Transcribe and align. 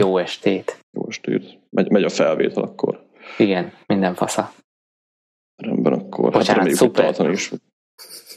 Jó 0.00 0.18
estét. 0.18 0.84
Jó 0.92 1.06
estét. 1.08 1.58
Megy, 1.70 1.90
megy 1.90 2.04
a 2.04 2.08
felvétel 2.08 2.62
akkor. 2.62 3.06
Igen, 3.38 3.72
minden 3.86 4.14
fasza. 4.14 4.52
Rendben, 5.56 5.92
akkor 5.92 6.24
Bocsánat, 6.24 6.46
hát 6.46 6.56
reméljük, 6.56 6.78
hogy 6.78 6.88
szuper. 6.88 7.04
tartani 7.04 7.32
is. 7.32 7.52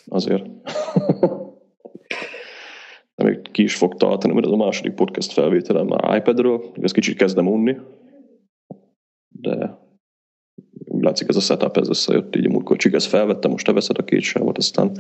Azért. 0.06 0.46
De 3.16 3.24
még 3.24 3.52
ki 3.52 3.64
is 3.64 3.76
fog 3.76 3.96
tartani, 3.96 4.34
mert 4.34 4.46
ez 4.46 4.52
a 4.52 4.56
második 4.56 4.94
podcast 4.94 5.32
felvételem 5.32 5.86
már 5.86 6.18
iPadről. 6.18 6.72
Ez 6.82 6.92
kicsit 6.92 7.18
kezdem 7.18 7.48
unni. 7.48 7.78
De 9.28 9.78
úgy 10.86 11.04
látszik 11.04 11.28
ez 11.28 11.36
a 11.36 11.40
setup, 11.40 11.78
ez 11.78 11.90
összejött 11.90 12.36
így 12.36 12.46
a 12.46 12.50
múltkor 12.50 12.78
ezt 12.92 13.08
felvettem, 13.08 13.52
most 13.52 13.66
te 13.66 13.72
veszed 13.72 13.98
a 13.98 14.04
két 14.04 14.22
sávot, 14.22 14.58
aztán 14.58 14.98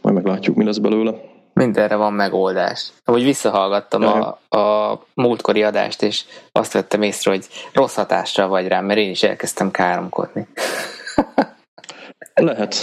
majd 0.00 0.14
meglátjuk, 0.14 0.56
mi 0.56 0.64
lesz 0.64 0.78
belőle. 0.78 1.20
Mindenre 1.60 1.96
van 1.96 2.12
megoldás. 2.12 2.92
Ahogy 3.04 3.24
visszahallgattam 3.24 4.02
a, 4.02 4.56
a 4.58 5.00
múltkori 5.14 5.62
adást, 5.62 6.02
és 6.02 6.24
azt 6.52 6.72
vettem 6.72 7.02
észre, 7.02 7.30
hogy 7.30 7.46
rossz 7.72 7.94
hatással 7.94 8.48
vagy 8.48 8.68
rám, 8.68 8.84
mert 8.84 8.98
én 8.98 9.10
is 9.10 9.22
elkezdtem 9.22 9.70
káromkodni. 9.70 10.46
Lehet. 12.34 12.76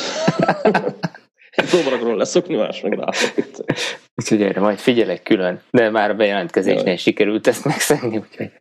Próbálok 1.70 2.02
róla 2.02 2.16
leszokni, 2.16 2.56
más 2.56 2.82
meg 2.82 2.98
látok. 2.98 3.34
Úgyhogy 4.16 4.42
erre 4.42 4.60
majd 4.60 4.78
figyelek 4.78 5.24
külön. 5.24 5.62
De 5.72 5.90
már 5.90 6.10
a 6.10 6.16
bejelentkezésnél 6.16 6.86
Jaj. 6.86 6.98
sikerült 6.98 7.48
ezt 7.48 7.66
megszegni, 7.66 8.18
úgyhogy 8.18 8.52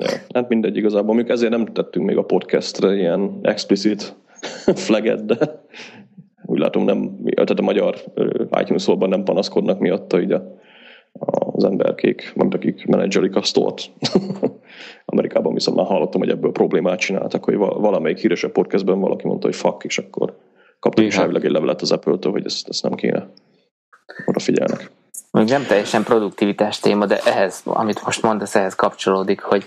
Ja, 0.00 0.08
hát 0.34 0.48
mindegy 0.48 0.76
igazából, 0.76 1.14
mondjuk 1.14 1.28
ezért 1.28 1.50
nem 1.50 1.66
tettünk 1.66 2.06
még 2.06 2.16
a 2.16 2.24
podcastre 2.24 2.94
ilyen 2.94 3.38
explicit 3.42 4.14
flaget, 4.86 5.24
de 5.24 5.36
úgy 6.50 6.58
látom 6.58 6.84
nem, 6.84 7.16
tehát 7.34 7.50
a 7.50 7.62
magyar 7.62 7.96
iTunes 8.60 8.86
nem 8.86 9.24
panaszkodnak 9.24 9.78
miatta 9.78 10.20
így 10.20 10.32
a, 10.32 10.42
az 11.52 11.64
emberkék, 11.64 12.32
majd 12.34 12.54
akik 12.54 12.86
menedzselik 12.86 13.36
a 13.36 13.42
sztort. 13.42 13.90
Amerikában 15.04 15.54
viszont 15.54 15.76
már 15.76 15.86
hallottam, 15.86 16.20
hogy 16.20 16.30
ebből 16.30 16.52
problémát 16.52 16.98
csináltak, 16.98 17.44
hogy 17.44 17.56
val- 17.56 17.80
valamelyik 17.80 18.18
híresebb 18.18 18.52
podcastben 18.52 19.00
valaki 19.00 19.26
mondta, 19.26 19.46
hogy 19.46 19.56
fuck, 19.56 19.84
és 19.84 19.98
akkor 19.98 20.36
kaptak 20.78 21.04
is 21.04 21.16
elvileg 21.16 21.44
egy 21.44 21.50
levelet 21.50 21.80
az 21.80 21.92
Apple-től, 21.92 22.32
hogy 22.32 22.44
ezt, 22.44 22.68
ezt 22.68 22.82
nem 22.82 22.94
kéne. 22.94 23.28
Odafigyelnek. 24.26 24.90
még 25.30 25.48
nem 25.48 25.64
teljesen 25.66 26.02
produktivitás 26.02 26.78
téma, 26.78 27.06
de 27.06 27.18
ehhez, 27.24 27.60
amit 27.64 28.04
most 28.04 28.22
mondasz, 28.22 28.54
ehhez 28.54 28.74
kapcsolódik, 28.74 29.40
hogy 29.40 29.64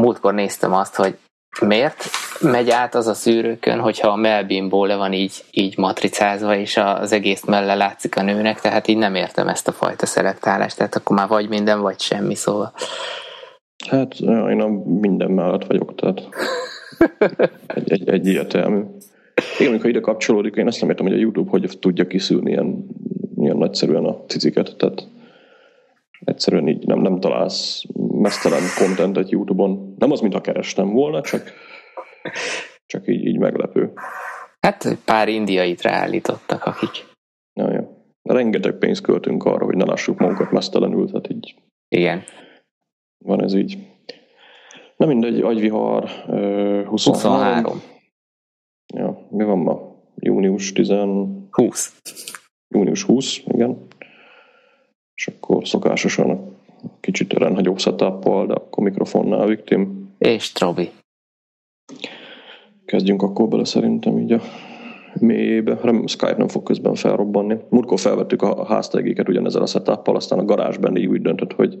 múltkor 0.00 0.34
néztem 0.34 0.72
azt, 0.72 0.96
hogy 0.96 1.16
miért 1.60 2.04
megy 2.40 2.70
át 2.70 2.94
az 2.94 3.06
a 3.06 3.14
szűrőkön, 3.14 3.78
hogyha 3.78 4.08
a 4.08 4.16
melbimból 4.16 4.86
le 4.86 4.96
van 4.96 5.12
így, 5.12 5.32
így 5.50 5.78
matricázva, 5.78 6.56
és 6.56 6.76
az 6.76 7.12
egész 7.12 7.44
melle 7.44 7.74
látszik 7.74 8.16
a 8.16 8.22
nőnek, 8.22 8.60
tehát 8.60 8.88
így 8.88 8.96
nem 8.96 9.14
értem 9.14 9.48
ezt 9.48 9.68
a 9.68 9.72
fajta 9.72 10.06
szelektálást, 10.06 10.76
tehát 10.76 10.96
akkor 10.96 11.16
már 11.16 11.28
vagy 11.28 11.48
minden, 11.48 11.80
vagy 11.80 12.00
semmi, 12.00 12.34
szóval. 12.34 12.72
Hát 13.88 14.14
én 14.20 14.60
a 14.60 14.68
minden 15.00 15.30
mellett 15.30 15.66
vagyok, 15.66 15.94
tehát 15.94 16.22
egy, 17.66 17.92
egy, 17.92 18.08
egy 18.08 18.26
értelmű. 18.26 18.82
Igen, 19.58 19.70
amikor 19.70 19.90
ide 19.90 20.00
kapcsolódik, 20.00 20.54
én 20.54 20.66
azt 20.66 20.80
nem 20.80 20.90
értem, 20.90 21.06
hogy 21.06 21.14
a 21.14 21.20
YouTube 21.20 21.50
hogy 21.50 21.78
tudja 21.80 22.06
kiszűrni 22.06 22.50
ilyen, 22.50 22.86
ilyen 23.36 23.56
nagyszerűen 23.56 24.04
a 24.04 24.24
ciciket, 24.26 24.76
tehát 24.76 25.08
egyszerűen 26.24 26.68
így 26.68 26.86
nem, 26.86 26.98
nem 26.98 27.20
találsz 27.20 27.82
mesztelen 28.12 28.62
contentet 28.78 29.30
YouTube-on. 29.30 29.94
Nem 29.98 30.10
az, 30.10 30.20
mintha 30.20 30.40
kerestem 30.40 30.90
volna, 30.90 31.20
csak, 31.20 31.52
csak 32.92 33.08
így, 33.08 33.26
így 33.26 33.38
meglepő. 33.38 33.92
Hát 34.60 34.96
pár 35.04 35.28
indiait 35.28 35.82
ráállítottak, 35.82 36.64
akik. 36.64 37.06
Ja, 37.52 37.72
ja. 37.72 37.98
Rengeteg 38.22 38.78
pénzt 38.78 39.02
költünk 39.02 39.44
arra, 39.44 39.64
hogy 39.64 39.76
ne 39.76 39.84
lássuk 39.84 40.18
magunkat 40.18 40.50
mesztelenül, 40.50 41.06
tehát 41.06 41.30
így 41.30 41.54
Igen. 41.88 42.22
van 43.24 43.42
ez 43.42 43.54
így. 43.54 43.78
Na 44.96 45.06
mindegy, 45.06 45.40
agyvihar, 45.40 46.10
ö, 46.26 46.82
23. 46.84 47.36
23. 47.36 47.82
Ja, 48.94 49.26
mi 49.30 49.44
van 49.44 49.58
ma? 49.58 49.94
Június 50.14 50.72
10, 50.72 50.92
20. 51.50 51.92
június 52.68 53.02
20, 53.02 53.42
igen. 53.46 53.86
És 55.14 55.26
akkor 55.26 55.68
szokásosan 55.68 56.56
kicsit 57.00 57.32
rendhagyóbb 57.32 57.78
setup 57.78 58.22
de 58.46 58.52
akkor 58.52 58.84
mikrofonnál 58.84 59.46
victim. 59.46 60.10
És 60.18 60.52
Trobi. 60.52 60.90
Kezdjünk 62.90 63.22
akkor 63.22 63.48
bele 63.48 63.64
szerintem 63.64 64.18
így 64.18 64.32
a 64.32 64.40
mélyébe. 65.20 65.78
Remélem 65.82 66.06
Skype 66.06 66.36
nem 66.36 66.48
fog 66.48 66.62
közben 66.62 66.94
felrobbanni. 66.94 67.56
Múltkor 67.68 67.98
felvettük 67.98 68.42
a 68.42 68.64
háztegéket 68.64 69.28
ugyanezzel 69.28 69.62
a 69.62 69.66
setup 69.66 70.08
aztán 70.08 70.38
a 70.38 70.44
garázsban 70.44 70.96
így 70.96 71.06
úgy 71.06 71.22
döntött, 71.22 71.52
hogy 71.52 71.78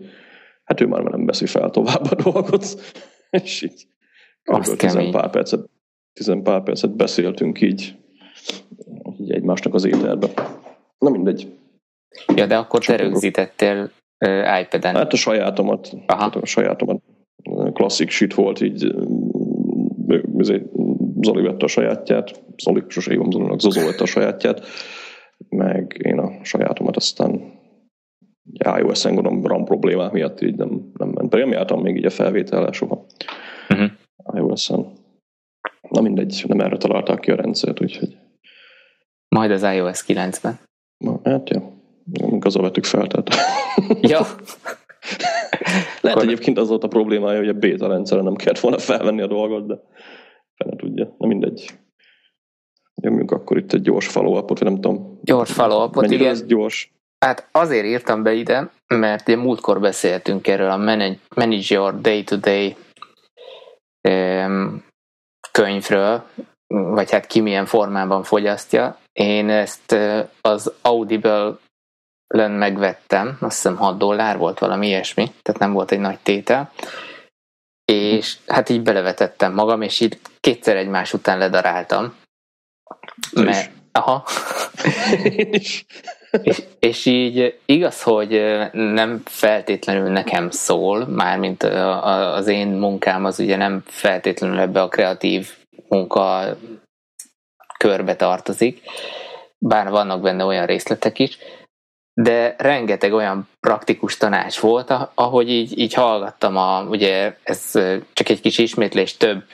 hát 0.64 0.80
ő 0.80 0.86
már 0.86 1.02
nem 1.02 1.26
veszi 1.26 1.46
fel 1.46 1.70
tovább 1.70 2.10
a 2.10 2.14
dolgot. 2.22 2.64
És 3.44 3.62
így 3.62 3.86
Azt 4.44 4.78
tizen 4.78 5.10
pár 5.10 5.30
percet, 5.30 5.68
tizen 6.12 6.42
pár 6.42 6.62
percet 6.62 6.96
beszéltünk 6.96 7.60
így, 7.60 7.96
így 9.20 9.30
egymásnak 9.30 9.74
az 9.74 9.84
ételbe. 9.84 10.28
Na 10.98 11.10
mindegy. 11.10 11.52
Ja, 12.34 12.46
de 12.46 12.56
akkor 12.56 12.84
te 12.84 12.96
Csak 12.96 13.06
rögzítettél 13.06 13.90
uh, 14.26 14.60
iPad-en. 14.60 14.94
Hát 14.94 15.12
a 15.12 15.16
sajátomat, 15.16 15.92
Aha. 16.06 16.20
hát 16.20 16.36
a 16.36 16.46
sajátomat 16.46 17.02
klasszik 17.72 18.10
shit 18.10 18.34
volt, 18.34 18.60
így 18.60 18.94
Zoli 21.22 21.42
vette 21.42 21.64
a 21.64 21.68
sajátját, 21.68 22.42
Zoli, 22.56 22.82
sose 22.88 23.10
hívom 23.10 23.30
Zolinak, 23.30 23.60
Zozó 23.60 23.80
vette 23.84 24.02
a 24.02 24.06
sajátját, 24.06 24.66
meg 25.48 26.00
én 26.04 26.18
a 26.18 26.30
sajátomat 26.44 26.96
aztán 26.96 27.58
iOS-en 28.78 29.14
gondolom 29.14 29.46
RAM 29.46 29.64
problémák 29.64 30.12
miatt 30.12 30.40
így 30.40 30.54
nem, 30.54 30.90
nem 30.96 31.08
ment. 31.08 31.28
Pedig 31.28 31.44
nem 31.46 31.54
jártam 31.54 31.80
még 31.82 31.96
így 31.96 32.04
a 32.04 32.10
felvétellel 32.10 32.72
soha 32.72 33.06
Mhm. 33.68 33.84
iOS-en. 34.36 34.92
Na 35.88 36.00
mindegy, 36.00 36.44
nem 36.48 36.60
erre 36.60 36.76
találták 36.76 37.20
ki 37.20 37.30
a 37.30 37.34
rendszert, 37.36 37.80
úgyhogy 37.82 38.16
Majd 39.28 39.50
az 39.50 39.62
iOS 39.62 40.04
9-ben. 40.04 40.58
na, 41.04 41.20
hát 41.24 41.48
ja, 41.50 41.72
még 42.30 42.44
azzal 42.44 42.62
vettük 42.62 42.84
fel, 42.84 43.06
tehát 43.06 43.28
Ja, 44.00 44.20
Lehet 46.00 46.16
Akkor- 46.16 46.22
egyébként 46.22 46.58
az 46.58 46.68
volt 46.68 46.84
a 46.84 46.88
problémája, 46.88 47.38
hogy 47.38 47.48
a 47.48 47.52
beta 47.52 47.88
rendszeren 47.88 48.24
nem 48.24 48.34
kellett 48.34 48.58
volna 48.58 48.78
felvenni 48.78 49.20
a 49.22 49.26
dolgot, 49.26 49.66
de 49.66 49.74
fene 50.64 50.76
tudja. 50.76 51.14
Na 51.18 51.26
mindegy. 51.26 51.70
Nyomjunk 53.02 53.30
akkor 53.30 53.56
itt 53.56 53.72
egy 53.72 53.82
gyors 53.82 54.08
follow-upot, 54.08 54.58
vagy 54.58 54.68
nem 54.68 54.80
tudom. 54.80 55.18
gyors 55.22 55.52
follow 55.52 56.02
igen. 56.02 56.26
ez 56.28 56.46
gyors? 56.46 56.92
Hát 57.24 57.48
azért 57.52 57.84
írtam 57.84 58.22
be 58.22 58.32
ide, 58.32 58.70
mert 58.86 59.28
én 59.28 59.38
múltkor 59.38 59.80
beszéltünk 59.80 60.46
erről 60.46 60.70
a 60.70 60.76
Manage, 60.76 61.74
Your 61.74 62.00
Day-to-Day 62.00 62.76
könyvről, 65.52 66.24
vagy 66.66 67.10
hát 67.10 67.26
ki 67.26 67.40
milyen 67.40 67.66
formában 67.66 68.22
fogyasztja. 68.22 68.98
Én 69.12 69.48
ezt 69.48 69.96
az 70.40 70.72
Audible-len 70.82 72.50
megvettem, 72.50 73.36
azt 73.40 73.54
hiszem 73.54 73.76
6 73.76 73.98
dollár 73.98 74.38
volt 74.38 74.58
valami 74.58 74.86
ilyesmi, 74.86 75.32
tehát 75.42 75.60
nem 75.60 75.72
volt 75.72 75.90
egy 75.90 76.00
nagy 76.00 76.18
tétel. 76.22 76.72
És 77.90 78.36
hát 78.46 78.68
így 78.68 78.82
belevetettem 78.82 79.52
magam, 79.52 79.82
és 79.82 80.00
így 80.00 80.18
kétszer 80.40 80.76
egymás 80.76 81.12
után 81.12 81.38
ledaráltam. 81.38 82.14
Mert, 83.32 83.70
aha, 83.92 84.24
és, 85.40 85.84
és 86.78 87.06
így 87.06 87.58
igaz, 87.64 88.02
hogy 88.02 88.30
nem 88.72 89.22
feltétlenül 89.24 90.10
nekem 90.10 90.50
szól, 90.50 91.06
mármint 91.06 91.62
az 91.62 92.46
én 92.46 92.68
munkám 92.68 93.24
az 93.24 93.38
ugye 93.38 93.56
nem 93.56 93.82
feltétlenül 93.86 94.58
ebbe 94.58 94.82
a 94.82 94.88
kreatív 94.88 95.48
munka 95.88 96.56
körbe 97.78 98.16
tartozik, 98.16 98.82
bár 99.58 99.88
vannak 99.88 100.20
benne 100.20 100.44
olyan 100.44 100.66
részletek 100.66 101.18
is, 101.18 101.38
de 102.14 102.54
rengeteg 102.58 103.12
olyan 103.12 103.48
praktikus 103.60 104.16
tanács 104.16 104.58
volt, 104.58 104.90
ah- 104.90 105.10
ahogy 105.14 105.50
így, 105.50 105.78
így 105.78 105.94
hallgattam, 105.94 106.56
a, 106.56 106.82
ugye 106.82 107.36
ez 107.42 107.70
csak 108.12 108.28
egy 108.28 108.40
kis 108.40 108.58
ismétlés, 108.58 109.16
több 109.16 109.44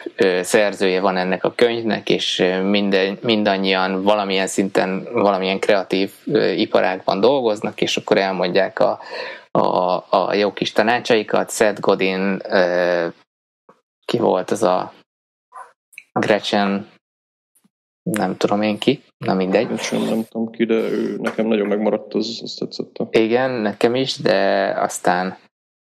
szerzője 0.41 1.01
van 1.01 1.17
ennek 1.17 1.45
a 1.45 1.55
könyvnek, 1.55 2.09
és 2.09 2.45
minden, 2.63 3.19
mindannyian 3.23 4.03
valamilyen 4.03 4.47
szinten, 4.47 5.09
valamilyen 5.13 5.59
kreatív 5.59 6.13
iparágban 6.57 7.21
dolgoznak, 7.21 7.81
és 7.81 7.97
akkor 7.97 8.19
elmondják 8.19 8.79
a, 8.79 9.01
a, 9.51 10.07
a 10.11 10.35
jó 10.35 10.53
kis 10.53 10.73
tanácsaikat. 10.73 11.51
Seth 11.51 11.81
Godin, 11.81 12.43
ki 14.05 14.19
volt 14.19 14.51
az 14.51 14.63
a 14.63 14.93
Gretchen, 16.13 16.89
nem 18.03 18.37
tudom 18.37 18.63
én 18.63 18.79
ki, 18.79 19.03
na 19.19 19.35
mindegy. 19.35 19.71
Én 19.71 19.77
sem 19.77 20.03
nem 20.03 20.25
tudom 20.29 20.51
ki, 20.51 20.65
de 20.65 20.75
ő 20.75 21.17
nekem 21.21 21.47
nagyon 21.47 21.67
megmaradt, 21.67 22.15
az, 22.15 22.41
az 22.43 22.55
tetszett. 22.55 22.97
Igen, 23.11 23.51
nekem 23.51 23.95
is, 23.95 24.17
de 24.17 24.69
aztán 24.79 25.37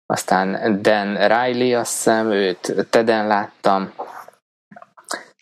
aztán 0.05 0.79
Dan 0.81 1.13
Riley, 1.15 1.79
azt 1.79 1.93
hiszem, 1.93 2.31
őt 2.31 2.87
Teden 2.89 3.27
láttam, 3.27 3.91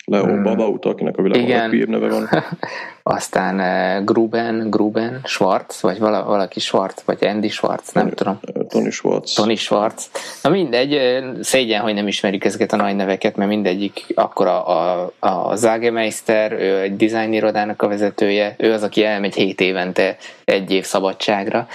Leo 0.04 0.24
Hmm. 0.24 0.42
Babaut, 0.42 0.84
akinek 0.84 1.16
a 1.16 1.22
világon 1.22 1.74
Igen. 1.74 1.88
neve 1.88 2.08
van. 2.08 2.28
aztán 3.02 3.60
eh, 3.60 4.04
Gruben, 4.04 4.70
Gruben, 4.70 5.20
Schwartz, 5.24 5.82
vagy 5.82 5.98
vala, 5.98 6.24
valaki 6.24 6.60
Schwartz, 6.60 7.02
vagy 7.04 7.24
Andy 7.24 7.48
Schwartz, 7.48 7.92
nem 7.92 8.10
tudom. 8.10 8.40
Tony 8.68 8.90
Schwartz. 8.90 9.32
Tony 9.32 9.56
Schwartz. 9.56 10.10
Na 10.42 10.50
mindegy, 10.50 11.22
szégyen, 11.40 11.80
hogy 11.80 11.94
nem 11.94 12.06
ismerjük 12.06 12.44
ezeket 12.44 12.72
a 12.72 12.76
nagy 12.76 12.96
neveket, 12.96 13.36
mert 13.36 13.50
mindegyik 13.50 14.06
akkor 14.14 14.46
a, 14.46 14.68
a, 15.00 15.12
a 15.18 15.56
Zagemeister, 15.56 16.52
ő 16.52 16.80
egy 16.80 16.96
design 16.96 17.32
irodának 17.32 17.82
a 17.82 17.88
vezetője, 17.88 18.54
ő 18.58 18.72
az, 18.72 18.82
aki 18.82 19.04
elmegy 19.04 19.34
hét 19.34 19.60
évente 19.60 20.16
egy 20.44 20.70
év 20.70 20.84
szabadságra 20.84 21.66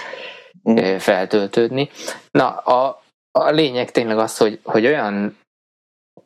mm. 0.70 0.96
feltöltődni. 0.96 1.88
Na, 2.30 2.48
a, 2.48 3.02
a 3.32 3.50
lényeg 3.50 3.90
tényleg 3.90 4.18
az, 4.18 4.36
hogy, 4.36 4.60
hogy 4.62 4.86
olyan 4.86 5.36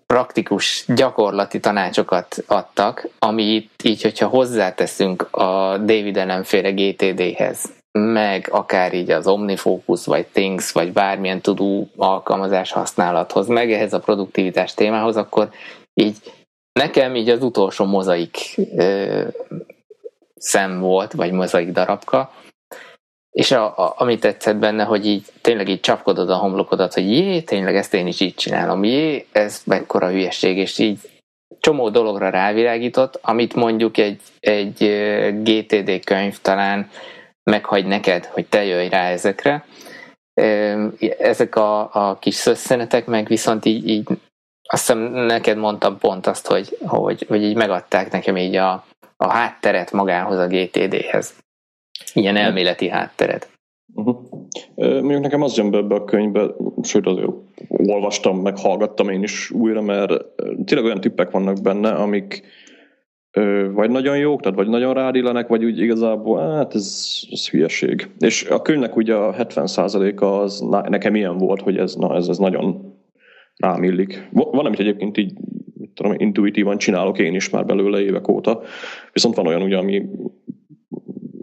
praktikus, 0.07 0.85
gyakorlati 0.95 1.61
tanácsokat 1.61 2.45
adtak, 2.47 3.09
amit 3.19 3.71
így, 3.83 4.03
hogyha 4.03 4.29
hozzáteszünk 4.29 5.23
a 5.31 5.79
David 5.79 6.17
ellenféle 6.17 6.71
GTD-hez, 6.71 7.73
meg 7.99 8.49
akár 8.51 8.95
így 8.95 9.11
az 9.11 9.27
Omnifocus, 9.27 10.07
vagy 10.07 10.27
Things, 10.27 10.73
vagy 10.73 10.93
bármilyen 10.93 11.41
tudó 11.41 11.89
alkalmazás 11.97 12.73
használathoz, 12.73 13.47
meg 13.47 13.73
ehhez 13.73 13.93
a 13.93 14.01
produktivitás 14.01 14.75
témához, 14.75 15.17
akkor 15.17 15.51
így 15.95 16.17
nekem 16.73 17.15
így 17.15 17.29
az 17.29 17.43
utolsó 17.43 17.85
mozaik 17.85 18.37
ö, 18.77 19.23
szem 20.35 20.81
volt, 20.81 21.13
vagy 21.13 21.33
mozaik 21.33 21.73
darabka, 21.73 22.33
és 23.33 23.51
a, 23.51 23.79
a, 23.79 23.95
amit 23.97 24.21
tetszett 24.21 24.57
benne, 24.57 24.85
hogy 24.85 25.07
így 25.07 25.25
tényleg 25.41 25.69
így 25.69 25.81
csapkodod 25.81 26.31
a 26.31 26.37
homlokodat, 26.37 26.95
hogy 26.95 27.11
jé, 27.11 27.41
tényleg 27.41 27.77
ezt 27.77 27.95
én 27.95 28.07
is 28.07 28.21
így 28.21 28.35
csinálom, 28.35 28.85
jé, 28.85 29.27
ez 29.33 29.63
mekkora 29.65 30.11
hülyeség, 30.11 30.57
és 30.57 30.79
így 30.79 30.99
csomó 31.61 31.89
dologra 31.89 32.29
rávilágított, 32.31 33.19
amit 33.23 33.55
mondjuk 33.55 33.97
egy, 33.97 34.21
egy 34.41 34.77
GTD 35.43 36.05
könyv 36.05 36.39
talán 36.41 36.91
meghagy 37.43 37.87
neked, 37.87 38.25
hogy 38.25 38.47
te 38.47 38.65
jöjj 38.65 38.89
rá 38.89 39.09
ezekre. 39.09 39.65
Ezek 41.19 41.57
a, 41.57 41.95
a 41.95 42.19
kis 42.19 42.35
szösszenetek 42.35 43.07
meg 43.07 43.27
viszont 43.27 43.65
így, 43.65 43.89
így 43.89 44.09
azt 44.69 44.87
hiszem 44.87 44.99
neked 45.13 45.57
mondtam 45.57 45.99
pont 45.99 46.27
azt, 46.27 46.47
hogy, 46.47 46.79
hogy, 46.87 47.25
hogy 47.29 47.43
így 47.43 47.57
megadták 47.57 48.11
nekem 48.11 48.37
így 48.37 48.57
a, 48.57 48.85
a 49.17 49.31
hátteret 49.31 49.93
magához 49.93 50.39
a 50.39 50.47
GTD-hez. 50.47 51.42
Ilyen 52.15 52.37
elméleti 52.37 52.89
hátteret. 52.89 53.51
Uh-huh. 53.95 54.17
Mondjuk 54.77 55.21
nekem 55.21 55.43
az 55.43 55.57
jön 55.57 55.71
be 55.71 55.79
ebbe 55.79 55.95
a 55.95 56.05
könyvbe, 56.05 56.55
sőt 56.83 57.07
azért 57.07 57.31
olvastam, 57.69 58.39
meg 58.39 58.59
hallgattam 58.59 59.09
én 59.09 59.23
is 59.23 59.51
újra, 59.51 59.83
mert 59.83 60.13
tényleg 60.65 60.87
olyan 60.87 61.01
tippek 61.01 61.31
vannak 61.31 61.63
benne, 61.63 61.91
amik 61.91 62.43
vagy 63.73 63.91
nagyon 63.91 64.17
jók, 64.17 64.41
tehát 64.41 64.57
vagy 64.57 64.69
nagyon 64.69 64.95
rádillenek, 64.95 65.49
vagy 65.49 65.65
úgy 65.65 65.79
igazából, 65.79 66.55
hát 66.55 66.75
ez, 66.75 67.21
ez 67.31 67.49
hülyeség. 67.49 68.11
És 68.19 68.45
a 68.45 68.63
könyvnek 68.63 68.97
ugye 68.97 69.15
a 69.15 69.35
70%-a 69.35 70.25
az 70.25 70.61
nekem 70.89 71.15
ilyen 71.15 71.39
volt, 71.39 71.61
hogy 71.61 71.77
ez, 71.77 71.95
na, 71.95 72.17
ez, 72.17 72.29
ez 72.29 72.39
nagyon 72.39 72.95
rám 73.57 73.83
illik. 73.83 74.29
Van, 74.33 74.67
amit 74.67 74.81
egyébként 74.81 75.17
így 75.17 75.33
tudom, 75.95 76.15
intuitívan 76.17 76.79
csinálok 76.79 77.19
én 77.19 77.35
is 77.35 77.51
már 77.51 77.67
belőle 77.67 78.01
évek 78.01 78.29
óta, 78.29 78.61
viszont 79.13 79.35
van 79.35 79.47
olyan 79.47 79.63
ugye, 79.63 79.77
ami, 79.77 80.03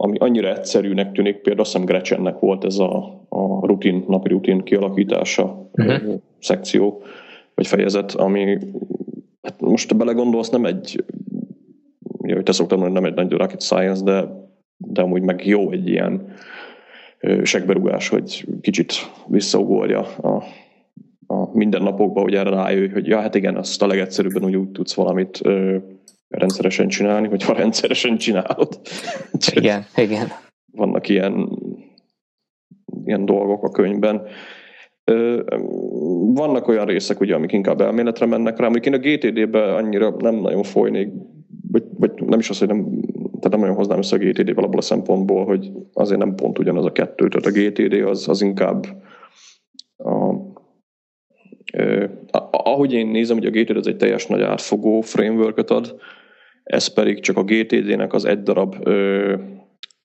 ami 0.02 0.18
annyira 0.18 0.50
egyszerűnek 0.56 1.12
tűnik, 1.12 1.34
például 1.34 1.60
azt 1.60 1.72
hiszem 1.72 1.86
Gretchennek 1.86 2.38
volt 2.38 2.64
ez 2.64 2.78
a, 2.78 3.24
a 3.28 3.66
rutin, 3.66 4.04
napi 4.08 4.28
rutin 4.28 4.62
kialakítása 4.62 5.70
uh-huh. 5.72 6.20
szekció, 6.38 7.02
vagy 7.54 7.66
fejezet, 7.66 8.12
ami 8.12 8.58
hát 9.42 9.60
most 9.60 9.96
belegondolsz, 9.96 10.48
nem 10.48 10.64
egy 10.64 11.04
ugye, 12.18 12.34
hogy 12.34 12.42
te 12.42 12.52
szoktam 12.52 12.78
mondani, 12.78 13.00
nem 13.00 13.12
egy 13.12 13.16
nagy 13.16 13.38
rocket 13.38 13.62
science, 13.62 14.02
de, 14.04 14.48
de 14.76 15.02
amúgy 15.02 15.22
meg 15.22 15.46
jó 15.46 15.70
egy 15.70 15.88
ilyen 15.88 16.34
segberugás, 17.42 18.08
hogy 18.08 18.46
kicsit 18.60 18.92
visszaugorja 19.26 20.00
a, 20.00 20.42
a 21.26 21.50
mindennapokba, 21.52 22.20
hogy 22.20 22.34
erre 22.34 22.50
rájöjj, 22.50 22.92
hogy 22.92 23.06
ja, 23.06 23.20
hát 23.20 23.34
igen, 23.34 23.56
azt 23.56 23.82
a 23.82 23.86
legegyszerűbben 23.86 24.44
úgy, 24.44 24.56
úgy 24.56 24.70
tudsz 24.70 24.94
valamit 24.94 25.40
ö, 25.42 25.76
rendszeresen 26.30 26.88
csinálni, 26.88 27.28
hogy 27.28 27.42
ha 27.42 27.52
rendszeresen 27.52 28.16
csinálod. 28.16 28.80
Igen, 29.54 29.84
igen. 29.96 30.28
Vannak 30.72 31.08
ilyen, 31.08 31.58
ilyen 33.04 33.24
dolgok 33.24 33.64
a 33.64 33.70
könyvben. 33.70 34.22
Vannak 36.34 36.68
olyan 36.68 36.86
részek, 36.86 37.20
ugye, 37.20 37.34
amik 37.34 37.52
inkább 37.52 37.80
elméletre 37.80 38.26
mennek 38.26 38.58
rá, 38.58 38.66
amik 38.66 38.86
én 38.86 38.94
a 38.94 38.98
GTD-be 38.98 39.74
annyira 39.74 40.14
nem 40.18 40.34
nagyon 40.34 40.62
folynék 40.62 41.08
vagy, 41.70 41.84
vagy 41.98 42.12
nem 42.26 42.38
is 42.38 42.50
az, 42.50 42.58
hogy 42.58 42.68
nem, 42.68 43.00
tehát 43.22 43.50
nem 43.50 43.62
olyan 43.62 43.74
hoznám 43.74 43.98
össze 43.98 44.16
a 44.16 44.18
GTD-vel 44.18 44.64
abból 44.64 44.78
a 44.78 44.82
szempontból, 44.82 45.44
hogy 45.44 45.72
azért 45.92 46.18
nem 46.18 46.34
pont 46.34 46.58
ugyanaz 46.58 46.84
a 46.84 46.92
kettő, 46.92 47.28
tehát 47.28 47.46
a 47.46 47.60
GTD 47.60 47.92
az, 47.92 48.28
az 48.28 48.42
inkább 48.42 48.86
a, 49.96 50.34
eh, 51.72 52.10
ahogy 52.50 52.92
én 52.92 53.06
nézem, 53.06 53.36
hogy 53.36 53.46
a 53.46 53.50
GTD 53.50 53.76
az 53.76 53.86
egy 53.86 53.96
teljes 53.96 54.26
nagy 54.26 54.42
átfogó 54.42 55.00
framework 55.00 55.70
ad, 55.70 56.00
ez 56.70 56.86
pedig 56.86 57.20
csak 57.20 57.36
a 57.36 57.42
GTD-nek 57.42 58.12
az 58.12 58.24
egy 58.24 58.42
darab 58.42 58.76
ö, 58.82 59.34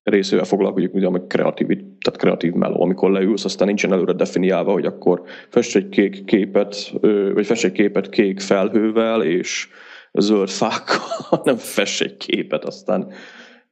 részével 0.04 0.46
foglalkozik, 0.46 0.94
ugye, 0.94 1.08
a 1.08 1.26
kreatív, 1.28 1.68
tehát 1.68 2.18
kreatív 2.18 2.54
meló, 2.54 2.82
amikor 2.82 3.12
leülsz, 3.12 3.46
aztán 3.46 3.68
nincsen 3.68 3.92
előre 3.92 4.14
definiálva, 4.14 4.72
hogy 4.72 4.86
akkor 4.86 5.22
fest 5.50 5.76
egy 5.76 5.90
kék 5.90 6.26
képet, 6.26 6.94
ö, 7.00 7.34
vagy 7.34 7.46
fest 7.46 7.64
egy 7.64 7.72
képet 7.72 8.10
kék 8.10 8.40
felhővel, 8.40 9.24
és 9.24 9.68
zöld 10.14 10.50
fákkal, 10.50 11.08
hanem 11.30 11.56
fess 11.56 12.02
egy 12.02 12.18
képet, 12.18 12.66
aztán, 12.66 13.12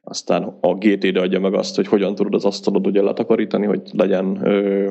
aztán 0.02 0.58
a 0.60 0.74
GTD 0.74 1.16
adja 1.16 1.40
meg 1.40 1.54
azt, 1.54 1.76
hogy 1.76 1.86
hogyan 1.86 2.14
tudod 2.14 2.34
az 2.34 2.44
asztalod 2.44 2.86
ugye 2.86 3.02
letakarítani, 3.02 3.66
hogy 3.66 3.80
legyen 3.92 4.40
ö, 4.46 4.88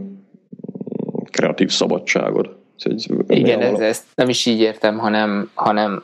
kreatív 1.29 1.69
szabadságod. 1.69 2.61
Igen, 3.27 3.61
ez, 3.61 3.79
ezt 3.79 4.05
nem 4.15 4.29
is 4.29 4.45
így 4.45 4.59
értem, 4.59 4.97
hanem, 4.97 5.49
hanem, 5.53 6.03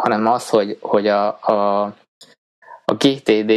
hanem 0.00 0.26
az, 0.26 0.48
hogy, 0.48 0.78
hogy 0.80 1.06
a, 1.06 1.26
a, 1.40 1.82
a 2.84 2.94
GTD 2.98 3.52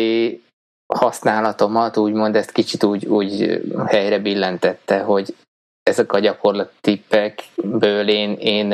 használatomat 0.93 1.97
úgymond 1.97 2.35
ezt 2.35 2.51
kicsit 2.51 2.83
úgy, 2.83 3.05
úgy 3.05 3.61
helyre 3.85 4.19
billentette, 4.19 4.99
hogy 4.99 5.35
ezek 5.83 6.13
a 6.13 6.19
gyakorlatippekből 6.19 8.09
én, 8.09 8.33
én 8.33 8.71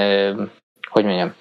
hogy 0.89 1.05
mondjam, 1.05 1.33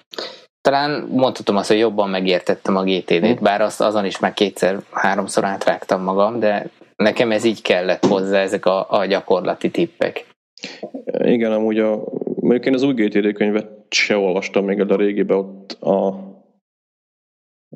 talán 0.60 1.06
mondhatom 1.10 1.56
azt, 1.56 1.68
hogy 1.68 1.78
jobban 1.78 2.10
megértettem 2.10 2.76
a 2.76 2.84
GTD-t, 2.84 3.40
bár 3.40 3.60
azt 3.60 3.80
azon 3.80 4.04
is 4.04 4.18
már 4.18 4.34
kétszer-háromszor 4.34 5.44
átrágtam 5.44 6.02
magam, 6.02 6.38
de 6.38 6.70
nekem 6.96 7.30
ez 7.30 7.44
így 7.44 7.62
kellett 7.62 8.06
hozzá, 8.06 8.40
ezek 8.40 8.66
a, 8.66 8.86
a 8.90 9.04
gyakorlati 9.04 9.70
tippek. 9.70 10.26
Igen, 11.04 11.52
amúgy 11.52 11.78
a, 11.78 12.04
mondjuk 12.42 12.66
én 12.66 12.74
az 12.74 12.82
új 12.82 12.92
GTD 12.92 13.32
könyvet 13.32 13.70
se 13.88 14.16
olvastam 14.16 14.64
még, 14.64 14.82
de 14.82 14.94
a 14.94 14.96
régiben 14.96 15.36
ott 15.36 15.72
a 15.72 16.30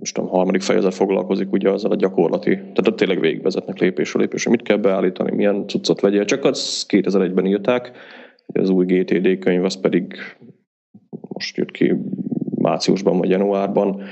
most 0.00 0.14
tudom, 0.14 0.30
harmadik 0.30 0.62
fejezet 0.62 0.94
foglalkozik 0.94 1.52
ugye 1.52 1.70
azzal 1.70 1.90
a 1.90 1.96
gyakorlati, 1.96 2.50
tehát 2.50 2.86
ott 2.88 2.96
tényleg 2.96 3.20
végigvezetnek 3.20 3.78
lépésről 3.78 4.22
lépésre, 4.22 4.50
mit 4.50 4.62
kell 4.62 4.76
beállítani, 4.76 5.34
milyen 5.36 5.66
cuccot 5.66 6.00
vegyél, 6.00 6.24
csak 6.24 6.44
az 6.44 6.86
2001-ben 6.88 7.46
írták, 7.46 7.92
az 8.52 8.70
új 8.70 8.84
GTD 8.84 9.38
könyv 9.38 9.64
az 9.64 9.80
pedig 9.80 10.14
most 11.28 11.56
jött 11.56 11.70
ki 11.70 11.94
márciusban 12.54 13.18
vagy 13.18 13.30
januárban. 13.30 14.02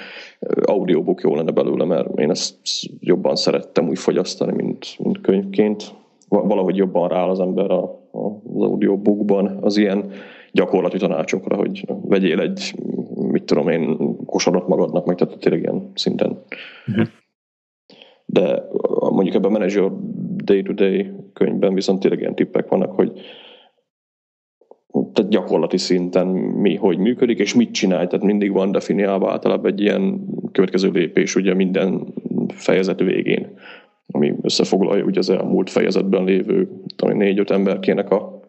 Audiobook 0.63 1.21
jó 1.21 1.35
lenne 1.35 1.51
belőle, 1.51 1.85
mert 1.85 2.19
én 2.19 2.31
ezt 2.31 2.57
jobban 3.01 3.37
szerettem 3.37 3.89
úgy 3.89 3.99
fogyasztani, 3.99 4.53
mint, 4.53 4.87
mint 4.99 5.21
könyvként. 5.21 5.95
Valahogy 6.29 6.77
jobban 6.77 7.09
rááll 7.09 7.29
az 7.29 7.41
ember 7.41 7.71
a, 7.71 7.83
a, 8.13 8.27
az 8.55 8.63
audiobookban 8.63 9.59
az 9.61 9.77
ilyen 9.77 10.11
gyakorlati 10.55 10.99
tanácsokra, 10.99 11.57
hogy 11.57 11.85
vegyél 11.87 12.41
egy, 12.41 12.75
mit 13.15 13.45
tudom 13.45 13.69
én, 13.69 13.97
kosarat 14.27 14.69
magadnak, 14.69 15.07
meg 15.07 15.17
tehát 15.17 15.39
tényleg 15.39 15.63
ilyen 15.63 15.91
szinten. 15.95 16.43
Uh-huh. 16.87 17.07
De 18.25 18.63
mondjuk 19.11 19.35
ebben 19.35 19.51
a 19.51 19.59
Manager 19.59 19.91
Day-to-Day 20.45 21.13
könyvben 21.33 21.75
viszont 21.75 22.01
tényleg 22.01 22.21
ilyen 22.21 22.35
tippek 22.35 22.69
vannak, 22.69 22.93
hogy 22.93 23.13
tehát 25.13 25.31
gyakorlati 25.31 25.79
szinten 25.79 26.27
mi 26.27 26.75
hogy 26.75 26.99
működik, 26.99 27.39
és 27.39 27.55
mit 27.55 27.73
csinál. 27.73 28.07
Tehát 28.07 28.27
mindig 28.27 28.53
van 28.53 28.73
definiálva 28.73 29.31
általában 29.31 29.73
egy 29.73 29.81
ilyen 29.81 30.21
következő 30.53 30.91
lépés 30.91 31.35
ugye 31.35 31.55
minden 31.55 32.15
fejezet 32.49 33.01
végén, 33.01 33.59
ami 34.07 34.35
összefoglalja 34.43 35.05
ugye 35.05 35.19
az 35.19 35.31
elmúlt 35.31 35.71
fejezetben 35.71 36.25
lévő 36.25 36.69
négy-öt 36.97 37.51
emberkének 37.51 38.11
a 38.11 38.41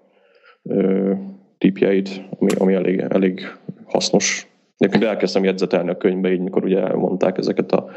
ö, 0.64 1.14
tipjeit, 1.58 2.22
ami, 2.40 2.52
ami 2.58 2.74
elég, 2.74 3.00
elég 3.10 3.48
hasznos. 3.86 4.48
Egyébként 4.78 5.04
elkezdtem 5.04 5.44
jegyzetelni 5.44 5.90
a 5.90 5.98
könyvbe, 5.98 6.32
így 6.32 6.40
mikor 6.40 6.64
ugye 6.64 6.80
elmondták 6.80 7.38
ezeket 7.38 7.72
a 7.72 7.90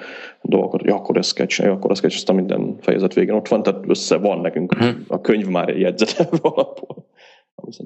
dolgokat, 0.42 0.80
hogy 0.80 0.90
akkor 0.90 1.16
ez 1.16 1.46
csinálni, 1.46 1.76
akkor 1.76 1.90
ez 1.90 2.00
kell 2.00 2.10
csinálni, 2.10 2.46
minden 2.46 2.76
fejezet 2.80 3.14
végén 3.14 3.34
ott 3.34 3.48
van, 3.48 3.62
tehát 3.62 3.84
össze 3.88 4.16
van 4.16 4.40
nekünk 4.40 4.72
uh-huh. 4.72 4.94
a 5.06 5.20
könyv 5.20 5.46
már 5.46 5.68
jegyzetelve 5.68 6.38
alapból. 6.42 7.06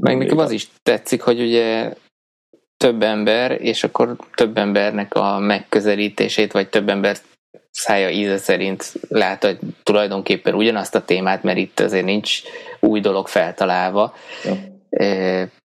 Meg 0.00 0.18
nekem 0.18 0.38
az 0.38 0.50
is 0.50 0.68
tetszik, 0.82 1.20
hogy 1.22 1.40
ugye 1.40 1.92
több 2.76 3.02
ember, 3.02 3.60
és 3.60 3.84
akkor 3.84 4.16
több 4.34 4.56
embernek 4.56 5.14
a 5.14 5.38
megközelítését, 5.38 6.52
vagy 6.52 6.68
több 6.68 6.88
ember 6.88 7.16
szája 7.70 8.10
íze 8.10 8.36
szerint 8.36 8.92
lát, 9.08 9.44
hogy 9.44 9.58
tulajdonképpen 9.82 10.54
ugyanazt 10.54 10.94
a 10.94 11.04
témát, 11.04 11.42
mert 11.42 11.58
itt 11.58 11.80
azért 11.80 12.04
nincs 12.04 12.42
új 12.80 13.00
dolog 13.00 13.28
feltalálva, 13.28 14.14
ja. 14.44 14.71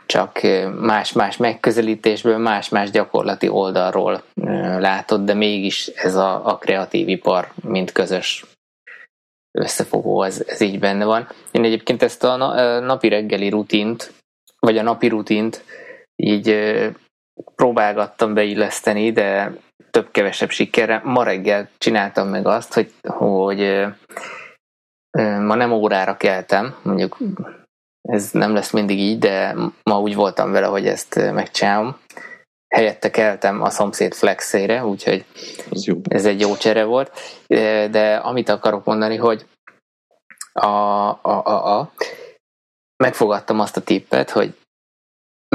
Csak 0.07 0.41
más-más 0.81 1.37
megközelítésből, 1.37 2.39
más-más 2.39 2.91
gyakorlati 2.91 3.49
oldalról 3.49 4.23
látod, 4.79 5.25
de 5.25 5.35
mégis 5.35 5.87
ez 5.87 6.15
a, 6.15 6.47
a 6.47 6.57
kreatív 6.57 7.09
ipar, 7.09 7.53
mint 7.63 7.93
közös 7.93 8.45
összefogó, 9.59 10.23
ez, 10.23 10.45
ez 10.47 10.61
így 10.61 10.79
benne 10.79 11.05
van. 11.05 11.29
Én 11.51 11.65
egyébként 11.65 12.03
ezt 12.03 12.25
a 12.25 12.37
napi 12.81 13.09
reggeli 13.09 13.49
rutint, 13.49 14.13
vagy 14.59 14.79
a 14.79 14.83
napi 14.83 15.09
rutint 15.09 15.65
így 16.17 16.57
próbálgattam 17.55 18.35
beilleszteni, 18.35 19.13
de 19.13 19.53
több-kevesebb 19.91 20.51
sikerre. 20.51 21.01
Ma 21.05 21.23
reggel 21.23 21.69
csináltam 21.79 22.29
meg 22.29 22.47
azt, 22.47 22.75
hogy, 22.75 22.93
hogy 23.03 23.87
ma 25.19 25.55
nem 25.55 25.73
órára 25.73 26.17
keltem, 26.17 26.77
mondjuk 26.83 27.17
ez 28.07 28.31
nem 28.31 28.55
lesz 28.55 28.71
mindig 28.71 28.99
így, 28.99 29.19
de 29.19 29.55
ma 29.83 30.01
úgy 30.01 30.15
voltam 30.15 30.53
vele, 30.53 30.67
hogy 30.67 30.87
ezt 30.87 31.15
megcsinálom. 31.15 31.99
Helyette 32.75 33.11
keltem 33.11 33.63
a 33.63 33.71
szomszéd 33.71 34.15
flexére, 34.15 34.85
úgyhogy 34.85 35.25
ez, 36.09 36.25
egy 36.25 36.41
jó 36.41 36.57
csere 36.57 36.85
volt. 36.85 37.13
De 37.91 38.17
amit 38.17 38.49
akarok 38.49 38.85
mondani, 38.85 39.17
hogy 39.17 39.47
a, 40.53 40.67
a, 40.67 41.21
a, 41.23 41.79
a, 41.79 41.93
megfogadtam 42.97 43.61
azt 43.61 43.77
a 43.77 43.81
tippet, 43.81 44.31
hogy 44.31 44.55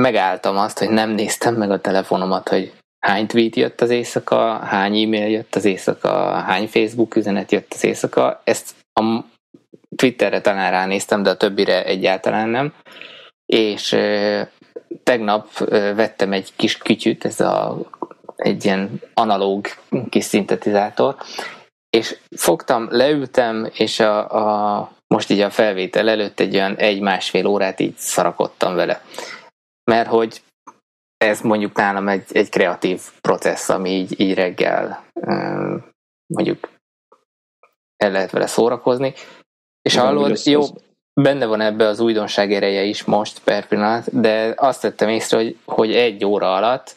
megálltam 0.01 0.57
azt, 0.57 0.79
hogy 0.79 0.89
nem 0.89 1.09
néztem 1.09 1.55
meg 1.55 1.71
a 1.71 1.81
telefonomat, 1.81 2.49
hogy 2.49 2.73
hány 3.05 3.27
tweet 3.27 3.55
jött 3.55 3.81
az 3.81 3.89
éjszaka, 3.89 4.57
hány 4.57 5.03
e-mail 5.03 5.27
jött 5.27 5.55
az 5.55 5.65
éjszaka, 5.65 6.31
hány 6.31 6.67
Facebook 6.67 7.15
üzenet 7.15 7.51
jött 7.51 7.73
az 7.73 7.83
éjszaka. 7.83 8.41
Ezt 8.43 8.75
a 8.93 9.23
Twitterre 9.95 10.41
talán 10.41 10.71
ránéztem, 10.71 11.23
de 11.23 11.29
a 11.29 11.37
többire 11.37 11.85
egyáltalán 11.85 12.49
nem. 12.49 12.73
És 13.45 13.97
tegnap 15.03 15.57
vettem 15.95 16.33
egy 16.33 16.55
kis 16.55 16.77
kütyüt, 16.77 17.25
ez 17.25 17.39
a, 17.39 17.77
egy 18.35 18.65
ilyen 18.65 19.01
analóg 19.13 19.67
kis 20.09 20.23
szintetizátor, 20.23 21.15
és 21.89 22.17
fogtam, 22.35 22.87
leültem, 22.91 23.69
és 23.73 23.99
a, 23.99 24.29
a, 24.29 24.91
most 25.07 25.29
így 25.29 25.39
a 25.39 25.49
felvétel 25.49 26.09
előtt 26.09 26.39
egy 26.39 26.55
olyan 26.55 26.75
egy-másfél 26.75 27.45
órát 27.45 27.79
így 27.79 27.97
szarakodtam 27.97 28.75
vele. 28.75 29.01
Mert 29.83 30.09
hogy 30.09 30.41
ez 31.17 31.41
mondjuk 31.41 31.75
nálam 31.75 32.07
egy, 32.07 32.23
egy 32.31 32.49
kreatív 32.49 33.01
processz, 33.21 33.69
ami 33.69 33.89
így, 33.89 34.19
így 34.19 34.33
reggel 34.33 35.05
mondjuk 36.33 36.69
el 37.97 38.11
lehet 38.11 38.31
vele 38.31 38.47
szórakozni. 38.47 39.13
És 39.81 39.95
hallod, 39.95 40.31
az, 40.31 40.47
jó, 40.47 40.61
benne 41.13 41.45
van 41.45 41.61
ebbe 41.61 41.87
az 41.87 41.99
újdonság 41.99 42.53
ereje 42.53 42.83
is 42.83 43.03
most 43.03 43.39
per 43.43 43.67
pillanat, 43.67 44.21
de 44.21 44.53
azt 44.57 44.81
tettem 44.81 45.09
észre, 45.09 45.37
hogy, 45.37 45.57
hogy 45.65 45.91
egy 45.91 46.25
óra 46.25 46.55
alatt 46.55 46.95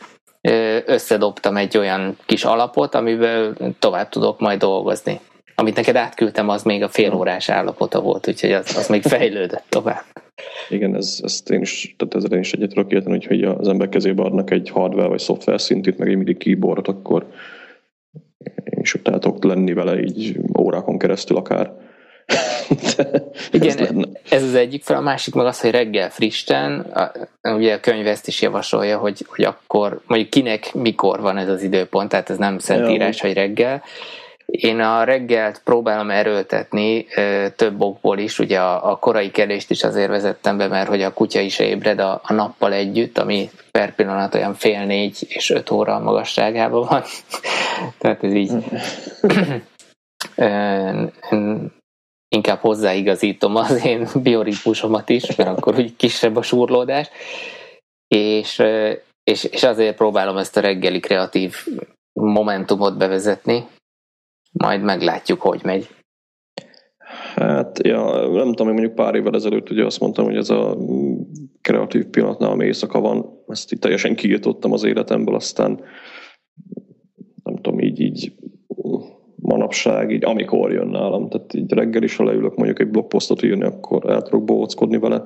összedobtam 0.86 1.56
egy 1.56 1.76
olyan 1.76 2.18
kis 2.26 2.44
alapot, 2.44 2.94
amivel 2.94 3.52
tovább 3.78 4.08
tudok 4.08 4.40
majd 4.40 4.58
dolgozni. 4.58 5.20
Amit 5.54 5.76
neked 5.76 5.96
átküldtem, 5.96 6.48
az 6.48 6.62
még 6.62 6.82
a 6.82 6.88
félórás 6.88 7.48
állapota 7.48 8.00
volt, 8.00 8.28
úgyhogy 8.28 8.52
az, 8.52 8.76
az 8.76 8.88
még 8.88 9.02
fejlődött 9.02 9.64
tovább. 9.68 10.04
Igen, 10.68 10.94
ez, 10.94 11.20
ezt 11.22 11.50
én 11.50 11.60
is, 11.60 11.94
tehát 11.98 12.14
ezzel 12.14 12.30
én 12.30 12.38
is 12.38 12.52
egyet 12.52 12.68
tudok 12.68 12.92
érteni, 12.92 13.24
hogy 13.24 13.42
az 13.42 13.68
ember 13.68 13.88
kezébe 13.88 14.22
adnak 14.22 14.50
egy 14.50 14.70
hardware 14.70 15.08
vagy 15.08 15.18
szoftver 15.18 15.60
szintűt, 15.60 15.98
meg 15.98 16.08
egy 16.08 16.16
MIDI 16.16 16.36
keyboardot, 16.36 16.88
akkor 16.88 17.26
én 18.64 18.80
is 18.80 18.94
ott 18.94 19.44
lenni 19.44 19.72
vele 19.72 20.00
így 20.00 20.40
órákon 20.58 20.98
keresztül 20.98 21.36
akár. 21.36 21.72
Igen, 23.50 23.78
ez, 23.78 23.90
ez 24.28 24.42
az 24.42 24.54
egyik 24.54 24.82
fel, 24.82 24.96
a 24.96 25.00
másik 25.00 25.34
meg 25.34 25.46
az, 25.46 25.60
hogy 25.60 25.70
reggel 25.70 26.10
frissen, 26.10 26.86
ugye 27.42 27.74
a 27.74 27.80
könyv 27.80 28.06
ezt 28.06 28.28
is 28.28 28.42
javasolja, 28.42 28.98
hogy, 28.98 29.26
hogy 29.28 29.44
akkor 29.44 30.00
mondjuk 30.06 30.30
kinek 30.30 30.74
mikor 30.74 31.20
van 31.20 31.36
ez 31.36 31.48
az 31.48 31.62
időpont, 31.62 32.08
tehát 32.08 32.30
ez 32.30 32.38
nem 32.38 32.58
szentírás, 32.58 33.20
ja. 33.20 33.26
hogy 33.26 33.36
reggel, 33.36 33.82
én 34.46 34.80
a 34.80 35.04
reggelt 35.04 35.60
próbálom 35.64 36.10
erőltetni 36.10 37.06
több 37.56 37.80
okból 37.80 38.18
is, 38.18 38.38
ugye 38.38 38.58
a, 38.60 38.90
a 38.90 38.96
korai 38.96 39.30
kelést 39.30 39.70
is 39.70 39.82
azért 39.82 40.08
vezettem 40.08 40.56
be, 40.56 40.68
mert 40.68 40.88
hogy 40.88 41.02
a 41.02 41.12
kutya 41.12 41.40
is 41.40 41.58
ébred 41.58 41.98
a, 41.98 42.20
a 42.24 42.32
nappal 42.32 42.72
együtt, 42.72 43.18
ami 43.18 43.50
per 43.70 43.94
pillanat 43.94 44.34
olyan 44.34 44.54
fél 44.54 44.84
négy 44.84 45.26
és 45.28 45.50
öt 45.50 45.70
óra 45.70 45.98
magasságában 45.98 46.86
van. 46.88 47.02
Tehát 47.98 48.24
ez 48.24 48.32
így 48.32 48.52
inkább 52.34 52.58
hozzáigazítom 52.58 53.56
az 53.56 53.84
én 53.84 54.08
bioritmusomat 54.22 55.08
is, 55.08 55.36
mert 55.36 55.58
akkor 55.58 55.78
úgy 55.78 55.96
kisebb 55.96 56.36
a 56.36 56.42
súrlódás, 56.42 57.08
és, 58.08 58.62
és, 59.30 59.44
és 59.44 59.62
azért 59.62 59.96
próbálom 59.96 60.36
ezt 60.36 60.56
a 60.56 60.60
reggeli 60.60 61.00
kreatív 61.00 61.54
momentumot 62.12 62.96
bevezetni, 62.98 63.66
majd 64.52 64.82
meglátjuk, 64.82 65.40
hogy 65.40 65.60
megy. 65.64 65.88
Hát, 67.34 67.86
ja, 67.86 68.28
nem 68.30 68.46
tudom, 68.46 68.66
hogy 68.66 68.76
mondjuk 68.76 68.94
pár 68.94 69.14
évvel 69.14 69.34
ezelőtt 69.34 69.70
ugye 69.70 69.84
azt 69.84 70.00
mondtam, 70.00 70.24
hogy 70.24 70.36
ez 70.36 70.50
a 70.50 70.76
kreatív 71.60 72.04
pillanatnál, 72.04 72.50
ami 72.50 72.64
éjszaka 72.64 73.00
van, 73.00 73.42
ezt 73.48 73.72
így 73.72 73.78
teljesen 73.78 74.14
kiírtottam 74.14 74.72
az 74.72 74.84
életemből, 74.84 75.34
aztán 75.34 75.80
nem 77.42 77.56
tudom, 77.56 77.80
így, 77.80 78.00
így 78.00 78.32
manapság, 79.74 80.10
így 80.10 80.24
amikor 80.24 80.72
jön 80.72 80.88
nálam, 80.88 81.28
tehát 81.28 81.54
így 81.54 81.72
reggel 81.72 82.02
is, 82.02 82.16
ha 82.16 82.24
leülök 82.24 82.54
mondjuk 82.56 82.80
egy 82.80 82.88
blogposztot 82.88 83.42
írni, 83.42 83.64
akkor 83.64 84.10
el 84.10 84.22
tudok 84.22 84.44
bóckodni 84.44 84.98
vele, 84.98 85.22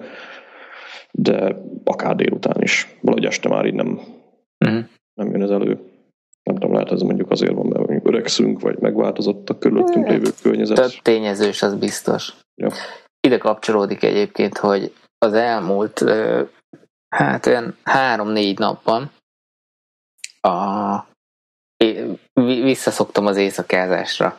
de 1.10 1.56
akár 1.84 2.16
délután 2.16 2.62
is. 2.62 2.96
Valahogy 3.00 3.24
este 3.26 3.48
már 3.48 3.66
így 3.66 3.74
nem, 3.74 4.00
uh-huh. 4.64 4.84
nem 5.14 5.30
jön 5.30 5.42
ez 5.42 5.50
elő 5.50 5.78
nem 6.42 6.56
tudom, 6.56 6.72
lehet 6.72 6.92
ez 6.92 7.02
mondjuk 7.02 7.30
azért 7.30 7.54
van, 7.54 7.66
mert 7.66 7.86
mondjuk 7.86 8.08
öregszünk, 8.08 8.60
vagy 8.60 8.78
megváltozott 8.78 9.50
a 9.50 9.58
körülöttünk 9.58 10.06
hát, 10.06 10.14
lévő 10.14 10.30
környezet. 10.42 10.76
Több 10.76 11.02
tényezős, 11.02 11.62
az 11.62 11.74
biztos. 11.74 12.34
Ja. 12.54 12.70
Ide 13.20 13.38
kapcsolódik 13.38 14.02
egyébként, 14.02 14.58
hogy 14.58 14.92
az 15.18 15.32
elmúlt 15.32 16.04
hát 17.08 17.46
olyan 17.46 17.76
három-négy 17.82 18.58
napban 18.58 19.10
a, 20.40 20.48
visszaszoktam 22.34 23.26
az 23.26 23.36
éjszakázásra. 23.36 24.38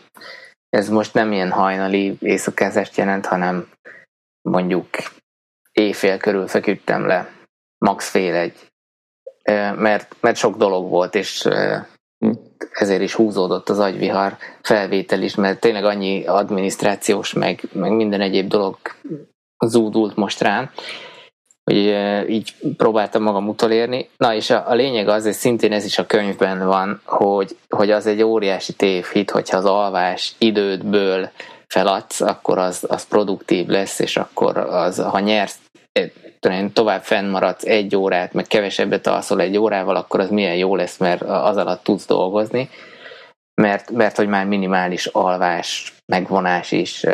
Ez 0.70 0.90
most 0.90 1.14
nem 1.14 1.32
ilyen 1.32 1.52
hajnali 1.52 2.18
éjszakázást 2.20 2.98
jelent, 2.98 3.26
hanem 3.26 3.70
mondjuk 4.42 4.88
éjfél 5.72 6.18
körül 6.18 6.48
feküdtem 6.48 7.06
le, 7.06 7.32
max 7.78 8.10
fél 8.10 8.36
egy. 8.36 8.68
Mert, 9.76 10.16
mert 10.22 10.38
sok 10.38 10.58
dolog 10.58 10.90
volt, 10.90 11.16
és 11.16 11.48
ezért 12.72 13.02
is 13.02 13.14
húzódott 13.14 13.70
az 13.70 13.80
agyvihar 13.80 14.38
felvétel 14.62 15.22
is, 15.22 15.36
mert 15.36 15.60
tényleg 15.60 15.84
annyi 15.84 16.26
adminisztrációs, 16.26 17.34
meg, 17.34 17.62
meg 17.72 17.92
minden 17.92 18.22
egyéb 18.22 18.48
dolog 18.48 18.78
zúdult 19.66 20.16
most 20.16 20.42
rám, 20.42 20.72
hogy 21.70 22.30
így 22.30 22.56
próbáltam 22.78 23.24
magam 23.24 23.48
utolérni. 23.48 24.10
Na 24.18 24.34
és 24.34 24.50
a, 24.50 24.64
a 24.68 24.74
lényeg 24.74 25.08
az, 25.08 25.26
és 25.26 25.36
szintén 25.36 25.72
ez 25.72 25.86
is 25.86 25.98
a 25.98 26.06
könyvben 26.06 26.66
van, 26.66 27.02
hogy, 27.06 27.58
hogy 27.70 27.92
az 27.92 28.06
egy 28.06 28.22
óriási 28.22 28.74
tévhit, 28.74 29.32
hogyha 29.32 29.58
az 29.58 29.66
alvás 29.66 30.34
idődből 30.38 31.30
feladsz, 31.68 32.22
akkor 32.22 32.58
az, 32.58 32.86
az 32.88 33.08
produktív 33.08 33.68
lesz, 33.68 34.00
és 34.00 34.18
akkor 34.18 34.58
az, 34.58 34.98
ha 34.98 35.20
nyersz 35.20 35.58
tovább 36.74 37.02
fennmaradsz 37.02 37.66
egy 37.66 37.96
órát, 37.96 38.34
meg 38.34 38.48
kevesebbet 38.48 39.08
alszol 39.08 39.42
egy 39.42 39.58
órával, 39.58 39.96
akkor 39.96 40.20
az 40.20 40.30
milyen 40.30 40.56
jó 40.56 40.76
lesz, 40.76 40.98
mert 40.98 41.22
az 41.22 41.58
alatt 41.58 41.84
tudsz 41.84 42.06
dolgozni, 42.06 42.70
mert, 43.62 43.92
mert 43.92 44.16
hogy 44.16 44.28
már 44.28 44.46
minimális 44.46 45.06
alvás, 45.06 45.94
megvonás 46.06 46.72
is 46.72 47.06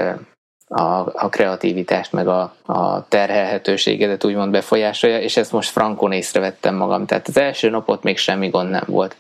a, 0.68 0.84
a 1.14 1.30
kreativitást, 1.30 2.12
meg 2.12 2.28
a, 2.28 2.56
a 2.66 3.08
terhelhetőségedet 3.08 4.24
úgymond 4.24 4.52
befolyásolja, 4.52 5.20
és 5.20 5.38
ezt 5.38 5.52
most 5.52 5.70
frankon 5.70 6.12
észrevettem 6.12 6.76
magam. 6.76 7.06
Tehát 7.06 7.28
az 7.28 7.38
első 7.38 7.70
napot 7.70 8.04
még 8.04 8.18
semmi 8.18 8.50
gond 8.50 8.70
nem 8.70 8.84
volt. 8.86 9.16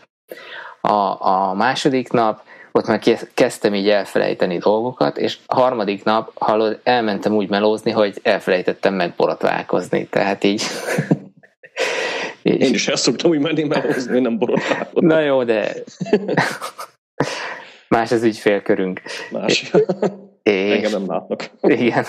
A, 0.81 1.27
a 1.27 1.53
második 1.53 2.11
nap 2.11 2.41
ott 2.71 2.87
már 2.87 3.01
kezdtem 3.33 3.73
így 3.73 3.89
elfelejteni 3.89 4.57
dolgokat, 4.57 5.17
és 5.17 5.37
a 5.45 5.55
harmadik 5.55 6.03
nap, 6.03 6.31
hallod, 6.35 6.79
elmentem 6.83 7.35
úgy 7.35 7.49
melózni, 7.49 7.91
hogy 7.91 8.19
elfelejtettem 8.23 8.93
megborotválkozni, 8.93 10.07
tehát 10.07 10.43
így... 10.53 10.63
Én 12.41 12.73
is 12.73 12.87
ezt 12.87 13.03
szoktam 13.03 13.29
úgy 13.29 13.39
menni 13.39 13.63
melózni, 13.63 14.19
nem 14.19 14.37
borotválkozni. 14.37 15.07
Na 15.07 15.19
jó, 15.19 15.43
de 15.43 15.73
más 17.87 18.11
az 18.11 18.23
ügyfélkörünk. 18.23 19.01
Más. 19.31 19.71
És... 20.49 20.71
Engem 20.71 20.91
nem 20.91 21.07
látnak. 21.07 21.49
Igen. 21.61 22.05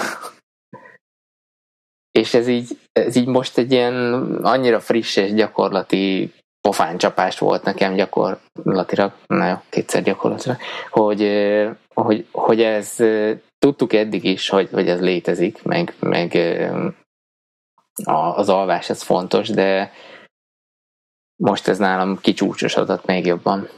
És 2.10 2.34
ez 2.34 2.48
így, 2.48 2.78
ez 2.92 3.16
így 3.16 3.26
most 3.26 3.58
egy 3.58 3.72
ilyen 3.72 3.94
annyira 4.42 4.80
friss 4.80 5.16
és 5.16 5.32
gyakorlati 5.32 6.32
pofáncsapás 6.60 7.38
volt 7.38 7.62
nekem 7.62 7.94
gyakorlatilag, 7.94 9.12
na 9.26 9.48
jó, 9.48 9.54
kétszer 9.68 10.02
gyakorlatilag, 10.02 10.58
hogy, 10.90 11.22
hogy, 11.94 12.26
hogy 12.32 12.62
ez 12.62 12.96
tudtuk 13.58 13.92
eddig 13.92 14.24
is, 14.24 14.48
hogy, 14.48 14.68
hogy 14.72 14.88
ez 14.88 15.00
létezik, 15.00 15.62
meg, 15.62 15.94
meg 16.00 16.34
az 18.04 18.48
alvás 18.48 18.90
ez 18.90 19.02
fontos, 19.02 19.48
de 19.48 19.92
most 21.42 21.68
ez 21.68 21.78
nálam 21.78 22.18
kicsúcsosodott 22.20 23.06
még 23.06 23.26
jobban. 23.26 23.68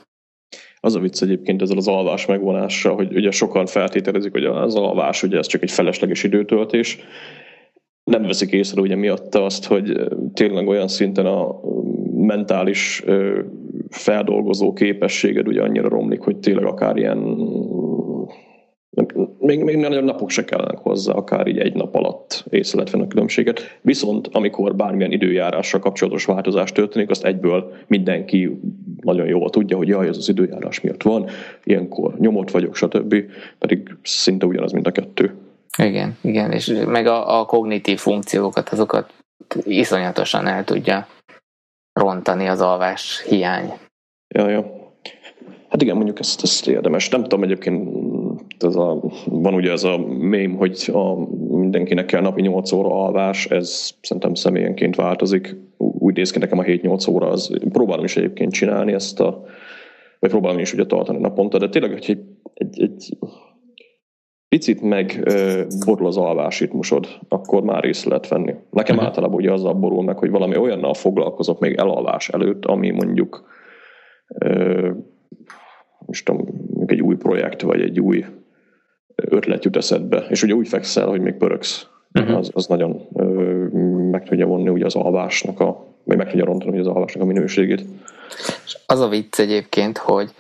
Az 0.81 0.95
a 0.95 1.01
vicc 1.01 1.23
egyébként 1.23 1.63
ezzel 1.63 1.77
az 1.77 1.89
alvás 1.89 2.27
megvonással, 2.27 2.95
hogy 2.95 3.15
ugye 3.15 3.31
sokan 3.31 3.67
feltételezik, 3.67 4.33
hogy 4.33 4.45
az 4.45 4.75
alvás 4.75 5.23
ugye 5.23 5.39
ez 5.39 5.47
csak 5.47 5.63
egy 5.63 5.71
felesleges 5.71 6.23
időtöltés, 6.23 6.99
nem 8.05 8.23
veszik 8.23 8.53
észre 8.53 8.81
ugye 8.81 8.97
miatta 8.97 9.45
azt, 9.45 9.67
hogy 9.67 10.09
tényleg 10.35 10.69
olyan 10.69 10.89
szinten 10.89 11.27
a 11.27 11.61
mentális 12.15 13.05
feldolgozó 13.89 14.73
képességed 14.73 15.49
ugye 15.49 15.63
annyira 15.63 15.89
romlik, 15.89 16.21
hogy 16.21 16.37
tényleg 16.37 16.65
akár 16.65 16.97
ilyen 16.97 17.19
még, 19.39 19.63
még 19.63 19.77
nagyon 19.77 20.05
napok 20.05 20.31
se 20.31 20.45
kellenek 20.45 20.79
hozzá, 20.79 21.13
akár 21.13 21.47
így 21.47 21.59
egy 21.59 21.75
nap 21.75 21.95
alatt 21.95 22.45
észre 22.51 22.77
lehet 22.77 22.93
venni 22.93 23.05
a 23.05 23.09
különbséget. 23.09 23.79
Viszont 23.81 24.29
amikor 24.33 24.75
bármilyen 24.75 25.13
időjárással 25.13 25.81
kapcsolatos 25.81 26.25
változás 26.25 26.73
történik, 26.73 27.11
azt 27.11 27.25
egyből 27.25 27.73
mindenki 27.87 28.61
nagyon 29.01 29.27
jól 29.27 29.51
tudja, 29.51 29.77
hogy 29.77 29.89
jaj, 29.89 30.09
ez 30.09 30.17
az 30.17 30.29
időjárás 30.29 30.81
miatt 30.81 31.03
van, 31.03 31.27
ilyenkor 31.65 32.19
nyomott 32.19 32.51
vagyok, 32.51 32.77
stb. 32.77 33.15
Pedig 33.59 33.97
szinte 34.03 34.47
ugyanaz, 34.47 34.73
mint 34.73 34.87
a 34.87 34.93
kettő. 34.93 35.35
Igen, 35.79 36.17
igen, 36.21 36.53
és 36.53 36.75
meg 36.87 37.07
a, 37.07 37.41
a 37.41 37.45
kognitív 37.45 37.99
funkciókat, 37.99 38.69
azokat 38.69 39.13
iszonyatosan 39.65 40.47
el 40.47 40.65
tudja 40.65 41.07
rontani 41.93 42.47
az 42.47 42.61
alvás 42.61 43.25
hiány. 43.29 43.73
Ja, 44.35 44.49
ja. 44.49 44.77
Hát 45.69 45.83
igen, 45.83 45.97
mondjuk 45.97 46.19
ezt, 46.19 46.43
ezt 46.43 46.69
érdemes. 46.69 47.09
Nem 47.09 47.23
tudom, 47.23 47.43
egyébként 47.43 48.08
ez 48.65 48.77
a, 48.77 49.03
van 49.25 49.55
ugye 49.55 49.71
ez 49.71 49.85
a 49.85 49.99
mém, 50.19 50.57
hogy 50.57 50.91
a, 50.93 51.15
mindenkinek 51.57 52.07
kell 52.07 52.21
napi 52.21 52.41
8 52.41 52.73
óra 52.73 53.05
alvás, 53.05 53.47
ez 53.47 53.91
szerintem 54.03 54.35
személyenként 54.35 54.97
változik. 54.97 55.57
Úgy 55.77 56.17
néz 56.17 56.31
ki 56.31 56.39
nekem 56.39 56.59
a 56.59 56.63
7-8 56.63 57.11
óra, 57.11 57.29
az 57.29 57.59
próbálom 57.73 58.05
is 58.05 58.17
egyébként 58.17 58.53
csinálni 58.53 58.93
ezt 58.93 59.21
a, 59.21 59.45
vagy 60.19 60.31
próbálom 60.31 60.59
is 60.59 60.73
ugye 60.73 60.87
tartani 60.87 61.19
naponta, 61.19 61.59
de 61.59 61.69
tényleg, 61.69 61.93
hogy 61.93 62.05
egy, 62.09 62.25
egy, 62.55 62.83
egy 62.83 63.19
picit 64.49 64.81
meg 64.81 65.33
borul 65.87 66.07
az 66.07 66.17
alvásritmusod, 66.17 67.07
akkor 67.29 67.63
már 67.63 67.85
észre 67.85 68.09
lehet 68.09 68.29
venni. 68.29 68.55
Nekem 68.71 68.95
uh-huh. 68.95 69.09
általában 69.09 69.37
ugye 69.37 69.53
azzal 69.53 69.75
borul 69.75 70.03
meg, 70.03 70.19
hogy 70.19 70.31
valami 70.31 70.57
olyannal 70.57 70.95
foglalkozok 70.95 71.61
még 71.61 71.75
elalvás 71.75 72.29
előtt, 72.29 72.65
ami 72.65 72.91
mondjuk 72.91 73.47
most 76.07 76.25
tudom, 76.25 76.47
egy 76.87 77.03
új 77.03 77.17
projekt, 77.17 77.63
vagy 77.63 77.81
egy 77.81 78.01
új 78.01 78.25
ötlet 79.23 79.65
jut 79.65 79.77
eszedbe, 79.77 80.27
és 80.29 80.43
ugye 80.43 80.55
úgy 80.55 80.69
fekszel, 80.69 81.07
hogy 81.07 81.21
még 81.21 81.35
pöröksz. 81.35 81.87
Uh-huh. 82.13 82.37
Az, 82.37 82.51
az 82.55 82.67
nagyon 82.67 83.09
ö, 83.15 83.25
meg 84.11 84.25
tudja 84.25 84.47
vonni 84.47 84.69
ugye 84.69 84.85
az 84.85 84.95
alvásnak 84.95 85.61
a, 85.61 85.87
vagy 86.05 86.17
meg 86.17 86.29
tudja 86.29 86.45
rontani 86.45 86.71
ugye 86.71 86.81
az 86.81 86.87
alvásnak 86.87 87.23
a 87.23 87.27
minőségét. 87.27 87.85
És 88.65 88.79
az 88.87 89.01
a 89.01 89.09
vicc 89.09 89.39
egyébként, 89.39 89.99
hogy 89.99 90.35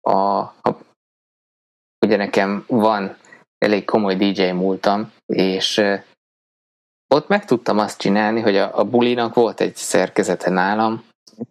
a, 0.00 0.38
a 0.38 0.78
ugye 2.06 2.16
nekem 2.16 2.64
van 2.66 3.16
elég 3.58 3.84
komoly 3.84 4.16
DJ 4.16 4.50
múltam, 4.50 5.12
és 5.26 5.82
ott 7.14 7.28
meg 7.28 7.44
tudtam 7.44 7.78
azt 7.78 8.00
csinálni, 8.00 8.40
hogy 8.40 8.56
a, 8.56 8.78
a 8.78 8.84
bulinak 8.84 9.34
volt 9.34 9.60
egy 9.60 9.76
szerkezete 9.76 10.50
nálam, 10.50 11.04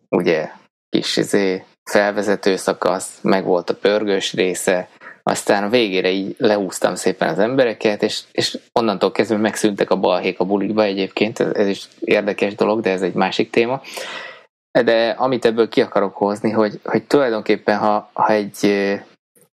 ugye 0.10 0.52
kis 0.90 1.18
izé, 1.18 1.64
felvezető 1.84 2.56
szakasz, 2.56 3.20
meg 3.22 3.46
volt 3.46 3.70
a 3.70 3.76
pörgős 3.76 4.34
része, 4.34 4.90
aztán 5.28 5.64
a 5.64 5.70
végére 5.70 6.10
így 6.10 6.36
lehúztam 6.38 6.96
szépen 6.96 7.30
az 7.30 7.40
embereket, 7.40 8.04
és, 8.04 8.22
és 8.32 8.58
onnantól 8.74 9.12
kezdve 9.12 9.38
megszűntek 9.38 9.90
a 9.90 9.96
balhék 9.96 10.40
a 10.40 10.46
bulikba 10.46 10.84
egyébként, 10.84 11.40
ez, 11.40 11.50
ez 11.54 11.68
is 11.68 11.88
érdekes 12.00 12.56
dolog, 12.56 12.82
de 12.82 12.92
ez 12.92 13.02
egy 13.02 13.14
másik 13.14 13.50
téma. 13.50 13.82
De 14.84 15.10
amit 15.10 15.46
ebből 15.46 15.70
ki 15.70 15.82
akarok 15.82 16.16
hozni, 16.16 16.52
hogy, 16.52 16.80
hogy 16.84 17.04
tulajdonképpen 17.04 17.78
ha, 17.78 18.10
ha 18.14 18.32
egy, 18.32 18.66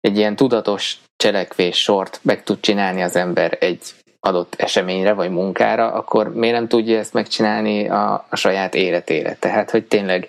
egy 0.01 0.17
ilyen 0.17 0.35
tudatos 0.35 0.97
cselekvés 1.15 1.77
sort 1.77 2.19
meg 2.21 2.43
tud 2.43 2.59
csinálni 2.59 3.01
az 3.01 3.15
ember 3.15 3.57
egy 3.59 3.81
adott 4.19 4.53
eseményre 4.57 5.13
vagy 5.13 5.29
munkára, 5.29 5.91
akkor 5.91 6.33
miért 6.33 6.55
nem 6.55 6.67
tudja 6.67 6.97
ezt 6.97 7.13
megcsinálni 7.13 7.89
a, 7.89 8.25
a 8.29 8.35
saját 8.35 8.75
életére? 8.75 9.37
Tehát, 9.39 9.71
hogy 9.71 9.83
tényleg 9.85 10.27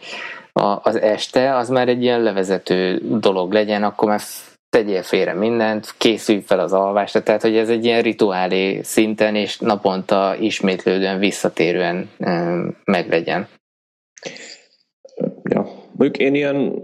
a, 0.52 0.80
az 0.82 1.00
este 1.00 1.56
az 1.56 1.68
már 1.68 1.88
egy 1.88 2.02
ilyen 2.02 2.20
levezető 2.20 3.00
dolog 3.02 3.52
legyen, 3.52 3.82
akkor 3.82 4.09
már 4.09 4.20
tegyél 4.76 5.02
félre 5.02 5.34
mindent, 5.34 5.94
készülj 5.98 6.40
fel 6.40 6.60
az 6.60 6.72
alvásra, 6.72 7.22
tehát 7.22 7.42
hogy 7.42 7.56
ez 7.56 7.68
egy 7.68 7.84
ilyen 7.84 8.02
rituálé 8.02 8.82
szinten 8.82 9.34
és 9.34 9.58
naponta 9.58 10.36
ismétlődően, 10.40 11.18
visszatérően 11.18 12.10
meglegyen. 12.84 13.48
Ja, 15.42 15.66
mondjuk 15.92 16.18
én 16.18 16.34
ilyen 16.34 16.82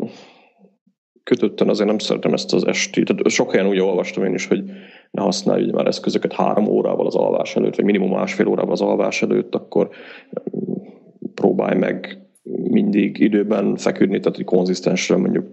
kötötten 1.22 1.68
azért 1.68 1.88
nem 1.88 1.98
szeretem 1.98 2.33
ezt 2.33 2.52
az 2.52 2.66
esti. 2.66 3.02
Tehát 3.02 3.28
sok 3.28 3.50
helyen 3.50 3.68
úgy 3.68 3.78
olvastam 3.78 4.24
én 4.24 4.35
is, 4.35 4.46
hogy 4.46 4.64
ne 5.11 5.22
használj 5.22 5.70
már 5.70 5.87
eszközöket 5.87 6.33
három 6.33 6.66
órával 6.66 7.07
az 7.07 7.14
alvás 7.14 7.57
előtt, 7.57 7.76
vagy 7.76 7.85
minimum 7.85 8.11
másfél 8.11 8.46
órával 8.46 8.72
az 8.72 8.81
alvás 8.81 9.22
előtt, 9.22 9.55
akkor 9.55 9.88
próbálj 11.35 11.78
meg 11.78 12.18
mindig 12.62 13.18
időben 13.18 13.76
feküdni, 13.76 14.18
tehát 14.18 14.37
hogy 14.37 14.44
konzisztensre 14.44 15.16
mondjuk 15.16 15.46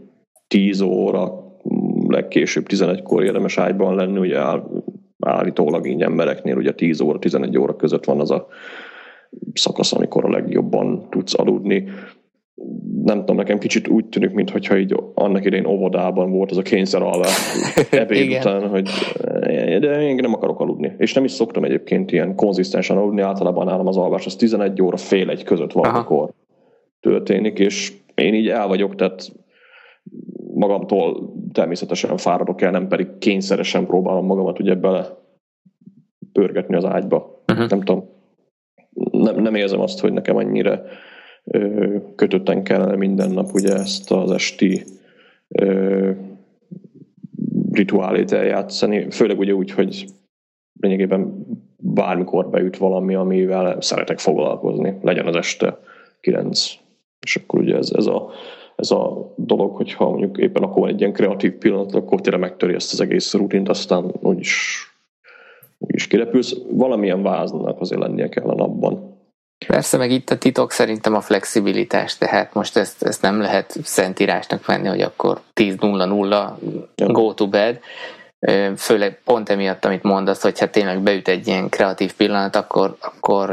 10 0.48 0.82
óra, 0.82 1.48
legkésőbb 2.12 2.66
11-kor 2.70 3.24
érdemes 3.24 3.58
ágyban 3.58 3.96
lenni, 3.96 4.20
ugye 4.20 4.38
áll, 4.38 4.64
állítólag 5.20 5.88
így 5.88 6.02
embereknél 6.02 6.56
ugye 6.56 6.74
10 6.74 7.02
óra, 7.02 7.20
11 7.20 7.58
óra 7.58 7.76
között 7.76 8.06
van 8.06 8.20
az 8.20 8.32
a 8.32 8.48
szakasz, 9.54 9.94
amikor 9.94 10.26
a 10.26 10.30
legjobban 10.30 11.08
tudsz 11.10 11.40
aludni. 11.40 11.84
Nem 13.04 13.20
tudom, 13.20 13.36
nekem 13.36 13.58
kicsit 13.58 13.88
úgy 13.88 14.06
tűnik, 14.06 14.32
mintha 14.32 14.78
így 14.78 14.96
annak 15.14 15.46
idején 15.46 15.66
óvodában 15.66 16.32
volt 16.32 16.52
az 16.52 16.58
a 16.58 16.62
kényszer 16.62 17.02
alvás 17.02 17.38
ebéd 17.92 18.32
után, 18.32 18.68
hogy 18.68 18.90
de 19.80 20.02
én 20.02 20.16
nem 20.16 20.34
akarok 20.34 20.60
aludni. 20.60 20.96
És 20.98 21.14
nem 21.14 21.24
is 21.24 21.32
szoktam 21.32 21.64
egyébként 21.64 22.12
ilyen 22.12 22.36
konzisztensen 22.36 22.98
aludni, 22.98 23.22
általában 23.22 23.66
nálam 23.66 23.88
az 23.88 23.98
alvás 23.98 24.26
az 24.26 24.36
11 24.36 24.82
óra 24.82 24.98
fél 24.98 25.30
egy 25.30 25.44
között 25.44 25.72
van, 25.72 25.90
amikor 25.90 26.30
történik, 27.00 27.60
és 27.60 27.94
én 28.16 28.34
így 28.34 28.48
el 28.48 28.68
vagyok, 28.68 28.96
tehát 28.96 29.32
magamtól 30.54 31.34
természetesen 31.52 32.18
fáradok 32.18 32.62
el, 32.62 32.72
nem 32.72 32.88
pedig 32.88 33.18
kényszeresen 33.18 33.86
próbálom 33.86 34.26
magamat 34.26 34.60
ugye 34.60 34.76
bele 34.76 35.18
pörgetni 36.32 36.76
az 36.76 36.86
ágyba. 36.86 37.42
Uh-huh. 37.48 37.70
Nem 37.70 37.82
tudom, 37.82 38.10
nem, 39.12 39.42
nem 39.42 39.56
érzem 39.56 39.80
azt, 39.80 40.00
hogy 40.00 40.14
nekem 40.14 40.36
annyira 40.36 40.82
ö, 41.44 41.96
kötötten 42.16 42.64
kellene 42.64 42.96
minden 42.96 43.32
nap 43.32 43.54
ugye 43.54 43.74
ezt 43.74 44.12
az 44.12 44.32
esti 44.32 44.84
ö, 45.48 46.12
rituálét 47.72 48.32
eljátszani, 48.32 49.10
főleg 49.12 49.40
ugye 49.40 49.54
úgy, 49.54 49.72
hogy 49.72 50.06
lényegében 50.80 51.46
bármikor 51.78 52.50
beüt 52.50 52.78
valami, 52.78 53.16
amivel 53.16 53.82
szeretek 53.82 54.20
foglalkozni, 54.20 54.98
legyen 55.02 55.28
az 55.28 55.36
este 55.36 55.80
9. 56.20 56.74
És 57.26 57.36
akkor 57.36 57.60
ugye 57.60 57.76
ez, 57.76 57.92
ez 57.96 58.06
a 58.06 58.30
ez 58.80 58.92
a 58.92 59.34
dolog, 59.36 59.76
hogyha 59.76 60.10
mondjuk 60.10 60.38
éppen 60.38 60.64
akkor 60.64 60.82
van 60.82 60.90
egy 60.90 61.00
ilyen 61.00 61.14
kreatív 61.14 61.52
pillanat, 61.52 61.96
akkor 61.96 62.22
tényleg 62.22 62.42
megtöri 62.42 62.74
ezt 62.74 62.94
az 62.94 63.02
egész 63.02 63.34
rutint, 63.34 63.70
aztán 63.70 64.12
úgyis, 64.22 64.84
úgyis 65.78 66.08
kirepülsz. 66.08 66.56
Valamilyen 66.72 67.24
váznak 67.24 67.80
azért 67.80 68.02
lennie 68.02 68.30
kell 68.30 68.50
a 68.50 68.56
napban. 68.56 69.18
Persze, 69.68 69.98
meg 69.98 70.12
itt 70.12 70.30
a 70.30 70.38
titok 70.38 70.72
szerintem 70.72 71.14
a 71.14 71.22
flexibilitás, 71.22 72.18
tehát 72.18 72.54
most 72.54 72.78
ezt, 72.78 73.04
ezt 73.04 73.22
nem 73.22 73.40
lehet 73.40 73.78
szentírásnak 73.84 74.66
venni, 74.66 74.88
hogy 74.88 75.02
akkor 75.02 75.40
10-0-0 75.62 76.52
go 76.96 77.34
to 77.34 77.48
bed, 77.48 77.80
főleg 78.76 79.22
pont 79.24 79.50
emiatt, 79.50 79.86
amit 79.86 80.04
mondasz, 80.04 80.42
hogy 80.42 80.60
hát 80.60 80.72
tényleg 80.72 81.02
beüt 81.02 81.28
egy 81.28 81.48
ilyen 81.48 81.70
kreatív 81.70 82.14
pillanat, 82.14 82.56
akkor, 82.56 82.96
akkor, 83.00 83.50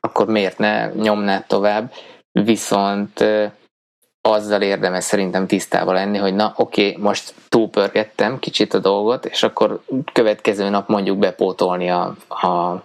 akkor 0.00 0.26
miért 0.26 0.58
ne 0.58 0.92
nyomnád 0.92 1.46
tovább, 1.46 1.92
viszont 2.32 3.24
azzal 4.26 4.62
érdemes 4.62 5.04
szerintem 5.04 5.46
tisztában 5.46 5.94
lenni, 5.94 6.18
hogy 6.18 6.34
na 6.34 6.54
oké, 6.56 6.88
okay, 6.88 7.02
most 7.02 7.34
túlpörgettem 7.48 8.38
kicsit 8.38 8.74
a 8.74 8.78
dolgot, 8.78 9.24
és 9.24 9.42
akkor 9.42 9.80
következő 10.12 10.68
nap 10.68 10.88
mondjuk 10.88 11.18
bepótolni 11.18 11.90
a, 11.90 12.16
a, 12.28 12.82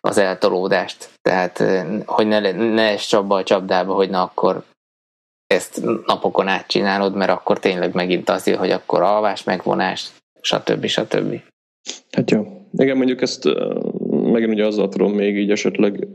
az 0.00 0.18
eltolódást. 0.18 1.08
Tehát, 1.22 1.64
hogy 2.06 2.26
ne, 2.26 2.52
ne 2.52 2.82
es 2.82 3.06
csapba 3.06 3.36
a 3.36 3.42
csapdába, 3.42 3.94
hogy 3.94 4.10
na 4.10 4.22
akkor 4.22 4.64
ezt 5.46 5.82
napokon 6.06 6.48
át 6.48 6.66
csinálod, 6.66 7.14
mert 7.14 7.30
akkor 7.30 7.58
tényleg 7.58 7.94
megint 7.94 8.28
az 8.28 8.46
jön, 8.46 8.58
hogy 8.58 8.70
akkor 8.70 9.02
alvás, 9.02 9.44
megvonás, 9.44 10.10
stb. 10.40 10.86
stb. 10.86 11.40
Hát 12.10 12.30
jó. 12.30 12.46
Igen, 12.72 12.96
mondjuk 12.96 13.22
ezt 13.22 13.44
megint 14.08 14.52
ugye 14.52 14.66
azzal 14.66 14.88
tudom 14.88 15.12
még 15.12 15.36
így 15.36 15.50
esetleg 15.50 16.08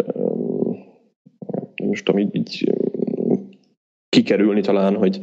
most 1.75 2.05
tudom, 2.05 2.21
így, 2.21 2.35
így 2.35 2.73
kikerülni 4.09 4.61
talán, 4.61 4.95
hogy 4.95 5.19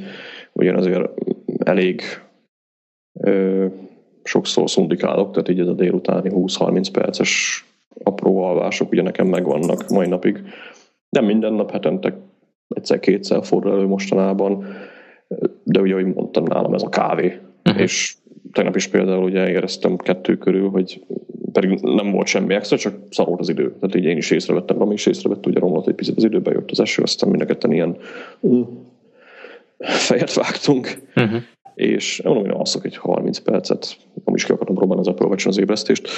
ugyan 0.53 0.77
azért 0.77 1.11
elég 1.59 2.03
ö, 3.21 3.67
sokszor 4.23 4.71
szundikálok, 4.71 5.31
tehát 5.31 5.49
így 5.49 5.61
ez 5.61 5.67
a 5.67 5.73
délutáni 5.73 6.31
20-30 6.33 6.89
perces 6.93 7.65
apró 8.03 8.43
alvások 8.43 8.91
ugye 8.91 9.03
nekem 9.03 9.27
megvannak 9.27 9.89
mai 9.89 10.09
napig. 10.09 10.43
Nem 11.09 11.25
minden 11.25 11.53
nap, 11.53 11.71
hetente 11.71 12.17
egyszer-kétszer 12.69 13.45
fordul 13.45 13.73
elő 13.73 13.87
mostanában, 13.87 14.65
de 15.63 15.81
ugye, 15.81 15.93
ahogy 15.93 16.15
mondtam, 16.15 16.45
nálam 16.45 16.75
ez 16.75 16.83
a 16.83 16.89
kávé. 16.89 17.41
Uh-huh. 17.65 17.83
És 17.83 18.17
tegnap 18.53 18.77
is 18.77 18.89
például 18.89 19.25
ugye 19.25 19.51
éreztem 19.51 19.97
kettő 19.97 20.37
körül, 20.37 20.69
hogy 20.69 21.05
pedig 21.55 21.81
nem 21.81 22.11
volt 22.11 22.27
semmi 22.27 22.55
extra, 22.55 22.79
csak 22.79 22.95
szarolt 23.11 23.41
az 23.41 23.49
idő. 23.49 23.75
Tehát 23.81 23.95
így 23.95 24.05
én 24.05 24.17
is 24.17 24.31
észrevettem, 24.31 24.79
Rami 24.79 24.95
is 24.95 25.07
észrevett, 25.07 25.47
ugye 25.47 25.59
romlott 25.59 25.89
egy 25.89 25.95
picit 25.95 26.17
az 26.17 26.25
időbe, 26.25 26.51
jött 26.51 26.71
az 26.71 26.81
eső, 26.81 27.03
aztán 27.03 27.31
mind 27.31 27.43
a 27.43 27.47
ketten 27.47 27.73
ilyen 27.73 27.97
uh, 28.41 28.67
fejet 29.79 30.35
vágtunk. 30.35 31.03
Uh-huh 31.17 31.43
és 31.75 32.23
mondom, 32.25 32.43
hogy 32.45 32.55
alszok 32.55 32.85
egy 32.85 32.97
30 32.97 33.39
percet, 33.39 33.97
nem 34.25 34.35
is 34.35 34.45
ki 34.45 34.53
akartam 34.53 34.77
próbálni 34.77 35.01
az 35.01 35.09
Apple 35.09 35.27
watch 35.27 35.47
az 35.47 35.59
ébresztést, 35.59 36.09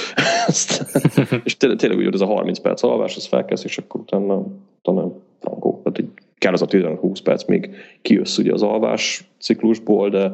és 1.44 1.56
tényleg, 1.56 1.78
tényleg 1.78 1.98
úgy, 1.98 2.04
hogy 2.04 2.14
ez 2.14 2.20
a 2.20 2.26
30 2.26 2.58
perc 2.58 2.82
alvás, 2.82 3.16
az 3.16 3.26
felkezd, 3.26 3.64
és 3.64 3.78
akkor 3.78 4.00
utána, 4.00 4.46
utána 4.82 5.12
frankó. 5.40 5.80
Tehát 5.82 5.98
így 5.98 6.08
kell 6.38 6.52
az 6.52 6.62
a 6.62 6.66
10-20 6.66 7.18
perc, 7.24 7.44
még 7.44 7.70
kijössz 8.02 8.38
ugye 8.38 8.52
az 8.52 8.62
alvás 8.62 9.28
ciklusból, 9.40 10.10
de, 10.10 10.32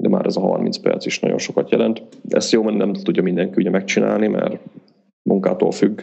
de 0.00 0.08
már 0.08 0.26
ez 0.26 0.36
a 0.36 0.40
30 0.40 0.76
perc 0.76 1.06
is 1.06 1.20
nagyon 1.20 1.38
sokat 1.38 1.70
jelent. 1.70 2.02
Ezt 2.28 2.52
jó, 2.52 2.62
mert 2.62 2.76
nem 2.76 2.92
tudja 2.92 3.22
mindenki 3.22 3.54
ugye 3.56 3.70
megcsinálni, 3.70 4.26
mert 4.26 4.58
munkától 5.22 5.70
függ, 5.70 6.00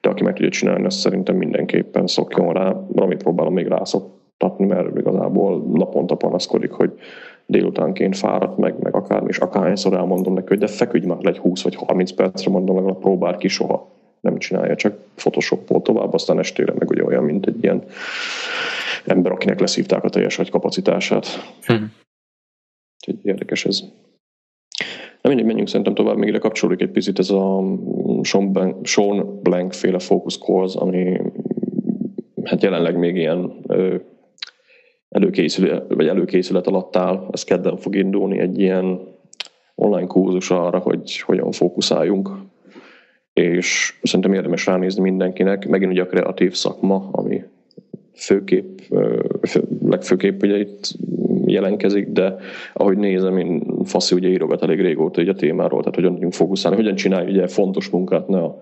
de 0.00 0.08
aki 0.08 0.22
meg 0.22 0.34
tudja 0.34 0.50
csinálni, 0.50 0.84
azt 0.84 0.98
szerintem 0.98 1.36
mindenképpen 1.36 2.06
szokjon 2.06 2.52
rá. 2.52 2.76
Valamit 2.88 3.22
próbálom 3.22 3.52
még 3.52 3.66
rászoktatni, 3.66 4.66
mert 4.66 4.98
igazából 4.98 5.62
naponta 5.72 6.14
panaszkodik, 6.14 6.70
hogy 6.70 6.92
délutánként 7.46 8.16
fáradt 8.16 8.58
meg, 8.58 8.74
meg 8.82 8.94
akármi, 8.94 9.28
és 9.28 9.38
akárhányszor 9.38 9.94
elmondom 9.94 10.34
neki, 10.34 10.48
hogy 10.48 10.58
de 10.58 10.66
feküdj 10.66 11.06
már 11.06 11.18
egy 11.22 11.38
20 11.38 11.62
vagy 11.62 11.74
30 11.74 12.12
percre, 12.12 12.50
mondom, 12.50 12.76
legalább 12.76 12.98
próbál 12.98 13.36
ki 13.36 13.48
soha. 13.48 13.90
Nem 14.20 14.38
csinálja, 14.38 14.74
csak 14.76 14.98
photoshopol 15.14 15.82
tovább, 15.82 16.14
aztán 16.14 16.38
estére 16.38 16.72
meg 16.78 16.90
ugye 16.90 17.04
olyan, 17.04 17.24
mint 17.24 17.46
egy 17.46 17.62
ilyen 17.62 17.82
ember, 19.06 19.32
akinek 19.32 19.60
leszívták 19.60 20.04
a 20.04 20.08
teljes 20.08 20.38
agy 20.38 20.50
kapacitását. 20.50 21.26
Hm. 21.66 21.74
Úgyhogy 23.06 23.26
érdekes 23.26 23.64
ez. 23.64 23.82
Na 25.20 25.28
mindig 25.28 25.46
menjünk 25.46 25.68
szerintem 25.68 25.94
tovább, 25.94 26.16
még 26.16 26.28
ide 26.28 26.38
kapcsolódik 26.38 26.80
egy 26.80 26.90
picit 26.90 27.18
ez 27.18 27.30
a 27.30 27.62
Sean 28.22 28.52
Blank, 28.52 28.86
Sean 28.86 29.40
Blank 29.42 29.72
féle 29.72 29.98
focus 29.98 30.38
calls, 30.38 30.74
ami 30.74 31.20
hát 32.44 32.62
jelenleg 32.62 32.98
még 32.98 33.16
ilyen 33.16 33.52
előkészület, 35.08 35.92
vagy 35.94 36.06
előkészület 36.06 36.66
alatt 36.66 36.96
áll, 36.96 37.28
ez 37.32 37.44
kedden 37.44 37.76
fog 37.76 37.96
indulni 37.96 38.38
egy 38.38 38.58
ilyen 38.58 39.00
online 39.74 40.06
kurzus 40.06 40.50
arra, 40.50 40.78
hogy 40.78 41.20
hogyan 41.20 41.52
fókuszáljunk, 41.52 42.30
és 43.32 43.98
szerintem 44.02 44.32
érdemes 44.32 44.66
ránézni 44.66 45.02
mindenkinek, 45.02 45.68
megint 45.68 45.92
ugye 45.92 46.02
a 46.02 46.06
kreatív 46.06 46.54
szakma, 46.54 47.08
ami 47.12 47.42
főképp, 48.14 48.78
legfőképp 49.82 50.42
ugye 50.42 50.58
itt 50.58 50.94
jelenkezik, 51.52 52.08
de 52.08 52.36
ahogy 52.72 52.96
nézem, 52.96 53.38
én 53.38 53.62
Faszi 53.84 54.14
ugye 54.14 54.28
írogat 54.28 54.62
elég 54.62 54.80
régóta 54.80 55.20
ugye 55.20 55.30
a 55.30 55.34
témáról, 55.34 55.80
tehát 55.80 55.94
hogyan 55.94 56.12
tudjunk 56.12 56.32
fókuszálni, 56.32 56.76
hogyan 56.76 56.94
csinálj 56.94 57.30
ugye 57.30 57.46
fontos 57.46 57.90
munkát, 57.90 58.28
ne 58.28 58.38
a 58.38 58.60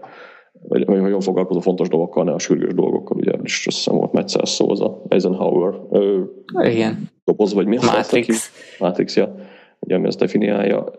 vagy, 0.69 0.85
vagy 0.85 1.01
hogyan 1.01 1.21
foglalkozó 1.21 1.61
fontos 1.61 1.89
dolgokkal, 1.89 2.25
ne 2.25 2.33
a 2.33 2.39
sürgős 2.39 2.75
dolgokkal, 2.75 3.17
ugye 3.17 3.33
is 3.43 3.67
azt 3.67 3.77
hiszem 3.77 3.97
volt 3.97 4.13
Metzel 4.13 4.45
szó, 4.45 4.71
az 4.71 4.81
a 4.81 5.03
Eisenhower 5.09 5.75
ö, 5.91 6.21
Igen. 6.65 7.11
doboz, 7.25 7.55
vagy 7.55 7.67
mi 7.67 7.77
a 7.77 7.81
Matrix. 7.85 8.53
Matrix, 8.79 9.17
ja, 9.17 9.35
ugye, 9.81 9.95
ami 9.95 10.07
ezt 10.07 10.19
definiálja. 10.19 10.93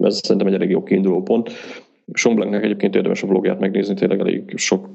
Ez 0.00 0.20
szerintem 0.22 0.46
egy 0.46 0.54
elég 0.54 0.70
jó 0.70 0.82
kiinduló 0.82 1.22
pont. 1.22 1.50
Blanknek 2.34 2.64
egyébként 2.64 2.94
érdemes 2.94 3.22
a 3.22 3.26
blogját 3.26 3.60
megnézni, 3.60 3.94
tényleg 3.94 4.20
elég 4.20 4.52
sok 4.56 4.88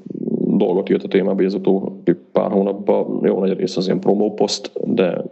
dolgot 0.56 0.88
jött 0.88 1.02
a 1.02 1.08
témába, 1.08 1.44
az 1.44 1.54
utóbbi 1.54 2.12
pár 2.32 2.50
hónapban 2.50 3.20
jó 3.22 3.38
nagy 3.38 3.58
rész 3.58 3.76
az 3.76 3.86
ilyen 3.86 4.00
promo 4.00 4.34
post, 4.34 4.70
de 4.84 5.24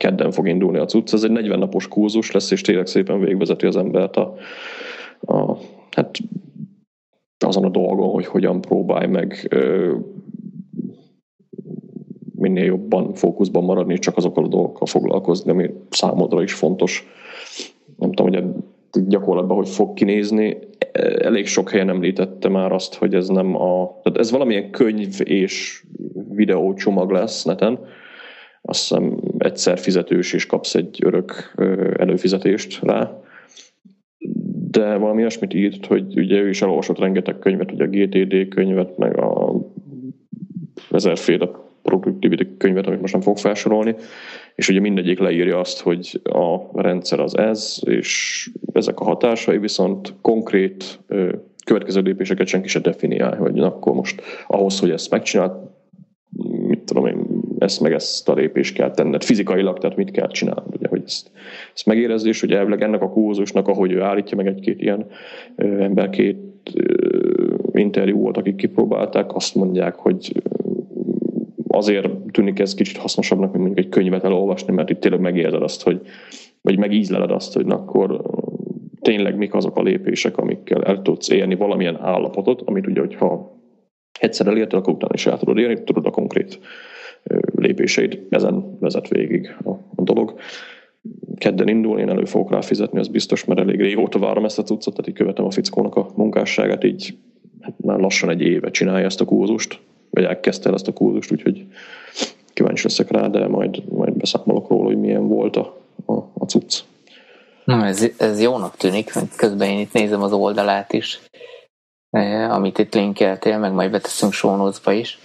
kedden 0.00 0.30
fog 0.30 0.48
indulni 0.48 0.78
a 0.78 0.84
cucc. 0.84 1.12
Ez 1.12 1.22
egy 1.22 1.30
40 1.30 1.58
napos 1.58 1.88
kurzus 1.88 2.30
lesz, 2.30 2.50
és 2.50 2.60
tényleg 2.60 2.86
szépen 2.86 3.20
végvezeti 3.20 3.66
az 3.66 3.76
embert 3.76 4.16
a, 4.16 4.34
a 5.20 5.56
hát 5.90 6.18
azon 7.38 7.64
a 7.64 7.68
dolgon, 7.68 8.10
hogy 8.10 8.26
hogyan 8.26 8.60
próbálj 8.60 9.06
meg 9.06 9.56
minél 12.34 12.64
jobban 12.64 13.14
fókuszban 13.14 13.64
maradni, 13.64 13.98
csak 13.98 14.16
azokkal 14.16 14.44
a 14.44 14.48
dolgokkal 14.48 14.86
foglalkozni, 14.86 15.50
ami 15.50 15.70
számodra 15.90 16.42
is 16.42 16.52
fontos. 16.52 17.06
Nem 17.96 18.12
tudom, 18.12 18.32
hogy 18.32 19.06
gyakorlatban 19.06 19.56
hogy 19.56 19.68
fog 19.68 19.94
kinézni. 19.94 20.58
Elég 21.18 21.46
sok 21.46 21.70
helyen 21.70 21.88
említette 21.88 22.48
már 22.48 22.72
azt, 22.72 22.94
hogy 22.94 23.14
ez 23.14 23.28
nem 23.28 23.54
a... 23.54 24.00
Tehát 24.02 24.18
ez 24.18 24.30
valamilyen 24.30 24.70
könyv 24.70 25.14
és 25.24 25.84
videó 26.28 26.74
csomag 26.74 27.10
lesz 27.10 27.44
neten. 27.44 27.78
Azt 28.70 28.80
hiszem 28.80 29.16
egyszer 29.38 29.78
fizetős, 29.78 30.32
és 30.32 30.46
kapsz 30.46 30.74
egy 30.74 30.98
örök 31.04 31.52
előfizetést 31.96 32.82
rá. 32.82 33.20
De 34.70 34.96
valami 34.96 35.20
olyasmit 35.20 35.54
írt, 35.54 35.86
hogy 35.86 36.18
ugye 36.18 36.40
ő 36.40 36.48
is 36.48 36.62
elolvasott 36.62 36.98
rengeteg 36.98 37.38
könyvet, 37.38 37.72
ugye 37.72 37.84
a 37.84 37.88
GTD 37.88 38.48
könyvet, 38.48 38.98
meg 38.98 39.18
a 39.18 39.54
ezerféle 40.90 41.50
productivity 41.82 42.56
könyvet, 42.58 42.86
amit 42.86 43.00
most 43.00 43.12
nem 43.12 43.22
fog 43.22 43.38
felsorolni, 43.38 43.94
és 44.54 44.68
ugye 44.68 44.80
mindegyik 44.80 45.18
leírja 45.18 45.58
azt, 45.58 45.80
hogy 45.80 46.20
a 46.22 46.80
rendszer 46.82 47.20
az 47.20 47.38
ez, 47.38 47.78
és 47.86 48.50
ezek 48.72 49.00
a 49.00 49.04
hatásai, 49.04 49.58
viszont 49.58 50.14
konkrét 50.20 51.00
következő 51.64 52.00
lépéseket 52.00 52.46
senki 52.46 52.68
se 52.68 52.78
definiál, 52.78 53.36
hogy 53.36 53.52
na, 53.52 53.66
akkor 53.66 53.94
most 53.94 54.22
ahhoz, 54.46 54.80
hogy 54.80 54.90
ezt 54.90 55.10
megcsinált, 55.10 55.69
ezt 57.60 57.80
meg 57.80 57.92
ezt 57.92 58.28
a 58.28 58.34
lépést 58.34 58.74
kell 58.74 58.90
tenned. 58.90 59.24
Fizikailag, 59.24 59.78
tehát 59.78 59.96
mit 59.96 60.10
kell 60.10 60.28
csinálni, 60.28 60.70
ugye, 60.76 60.88
hogy 60.88 61.02
ezt, 61.04 61.30
ezt 61.74 61.86
megérezni, 61.86 62.28
és 62.28 62.40
hogy 62.40 62.52
elvileg 62.52 62.82
ennek 62.82 63.02
a 63.02 63.10
kurzusnak, 63.10 63.68
ahogy 63.68 63.92
ő 63.92 64.00
állítja 64.00 64.36
meg 64.36 64.46
egy-két 64.46 64.80
ilyen 64.80 65.06
ö, 65.56 65.82
ember, 65.82 66.10
két 66.10 66.38
interjú 67.72 68.18
volt, 68.18 68.36
akik 68.36 68.56
kipróbálták, 68.56 69.34
azt 69.34 69.54
mondják, 69.54 69.94
hogy 69.94 70.42
azért 71.68 72.08
tűnik 72.30 72.58
ez 72.58 72.74
kicsit 72.74 72.96
hasznosabbnak, 72.96 73.52
mint 73.52 73.64
mondjuk 73.64 73.86
egy 73.86 73.92
könyvet 73.92 74.24
elolvasni, 74.24 74.72
mert 74.72 74.90
itt 74.90 75.00
tényleg 75.00 75.20
megérzed 75.20 75.62
azt, 75.62 75.82
hogy, 75.82 76.00
vagy 76.60 76.78
megízleled 76.78 77.30
azt, 77.30 77.54
hogy 77.54 77.66
na, 77.66 77.74
akkor 77.74 78.22
tényleg 79.00 79.36
mik 79.36 79.54
azok 79.54 79.76
a 79.76 79.82
lépések, 79.82 80.36
amikkel 80.36 80.82
el 80.82 81.02
tudsz 81.02 81.28
élni 81.28 81.54
valamilyen 81.54 82.00
állapotot, 82.00 82.62
amit 82.64 82.86
ugye, 82.86 83.00
hogyha 83.00 83.58
egyszer 84.20 84.46
elérted, 84.46 84.78
akkor 84.78 84.94
utána 84.94 85.14
is 85.14 85.26
el 85.26 85.38
tudod 85.38 85.58
élni, 85.58 85.82
tudod 85.84 86.06
a 86.06 86.10
konkrét 86.10 86.58
lépéseit, 87.60 88.20
ezen 88.30 88.76
vezet 88.80 89.08
végig 89.08 89.56
a, 89.64 89.70
a 89.70 90.02
dolog. 90.02 90.34
Kedden 91.36 91.68
indul, 91.68 91.98
én 91.98 92.08
elő 92.08 92.24
fogok 92.24 92.50
rá 92.50 92.60
fizetni, 92.60 92.98
az 92.98 93.08
biztos, 93.08 93.44
mert 93.44 93.60
elég 93.60 93.80
régóta 93.80 94.18
várom 94.18 94.44
ezt 94.44 94.58
a 94.58 94.62
cuccot, 94.62 94.94
tehát 94.94 95.08
így 95.08 95.14
követem 95.14 95.44
a 95.44 95.50
fickónak 95.50 95.96
a 95.96 96.10
munkásságát, 96.14 96.84
így 96.84 97.16
hát 97.60 97.74
már 97.76 97.98
lassan 97.98 98.30
egy 98.30 98.40
éve 98.40 98.70
csinálja 98.70 99.06
ezt 99.06 99.20
a 99.20 99.24
kurzust, 99.24 99.80
vagy 100.10 100.24
elkezdte 100.24 100.68
el 100.68 100.74
ezt 100.74 100.88
a 100.88 100.92
kurzust, 100.92 101.32
úgyhogy 101.32 101.66
kíváncsi 102.52 102.82
leszek 102.82 103.10
rá, 103.10 103.28
de 103.28 103.48
majd, 103.48 103.88
majd 103.88 104.16
beszámolok 104.16 104.68
róla, 104.68 104.84
hogy 104.84 104.98
milyen 104.98 105.28
volt 105.28 105.56
a, 105.56 105.80
a, 106.06 106.12
a 106.12 106.44
cucc. 106.46 106.78
Na, 107.64 107.86
ez, 107.86 108.08
ez 108.18 108.40
jónak 108.40 108.76
tűnik, 108.76 109.12
közben 109.36 109.68
én 109.68 109.78
itt 109.78 109.92
nézem 109.92 110.22
az 110.22 110.32
oldalát 110.32 110.92
is, 110.92 111.20
eh, 112.10 112.54
amit 112.54 112.78
itt 112.78 112.94
linkeltél, 112.94 113.58
meg 113.58 113.72
majd 113.72 113.90
beteszünk 113.90 114.32
show 114.32 114.70
is. 114.90 115.18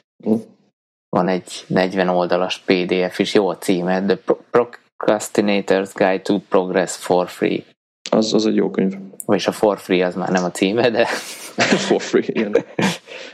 Van 1.15 1.27
egy 1.27 1.63
40 1.67 2.07
oldalas 2.07 2.59
PDF 2.65 3.19
is, 3.19 3.33
jó 3.33 3.47
a 3.47 3.57
címe, 3.57 4.05
The 4.05 4.19
Procrastinator's 4.51 5.91
Guide 5.93 6.21
to 6.21 6.39
Progress 6.49 6.95
for 6.95 7.27
Free. 7.27 7.63
Az, 8.11 8.33
az 8.33 8.45
egy 8.45 8.55
jó 8.55 8.69
könyv. 8.69 8.93
Vagyis 9.25 9.47
a 9.47 9.51
for 9.51 9.79
free 9.79 10.05
az 10.05 10.15
már 10.15 10.29
nem 10.29 10.43
a 10.43 10.51
címe, 10.51 10.89
de... 10.89 11.05
for 11.87 12.01
free, 12.01 12.23
igen. 12.27 12.55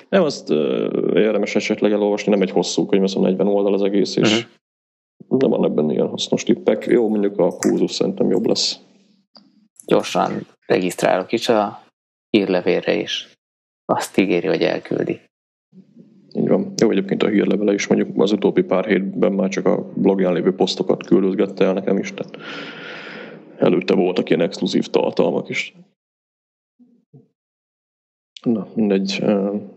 Nem, 0.10 0.24
azt 0.24 0.50
uh, 0.50 0.58
érdemes 1.14 1.56
esetleg 1.56 1.92
elolvasni, 1.92 2.32
nem 2.32 2.42
egy 2.42 2.52
hosszú 2.52 2.86
könyv, 2.86 3.04
az 3.04 3.14
40 3.14 3.48
oldal 3.48 3.74
az 3.74 3.82
egész, 3.82 4.16
és 4.16 4.32
uh-huh. 4.32 5.40
de 5.40 5.48
van 5.48 5.66
ebben 5.66 5.90
ilyen 5.90 6.08
hasznos 6.08 6.44
tippek. 6.44 6.86
Jó, 6.86 7.10
mondjuk 7.10 7.40
a 7.40 7.56
kurzus 7.56 7.92
szerintem 7.92 8.30
jobb 8.30 8.46
lesz. 8.46 8.80
Gyorsan 9.86 10.48
regisztrálok 10.66 11.32
is 11.32 11.50
a 11.50 11.84
hírlevélre 12.30 12.94
is. 12.94 13.30
Azt 13.86 14.18
ígéri, 14.18 14.48
hogy 14.48 14.62
elküldi. 14.62 15.22
Jó, 16.82 16.90
egyébként 16.90 17.24
a 17.24 17.28
hírlevele 17.28 17.74
is 17.74 17.88
mondjuk 17.88 18.22
az 18.22 18.32
utóbbi 18.32 18.62
pár 18.62 18.86
hétben 18.86 19.32
már 19.32 19.50
csak 19.50 19.66
a 19.66 19.92
blogján 19.96 20.34
lévő 20.34 20.56
posztokat 20.56 21.06
küldözgette 21.06 21.66
el 21.66 21.74
nekem 21.74 21.98
is, 21.98 22.14
tehát 22.14 22.38
előtte 23.58 23.94
voltak 23.94 24.30
ilyen 24.30 24.42
exkluzív 24.42 24.88
tartalmak 24.88 25.50
is. 25.50 25.76
Na, 28.44 28.68
mindegy, 28.74 29.24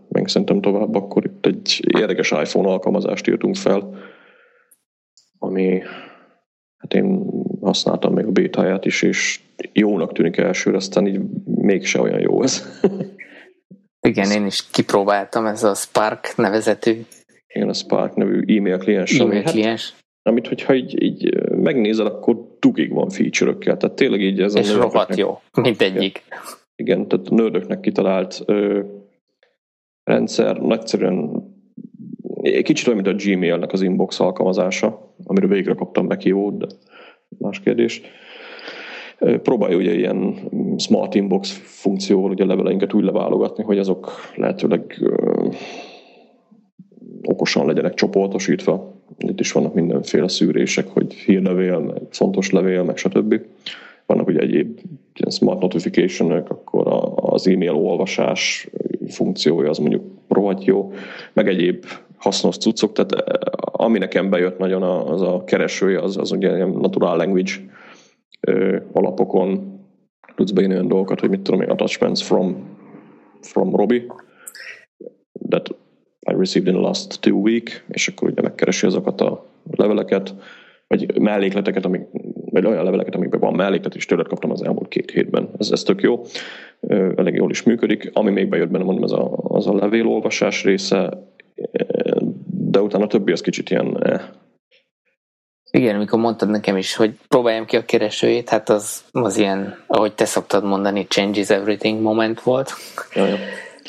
meg 0.09 0.27
szerintem 0.27 0.61
tovább, 0.61 0.95
akkor 0.95 1.25
itt 1.25 1.45
egy 1.45 1.85
érdekes 1.97 2.31
iPhone 2.31 2.69
alkalmazást 2.69 3.27
írtunk 3.27 3.55
fel. 3.55 3.93
ami 5.39 5.81
hát 6.77 6.93
én 6.93 7.29
használtam 7.61 8.13
még 8.13 8.25
a 8.25 8.31
bétáját 8.31 8.85
is, 8.85 9.01
és 9.01 9.41
jónak 9.73 10.13
tűnik 10.13 10.37
elsőre, 10.37 10.77
aztán 10.77 11.07
így 11.07 11.19
mégse 11.45 12.01
olyan 12.01 12.19
jó 12.19 12.43
ez. 12.43 12.63
Igen, 14.05 14.31
én 14.31 14.45
is 14.45 14.69
kipróbáltam, 14.71 15.45
ez 15.45 15.63
a 15.63 15.73
Spark 15.73 16.33
nevezetű. 16.35 17.01
Igen, 17.47 17.69
a 17.69 17.73
Spark 17.73 18.15
nevű 18.15 18.57
e-mail 18.57 18.77
kliens. 18.77 19.19
E-mail 19.19 19.41
hát 19.41 19.51
kliens. 19.51 19.91
Hát, 19.91 20.33
amit, 20.33 20.47
hogyha 20.47 20.75
így, 20.75 21.03
így 21.03 21.49
megnézel, 21.49 22.05
akkor 22.05 22.57
dugig 22.59 22.93
van 22.93 23.09
feature-ökkel. 23.09 23.77
Tehát 23.77 23.95
tényleg 23.95 24.21
így 24.21 24.41
ez 24.41 24.55
És 24.55 24.69
a 24.69 24.81
rohadt 24.81 25.15
jó, 25.15 25.41
mint 25.61 25.81
egyik. 25.81 26.23
Igen, 26.75 27.07
tehát 27.07 27.27
a 27.27 27.35
nördöknek 27.35 27.79
kitalált 27.79 28.41
ö, 28.45 28.79
rendszer 30.03 30.57
nagyszerűen 30.57 31.43
kicsit 32.63 32.87
olyan, 32.87 33.01
mint 33.01 33.21
a 33.21 33.23
Gmailnek 33.23 33.71
az 33.71 33.81
inbox 33.81 34.19
alkalmazása, 34.19 35.15
amiről 35.23 35.49
végre 35.49 35.73
kaptam 35.73 36.05
meghívót, 36.05 36.57
de 36.57 36.65
más 37.37 37.59
kérdés. 37.59 38.01
Próbálja 39.41 39.77
ugye 39.77 39.93
ilyen 39.93 40.35
smart 40.77 41.15
inbox 41.15 41.61
funkcióval 41.85 42.29
ugye 42.29 42.43
a 42.43 42.47
leveleinket 42.47 42.93
úgy 42.93 43.03
leválogatni, 43.03 43.63
hogy 43.63 43.77
azok 43.77 44.11
lehetőleg 44.35 44.97
ö, 45.01 45.47
okosan 47.23 47.65
legyenek 47.65 47.93
csoportosítva. 47.93 48.93
Itt 49.17 49.39
is 49.39 49.51
vannak 49.51 49.73
mindenféle 49.73 50.27
szűrések, 50.27 50.87
hogy 50.87 51.13
hírlevél, 51.13 51.79
meg 51.79 52.01
fontos 52.09 52.51
levél, 52.51 52.83
meg 52.83 52.97
stb. 52.97 53.41
Vannak 54.05 54.27
ugye 54.27 54.39
egyéb 54.39 54.79
ilyen 55.13 55.31
smart 55.31 55.61
notification 55.61 56.31
akkor 56.31 57.11
az 57.15 57.47
e-mail 57.47 57.73
olvasás 57.73 58.69
funkciója 59.07 59.69
az 59.69 59.77
mondjuk 59.77 60.03
rohadt 60.27 60.63
jó, 60.63 60.91
meg 61.33 61.47
egyéb 61.47 61.85
hasznos 62.17 62.57
cuccok, 62.57 62.91
tehát 62.91 63.11
ami 63.61 63.97
nekem 63.97 64.29
bejött 64.29 64.57
nagyon 64.57 64.83
az 64.83 65.21
a 65.21 65.43
keresője, 65.43 65.99
az, 66.01 66.17
az 66.17 66.31
ugye 66.31 66.55
ilyen 66.55 66.69
natural 66.69 67.17
language 67.17 67.51
alapokon 68.91 69.74
tudsz 70.35 70.51
beírni 70.51 70.73
olyan 70.73 70.87
dolgokat, 70.87 71.19
hogy 71.19 71.29
mit 71.29 71.41
tudom 71.41 71.61
én, 71.61 71.69
attachments 71.69 72.23
from, 72.23 72.77
from 73.41 73.75
Robbie 73.75 74.05
that 75.49 75.69
I 76.31 76.33
received 76.33 76.67
in 76.67 76.73
the 76.73 76.87
last 76.87 77.21
two 77.21 77.37
week, 77.37 77.85
és 77.87 78.07
akkor 78.07 78.29
ugye 78.29 78.41
megkeresi 78.41 78.85
azokat 78.85 79.21
a 79.21 79.45
leveleket, 79.71 80.35
vagy 80.87 81.19
mellékleteket, 81.19 81.85
amik, 81.85 82.01
vagy 82.51 82.65
olyan 82.65 82.83
leveleket, 82.83 83.15
amikben 83.15 83.39
van 83.39 83.53
melléklet, 83.53 83.95
és 83.95 84.05
tőled 84.05 84.27
kaptam 84.27 84.51
az 84.51 84.63
elmúlt 84.63 84.87
két 84.87 85.11
hétben. 85.11 85.49
Ez, 85.57 85.71
ez 85.71 85.83
tök 85.83 86.01
jó, 86.01 86.21
elég 87.15 87.33
jól 87.33 87.49
is 87.49 87.63
működik. 87.63 88.09
Ami 88.13 88.31
még 88.31 88.49
bejött 88.49 88.69
benne, 88.69 88.83
mondom, 88.83 89.03
ez 89.03 89.11
a, 89.11 89.33
az 89.37 89.67
a 89.67 89.75
levélolvasás 89.75 90.63
része, 90.63 91.27
de 92.47 92.81
utána 92.81 93.03
a 93.03 93.07
többi 93.07 93.31
az 93.31 93.41
kicsit 93.41 93.69
ilyen 93.69 94.03
eh, 94.03 94.21
igen, 95.75 95.95
amikor 95.95 96.19
mondtad 96.19 96.49
nekem 96.49 96.77
is, 96.77 96.95
hogy 96.95 97.17
próbáljam 97.27 97.65
ki 97.65 97.77
a 97.77 97.85
keresőjét, 97.85 98.49
hát 98.49 98.69
az, 98.69 99.03
az 99.11 99.37
ilyen, 99.37 99.83
ahogy 99.87 100.13
te 100.13 100.25
szoktad 100.25 100.63
mondani, 100.63 101.07
changes 101.07 101.49
everything 101.49 102.01
moment 102.01 102.41
volt. 102.41 102.73
Jaj. 103.13 103.39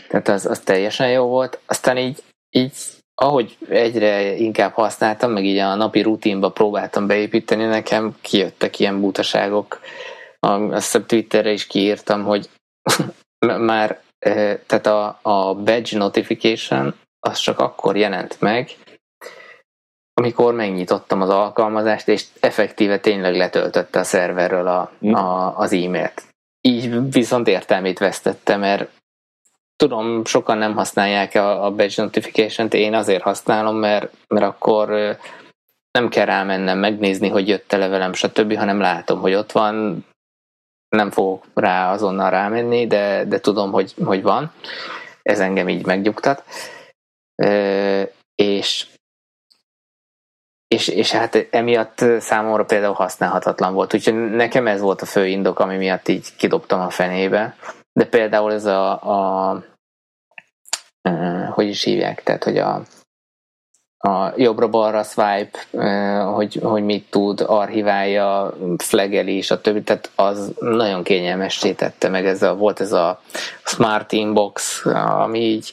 Tehát 0.08 0.28
az, 0.28 0.46
az 0.46 0.60
teljesen 0.60 1.10
jó 1.10 1.24
volt. 1.24 1.58
Aztán 1.66 1.96
így, 1.98 2.22
így 2.50 2.72
ahogy 3.14 3.56
egyre 3.68 4.34
inkább 4.34 4.72
használtam, 4.72 5.30
meg 5.30 5.44
így 5.44 5.58
a 5.58 5.74
napi 5.74 6.02
rutinba 6.02 6.50
próbáltam 6.50 7.06
beépíteni, 7.06 7.64
nekem 7.64 8.16
kijöttek 8.20 8.78
ilyen 8.78 9.00
butaságok. 9.00 9.80
Azt 10.38 10.84
hiszem 10.84 11.06
Twitterre 11.06 11.52
is 11.52 11.66
kiírtam, 11.66 12.24
hogy 12.24 12.48
már 13.58 14.00
eh, 14.18 14.58
tehát 14.66 14.86
a, 14.86 15.18
a 15.22 15.54
badge 15.54 15.98
notification 15.98 16.94
az 17.20 17.38
csak 17.38 17.58
akkor 17.58 17.96
jelent 17.96 18.40
meg, 18.40 18.70
amikor 20.20 20.54
megnyitottam 20.54 21.20
az 21.20 21.28
alkalmazást, 21.28 22.08
és 22.08 22.24
effektíve 22.40 22.98
tényleg 22.98 23.36
letöltötte 23.36 23.98
a 23.98 24.04
szerverről 24.04 24.66
a, 24.66 24.90
hm. 25.00 25.14
a, 25.14 25.58
az 25.58 25.72
e-mailt. 25.72 26.22
Így 26.60 27.10
viszont 27.10 27.48
értelmét 27.48 27.98
vesztette, 27.98 28.56
mert 28.56 28.90
tudom, 29.76 30.24
sokan 30.24 30.58
nem 30.58 30.74
használják 30.74 31.34
a, 31.34 31.64
a 31.64 31.70
badge 31.70 32.02
notification-t, 32.02 32.74
én 32.74 32.94
azért 32.94 33.22
használom, 33.22 33.76
mert, 33.76 34.12
mert 34.28 34.44
akkor 34.46 35.16
nem 35.90 36.08
kell 36.08 36.24
rámennem 36.24 36.78
megnézni, 36.78 37.28
hogy 37.28 37.48
jött-e 37.48 37.76
levelem, 37.76 38.12
stb., 38.12 38.56
hanem 38.56 38.80
látom, 38.80 39.20
hogy 39.20 39.34
ott 39.34 39.52
van, 39.52 40.04
nem 40.88 41.10
fogok 41.10 41.44
rá 41.54 41.92
azonnal 41.92 42.30
rámenni, 42.30 42.86
de, 42.86 43.24
de 43.24 43.40
tudom, 43.40 43.72
hogy, 43.72 43.94
hogy 44.04 44.22
van. 44.22 44.52
Ez 45.22 45.40
engem 45.40 45.68
így 45.68 45.86
megnyugtat. 45.86 46.44
E, 47.34 48.10
és 48.34 48.86
és, 50.68 50.88
és 50.88 51.10
hát 51.10 51.46
emiatt 51.50 52.04
számomra 52.18 52.64
például 52.64 52.94
használhatatlan 52.94 53.74
volt. 53.74 53.94
Úgyhogy 53.94 54.30
nekem 54.30 54.66
ez 54.66 54.80
volt 54.80 55.02
a 55.02 55.06
fő 55.06 55.26
indok, 55.26 55.58
ami 55.58 55.76
miatt 55.76 56.08
így 56.08 56.36
kidobtam 56.36 56.80
a 56.80 56.90
fenébe. 56.90 57.56
De 57.92 58.04
például 58.04 58.52
ez 58.52 58.64
a, 58.64 58.90
a 58.90 59.64
hogy 61.50 61.68
is 61.68 61.84
hívják, 61.84 62.22
tehát 62.22 62.44
hogy 62.44 62.58
a, 62.58 62.82
a 63.98 64.32
jobbra-balra 64.36 65.02
swipe, 65.02 65.58
hogy, 66.22 66.60
hogy 66.62 66.84
mit 66.84 67.10
tud, 67.10 67.40
archiválja, 67.40 68.54
flageli 68.76 69.36
és 69.36 69.50
a 69.50 69.60
többi, 69.60 69.82
tehát 69.82 70.10
az 70.14 70.52
nagyon 70.60 71.02
kényelmes 71.02 71.58
tette 71.76 72.08
meg, 72.08 72.26
ez 72.26 72.42
a, 72.42 72.54
volt 72.54 72.80
ez 72.80 72.92
a 72.92 73.20
smart 73.64 74.12
inbox, 74.12 74.84
ami 74.94 75.40
így 75.40 75.72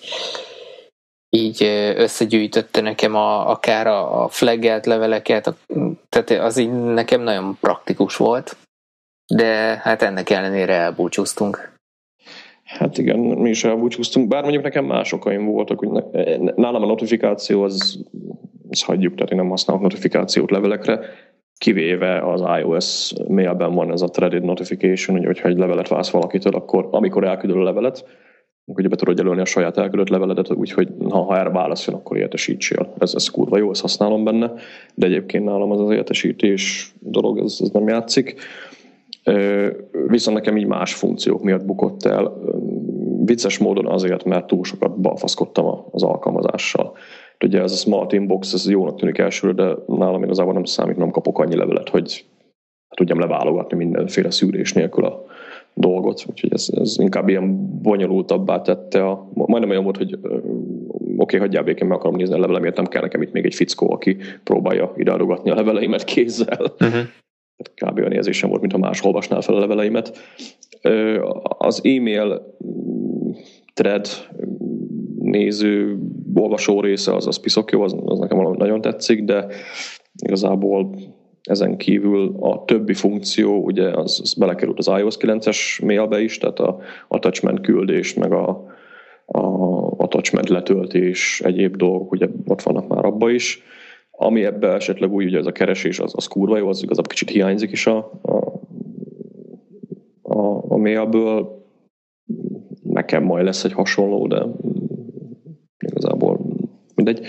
így 1.36 1.64
összegyűjtötte 1.96 2.82
nekem 2.82 3.16
a, 3.16 3.50
akár 3.50 3.88
a, 3.88 4.24
a 4.24 4.28
flaggelt 4.28 4.86
leveleket, 4.86 5.48
a, 5.48 5.56
tehát 6.10 6.44
az 6.44 6.58
így 6.58 6.72
nekem 6.72 7.22
nagyon 7.22 7.58
praktikus 7.62 8.18
volt, 8.18 8.58
de 9.36 9.80
hát 9.84 10.02
ennek 10.02 10.30
ellenére 10.30 10.74
elbúcsúztunk. 10.74 11.72
Hát 12.64 12.98
igen, 12.98 13.20
mi 13.20 13.50
is 13.50 13.64
elbúcsúztunk, 13.64 14.28
bár 14.28 14.42
mondjuk 14.42 14.64
nekem 14.64 14.86
más 14.86 15.12
okaim 15.12 15.46
voltak, 15.46 15.80
hogy 15.80 15.90
nálam 16.56 16.84
a 16.84 16.86
notifikáció 16.86 17.64
az, 17.64 18.00
az 18.70 18.84
hagyjuk, 18.84 19.14
tehát 19.16 19.32
én 19.32 19.38
nem 19.38 19.50
használok 19.50 19.82
notifikációt 19.82 20.52
levelekre, 20.52 21.00
kivéve 21.58 22.32
az 22.32 22.44
iOS 22.60 23.14
mailben 23.28 23.74
van 23.74 23.92
ez 23.92 24.02
a 24.02 24.08
threaded 24.08 24.44
notification, 24.44 25.18
hogy 25.18 25.26
hogyha 25.26 25.48
egy 25.48 25.58
levelet 25.58 25.88
válsz 25.88 26.10
valakitől, 26.10 26.54
akkor 26.54 26.88
amikor 26.92 27.24
elküldöl 27.24 27.62
a 27.62 27.64
levelet, 27.64 28.06
ugye 28.66 28.88
be 28.88 28.96
tudod 28.96 29.18
jelölni 29.18 29.42
a 29.42 29.46
saját 29.46 29.78
elküldött 29.78 30.10
leveledet, 30.10 30.52
úgyhogy 30.52 30.90
ha, 31.10 31.22
ha 31.22 31.38
erre 31.38 31.50
válasz 31.50 31.88
jön, 31.88 31.96
akkor 31.96 32.18
értesítsél. 32.18 32.94
Ez, 32.98 33.14
ez 33.16 33.28
kurva 33.28 33.58
jó, 33.58 33.70
ezt 33.70 33.82
használom 33.82 34.24
benne, 34.24 34.54
de 34.96 35.06
egyébként 35.06 35.46
nálam 35.46 35.72
az 35.72 35.80
az 35.80 35.92
értesítés 35.92 36.94
dolog, 37.00 37.38
ez, 37.38 37.58
ez 37.62 37.70
nem 37.70 37.88
játszik. 37.88 38.36
Viszont 40.08 40.38
nekem 40.38 40.58
így 40.58 40.66
más 40.66 40.94
funkciók 40.94 41.44
miatt 41.44 41.66
bukott 41.66 42.06
el. 42.06 42.34
Vicces 43.26 43.58
módon 43.58 43.88
azért, 43.88 44.24
mert 44.24 44.48
túl 44.48 44.64
sokat 44.64 45.00
balfaszkodtam 45.00 45.86
az 45.92 46.04
alkalmazással. 46.04 46.98
Ugye 47.44 47.62
ez 47.62 47.72
a 47.72 47.76
Smart 47.76 48.14
Inbox, 48.14 48.54
ez 48.54 48.70
jónak 48.70 48.96
tűnik 48.96 49.18
elsőre, 49.18 49.54
de 49.54 49.76
nálam 49.88 50.24
igazából 50.24 50.54
nem 50.54 50.64
számít, 50.64 50.98
nem 50.98 51.10
kapok 51.10 51.40
annyi 51.40 51.56
levelet, 51.56 51.90
hogy 51.90 52.26
tudjam 52.96 53.20
leválogatni 53.20 53.78
mindenféle 53.78 54.32
szűrés 54.32 54.74
nélkül 54.74 55.06
a, 55.06 55.26
dolgot, 55.74 56.26
úgyhogy 56.30 56.54
ez, 56.54 56.68
ez 56.76 56.96
inkább 57.00 57.30
ilyen 57.30 57.80
bonyolultabbá 57.82 58.62
tette 58.62 59.08
a, 59.08 59.30
majdnem 59.34 59.70
olyan 59.70 59.84
volt, 59.84 59.98
hogy 59.98 60.14
oké, 60.24 61.16
okay, 61.18 61.40
hagyjál 61.40 61.64
békén, 61.64 61.88
meg 61.88 61.98
akarom 61.98 62.16
nézni 62.16 62.36
a 62.36 62.40
levelemért, 62.40 62.76
nem 62.76 62.86
kell 62.86 63.02
nekem 63.02 63.22
itt 63.22 63.32
még 63.32 63.46
egy 63.46 63.56
fickó, 63.56 63.92
aki 63.92 64.18
próbálja 64.44 64.94
ideadogatni 64.98 65.50
a 65.50 65.56
leveleimet 65.56 66.04
kézzel. 66.04 66.74
Uh-huh. 66.80 67.02
Kb. 67.76 67.98
olyan 67.98 68.12
érzésem 68.12 68.50
volt, 68.50 68.62
mintha 68.62 68.80
más 68.80 69.04
olvasnál 69.04 69.42
fel 69.42 69.56
a 69.56 69.60
leveleimet. 69.60 70.18
Az 71.42 71.82
e-mail 71.84 72.56
thread 73.74 74.08
néző, 75.20 75.98
olvasó 76.34 76.82
része 76.82 77.16
az, 77.16 77.28
az 77.28 77.40
piszok 77.40 77.72
jó, 77.72 77.82
az, 77.82 77.96
az 78.06 78.20
nekem 78.20 78.38
nagyon 78.58 78.82
tetszik, 78.82 79.24
de 79.24 79.48
igazából 80.24 80.96
ezen 81.44 81.78
kívül 81.78 82.36
a 82.40 82.64
többi 82.66 82.94
funkció, 82.94 83.64
ugye 83.64 83.90
az, 83.90 84.20
az 84.24 84.34
belekerült 84.34 84.78
az 84.78 84.88
iOS 84.88 85.18
9-es 85.18 85.86
mailbe 85.86 86.22
is, 86.22 86.38
tehát 86.38 86.60
a 86.60 86.80
attachment 87.08 87.62
küldés, 87.62 88.14
meg 88.14 88.32
a, 88.32 88.48
a 89.26 89.42
attachment 89.98 90.50
letöltés, 90.50 91.42
egyéb 91.46 91.76
dolgok, 91.76 92.12
ugye 92.12 92.28
ott 92.46 92.62
vannak 92.62 92.88
már 92.88 93.06
abba 93.06 93.30
is. 93.30 93.62
Ami 94.12 94.46
ebbe 94.46 94.68
esetleg 94.68 95.12
úgy, 95.12 95.26
ugye 95.26 95.38
ez 95.38 95.46
a 95.46 95.52
keresés, 95.52 96.00
az, 96.00 96.14
az 96.16 96.28
kurva 96.28 96.58
jó, 96.58 96.68
az 96.68 96.84
igazából 96.84 97.10
kicsit 97.10 97.30
hiányzik 97.30 97.72
is 97.72 97.88
a, 97.88 98.20
a, 98.22 98.36
a, 100.22 100.64
a 100.68 100.78
mailből. 100.78 101.66
Nekem 102.84 103.24
majd 103.24 103.46
lesz 103.46 103.64
egy 103.64 103.74
hasonló, 103.74 104.28
de 104.28 104.46
igazából 105.78 106.40
mindegy 106.96 107.26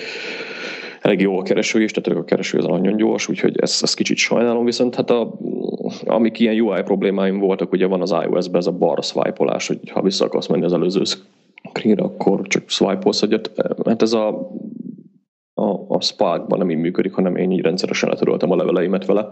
elég 1.04 1.20
jó 1.20 1.38
a 1.38 1.42
kereső 1.42 1.82
is, 1.82 1.90
tehát 1.90 2.20
a 2.20 2.24
kereső 2.24 2.58
az 2.58 2.64
nagyon 2.64 2.96
gyors, 2.96 3.28
úgyhogy 3.28 3.60
ezt, 3.60 3.82
ezt 3.82 3.96
kicsit 3.96 4.16
sajnálom, 4.16 4.64
viszont 4.64 4.94
hát 4.94 5.10
a, 5.10 5.34
amik 6.04 6.38
ilyen 6.38 6.60
UI 6.60 6.82
problémáim 6.82 7.38
voltak, 7.38 7.72
ugye 7.72 7.86
van 7.86 8.00
az 8.00 8.10
iOS-ben 8.10 8.60
ez 8.60 8.66
a 8.66 8.72
balra 8.72 9.02
swipe 9.02 9.60
hogy 9.66 9.90
ha 9.90 10.02
vissza 10.02 10.24
akarsz 10.24 10.46
menni 10.46 10.64
az 10.64 10.72
előző 10.72 11.02
screenre, 11.04 12.02
akkor 12.02 12.46
csak 12.46 12.68
swipe-olsz 12.68 13.22
egyet. 13.22 13.52
Hát 13.84 14.02
ez 14.02 14.12
a, 14.12 14.28
a, 15.54 15.70
a 15.88 16.00
Sparkban 16.00 16.58
nem 16.58 16.70
így 16.70 16.76
működik, 16.76 17.12
hanem 17.12 17.36
én 17.36 17.50
így 17.50 17.62
rendszeresen 17.62 18.08
letöröltem 18.08 18.50
a 18.50 18.56
leveleimet 18.56 19.06
vele. 19.06 19.28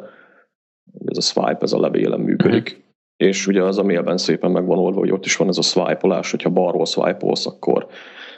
Ez 1.05 1.17
a 1.17 1.21
swipe, 1.21 1.59
ez 1.61 1.73
a 1.73 1.81
levélem 1.81 2.21
működik. 2.21 2.69
Uh-huh. 2.69 2.83
És 3.17 3.47
ugye 3.47 3.63
az 3.63 3.79
a 3.79 3.83
mailben 3.83 4.17
szépen 4.17 4.51
meg 4.51 4.67
van 4.67 4.79
oldva, 4.79 5.01
hogy 5.01 5.13
ott 5.13 5.25
is 5.25 5.37
van 5.37 5.49
ez 5.49 5.59
a 5.59 5.63
swipe-olás, 5.63 6.31
hogyha 6.31 6.51
balról 6.51 6.87
swipe-olsz, 6.87 7.47
akkor 7.47 7.87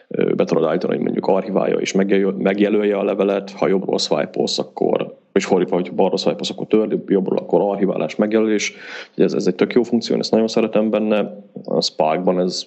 be 0.08 0.44
tudod 0.44 0.64
állítani, 0.64 0.94
hogy 0.94 1.02
mondjuk 1.02 1.26
archiválja 1.26 1.76
és 1.76 1.92
megjelölje 2.38 2.96
a 2.96 3.04
levelet, 3.04 3.50
ha 3.50 3.68
jobbról 3.68 3.98
swipe 3.98 4.40
akkor 4.56 5.22
és 5.34 5.44
fordítva, 5.44 5.74
hogy 5.74 5.92
balról 5.92 6.16
swipe 6.16 6.44
akkor 6.52 6.66
törli, 6.66 6.98
jobbról 7.06 7.38
akkor 7.38 7.60
archiválás, 7.60 8.16
megjelölés. 8.16 8.74
Ez, 9.16 9.32
ez 9.32 9.46
egy 9.46 9.54
tök 9.54 9.72
jó 9.72 9.82
funkció, 9.82 10.18
ezt 10.18 10.30
nagyon 10.30 10.48
szeretem 10.48 10.90
benne. 10.90 11.44
A 11.64 11.80
Sparkban 11.80 12.40
ez 12.40 12.66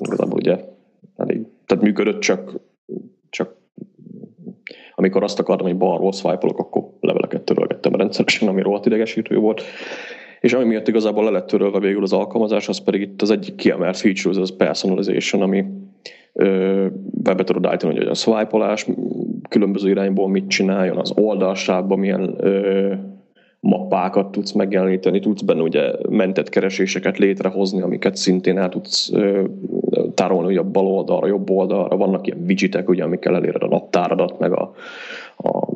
igazából 0.00 0.38
ugye 0.38 0.64
elég, 1.16 1.42
tehát 1.66 1.84
működött, 1.84 2.20
csak, 2.20 2.60
csak 3.30 3.56
amikor 4.94 5.22
azt 5.22 5.38
akartam, 5.38 5.66
hogy 5.66 5.76
balról 5.76 6.12
swipe 6.12 6.46
akkor 6.46 6.82
leveleket 7.00 7.42
törölgettem 7.42 7.94
rendszeresen, 7.94 8.48
ami 8.48 8.62
rohadt 8.62 8.86
idegesítő 8.86 9.36
volt. 9.36 9.62
És 10.40 10.52
ami 10.52 10.64
miatt 10.64 10.88
igazából 10.88 11.24
le 11.24 11.30
lett 11.30 11.46
törölve 11.46 11.78
végül 11.78 12.02
az 12.02 12.12
alkalmazás, 12.12 12.68
az 12.68 12.78
pedig 12.78 13.00
itt 13.00 13.22
az 13.22 13.30
egyik 13.30 13.54
kiemelt 13.54 13.96
feature, 13.96 14.40
az 14.40 14.56
personalization, 14.56 15.42
ami 15.42 15.64
be 17.22 17.44
tudod 17.44 17.66
állítani, 17.66 17.96
hogy 17.96 18.06
a 18.06 18.14
swipe 18.14 18.76
különböző 19.48 19.88
irányból 19.88 20.28
mit 20.28 20.48
csináljon, 20.48 20.98
az 20.98 21.12
oldalsában 21.16 21.98
milyen 21.98 22.34
ö, 22.38 22.94
mappákat 23.60 24.30
tudsz 24.30 24.52
megjeleníteni, 24.52 25.20
tudsz 25.20 25.42
benne 25.42 25.62
ugye 25.62 25.92
mentett 26.08 26.48
kereséseket 26.48 27.18
létrehozni, 27.18 27.80
amiket 27.80 28.16
szintén 28.16 28.58
el 28.58 28.68
tudsz 28.68 29.12
tárolni 30.14 30.48
ugye 30.48 30.60
a 30.60 30.70
bal 30.70 30.86
oldalra, 30.86 31.26
jobb 31.26 31.50
oldalra, 31.50 31.96
vannak 31.96 32.26
ilyen 32.26 32.44
widgetek, 32.46 32.88
ugye, 32.88 33.04
amikkel 33.04 33.34
eléred 33.34 33.62
a 33.62 33.68
naptáradat, 33.68 34.38
meg 34.38 34.52
a, 34.52 34.72
a 35.36 35.68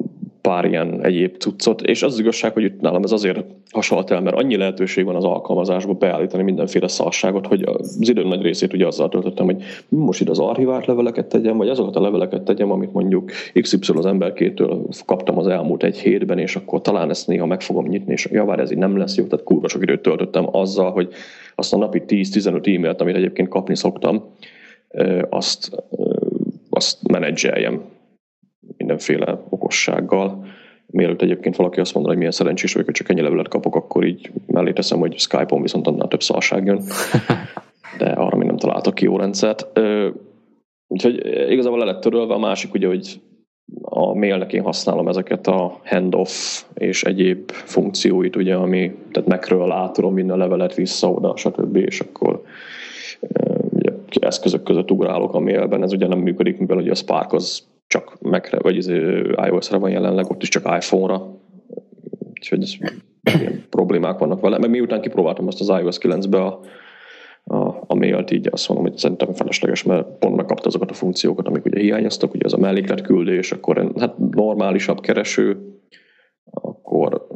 pár 0.43 0.65
ilyen 0.65 1.05
egyéb 1.05 1.37
cuccot, 1.37 1.83
és 1.83 2.03
az, 2.03 2.13
az 2.13 2.19
igazság, 2.19 2.53
hogy 2.53 2.63
itt 2.63 2.81
nálam 2.81 3.03
ez 3.03 3.13
azért 3.13 3.45
hasonlott 3.71 4.11
el, 4.11 4.21
mert 4.21 4.37
annyi 4.37 4.57
lehetőség 4.57 5.05
van 5.05 5.17
az 5.17 5.25
alkalmazásban 5.25 5.99
beállítani 5.99 6.43
mindenféle 6.43 6.89
szarságot, 6.89 7.47
hogy 7.47 7.63
az 7.63 7.97
időm 8.01 8.29
nagy 8.29 8.43
részét 8.43 8.73
ugye 8.73 8.87
azzal 8.87 9.09
töltöttem, 9.09 9.45
hogy 9.45 9.63
most 9.89 10.21
ide 10.21 10.31
az 10.31 10.39
archivált 10.39 10.87
leveleket 10.87 11.27
tegyem, 11.27 11.57
vagy 11.57 11.69
azokat 11.69 11.97
a 11.97 12.01
leveleket 12.01 12.43
tegyem, 12.43 12.71
amit 12.71 12.93
mondjuk 12.93 13.31
XY 13.61 13.93
az 13.95 14.07
emberkétől 14.07 14.87
kaptam 15.07 15.39
az 15.39 15.47
elmúlt 15.47 15.83
egy 15.83 15.99
hétben, 15.99 16.39
és 16.39 16.57
akkor 16.57 16.81
talán 16.81 17.11
ezt 17.11 17.27
néha 17.27 17.47
meg 17.47 17.61
fogom 17.61 17.87
nyitni, 17.87 18.13
és 18.13 18.29
javár 18.33 18.59
ez 18.59 18.71
így 18.71 18.79
nem 18.79 18.97
lesz 18.97 19.17
jó, 19.17 19.25
tehát 19.25 19.45
kurva 19.45 19.69
sok 19.69 19.83
időt 19.83 20.03
töltöttem 20.03 20.49
azzal, 20.57 20.91
hogy 20.91 21.09
azt 21.55 21.73
a 21.73 21.77
napi 21.77 22.03
10-15 22.07 22.77
e-mailt, 22.77 23.01
amit 23.01 23.17
egyébként 23.17 23.49
kapni 23.49 23.77
szoktam, 23.77 24.25
azt, 25.29 25.83
azt 26.71 27.09
menedzseljem 27.09 27.83
mindenféle 28.77 29.43
okossággal. 29.49 30.45
Mielőtt 30.87 31.23
egyébként 31.23 31.57
valaki 31.57 31.81
azt 31.81 31.95
mondaná, 31.95 32.15
hogy 32.15 32.23
milyen 32.23 32.39
szerencsés 32.39 32.73
vagyok, 32.73 32.89
hogy 32.89 32.97
csak 32.97 33.11
ennyi 33.11 33.21
levelet 33.21 33.49
kapok, 33.49 33.77
akkor 33.77 34.05
így 34.05 34.31
mellé 34.47 34.73
teszem, 34.73 34.99
hogy 34.99 35.19
Skype-on 35.19 35.63
viszont 35.63 35.87
annál 35.87 36.09
több 36.09 36.23
szarság 36.23 36.65
jön. 36.65 36.83
De 37.99 38.05
arra 38.05 38.37
még 38.37 38.47
nem 38.47 38.57
találtak 38.57 38.95
ki 38.95 39.05
jó 39.05 39.17
rendszert. 39.17 39.67
Úgyhogy 40.87 41.27
igazából 41.51 41.79
le 41.79 41.85
lett 41.85 42.01
törölve. 42.01 42.35
A 42.35 42.39
másik 42.39 42.75
ugye, 42.75 42.87
hogy 42.87 43.21
a 43.83 44.15
mailnek 44.15 44.53
én 44.53 44.63
használom 44.63 45.09
ezeket 45.09 45.47
a 45.47 45.81
handoff 45.85 46.63
és 46.75 47.03
egyéb 47.03 47.51
funkcióit, 47.51 48.37
ugye, 48.37 48.55
ami, 48.55 48.95
tehát 49.13 49.29
megről 49.29 49.73
átrom 49.73 50.15
minden 50.15 50.39
levelet 50.39 50.75
vissza 50.75 51.11
oda, 51.11 51.37
stb. 51.37 51.77
És 51.77 52.01
akkor 52.01 52.43
ugye, 53.71 53.91
eszközök 54.21 54.63
között 54.63 54.91
ugrálok 54.91 55.35
a 55.35 55.41
mailben, 55.41 55.83
ez 55.83 55.93
ugye 55.93 56.07
nem 56.07 56.19
működik, 56.19 56.59
mivel 56.59 56.77
ugye 56.77 56.91
a 56.91 56.95
Spark 56.95 57.33
az 57.33 57.67
csak 57.93 58.17
Mac-re, 58.21 58.59
vagy 58.59 58.89
iOS-re 59.47 59.77
van 59.77 59.91
jelenleg, 59.91 60.31
ott 60.31 60.43
is 60.43 60.49
csak 60.49 60.65
iPhone-ra. 60.65 61.41
Úgyhogy 62.31 62.79
ilyen 62.79 63.65
problémák 63.77 64.19
vannak 64.19 64.41
vele. 64.41 64.59
Mert 64.59 64.73
miután 64.73 65.01
kipróbáltam 65.01 65.47
azt 65.47 65.61
az 65.61 65.69
iOS 65.69 65.99
9-be 66.01 66.45
a, 66.45 66.61
a, 67.45 67.85
a 67.87 67.95
mailt, 67.95 68.31
így 68.31 68.49
azt 68.51 68.69
mondom, 68.69 68.87
hogy 68.87 68.99
szerintem 68.99 69.33
felesleges, 69.33 69.83
mert 69.83 70.19
pont 70.19 70.37
megkapta 70.37 70.67
azokat 70.67 70.91
a 70.91 70.95
funkciókat, 70.95 71.49
amik 71.49 71.65
ugye 71.65 71.81
hiányoztak, 71.81 72.35
ugye 72.35 72.45
az 72.45 72.53
a 72.53 72.59
melléklet 72.59 73.01
küldés, 73.01 73.53
akkor 73.53 73.93
hát 73.99 74.19
normálisabb 74.19 75.01
kereső, 75.01 75.77
akkor 76.45 77.27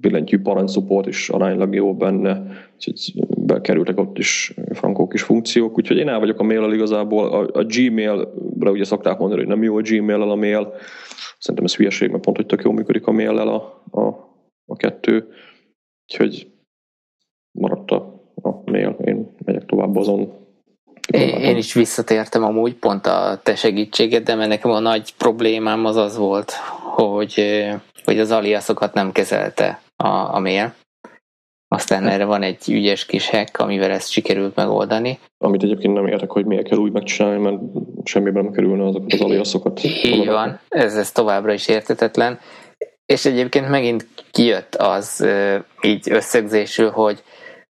billentyű 0.00 0.40
parancsupport 0.40 1.06
is 1.06 1.28
aránylag 1.28 1.74
jó 1.74 1.94
benne, 1.94 2.42
úgyhogy 2.74 3.24
bekerültek 3.52 3.98
ott 3.98 4.18
is 4.18 4.54
frankó 4.72 5.08
kis 5.08 5.22
funkciók, 5.22 5.78
úgyhogy 5.78 5.96
én 5.96 6.08
el 6.08 6.18
vagyok 6.18 6.40
a 6.40 6.42
mail 6.42 6.72
igazából. 6.72 7.28
A, 7.28 7.58
a 7.58 7.64
Gmail-re 7.64 8.70
ugye 8.70 8.84
szokták 8.84 9.18
mondani, 9.18 9.40
hogy 9.40 9.50
nem 9.50 9.62
jó 9.62 9.76
a 9.76 9.80
Gmail-el 9.80 10.30
a 10.30 10.34
mail, 10.34 10.74
szerintem 11.38 11.64
ez 11.64 11.76
hülyeség, 11.76 12.10
mert 12.10 12.22
pont, 12.22 12.36
hogy 12.36 12.46
tök 12.46 12.62
jól 12.62 12.74
működik 12.74 13.06
a 13.06 13.12
mail-el 13.12 13.48
a, 13.48 13.82
a, 13.90 14.06
a 14.66 14.76
kettő, 14.76 15.26
úgyhogy 16.02 16.50
maradt 17.58 17.90
a, 17.90 18.22
a 18.42 18.62
mail, 18.64 18.96
én 19.04 19.36
megyek 19.44 19.66
tovább 19.66 19.96
azon. 19.96 20.40
Én, 21.10 21.28
én 21.28 21.56
is 21.56 21.72
visszatértem 21.72 22.44
amúgy 22.44 22.74
pont 22.74 23.06
a 23.06 23.40
te 23.42 23.54
segítséged, 23.54 24.24
de 24.24 24.34
nekem 24.34 24.70
a 24.70 24.78
nagy 24.78 25.14
problémám 25.16 25.84
az 25.84 25.96
az 25.96 26.16
volt, 26.16 26.52
hogy, 26.94 27.64
hogy 28.04 28.18
az 28.18 28.30
aliaszokat 28.30 28.94
nem 28.94 29.12
kezelte 29.12 29.80
a, 29.96 30.08
a 30.08 30.38
mail. 30.38 30.74
Aztán 31.72 32.08
erre 32.08 32.24
van 32.24 32.42
egy 32.42 32.68
ügyes 32.68 33.06
kis 33.06 33.30
hack, 33.30 33.58
amivel 33.58 33.90
ezt 33.90 34.10
sikerült 34.10 34.54
megoldani. 34.54 35.18
Amit 35.38 35.62
egyébként 35.62 35.94
nem 35.94 36.06
értek, 36.06 36.30
hogy 36.30 36.44
miért 36.44 36.68
kell 36.68 36.78
úgy 36.78 36.92
megcsinálni, 36.92 37.38
mert 37.40 37.58
semmiben 38.04 38.44
nem 38.44 38.52
kerülne 38.52 38.84
azokat 38.84 39.12
az 39.12 39.20
aliaszokat. 39.20 39.84
Így 39.84 40.26
van, 40.26 40.60
ez, 40.68 40.96
ez 40.96 41.12
továbbra 41.12 41.52
is 41.52 41.68
értetetlen. 41.68 42.38
És 43.06 43.24
egyébként 43.24 43.68
megint 43.68 44.06
kijött 44.30 44.74
az 44.74 45.26
így 45.82 46.10
összegzésül, 46.10 46.90
hogy, 46.90 47.22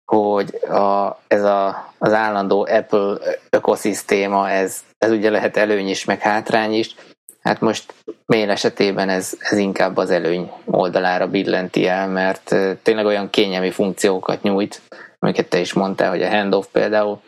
hogy 0.06 0.56
a, 0.70 1.20
ez 1.28 1.44
a, 1.44 1.94
az 1.98 2.14
állandó 2.14 2.68
Apple 2.72 3.18
ökoszisztéma, 3.50 4.50
ez, 4.50 4.84
ez 4.98 5.12
ugye 5.12 5.30
lehet 5.30 5.58
előny 5.58 5.88
is, 5.88 6.06
meg 6.06 6.20
hátrány 6.20 6.74
is, 6.74 6.96
Hát 7.42 7.60
most 7.60 7.94
mail 8.26 8.50
esetében 8.50 9.10
ez, 9.10 9.38
ez 9.40 9.58
inkább 9.58 9.98
az 9.98 10.10
előny 10.10 10.52
oldalára 10.66 11.28
billenti 11.28 11.88
el, 11.88 12.08
mert 12.08 12.56
tényleg 12.82 13.06
olyan 13.06 13.30
kényelmi 13.30 13.72
funkciókat 13.72 14.42
nyújt, 14.42 14.82
amiket 15.20 15.50
te 15.50 15.60
is 15.60 15.74
mondtál, 15.74 16.10
hogy 16.10 16.22
a 16.22 16.30
handoff 16.30 16.66
például, 16.72 17.22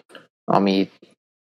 ami, 0.43 0.89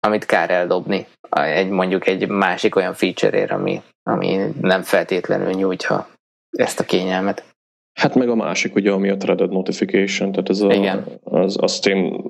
amit 0.01 0.27
kár 0.27 0.51
eldobni 0.51 1.07
egy, 1.31 1.69
mondjuk 1.69 2.07
egy 2.07 2.29
másik 2.29 2.77
olyan 2.77 2.95
feature-ére, 2.95 3.55
ami, 3.55 3.83
ami 4.03 4.38
nem 4.61 4.83
feltétlenül 4.83 5.53
nyújtja 5.53 6.09
ezt 6.51 6.81
a 6.81 6.85
kényelmet. 6.85 7.45
Hát 7.92 8.14
meg 8.14 8.29
a 8.29 8.35
másik, 8.35 8.75
ugye, 8.75 8.90
ami 8.92 9.09
a 9.09 9.16
threaded 9.16 9.51
notification, 9.51 10.33
tehát 10.33 10.49
ez 10.49 10.61
a, 10.61 10.73
Igen. 10.73 11.05
Az, 11.25 11.57
azt 11.61 11.87
én 11.87 12.25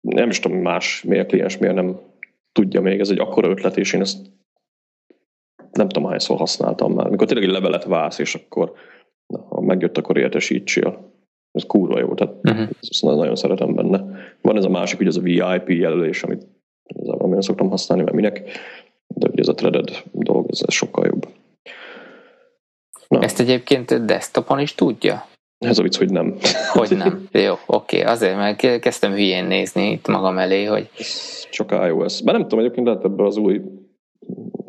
nem 0.00 0.30
is 0.30 0.40
tudom, 0.40 0.58
más 0.58 1.02
miért 1.02 1.28
kliens 1.28 1.58
miért 1.58 1.74
nem 1.74 2.00
tudja 2.52 2.80
még, 2.80 3.00
ez 3.00 3.10
egy 3.10 3.18
akkora 3.18 3.48
ötlet, 3.48 3.76
és 3.76 3.92
én 3.92 4.00
ezt 4.00 4.18
nem 5.72 5.88
tudom 5.88 6.08
hányszor 6.08 6.36
használtam 6.36 6.92
már. 6.92 7.08
Mikor 7.08 7.26
tényleg 7.26 7.48
egy 7.48 7.54
levelet 7.54 7.84
vász, 7.84 8.18
és 8.18 8.34
akkor 8.34 8.72
na, 9.26 9.46
ha 9.48 9.60
megjött, 9.60 9.98
akkor 9.98 10.16
értesítsél. 10.16 11.12
Ez 11.52 11.64
kurva 11.66 11.98
jó, 11.98 12.14
tehát 12.14 12.34
uh-huh. 12.42 12.68
ezt 12.80 13.02
nagyon 13.02 13.36
szeretem 13.36 13.74
benne. 13.74 14.04
Van 14.40 14.56
ez 14.56 14.64
a 14.64 14.68
másik, 14.68 14.98
hogy 14.98 15.06
ez 15.06 15.16
a 15.16 15.20
VIP 15.20 15.70
jelölés, 15.70 16.22
amit 16.22 16.46
igazából 16.82 17.28
nem 17.28 17.40
szoktam 17.40 17.70
használni, 17.70 18.04
mert 18.04 18.16
minek, 18.16 18.42
de 19.06 19.28
ugye 19.28 19.40
ez 19.40 19.48
a 19.48 19.54
threaded 19.54 20.02
dolog, 20.12 20.46
ez, 20.50 20.62
ez 20.66 20.74
sokkal 20.74 21.06
jobb. 21.06 21.28
Na. 23.08 23.20
Ezt 23.20 23.40
egyébként 23.40 24.04
desktopon 24.04 24.58
is 24.58 24.74
tudja? 24.74 25.26
Ez 25.58 25.78
a 25.78 25.82
vicc, 25.82 25.96
hogy 25.96 26.10
nem. 26.10 26.36
Hogy 26.72 26.96
nem? 26.96 27.28
Jó, 27.46 27.52
oké. 27.66 28.00
Okay. 28.00 28.12
Azért, 28.12 28.36
mert 28.36 28.80
kezdtem 28.80 29.12
hülyén 29.12 29.44
nézni 29.44 29.90
itt 29.90 30.06
magam 30.06 30.38
elé, 30.38 30.64
hogy... 30.64 30.88
Csak 31.50 31.70
iOS. 31.70 32.22
Már 32.22 32.34
nem 32.34 32.42
tudom, 32.42 32.58
egyébként 32.58 32.86
lehet 32.86 33.04
ebben 33.04 33.26
az 33.26 33.36
új 33.36 33.60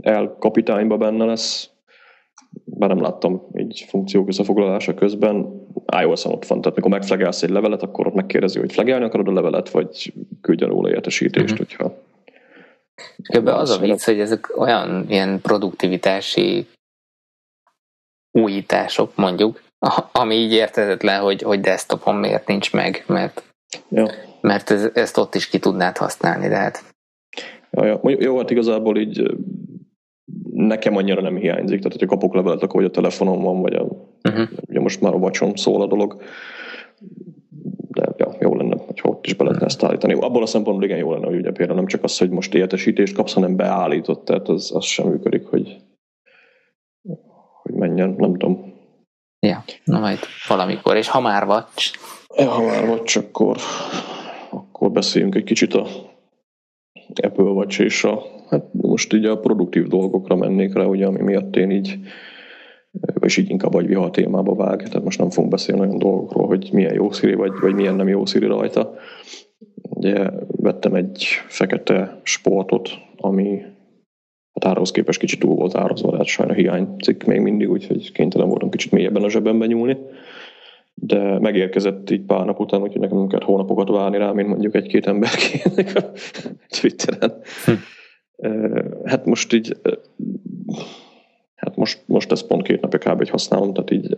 el 0.09 0.35
kapitányba 0.39 0.97
benne 0.97 1.25
lesz, 1.25 1.69
bár 2.63 2.89
nem 2.89 3.01
láttam 3.01 3.47
így 3.57 3.85
funkciók 3.89 4.27
összefoglalása 4.27 4.93
közben, 4.93 5.67
iOS-on 6.01 6.33
ott 6.33 6.45
van, 6.45 6.62
tehát 6.62 6.75
mikor 6.75 6.91
megflegelsz 6.91 7.43
egy 7.43 7.49
levelet, 7.49 7.83
akkor 7.83 8.07
ott 8.07 8.13
megkérdezi, 8.13 8.60
hogy 8.60 8.71
flegelni 8.71 9.05
akarod 9.05 9.27
a 9.27 9.33
levelet, 9.33 9.69
vagy 9.69 10.13
küldjen 10.41 10.69
róla 10.69 10.89
értesítést, 10.89 11.51
uh-huh. 11.51 11.67
hogyha 11.67 12.07
Ebben 13.23 13.53
az 13.53 13.69
a 13.69 13.77
vicc, 13.77 14.05
hogy 14.05 14.19
ezek 14.19 14.57
olyan 14.57 15.05
ilyen 15.10 15.41
produktivitási 15.41 16.67
újítások, 18.31 19.15
mondjuk, 19.15 19.62
ami 20.12 20.35
így 20.35 20.51
értetetlen, 20.51 21.21
hogy, 21.21 21.41
hogy 21.41 21.60
desktopon 21.60 22.15
miért 22.15 22.47
nincs 22.47 22.73
meg, 22.73 23.03
mert, 23.07 23.43
ja. 23.89 24.12
mert 24.41 24.69
ez, 24.69 24.89
ezt 24.93 25.17
ott 25.17 25.35
is 25.35 25.49
ki 25.49 25.60
tudnád 25.60 25.97
használni, 25.97 26.47
de 26.47 26.55
hát... 26.55 26.83
Ja, 27.71 27.85
ja. 27.85 27.99
Jó, 28.03 28.37
hát 28.37 28.49
igazából 28.49 28.97
így 28.97 29.37
nekem 30.54 30.96
annyira 30.96 31.21
nem 31.21 31.36
hiányzik, 31.36 31.77
tehát 31.77 31.92
hogyha 31.92 32.15
kapok 32.15 32.34
levelet, 32.34 32.63
akkor 32.63 32.82
vagy 32.82 32.90
a 32.90 32.94
telefonom 32.94 33.42
van, 33.42 33.62
vagy 33.62 33.73
a, 33.73 33.84
uh-huh. 34.30 34.48
ugye 34.67 34.80
most 34.80 35.02
már 35.02 35.13
a 35.13 35.19
vacsom 35.19 35.56
szól 35.56 35.82
a 35.82 35.88
dolog, 35.88 36.21
de 37.90 38.13
ja, 38.17 38.36
jó 38.40 38.56
lenne, 38.56 38.75
hogy 38.86 39.00
ott 39.04 39.25
is 39.25 39.34
be 39.34 39.44
lehetne 39.44 39.65
ezt 39.65 39.84
állítani. 39.84 40.13
Abból 40.13 40.42
a 40.42 40.46
szempontból 40.46 40.86
igen 40.86 40.98
jó 40.98 41.12
lenne, 41.12 41.25
hogy 41.25 41.38
ugye 41.38 41.52
például 41.52 41.77
nem 41.77 41.88
csak 41.88 42.04
az, 42.04 42.17
hogy 42.17 42.30
most 42.30 42.54
értesítést 42.54 43.15
kapsz, 43.15 43.34
hanem 43.34 43.56
beállított, 43.56 44.25
tehát 44.25 44.50
az, 44.50 44.71
az 44.75 44.86
sem 44.86 45.08
működik, 45.08 45.46
hogy, 45.46 45.77
hogy 47.62 47.73
menjen, 47.73 48.15
nem 48.17 48.32
tudom. 48.32 48.73
Ja, 49.40 49.63
na 49.84 50.00
majd 50.00 50.19
valamikor, 50.48 50.96
és 50.96 51.08
ha 51.08 51.19
már 51.19 51.46
vagy. 51.46 51.63
Ja, 52.38 52.50
ha 52.50 52.63
már 52.63 52.88
vagy, 52.88 53.12
akkor, 53.13 53.58
akkor 54.50 54.92
beszéljünk 54.92 55.36
egy 55.36 55.44
kicsit 55.44 55.73
a 55.73 55.88
Apple 57.21 57.44
Watch 57.44 57.80
és 57.80 58.04
a, 58.04 58.23
hát 58.50 58.63
most 58.71 59.13
így 59.13 59.25
a 59.25 59.39
produktív 59.39 59.87
dolgokra 59.87 60.35
mennék 60.35 60.73
rá, 60.73 60.83
ugye, 60.83 61.06
ami 61.06 61.21
miatt 61.21 61.56
én 61.56 61.71
így 61.71 62.00
és 63.19 63.37
így 63.37 63.50
inkább 63.50 63.73
vagy 63.73 63.87
viha 63.87 64.10
témába 64.10 64.56
vág, 64.56 64.77
tehát 64.77 65.04
most 65.04 65.19
nem 65.19 65.29
fogunk 65.29 65.52
beszélni 65.52 65.81
olyan 65.81 65.97
dolgokról, 65.97 66.47
hogy 66.47 66.69
milyen 66.73 66.93
jó 66.93 67.12
szíri, 67.12 67.33
vagy, 67.33 67.52
vagy 67.62 67.73
milyen 67.73 67.95
nem 67.95 68.08
jó 68.08 68.25
szíri 68.25 68.45
rajta. 68.45 68.93
Ugye 69.81 70.29
vettem 70.47 70.93
egy 70.93 71.23
fekete 71.47 72.19
sportot, 72.23 72.89
ami 73.17 73.62
hát 74.54 74.65
árahoz 74.65 74.91
képest 74.91 75.19
kicsit 75.19 75.39
túl 75.39 75.56
volt 75.56 75.75
árazva, 75.75 76.15
hát 76.15 76.25
sajna 76.25 76.54
hiányzik 76.54 77.23
még 77.23 77.39
mindig, 77.39 77.69
úgyhogy 77.69 78.12
kénytelen 78.12 78.47
voltam 78.47 78.69
kicsit 78.69 78.91
mélyebben 78.91 79.23
a 79.23 79.29
zsebembe 79.29 79.65
nyúlni. 79.65 79.97
De 80.93 81.39
megérkezett 81.39 82.10
így 82.10 82.21
pár 82.21 82.45
nap 82.45 82.60
után, 82.60 82.81
úgyhogy 82.81 83.02
nekem 83.02 83.27
kell 83.27 83.43
hónapokat 83.43 83.89
várni 83.89 84.17
rá, 84.17 84.31
mint 84.31 84.47
mondjuk 84.47 84.75
egy-két 84.75 85.08
emberkének 85.08 85.95
a 85.95 86.12
Twitteren. 86.79 87.33
Hm. 87.65 87.71
Hát 89.06 89.25
most 89.25 89.54
így 89.54 89.77
Hát 91.60 91.75
most, 91.75 92.04
most 92.06 92.31
ez 92.31 92.48
pont 92.48 92.63
két 92.63 92.81
napja 92.81 93.00
kb. 93.00 93.29
használom, 93.29 93.73
tehát 93.73 93.92
így 93.92 94.17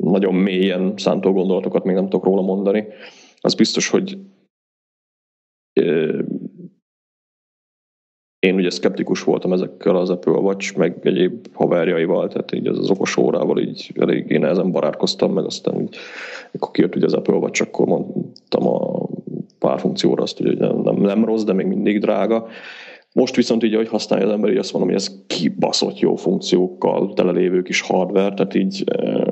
nagyon 0.00 0.34
mélyen 0.34 0.92
szántó 0.96 1.32
gondolatokat 1.32 1.84
még 1.84 1.94
nem 1.94 2.04
tudok 2.04 2.24
róla 2.24 2.42
mondani. 2.42 2.86
Az 3.40 3.54
biztos, 3.54 3.88
hogy 3.88 4.18
én 8.38 8.54
ugye 8.54 8.70
szkeptikus 8.70 9.22
voltam 9.22 9.52
ezekkel 9.52 9.96
az 9.96 10.10
Apple 10.10 10.32
Watch, 10.32 10.76
meg 10.76 10.98
egyéb 11.02 11.46
haverjaival, 11.52 12.28
tehát 12.28 12.52
így 12.52 12.66
az, 12.66 12.78
az 12.78 12.90
okos 12.90 13.16
órával 13.16 13.58
így 13.58 13.92
elég 14.00 14.30
én 14.30 14.44
ezen 14.44 14.70
barátkoztam, 14.70 15.32
meg 15.32 15.44
aztán 15.44 15.80
így, 15.80 15.96
akkor 16.52 16.70
kijött 16.70 16.96
ugye 16.96 17.06
az 17.06 17.14
Apple 17.14 17.34
Watch, 17.34 17.62
akkor 17.62 17.86
mondtam 17.86 18.66
a 18.66 19.08
pár 19.58 19.80
funkcióra 19.80 20.22
azt, 20.22 20.38
hogy 20.38 20.58
nem, 20.58 20.80
nem, 20.80 20.96
nem 20.96 21.24
rossz, 21.24 21.44
de 21.44 21.52
még 21.52 21.66
mindig 21.66 22.00
drága. 22.00 22.48
Most 23.12 23.36
viszont 23.36 23.62
így, 23.62 23.74
ahogy 23.74 23.88
használja 23.88 24.26
az 24.26 24.32
ember, 24.32 24.50
így 24.50 24.56
azt 24.56 24.72
mondom, 24.72 24.90
hogy 24.90 25.00
ez 25.00 25.24
kibaszott 25.26 25.98
jó 25.98 26.16
funkciókkal 26.16 27.12
telelévő 27.12 27.62
kis 27.62 27.80
hardware, 27.80 28.34
tehát 28.34 28.54
így 28.54 28.84
e, 28.86 29.26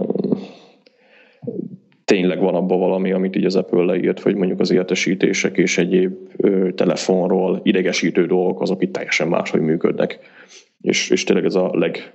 tényleg 2.04 2.40
van 2.40 2.54
abban 2.54 2.78
valami, 2.78 3.12
amit 3.12 3.36
így 3.36 3.44
az 3.44 3.56
Apple 3.56 3.84
leírt, 3.84 4.20
hogy 4.20 4.34
mondjuk 4.34 4.60
az 4.60 4.70
értesítések 4.70 5.56
és 5.56 5.78
egyéb 5.78 6.16
ö, 6.36 6.72
telefonról 6.72 7.60
idegesítő 7.62 8.26
dolgok, 8.26 8.60
azok 8.60 8.82
itt 8.82 8.92
teljesen 8.92 9.28
máshogy 9.28 9.60
működnek. 9.60 10.18
És, 10.80 11.10
és 11.10 11.24
tényleg 11.24 11.44
ez 11.44 11.54
a 11.54 11.70
leg, 11.72 12.12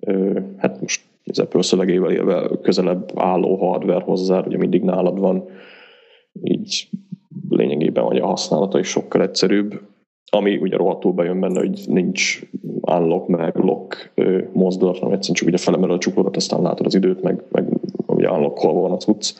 ö, 0.00 0.40
hát 0.56 0.80
most 0.80 1.02
az 1.24 1.38
Apple 1.38 1.62
szövegével 1.62 2.10
élve 2.10 2.50
közelebb 2.62 3.12
álló 3.14 3.56
hardware 3.56 4.04
hozzá, 4.04 4.44
ugye 4.46 4.56
mindig 4.56 4.82
nálad 4.82 5.18
van, 5.18 5.48
így 6.42 6.88
lényegében 7.48 8.04
hogy 8.04 8.18
a 8.18 8.26
használata 8.26 8.78
is 8.78 8.88
sokkal 8.88 9.22
egyszerűbb 9.22 9.80
ami 10.30 10.56
ugye 10.56 10.76
rohadtul 10.76 11.12
bejön 11.12 11.40
benne, 11.40 11.58
hogy 11.58 11.84
nincs 11.86 12.40
unlock 12.80 13.28
meg 13.28 13.56
lock 13.56 14.12
mozdulat, 14.52 14.98
hanem 14.98 15.14
egyszerűen 15.14 15.36
csak 15.36 15.48
ugye 15.48 15.56
felemel 15.56 15.90
a 15.90 15.98
csuklódat, 15.98 16.36
aztán 16.36 16.62
látod 16.62 16.86
az 16.86 16.94
időt, 16.94 17.22
meg, 17.22 17.42
meg 17.50 17.64
ugye 18.06 18.30
unlockolva 18.30 18.80
van 18.80 18.92
a 18.92 18.96
cucc. 18.96 19.32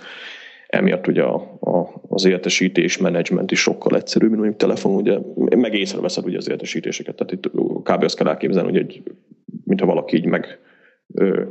Emiatt 0.66 1.06
ugye 1.06 1.22
a, 1.22 1.34
a, 1.60 1.92
az 2.08 2.24
értesítés 2.24 2.98
menedzsment 2.98 3.50
is 3.50 3.60
sokkal 3.60 3.96
egyszerűbb, 3.96 4.28
mint 4.28 4.40
mondjuk 4.40 4.60
telefon, 4.60 4.94
ugye, 4.94 5.18
meg 5.56 5.74
észreveszed 5.74 6.24
ugye 6.24 6.36
az 6.36 6.50
értesítéseket, 6.50 7.14
tehát 7.14 7.32
itt 7.32 7.50
kb. 7.82 8.02
azt 8.02 8.16
kell 8.16 8.28
elképzelni, 8.28 8.70
hogy 8.70 8.80
egy, 8.80 9.02
mintha 9.64 9.86
valaki 9.86 10.16
így 10.16 10.24
meg, 10.24 10.58
ö, 11.14 11.42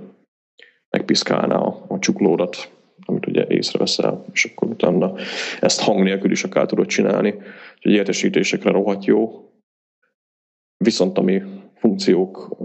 megpiszkálná 0.90 1.56
a, 1.56 1.86
a 1.88 2.00
csuklódat, 2.00 2.72
amit 3.06 3.28
ugye 3.28 3.46
észreveszel, 3.48 4.26
és 4.34 4.46
akkor 4.46 4.68
utána 4.68 5.14
ezt 5.60 5.82
hang 5.82 6.04
nélkül 6.04 6.32
is 6.32 6.44
akár 6.44 6.66
tudod 6.66 6.86
csinálni. 6.86 7.34
Úgyhogy 7.84 7.98
értesítésekre 8.00 8.72
rohadt 8.72 9.06
jó. 9.06 9.50
Viszont 10.78 11.18
ami 11.18 11.42
funkciók 11.74 12.58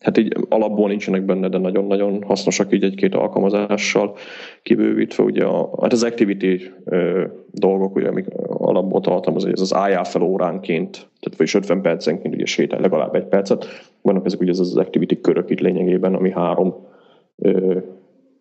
hát 0.00 0.18
így 0.18 0.36
alapból 0.48 0.88
nincsenek 0.88 1.24
benne, 1.24 1.48
de 1.48 1.58
nagyon-nagyon 1.58 2.22
hasznosak 2.22 2.72
így 2.72 2.82
egy-két 2.82 3.14
alkalmazással 3.14 4.16
kibővítve. 4.62 5.22
Ugye 5.22 5.44
a, 5.44 5.70
hát 5.82 5.92
az 5.92 6.02
activity 6.02 6.72
ö, 6.84 7.24
dolgok, 7.50 7.96
ugye, 7.96 8.08
amik 8.08 8.26
alapból 8.48 9.00
tartalmaz, 9.00 9.42
hogy 9.42 9.52
ez 9.52 9.60
az 9.60 9.74
álljál 9.74 10.04
fel 10.04 10.22
óránként, 10.22 10.92
tehát 10.92 11.38
vagyis 11.38 11.54
50 11.54 11.82
percenként 11.82 12.34
ugye 12.34 12.44
sétál 12.44 12.80
legalább 12.80 13.14
egy 13.14 13.26
percet. 13.26 13.66
Vannak 14.02 14.26
ezek 14.26 14.40
ugye 14.40 14.50
ez 14.50 14.58
az 14.58 14.76
activity 14.76 15.20
körök 15.20 15.50
itt 15.50 15.60
lényegében, 15.60 16.14
ami 16.14 16.30
három 16.30 16.74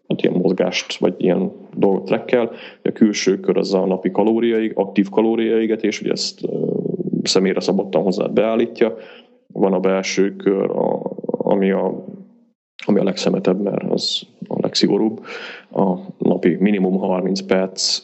hát 0.07 0.21
ilyen 0.21 0.39
mozgást, 0.41 0.97
vagy 0.97 1.13
ilyen 1.17 1.51
dolgot 1.75 2.05
trekkel. 2.05 2.51
A 2.83 2.91
külső 2.91 3.39
kör 3.39 3.57
az 3.57 3.73
a 3.73 3.85
napi 3.85 4.11
kalóriaig, 4.11 4.71
aktív 4.75 5.09
kalóriaigetés, 5.09 5.99
hogy 5.99 6.09
ezt 6.09 6.41
személyre 7.23 7.59
szabottan 7.59 8.03
hozzá 8.03 8.25
beállítja. 8.25 8.97
Van 9.53 9.73
a 9.73 9.79
belső 9.79 10.35
kör, 10.35 10.69
a, 10.69 11.01
ami 11.27 11.71
a 11.71 12.05
ami 12.87 12.99
a 12.99 13.03
legszemetebb, 13.03 13.61
mert 13.61 13.91
az 13.91 14.21
a 14.47 14.55
legszigorúbb. 14.61 15.25
A 15.71 15.95
napi 16.17 16.57
minimum 16.59 16.97
30 16.97 17.41
perc, 17.41 18.01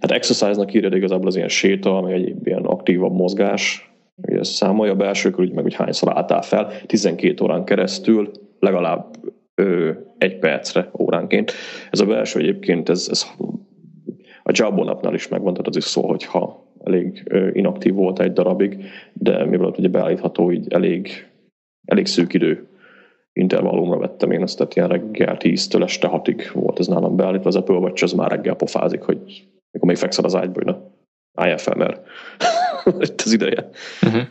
hát 0.00 0.10
exercise-nak 0.10 0.74
írja, 0.74 0.88
de 0.88 0.96
igazából 0.96 1.26
az 1.26 1.36
ilyen 1.36 1.48
séta, 1.48 1.96
ami 1.96 2.12
egy 2.12 2.34
ilyen 2.44 2.64
aktívabb 2.64 3.12
mozgás, 3.12 3.90
hogy 4.22 4.38
ezt 4.38 4.52
számolja 4.52 4.92
a 4.92 4.96
belső 4.96 5.30
kör, 5.30 5.50
meg 5.52 5.62
hogy 5.62 5.74
hányszor 5.74 6.12
álltál 6.16 6.42
fel, 6.42 6.70
12 6.86 7.44
órán 7.44 7.64
keresztül 7.64 8.30
legalább 8.58 9.16
egy 10.20 10.38
percre 10.38 10.90
óránként. 10.98 11.52
Ez 11.90 12.00
a 12.00 12.06
belső 12.06 12.38
egyébként, 12.38 12.88
ez, 12.88 13.08
ez 13.10 13.26
a 14.42 14.50
Jabonapnál 14.52 15.14
is 15.14 15.28
megvan, 15.28 15.52
tehát 15.52 15.68
az 15.68 15.76
is 15.76 15.84
szól, 15.84 16.08
hogyha 16.08 16.68
elég 16.84 17.32
inaktív 17.52 17.94
volt 17.94 18.20
egy 18.20 18.32
darabig, 18.32 18.84
de 19.12 19.44
mivel 19.44 19.74
ugye 19.78 19.88
beállítható, 19.88 20.52
így 20.52 20.72
elég, 20.72 21.28
elég 21.84 22.06
szűk 22.06 22.34
idő 22.34 22.68
intervallumra 23.32 23.98
vettem 23.98 24.30
én 24.30 24.42
azt, 24.42 24.56
tehát 24.56 24.76
ilyen 24.76 24.88
reggel 24.88 25.36
10-től 25.38 25.82
este 25.82 26.08
6-ig 26.12 26.50
volt 26.52 26.78
ez 26.78 26.86
nálam 26.86 27.16
beállítva, 27.16 27.48
az 27.48 27.56
Apple 27.56 27.74
Watch 27.76 28.02
az 28.02 28.12
már 28.12 28.30
reggel 28.30 28.54
pofázik, 28.54 29.02
hogy 29.02 29.46
mikor 29.70 29.88
még 29.88 29.96
fekszel 29.96 30.24
az 30.24 30.34
ágyba, 30.34 30.52
hogy 30.54 30.64
na, 30.64 30.90
álljál 31.34 31.58
fel, 31.58 31.74
mert 31.76 32.06
itt 33.10 33.20
az 33.20 33.32
ideje. 33.32 33.68
Uh-huh. 34.02 34.22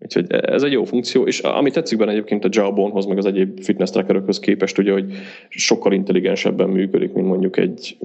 Úgyhogy 0.00 0.26
ez 0.30 0.62
egy 0.62 0.72
jó 0.72 0.84
funkció, 0.84 1.26
és 1.26 1.40
ami 1.40 1.70
tetszik 1.70 1.98
benne 1.98 2.10
egyébként 2.10 2.44
a 2.44 2.48
Jawbone-hoz, 2.50 3.06
meg 3.06 3.18
az 3.18 3.26
egyéb 3.26 3.60
fitness 3.60 3.90
trackerökhöz 3.90 4.38
képest, 4.38 4.78
ugye, 4.78 4.92
hogy 4.92 5.12
sokkal 5.48 5.92
intelligensebben 5.92 6.68
működik, 6.68 7.12
mint 7.12 7.26
mondjuk 7.26 7.56
egy 7.56 7.96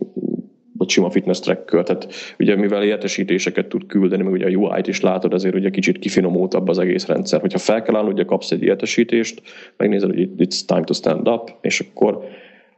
vagy 0.77 0.89
sima 0.89 1.09
fitness 1.09 1.39
tracker, 1.39 1.83
tehát 1.83 2.07
ugye 2.39 2.55
mivel 2.55 2.83
értesítéseket 2.83 3.67
tud 3.67 3.85
küldeni, 3.85 4.23
meg 4.23 4.33
ugye 4.33 4.45
a 4.45 4.49
UI-t 4.49 4.87
is 4.87 5.01
látod, 5.01 5.33
ezért 5.33 5.55
ugye 5.55 5.69
kicsit 5.69 5.99
kifinomultabb 5.99 6.67
az 6.67 6.79
egész 6.79 7.05
rendszer. 7.05 7.41
Hogyha 7.41 7.57
fel 7.57 7.81
kell 7.81 7.95
állni, 7.95 8.09
ugye 8.09 8.23
kapsz 8.23 8.51
egy 8.51 8.63
értesítést, 8.63 9.41
megnézed, 9.77 10.09
hogy 10.09 10.29
it's 10.37 10.59
time 10.65 10.83
to 10.83 10.93
stand 10.93 11.27
up, 11.27 11.51
és 11.61 11.79
akkor 11.79 12.23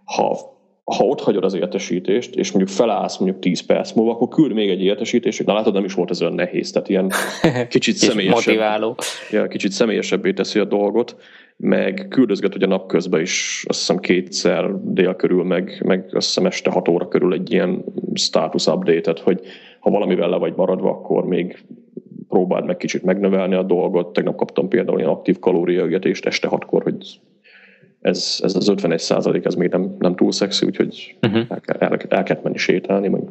ha 0.03 0.54
ha 0.85 1.03
ott 1.03 1.21
hagyod 1.21 1.43
az 1.43 1.53
értesítést, 1.53 2.35
és 2.35 2.51
mondjuk 2.51 2.77
felállsz 2.77 3.17
mondjuk 3.17 3.41
10 3.41 3.59
perc 3.59 3.91
múlva, 3.91 4.11
akkor 4.11 4.27
küld 4.27 4.53
még 4.53 4.69
egy 4.69 4.81
értesítést, 4.81 5.45
na 5.45 5.53
látod, 5.53 5.73
nem 5.73 5.83
is 5.83 5.93
volt 5.93 6.09
ez 6.09 6.21
olyan 6.21 6.33
nehéz, 6.33 6.71
tehát 6.71 6.89
ilyen 6.89 7.11
kicsit 7.69 7.95
személyesebb. 7.95 8.35
motiváló. 8.35 8.95
Ja, 9.31 9.47
kicsit 9.47 9.71
személyesebbé 9.71 10.33
teszi 10.33 10.59
a 10.59 10.65
dolgot, 10.65 11.15
meg 11.57 12.07
küldözget 12.09 12.55
ugye 12.55 12.67
napközben 12.67 13.21
is, 13.21 13.63
azt 13.67 13.79
hiszem 13.79 13.99
kétszer 13.99 14.71
dél 14.83 15.15
körül, 15.15 15.43
meg, 15.43 15.81
meg 15.85 16.09
azt 16.11 16.27
hiszem 16.27 16.45
este 16.45 16.69
6 16.69 16.87
óra 16.87 17.07
körül 17.07 17.33
egy 17.33 17.51
ilyen 17.51 17.83
status 18.13 18.65
update-et, 18.65 19.19
hogy 19.19 19.41
ha 19.79 19.89
valamivel 19.89 20.29
le 20.29 20.37
vagy 20.37 20.53
maradva, 20.55 20.89
akkor 20.89 21.25
még 21.25 21.65
próbáld 22.29 22.65
meg 22.65 22.77
kicsit 22.77 23.03
megnövelni 23.03 23.55
a 23.55 23.63
dolgot. 23.63 24.13
Tegnap 24.13 24.35
kaptam 24.35 24.67
például 24.67 24.97
ilyen 24.97 25.09
aktív 25.09 25.39
kalóriaügetést 25.39 26.25
este 26.25 26.47
6-kor, 26.51 26.83
hogy 26.83 27.19
ez, 28.05 28.39
ez 28.41 28.55
az 28.55 28.69
51 28.69 28.99
százalék, 28.99 29.45
ez 29.45 29.55
még 29.55 29.69
nem, 29.69 29.95
nem 29.99 30.15
túl 30.15 30.31
szexi, 30.31 30.65
úgyhogy 30.65 31.15
uh-huh. 31.21 31.41
el, 31.47 31.61
el, 31.79 31.99
el 32.09 32.23
kellett 32.23 32.43
menni 32.43 32.57
sétálni, 32.57 33.07
meg 33.07 33.21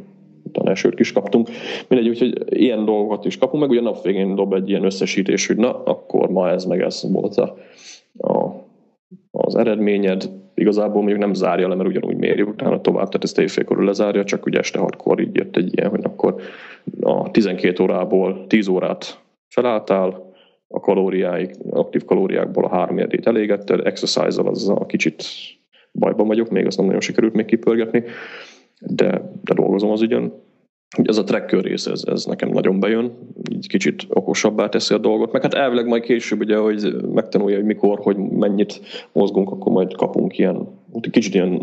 utána 0.43 0.71
esőt 0.71 1.01
is 1.01 1.13
kaptunk. 1.13 1.49
Mindegy, 1.89 2.09
úgyhogy 2.09 2.45
ilyen 2.47 2.85
dolgokat 2.85 3.25
is 3.25 3.39
kapunk, 3.39 3.63
meg 3.63 3.71
ugye 3.71 3.81
nap 3.81 4.03
végén 4.03 4.35
dob 4.35 4.53
egy 4.53 4.69
ilyen 4.69 4.85
összesítés, 4.85 5.47
hogy 5.47 5.57
na, 5.57 5.83
akkor 5.85 6.31
ma 6.31 6.51
ez 6.51 6.65
meg 6.65 6.81
ez 6.81 7.11
volt 7.13 7.37
a, 7.37 7.57
a, 8.19 8.51
az 9.31 9.55
eredményed. 9.55 10.31
Igazából 10.55 11.01
mondjuk 11.01 11.19
nem 11.19 11.35
zárja 11.35 11.69
le, 11.69 11.75
mert 11.75 11.89
ugyanúgy 11.89 12.17
mérjük 12.17 12.49
utána 12.49 12.81
tovább, 12.81 13.07
tehát 13.07 13.25
ezt 13.25 13.39
éjfélkorul 13.39 13.85
lezárja, 13.85 14.25
csak 14.25 14.47
ugye 14.47 14.59
este 14.59 14.79
hatkor 14.79 15.21
így 15.21 15.37
jött 15.37 15.57
egy 15.57 15.79
ilyen, 15.79 15.91
hogy 15.91 16.05
akkor 16.05 16.35
a 17.01 17.31
12 17.31 17.83
órából 17.83 18.47
10 18.47 18.69
órát 18.69 19.19
felálltál, 19.49 20.33
a 20.75 20.81
kalóriáik, 20.81 21.51
aktív 21.71 22.05
kalóriákból 22.05 22.65
a 22.65 22.69
három 22.69 22.99
elégetted, 23.23 23.87
exercise-al 23.87 24.49
az 24.49 24.69
a 24.69 24.87
kicsit 24.87 25.25
bajban 25.93 26.27
vagyok, 26.27 26.51
még 26.51 26.67
azt 26.67 26.77
nem 26.77 26.87
nagyon 26.87 27.01
sikerült 27.01 27.35
még 27.35 27.45
kipörgetni, 27.45 28.03
de, 28.81 29.33
de 29.45 29.55
dolgozom 29.55 29.91
az 29.91 30.03
ügyön. 30.03 30.33
Ez 31.03 31.19
a 31.19 31.25
tracker 31.25 31.63
rész, 31.63 31.87
ez, 31.87 32.03
ez 32.07 32.25
nekem 32.25 32.49
nagyon 32.49 32.81
bejön, 32.81 33.13
így 33.51 33.69
kicsit 33.69 34.07
okosabbá 34.09 34.69
teszi 34.69 34.95
a 34.95 34.99
dolgot, 34.99 35.33
meg 35.33 35.43
hát 35.43 35.55
elvileg 35.55 35.87
majd 35.87 36.03
később, 36.03 36.41
ugye, 36.41 36.57
hogy 36.57 36.95
megtanulja, 37.15 37.57
hogy 37.57 37.65
mikor, 37.65 37.99
hogy 37.99 38.17
mennyit 38.17 38.81
mozgunk, 39.13 39.51
akkor 39.51 39.73
majd 39.73 39.95
kapunk 39.95 40.39
ilyen, 40.39 40.69
kicsit 41.11 41.35
ilyen 41.35 41.61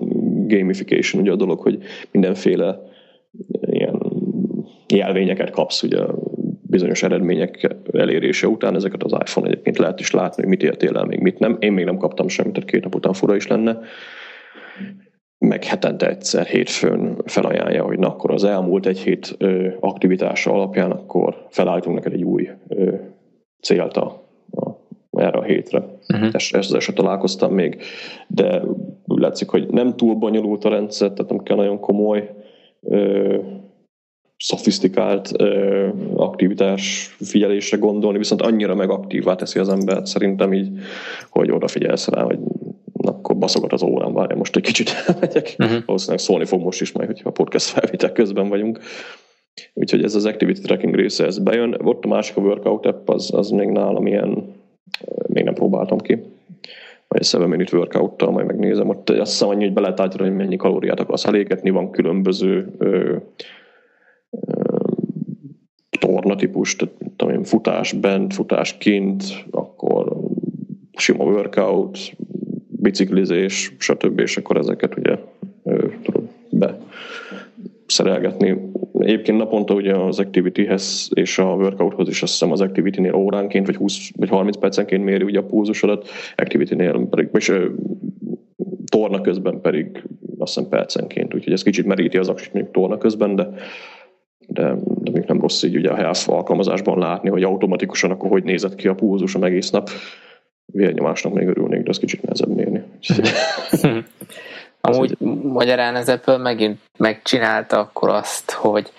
gamification 0.48 1.22
ugye 1.22 1.32
a 1.32 1.36
dolog, 1.36 1.60
hogy 1.60 1.78
mindenféle 2.12 2.82
ilyen 3.62 4.02
jelvényeket 4.88 5.50
kapsz 5.50 5.84
ugye 5.84 6.00
bizonyos 6.72 7.04
eredmények 7.04 7.76
elérése 7.92 8.48
után, 8.48 8.76
ezeket 8.76 9.04
az 9.04 9.12
iPhone 9.12 9.48
egyébként 9.48 9.78
lehet 9.78 10.00
is 10.00 10.12
látni, 10.12 10.42
hogy 10.42 10.52
mit 10.52 10.64
értél 10.64 10.98
el, 10.98 11.06
még 11.06 11.20
mit 11.20 11.40
nem. 11.40 11.58
Én 11.60 11.72
még 11.72 11.86
nem 11.86 11.98
kaptam 11.98 12.28
semmit, 12.28 12.54
tehát 12.54 12.70
két 12.70 12.84
nap 12.84 12.96
után 12.96 13.14
fura 13.14 13.36
is 13.36 13.48
lenne 13.48 13.80
meg 15.48 15.64
hetente 15.64 16.10
egyszer 16.10 16.46
hétfőn 16.46 17.18
felajánlja, 17.26 17.84
hogy 17.84 18.00
na 18.00 18.08
akkor 18.08 18.32
az 18.32 18.44
elmúlt 18.44 18.86
egy 18.86 19.00
hét 19.00 19.36
ö, 19.38 19.68
aktivitása 19.80 20.54
alapján 20.54 20.92
akkor 20.92 21.46
felállítunk 21.50 21.96
neked 21.96 22.14
egy 22.14 22.24
új 22.24 22.50
ö, 22.68 22.96
célt 23.62 23.98
a, 23.98 24.24
a, 24.52 24.70
erre 25.12 25.38
a 25.38 25.44
hétre. 25.44 25.84
Uh-huh. 26.14 26.30
Ezt, 26.32 26.56
ezzel 26.56 26.80
sem 26.80 26.96
találkoztam 26.96 27.54
még, 27.54 27.82
de 28.28 28.62
úgy 29.06 29.20
látszik, 29.20 29.50
hogy 29.50 29.68
nem 29.68 29.96
túl 29.96 30.16
bonyolult 30.16 30.66
a 30.66 30.70
rendszer, 30.70 31.12
tehát 31.12 31.32
nem 31.32 31.44
kell 31.44 31.56
nagyon 31.56 31.80
komoly 31.80 32.30
ö, 32.82 33.38
szofisztikált 34.42 35.32
ö, 35.38 35.88
aktivitás 36.16 37.16
figyelésre 37.20 37.78
gondolni, 37.78 38.18
viszont 38.18 38.42
annyira 38.42 38.76
megaktívvá 38.76 39.36
teszi 39.36 39.60
az 39.60 39.70
embert 39.70 40.06
szerintem 40.06 40.54
így, 40.54 40.70
hogy 41.30 41.52
odafigyelsz 41.52 42.08
rá, 42.08 42.24
hogy 42.24 42.40
akkor 43.02 43.38
baszogat 43.38 43.74
az 43.74 43.84
órám, 43.84 44.14
várja 44.14 44.36
most 44.36 44.56
egy 44.56 44.64
kicsit 44.64 44.90
elmegyek. 45.08 45.56
Uh-huh. 45.58 45.86
Valószínűleg 45.86 46.20
szólni 46.20 46.46
fog 46.46 46.62
most 46.62 46.82
is 46.82 46.92
majd, 46.92 47.08
hogyha 47.08 47.30
a 47.30 47.32
podcast 47.32 47.66
felvétel 47.66 48.12
közben 48.12 48.50
vagyunk. 48.50 48.80
Úgyhogy 49.74 50.04
ez 50.04 50.16
az 50.16 50.26
activity 50.26 50.62
tracking 50.62 50.96
része, 50.96 51.26
ez 51.26 51.40
bejön. 51.40 51.78
Ott 51.84 52.04
a 52.04 52.08
másik 52.08 52.38
a 52.38 52.42
workout 52.42 52.86
app, 52.86 53.10
az, 53.10 53.34
az 53.34 53.50
még 53.50 53.68
nálam 53.68 54.08
ilyen, 54.08 54.56
még 55.28 55.44
nem 55.44 55.54
próbáltam 55.54 55.98
ki. 55.98 56.14
Majd 57.08 57.24
egy 57.24 57.30
7 57.30 57.48
minute 57.48 57.78
workout 57.78 58.30
majd 58.30 58.46
megnézem. 58.46 58.90
Ott 58.90 59.10
azt 59.10 59.32
hiszem 59.32 59.50
annyi, 59.50 59.64
hogy 59.64 59.74
be 59.74 59.82
lehet 59.82 60.00
állítani, 60.00 60.30
hogy 60.30 60.38
mennyi 60.38 60.56
kalóriát 60.56 61.00
akarsz 61.00 61.26
elégetni, 61.26 61.70
van 61.70 61.92
különböző 61.92 62.72
ö, 62.78 63.16
ö, 64.32 64.78
torna 66.00 66.36
típus, 66.36 66.76
tehát 66.76 66.96
tudom 67.16 67.44
futás 67.44 67.94
bent, 67.94 68.34
futás 68.34 68.78
kint, 68.78 69.24
akkor 69.52 70.18
sima 70.94 71.24
workout, 71.24 72.16
biciklizés, 72.68 73.76
stb. 73.78 74.20
És 74.20 74.38
akkor 74.38 74.58
ezeket 74.58 74.98
ugye 74.98 75.18
tudod 76.04 76.30
be 76.50 76.78
szerelgetni. 77.86 78.72
Egyébként 79.00 79.38
naponta 79.38 79.74
ugye 79.74 79.96
az 79.96 80.20
activityhez 80.20 81.10
és 81.14 81.38
a 81.38 81.44
workouthoz 81.44 82.08
is 82.08 82.22
azt 82.22 82.32
hiszem 82.32 82.52
az 82.52 82.62
activity-nél 82.62 83.14
óránként 83.14 83.66
vagy 83.66 83.76
20 83.76 84.12
vagy 84.16 84.30
30 84.30 84.58
percenként 84.58 85.04
méri 85.04 85.24
ugye 85.24 85.40
a 85.40 85.44
pulzusodat, 85.44 86.08
activity-nél 86.36 87.08
pedig, 87.10 87.30
és 87.34 87.54
torna 88.86 89.22
közben 89.22 89.62
pedig 89.62 90.04
azt 90.38 90.54
hiszem 90.54 90.70
percenként, 90.70 91.34
úgyhogy 91.34 91.54
ez 91.54 91.64
kicsit 91.64 91.86
meríti 91.86 92.18
az 92.18 92.30
aksit 92.30 92.54
mondjuk 92.54 92.74
torna 92.74 92.98
közben, 92.98 93.36
de 93.36 93.50
de, 94.54 94.76
de 94.84 95.12
még 95.12 95.24
nem 95.24 95.42
rossz 95.42 95.64
így 95.64 95.76
ugye 95.76 95.90
a 95.90 95.96
health 95.96 96.30
alkalmazásban 96.30 97.00
látni, 97.00 97.30
hogy 97.30 97.44
automatikusan 97.44 98.12
akkor 98.12 98.30
hogy 98.30 98.44
nézett 98.44 98.76
ki 98.76 98.88
a 98.88 98.96
pulzusom 98.96 99.44
egész 99.44 99.70
nap 99.70 99.90
vérnyomásnak 100.66 101.34
még 101.34 101.48
örülnék, 101.48 101.84
de 101.84 101.90
az 101.90 102.00
kicsit 102.00 102.22
nehezebb 102.22 102.56
mérni. 102.56 102.84
Amúgy 104.82 105.18
magyarán 105.44 105.96
ez 105.96 106.10
Apple 106.10 106.38
megint 106.38 106.80
megcsinálta 106.98 107.80
akkor 107.80 108.10
azt, 108.10 108.52
hogy, 108.52 108.92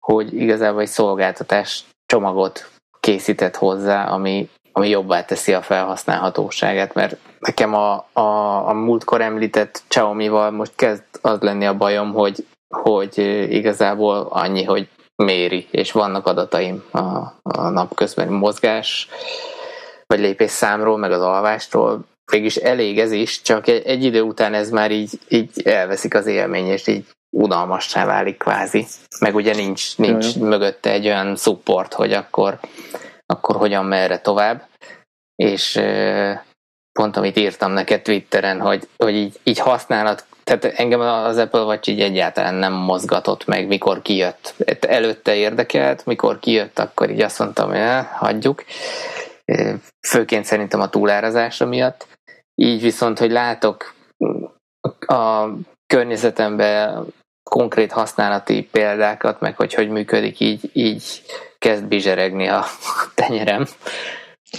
hogy 0.00 0.34
igazából 0.34 0.80
egy 0.80 0.86
szolgáltatás 0.86 1.84
csomagot 2.06 2.70
készített 3.00 3.56
hozzá, 3.56 4.04
ami, 4.04 4.48
ami 4.72 4.88
jobbá 4.88 5.24
teszi 5.24 5.52
a 5.52 5.62
felhasználhatóságát, 5.62 6.94
mert 6.94 7.16
nekem 7.38 7.74
a, 7.74 8.06
a, 8.12 8.68
a 8.68 8.72
múltkor 8.72 9.20
említett 9.20 9.82
Xiaomi-val 9.88 10.50
most 10.50 10.72
kezd 10.76 11.02
az 11.20 11.40
lenni 11.40 11.66
a 11.66 11.76
bajom, 11.76 12.12
hogy, 12.12 12.46
hogy 12.76 13.18
igazából 13.48 14.26
annyi, 14.30 14.64
hogy 14.64 14.88
méri, 15.16 15.66
és 15.70 15.92
vannak 15.92 16.26
adataim 16.26 16.84
a, 16.90 16.98
a 17.42 17.68
napközbeni 17.68 18.36
mozgás 18.36 19.08
vagy 20.06 20.20
lépésszámról, 20.20 20.98
meg 20.98 21.12
az 21.12 21.20
alvástról, 21.20 22.04
mégis 22.32 22.56
elég 22.56 22.98
ez 22.98 23.12
is, 23.12 23.42
csak 23.42 23.68
egy, 23.68 23.82
egy 23.86 24.04
idő 24.04 24.20
után 24.22 24.54
ez 24.54 24.70
már 24.70 24.90
így, 24.90 25.18
így 25.28 25.50
elveszik 25.64 26.14
az 26.14 26.26
élmény, 26.26 26.66
és 26.66 26.86
így 26.86 27.04
unalmassá 27.36 28.04
válik 28.06 28.38
kvázi. 28.38 28.86
Meg 29.20 29.34
ugye 29.34 29.54
nincs, 29.54 29.98
nincs 29.98 30.34
Jaj. 30.34 30.48
mögötte 30.48 30.90
egy 30.90 31.06
olyan 31.06 31.36
support, 31.36 31.92
hogy 31.92 32.12
akkor, 32.12 32.58
akkor 33.26 33.56
hogyan 33.56 33.84
merre 33.84 34.20
tovább. 34.20 34.68
És 35.34 35.80
pont 36.92 37.16
amit 37.16 37.36
írtam 37.36 37.72
neked 37.72 38.02
Twitteren, 38.02 38.60
hogy, 38.60 38.88
hogy 38.96 39.14
így, 39.14 39.40
így 39.42 39.58
használat, 39.58 40.24
tehát 40.44 40.64
engem 40.64 41.00
az 41.00 41.36
Apple 41.36 41.62
Watch 41.62 41.88
így 41.88 42.00
egyáltalán 42.00 42.54
nem 42.54 42.72
mozgatott 42.72 43.46
meg, 43.46 43.66
mikor 43.66 44.02
kijött. 44.02 44.54
Előtte 44.80 45.34
érdekelt, 45.34 46.06
mikor 46.06 46.38
kijött, 46.38 46.78
akkor 46.78 47.10
így 47.10 47.20
azt 47.20 47.38
mondtam, 47.38 47.68
hogy 47.68 47.78
eh, 47.78 48.06
hagyjuk 48.06 48.64
főként 50.08 50.44
szerintem 50.44 50.80
a 50.80 50.88
túlárazásra 50.88 51.66
miatt. 51.66 52.06
Így 52.54 52.82
viszont, 52.82 53.18
hogy 53.18 53.30
látok 53.30 53.94
a 55.06 55.46
környezetemben 55.86 57.06
konkrét 57.50 57.92
használati 57.92 58.68
példákat, 58.72 59.40
meg 59.40 59.56
hogy 59.56 59.74
hogy 59.74 59.88
működik, 59.88 60.40
így, 60.40 60.70
így 60.72 61.22
kezd 61.58 61.84
bizseregni 61.84 62.48
a 62.48 62.64
tenyerem. 63.14 63.66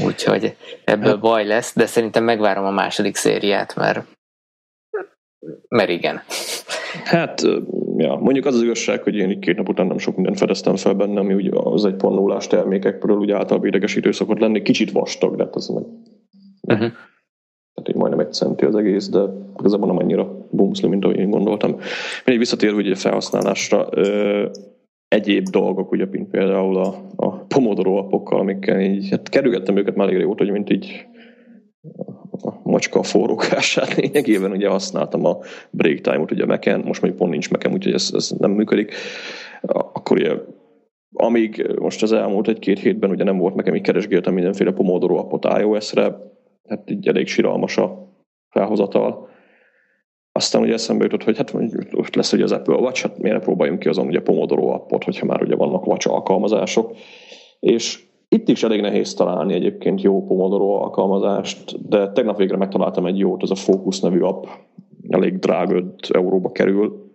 Úgyhogy 0.06 0.56
ebből 0.84 1.18
baj 1.18 1.46
lesz, 1.46 1.76
de 1.76 1.86
szerintem 1.86 2.24
megvárom 2.24 2.66
a 2.66 2.72
második 2.72 3.16
szériát, 3.16 3.76
mert 3.76 4.06
mert 5.68 5.90
igen. 5.90 6.22
Hát, 7.04 7.42
ja, 7.98 8.16
mondjuk 8.16 8.46
az 8.46 8.56
az 8.56 8.62
igazság, 8.62 9.04
hogy 9.04 9.16
én 9.16 9.30
így 9.30 9.40
két 9.40 9.58
nap 9.58 9.70
után 9.70 9.88
nem 9.88 9.98
sok 9.98 10.16
mindent 10.16 10.38
fedeztem 10.38 10.76
fel 10.76 10.94
benne, 10.94 11.20
ami 11.20 11.34
ugye 11.34 11.50
az 11.54 11.86
egy 11.86 11.96
pannulás 11.96 12.48
termékekről 12.48 13.18
ugye 13.18 13.36
általában 13.36 13.68
idegesítő 13.68 14.12
szokott 14.12 14.40
lenni. 14.40 14.62
Kicsit 14.62 14.92
vastag, 14.92 15.36
de 15.36 15.44
hát 15.44 15.56
az 15.56 15.68
meg... 15.68 15.84
Uh-huh. 16.62 16.92
Tehát 17.74 17.90
így 17.90 17.96
majdnem 17.96 18.20
egy 18.20 18.34
centi 18.34 18.66
az 18.66 18.76
egész, 18.76 19.10
de 19.10 19.20
igazából 19.60 19.88
nem 19.88 19.98
annyira 19.98 20.48
bumszli, 20.52 20.88
mint 20.88 21.04
ahogy 21.04 21.18
én 21.18 21.30
gondoltam. 21.30 21.72
Mindig 22.26 22.38
visszatér, 22.38 22.74
hogy 22.74 22.92
a 22.92 22.96
felhasználásra 22.96 23.90
egyéb 25.14 25.48
dolgok, 25.50 25.92
ugye, 25.92 26.06
mint 26.12 26.30
például 26.30 26.78
a, 26.78 26.96
a 27.16 27.30
Pomodoro 27.30 27.98
appokkal, 27.98 28.40
amikkel 28.40 28.82
így, 28.82 29.10
hát 29.10 29.30
kerülgettem 29.30 29.78
őket 29.78 29.96
már 29.96 30.10
régóta, 30.10 30.44
hogy 30.44 30.54
mint 30.54 30.70
így 30.70 31.06
macska 32.64 33.00
a 33.00 33.04
forrókását 33.04 33.96
lényegében 34.02 34.52
ugye 34.52 34.68
használtam 34.68 35.26
a 35.26 35.38
break 35.72 36.00
time-ot 36.00 36.32
ugye 36.32 36.44
a 36.44 36.46
Mac-en, 36.46 36.82
most 36.86 37.02
mondjuk 37.02 37.22
pont 37.22 37.32
nincs 37.32 37.50
Mac-en, 37.52 37.74
úgyhogy 37.74 37.94
ez, 37.94 38.10
ez 38.14 38.32
nem 38.38 38.52
működik. 38.52 38.94
Akkor 39.68 40.18
ugye 40.18 40.34
amíg 41.14 41.68
most 41.80 42.04
az 42.04 42.12
elmúlt 42.12 42.48
egy-két 42.48 42.80
hétben 42.80 43.10
ugye 43.10 43.24
nem 43.24 43.38
volt 43.38 43.56
nekem, 43.56 43.76
így 43.76 43.82
keresgéltem 43.82 44.34
mindenféle 44.34 44.72
Pomodoro 44.72 45.18
appot 45.18 45.60
iOS-re, 45.60 46.18
hát 46.68 46.90
így 46.90 47.08
elég 47.08 47.28
siralmas 47.28 47.78
a 47.78 48.08
felhozatal. 48.50 49.30
Aztán 50.36 50.62
ugye 50.62 50.74
eszembe 50.74 51.04
jutott, 51.04 51.24
hogy 51.24 51.38
hát 51.38 51.54
most 51.92 52.16
lesz 52.16 52.34
ugye 52.34 52.44
az 52.44 52.52
Apple 52.52 52.76
Watch, 52.76 53.02
hát 53.02 53.18
miért 53.18 53.38
ne 53.38 53.44
próbáljunk 53.44 53.80
ki 53.80 53.88
azon 53.88 54.08
ugye 54.08 54.22
Pomodoro 54.22 54.68
appot, 54.68 55.04
hogyha 55.04 55.26
már 55.26 55.42
ugye 55.42 55.56
vannak 55.56 55.88
Watch 55.88 56.10
alkalmazások. 56.10 56.96
És 57.60 58.04
itt 58.28 58.50
is 58.50 58.64
elég 58.64 58.82
nehéz 58.82 59.14
találni 59.14 59.54
egyébként 59.54 60.02
jó 60.02 60.24
Pomodoro 60.24 60.74
alkalmazást, 60.74 61.88
de 61.90 62.12
tegnap 62.12 62.38
végre 62.38 62.58
megtaláltam 62.58 63.06
egy 63.06 63.20
jót, 63.20 63.42
az 63.42 63.52
a 63.52 63.56
Focus 63.56 64.00
nevű 64.00 64.20
app, 64.20 64.46
elég 65.10 65.40
drága 65.40 65.76
5 65.76 66.10
euróba 66.12 66.52
kerül, 66.52 67.12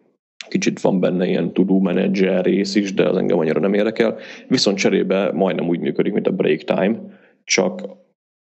kicsit 0.48 0.80
van 0.80 1.00
benne 1.00 1.26
ilyen 1.26 1.52
to-do 1.52 1.78
manager 1.78 2.44
rész 2.44 2.74
is, 2.74 2.94
de 2.94 3.08
az 3.08 3.16
engem 3.16 3.38
annyira 3.38 3.60
nem 3.60 3.74
érdekel. 3.74 4.16
Viszont 4.48 4.78
cserébe 4.78 5.32
majdnem 5.32 5.68
úgy 5.68 5.80
működik, 5.80 6.12
mint 6.12 6.26
a 6.26 6.32
break 6.32 6.58
time, 6.58 7.00
csak, 7.44 7.82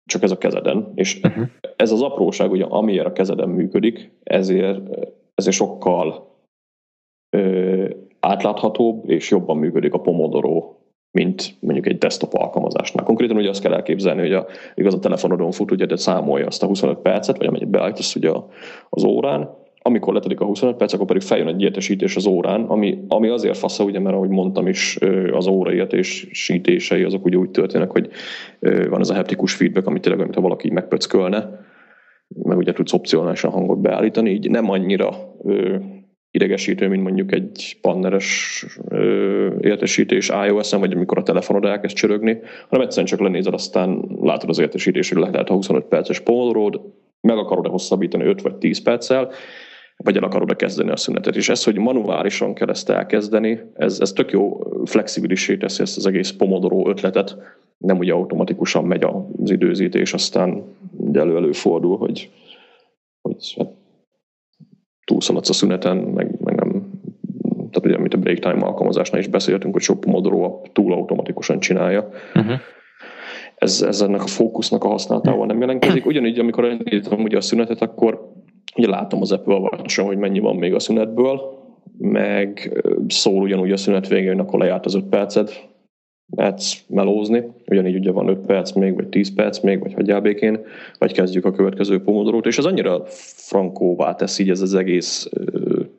csak 0.09 0.23
ez 0.23 0.31
a 0.31 0.37
kezeden. 0.37 0.91
És 0.95 1.19
uh-huh. 1.23 1.47
ez 1.75 1.91
az 1.91 2.01
apróság, 2.01 2.51
ugye, 2.51 2.63
amiért 2.63 3.05
a 3.05 3.11
kezeden 3.11 3.49
működik, 3.49 4.11
ezért, 4.23 4.81
ezért 5.35 5.55
sokkal 5.55 6.35
ö, 7.29 7.89
átláthatóbb 8.19 9.09
és 9.09 9.29
jobban 9.29 9.57
működik 9.57 9.93
a 9.93 9.99
Pomodoro 9.99 10.73
mint 11.11 11.55
mondjuk 11.59 11.87
egy 11.87 11.97
desktop 11.97 12.33
alkalmazásnál. 12.33 13.05
Konkrétan 13.05 13.37
ugye 13.37 13.49
azt 13.49 13.61
kell 13.61 13.73
elképzelni, 13.73 14.21
hogy 14.21 14.33
a, 14.33 14.47
igaz 14.75 14.93
a 14.93 14.99
telefonodon 14.99 15.51
fut, 15.51 15.71
ugye 15.71 15.85
de 15.85 15.95
számolja 15.95 16.45
azt 16.45 16.63
a 16.63 16.67
25 16.67 16.97
percet, 16.97 17.37
vagy 17.37 17.47
amennyit 17.47 17.69
beállítasz 17.69 18.15
ugye 18.15 18.31
az 18.89 19.03
órán, 19.03 19.57
amikor 19.81 20.13
letelik 20.13 20.39
a 20.39 20.45
25 20.45 20.75
perc, 20.75 20.93
akkor 20.93 21.05
pedig 21.05 21.21
feljön 21.21 21.47
egy 21.47 21.61
értesítés 21.61 22.15
az 22.15 22.25
órán, 22.25 22.63
ami, 22.63 23.03
ami 23.07 23.27
azért 23.27 23.57
fasza, 23.57 23.83
ugye, 23.83 23.99
mert 23.99 24.15
ahogy 24.15 24.29
mondtam 24.29 24.67
is, 24.67 24.97
az 25.31 25.47
óra 25.47 25.73
értesítései 25.73 27.03
azok 27.03 27.25
ugye 27.25 27.37
úgy 27.37 27.49
történnek, 27.49 27.91
hogy 27.91 28.09
van 28.89 28.99
ez 28.99 29.09
a 29.09 29.13
heptikus 29.13 29.53
feedback, 29.53 29.87
amit 29.87 30.01
tényleg, 30.01 30.21
mintha 30.21 30.41
valaki 30.41 30.69
megpöckölne, 30.69 31.67
meg 32.27 32.57
ugye 32.57 32.73
tudsz 32.73 32.93
opcionálisan 32.93 33.51
hangot 33.51 33.81
beállítani, 33.81 34.29
így 34.29 34.49
nem 34.49 34.69
annyira 34.69 35.09
idegesítő, 36.31 36.87
mint 36.87 37.03
mondjuk 37.03 37.33
egy 37.33 37.77
panneres 37.81 38.65
értesítés 39.61 40.29
iOS-en, 40.47 40.79
vagy 40.79 40.93
amikor 40.93 41.17
a 41.17 41.23
telefonod 41.23 41.65
elkezd 41.65 41.95
csörögni, 41.95 42.39
hanem 42.69 42.85
egyszerűen 42.85 43.07
csak 43.07 43.19
lenézed, 43.19 43.53
aztán 43.53 44.05
látod 44.21 44.49
az 44.49 44.59
értesítést, 44.59 45.13
hogy 45.13 45.21
lehet 45.21 45.49
a 45.49 45.53
25 45.53 45.85
perces 45.85 46.19
pomodoro 46.19 46.69
meg 47.21 47.37
akarod-e 47.37 47.69
hosszabbítani 47.69 48.23
5 48.23 48.41
vagy 48.41 48.55
10 48.55 48.81
perccel, 48.81 49.31
vagy 50.03 50.17
el 50.17 50.23
akarod-e 50.23 50.55
kezdeni 50.55 50.89
a 50.89 50.95
szünetet. 50.95 51.35
És 51.35 51.49
ez, 51.49 51.63
hogy 51.63 51.77
manuálisan 51.77 52.53
kell 52.53 52.69
ezt 52.69 52.89
elkezdeni, 52.89 53.61
ez, 53.73 53.99
ez 53.99 54.11
tök 54.11 54.31
jó 54.31 54.59
flexibilisé 54.85 55.57
teszi 55.57 55.81
ezt 55.81 55.97
az 55.97 56.05
egész 56.05 56.31
Pomodoro 56.31 56.89
ötletet, 56.89 57.37
nem 57.77 57.97
ugye 57.97 58.13
automatikusan 58.13 58.85
megy 58.85 59.03
az 59.03 59.51
időzítés, 59.51 60.13
aztán 60.13 60.63
elő 61.13 61.51
fordul, 61.51 61.97
hogy, 61.97 62.31
hogy 63.21 63.53
hát, 63.57 63.71
túlszaladsz 65.05 65.49
a 65.49 65.53
szüneten, 65.53 65.97
meg, 65.97 66.39
meg 66.43 66.55
nem, 66.55 66.69
tehát 67.53 67.85
ugye, 67.85 67.95
amit 67.95 68.13
a 68.13 68.17
break 68.17 68.39
time 68.39 68.65
alkalmazásnál 68.65 69.21
is 69.21 69.27
beszéltünk, 69.27 69.73
hogy 69.73 69.81
sok 69.81 69.99
Pomodoro 69.99 70.61
túl 70.73 70.93
automatikusan 70.93 71.59
csinálja. 71.59 72.09
Uh-huh. 72.35 72.59
Ez, 73.55 73.81
ez 73.81 74.01
ennek 74.01 74.23
a 74.23 74.27
fókusznak 74.27 74.83
a 74.83 74.87
használatával 74.87 75.45
nem 75.45 75.59
jelentkezik. 75.59 76.05
Ugyanígy, 76.05 76.39
amikor 76.39 76.65
elindítom 76.65 77.23
ugye 77.23 77.37
a 77.37 77.41
szünetet, 77.41 77.81
akkor 77.81 78.37
ugye 78.77 78.87
látom 78.87 79.21
az 79.21 79.31
Apple 79.31 79.55
watch 79.55 79.99
hogy 79.99 80.17
mennyi 80.17 80.39
van 80.39 80.55
még 80.55 80.73
a 80.73 80.79
szünetből, 80.79 81.57
meg 81.97 82.81
szól 83.07 83.41
ugyanúgy 83.41 83.71
a 83.71 83.77
szünet 83.77 84.07
végén, 84.07 84.39
akkor 84.39 84.59
lejárt 84.59 84.85
az 84.85 84.95
5 84.95 85.03
perced, 85.03 85.49
mehetsz 86.35 86.83
melózni, 86.87 87.43
ugyanígy 87.67 87.95
ugye 87.95 88.11
van 88.11 88.27
5 88.27 88.45
perc 88.45 88.71
még, 88.71 88.95
vagy 88.95 89.07
10 89.07 89.33
perc 89.33 89.59
még, 89.59 89.79
vagy 89.79 89.93
hagyjál 89.93 90.21
békén, 90.21 90.59
vagy 90.97 91.13
kezdjük 91.13 91.45
a 91.45 91.51
következő 91.51 92.01
pomodorót, 92.01 92.45
és 92.45 92.57
ez 92.57 92.65
annyira 92.65 93.03
frankóvá 93.35 94.15
tesz 94.15 94.39
így 94.39 94.49
ez 94.49 94.61
az 94.61 94.75
egész 94.75 95.29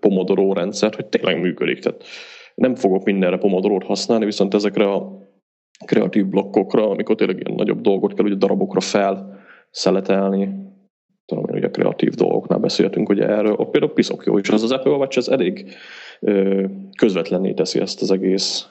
pomodoró 0.00 0.52
rendszert, 0.52 0.94
hogy 0.94 1.06
tényleg 1.06 1.40
működik. 1.40 1.78
Tehát 1.78 2.04
nem 2.54 2.74
fogok 2.74 3.04
mindenre 3.04 3.38
pomodorót 3.38 3.84
használni, 3.84 4.24
viszont 4.24 4.54
ezekre 4.54 4.92
a 4.92 5.28
kreatív 5.84 6.26
blokkokra, 6.26 6.90
amikor 6.90 7.14
tényleg 7.14 7.40
ilyen 7.40 7.56
nagyobb 7.56 7.80
dolgot 7.80 8.14
kell 8.14 8.24
ugye 8.24 8.34
darabokra 8.34 8.80
felszeletelni, 8.80 10.48
tudom 11.30 11.56
ugye 11.56 11.66
a 11.66 11.70
kreatív 11.70 12.14
dolgoknál 12.14 12.58
beszéltünk 12.58 13.08
ugye 13.08 13.28
erről, 13.28 13.52
ott 13.52 13.70
például 13.70 13.92
piszok 13.92 14.24
jó, 14.24 14.38
és 14.38 14.48
az 14.48 14.62
az 14.62 14.72
Apple 14.72 14.92
Watch 14.92 15.18
ez 15.18 15.28
elég 15.28 15.74
ö, 16.20 16.64
közvetlenné 16.96 17.52
teszi 17.52 17.80
ezt 17.80 18.02
az 18.02 18.10
egész 18.10 18.68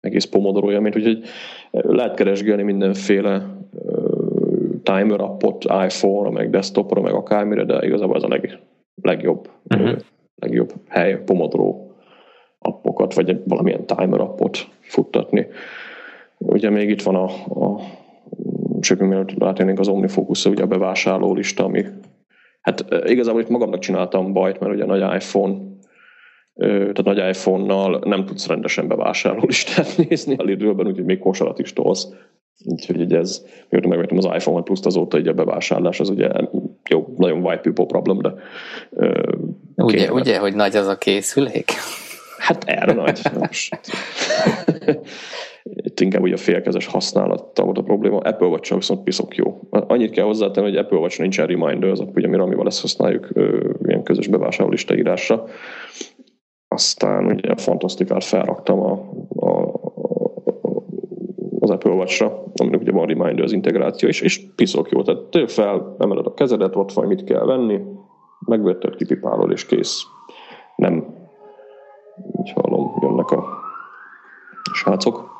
egész 0.00 0.24
pomodoro 0.24 0.80
mint 0.80 0.96
úgyhogy 0.96 1.22
lehet 1.70 2.14
keresgélni 2.14 2.62
mindenféle 2.62 3.46
timer 4.82 5.20
appot 5.20 5.64
iPhone-ra, 5.64 6.30
meg 6.30 6.50
desktopra, 6.50 7.00
meg 7.00 7.12
akármire, 7.12 7.64
de 7.64 7.86
igazából 7.86 8.16
ez 8.16 8.22
a 8.22 8.28
leg, 8.28 8.58
legjobb, 9.02 9.48
uh-huh. 9.68 9.98
legjobb 10.34 10.72
hely 10.88 11.22
Pomodoro 11.24 11.88
appokat, 12.58 13.14
vagy 13.14 13.40
valamilyen 13.44 13.86
timer 13.86 14.20
appot 14.20 14.68
futtatni. 14.80 15.46
Ugye 16.38 16.70
még 16.70 16.90
itt 16.90 17.02
van 17.02 17.14
a, 17.14 17.24
a 17.64 17.80
sőt, 18.80 19.00
mielőtt 19.00 19.38
rátérnénk 19.38 19.78
az 19.78 19.88
OmniFocus, 19.88 20.44
ugye 20.44 20.62
a 20.62 20.66
bevásárló 20.66 21.34
lista, 21.34 21.64
ami 21.64 21.84
hát 22.60 22.84
igazából 23.04 23.40
itt 23.40 23.48
magamnak 23.48 23.80
csináltam 23.80 24.32
bajt, 24.32 24.60
mert 24.60 24.72
ugye 24.72 24.82
a 24.82 24.86
nagy 24.86 25.22
iPhone 25.22 25.68
tehát 26.60 27.04
nagy 27.04 27.28
iPhone-nal 27.28 28.00
nem 28.04 28.26
tudsz 28.26 28.46
rendesen 28.46 28.88
bevásárló 28.88 29.42
listát 29.46 29.96
nézni 29.96 30.34
a 30.36 30.42
Lidl-ben, 30.42 30.86
úgyhogy 30.86 31.04
még 31.04 31.18
kosarat 31.18 31.58
is 31.58 31.72
tolsz. 31.72 32.08
Úgyhogy 32.64 33.00
ugye 33.00 33.18
ez, 33.18 33.44
mióta 33.68 33.88
megvettem 33.88 34.16
az 34.16 34.24
iPhone-ot, 34.24 34.64
plusz 34.64 34.86
azóta 34.86 35.16
egy 35.16 35.28
a 35.28 35.32
bevásárlás, 35.32 36.00
az 36.00 36.08
ugye 36.08 36.28
jó, 36.90 37.14
nagyon 37.16 37.44
white 37.44 37.60
people 37.60 37.86
problem, 37.86 38.18
de 38.18 38.34
ugye, 39.76 40.12
ugye, 40.12 40.38
hogy 40.38 40.54
nagy 40.54 40.76
az 40.76 40.86
a 40.86 40.98
készülék? 40.98 41.70
Hát 42.50 42.64
erre 42.64 42.92
nagy. 42.92 43.20
Itt 45.62 46.00
inkább 46.00 46.22
ugye 46.22 46.34
a 46.34 46.36
félkezes 46.36 46.86
használattal 46.86 47.64
volt 47.64 47.78
a 47.78 47.82
probléma. 47.82 48.18
Apple 48.18 48.46
watch 48.46 48.74
viszont 48.74 49.02
piszok 49.02 49.36
jó. 49.36 49.60
Annyit 49.70 50.10
kell 50.10 50.24
hozzátenni, 50.24 50.68
hogy 50.68 50.76
Apple 50.76 50.98
Watch 50.98 51.20
nincsen 51.20 51.46
reminder, 51.46 51.90
az 51.90 52.04
ugye, 52.14 52.38
amivel 52.38 52.66
ezt 52.66 52.80
használjuk 52.80 53.28
ilyen 53.86 54.02
közös 54.02 54.26
bevásárlólista 54.26 54.96
írásra. 54.96 55.44
Aztán 56.68 57.26
ugye 57.26 57.54
fantasztikát 57.56 58.24
felraktam 58.24 58.80
a, 58.80 58.92
a, 59.28 59.72
az 61.60 61.70
Apple 61.70 61.92
Watch-ra, 61.92 62.44
aminek 62.54 62.80
ugye 62.80 62.92
van 62.92 63.06
reminder 63.06 63.44
az 63.44 63.52
integráció, 63.52 64.08
és, 64.08 64.20
és 64.20 64.40
piszok 64.56 64.90
jó. 64.90 65.02
Tehát 65.02 65.22
te 65.22 65.46
fel, 65.46 65.96
emeled 65.98 66.26
a 66.26 66.34
kezedet, 66.34 66.76
ott 66.76 66.92
van, 66.92 67.06
mit 67.06 67.24
kell 67.24 67.44
venni, 67.44 67.80
megvetted, 68.46 68.96
kipipálod, 68.96 69.50
és 69.50 69.66
kész. 69.66 70.02
Nem, 70.76 71.19
így 72.40 72.52
hallom, 72.52 72.98
jönnek 73.02 73.30
a 73.30 73.44
srácok. 74.72 75.38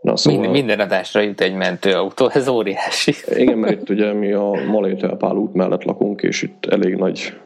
Na, 0.00 0.16
szóval... 0.16 0.40
Minden, 0.40 0.58
minden 0.60 0.86
adásra 0.86 1.20
jut 1.20 1.40
egy 1.40 1.54
mentőautó, 1.54 2.28
ez 2.28 2.48
óriási. 2.48 3.12
Igen, 3.26 3.58
mert 3.58 3.80
itt 3.80 3.88
ugye 3.88 4.12
mi 4.12 4.32
a 4.32 4.50
Malételpál 4.70 5.36
út 5.36 5.54
mellett 5.54 5.84
lakunk, 5.84 6.22
és 6.22 6.42
itt 6.42 6.66
elég 6.66 6.94
nagy 6.94 7.40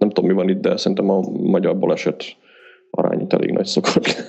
nem 0.00 0.10
tudom, 0.10 0.30
mi 0.30 0.36
van 0.36 0.48
itt, 0.48 0.60
de 0.60 0.76
szerintem 0.76 1.10
a 1.10 1.20
magyar 1.30 1.78
baleset 1.78 2.24
arány 2.90 3.20
itt 3.20 3.32
elég 3.32 3.50
nagy 3.50 3.66
szokott 3.66 4.24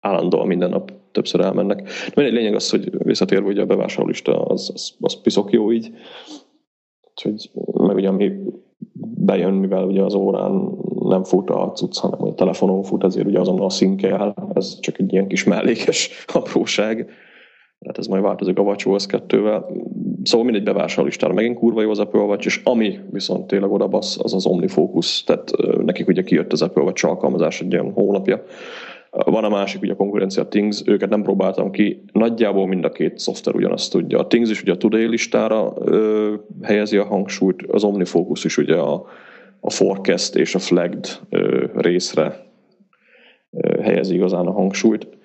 Állandóan 0.00 0.46
minden 0.46 0.70
nap 0.70 0.92
többször 1.12 1.40
elmennek. 1.40 1.88
De 2.14 2.22
egy 2.22 2.32
lényeg 2.32 2.54
az, 2.54 2.70
hogy 2.70 3.04
visszatérve 3.04 3.48
ugye 3.48 3.62
a 3.62 3.66
bevásárlólista, 3.66 4.42
az, 4.42 4.70
az, 4.74 4.96
az 5.00 5.20
piszok 5.20 5.52
jó 5.52 5.72
így. 5.72 5.90
Úgyhogy, 7.10 7.50
meg 7.72 7.96
ugye 7.96 8.08
ami 8.08 8.32
bejön, 9.00 9.52
mivel 9.52 9.84
ugye 9.84 10.02
az 10.02 10.14
órán 10.14 10.52
nem 11.08 11.24
fut 11.24 11.50
a 11.50 11.72
cucc, 11.74 11.98
hanem 11.98 12.22
a 12.22 12.34
telefonon 12.34 12.82
fut, 12.82 13.04
azért 13.04 13.26
ugye 13.26 13.40
azonnal 13.40 13.70
szinkel, 13.70 14.34
ez 14.54 14.80
csak 14.80 14.98
egy 14.98 15.12
ilyen 15.12 15.26
kis 15.26 15.44
mellékes 15.44 16.10
apróság. 16.32 17.10
Hát 17.86 17.98
ez 17.98 18.06
majd 18.06 18.22
változik 18.22 18.58
a 18.58 18.62
WatchOS 18.62 19.06
2-vel. 19.08 19.64
Szóval 20.22 20.44
mindegy 20.44 20.62
bevásárlólistára 20.62 21.32
megint 21.32 21.58
kurva 21.58 21.82
jó 21.82 21.90
az 21.90 21.98
Apple 21.98 22.20
Watch, 22.20 22.46
és 22.46 22.60
ami 22.64 22.98
viszont 23.10 23.46
tényleg 23.46 23.70
oda 23.70 23.88
basz, 23.88 24.18
az 24.22 24.34
az 24.34 24.46
OmniFocus. 24.46 25.24
Tehát 25.24 25.50
nekik 25.84 26.08
ugye 26.08 26.22
kijött 26.22 26.52
az 26.52 26.62
Apple 26.62 26.82
Watch 26.82 27.06
alkalmazás 27.06 27.60
egy 27.60 27.72
ilyen 27.72 27.92
hónapja. 27.92 28.42
Van 29.10 29.44
a 29.44 29.48
másik, 29.48 29.82
ugye 29.82 29.92
a 29.92 29.96
konkurencia 29.96 30.42
a 30.42 30.48
Things, 30.48 30.82
őket 30.86 31.08
nem 31.08 31.22
próbáltam 31.22 31.70
ki. 31.70 32.04
Nagyjából 32.12 32.66
mind 32.66 32.84
a 32.84 32.90
két 32.90 33.18
szoftver 33.18 33.54
ugyanazt 33.54 33.92
tudja. 33.92 34.18
A 34.18 34.26
Things 34.26 34.50
is 34.50 34.62
ugye 34.62 34.72
a 34.72 34.76
Today 34.76 35.06
listára 35.06 35.72
ö, 35.84 36.34
helyezi 36.62 36.96
a 36.96 37.04
hangsúlyt, 37.04 37.62
az 37.66 37.84
OmniFocus 37.84 38.44
is 38.44 38.56
ugye 38.56 38.76
a, 38.76 39.04
a 39.60 39.70
Forecast 39.70 40.34
és 40.34 40.54
a 40.54 40.58
Flagged 40.58 41.06
részre 41.74 42.46
helyezi 43.82 44.14
igazán 44.14 44.46
a 44.46 44.52
hangsúlyt 44.52 45.18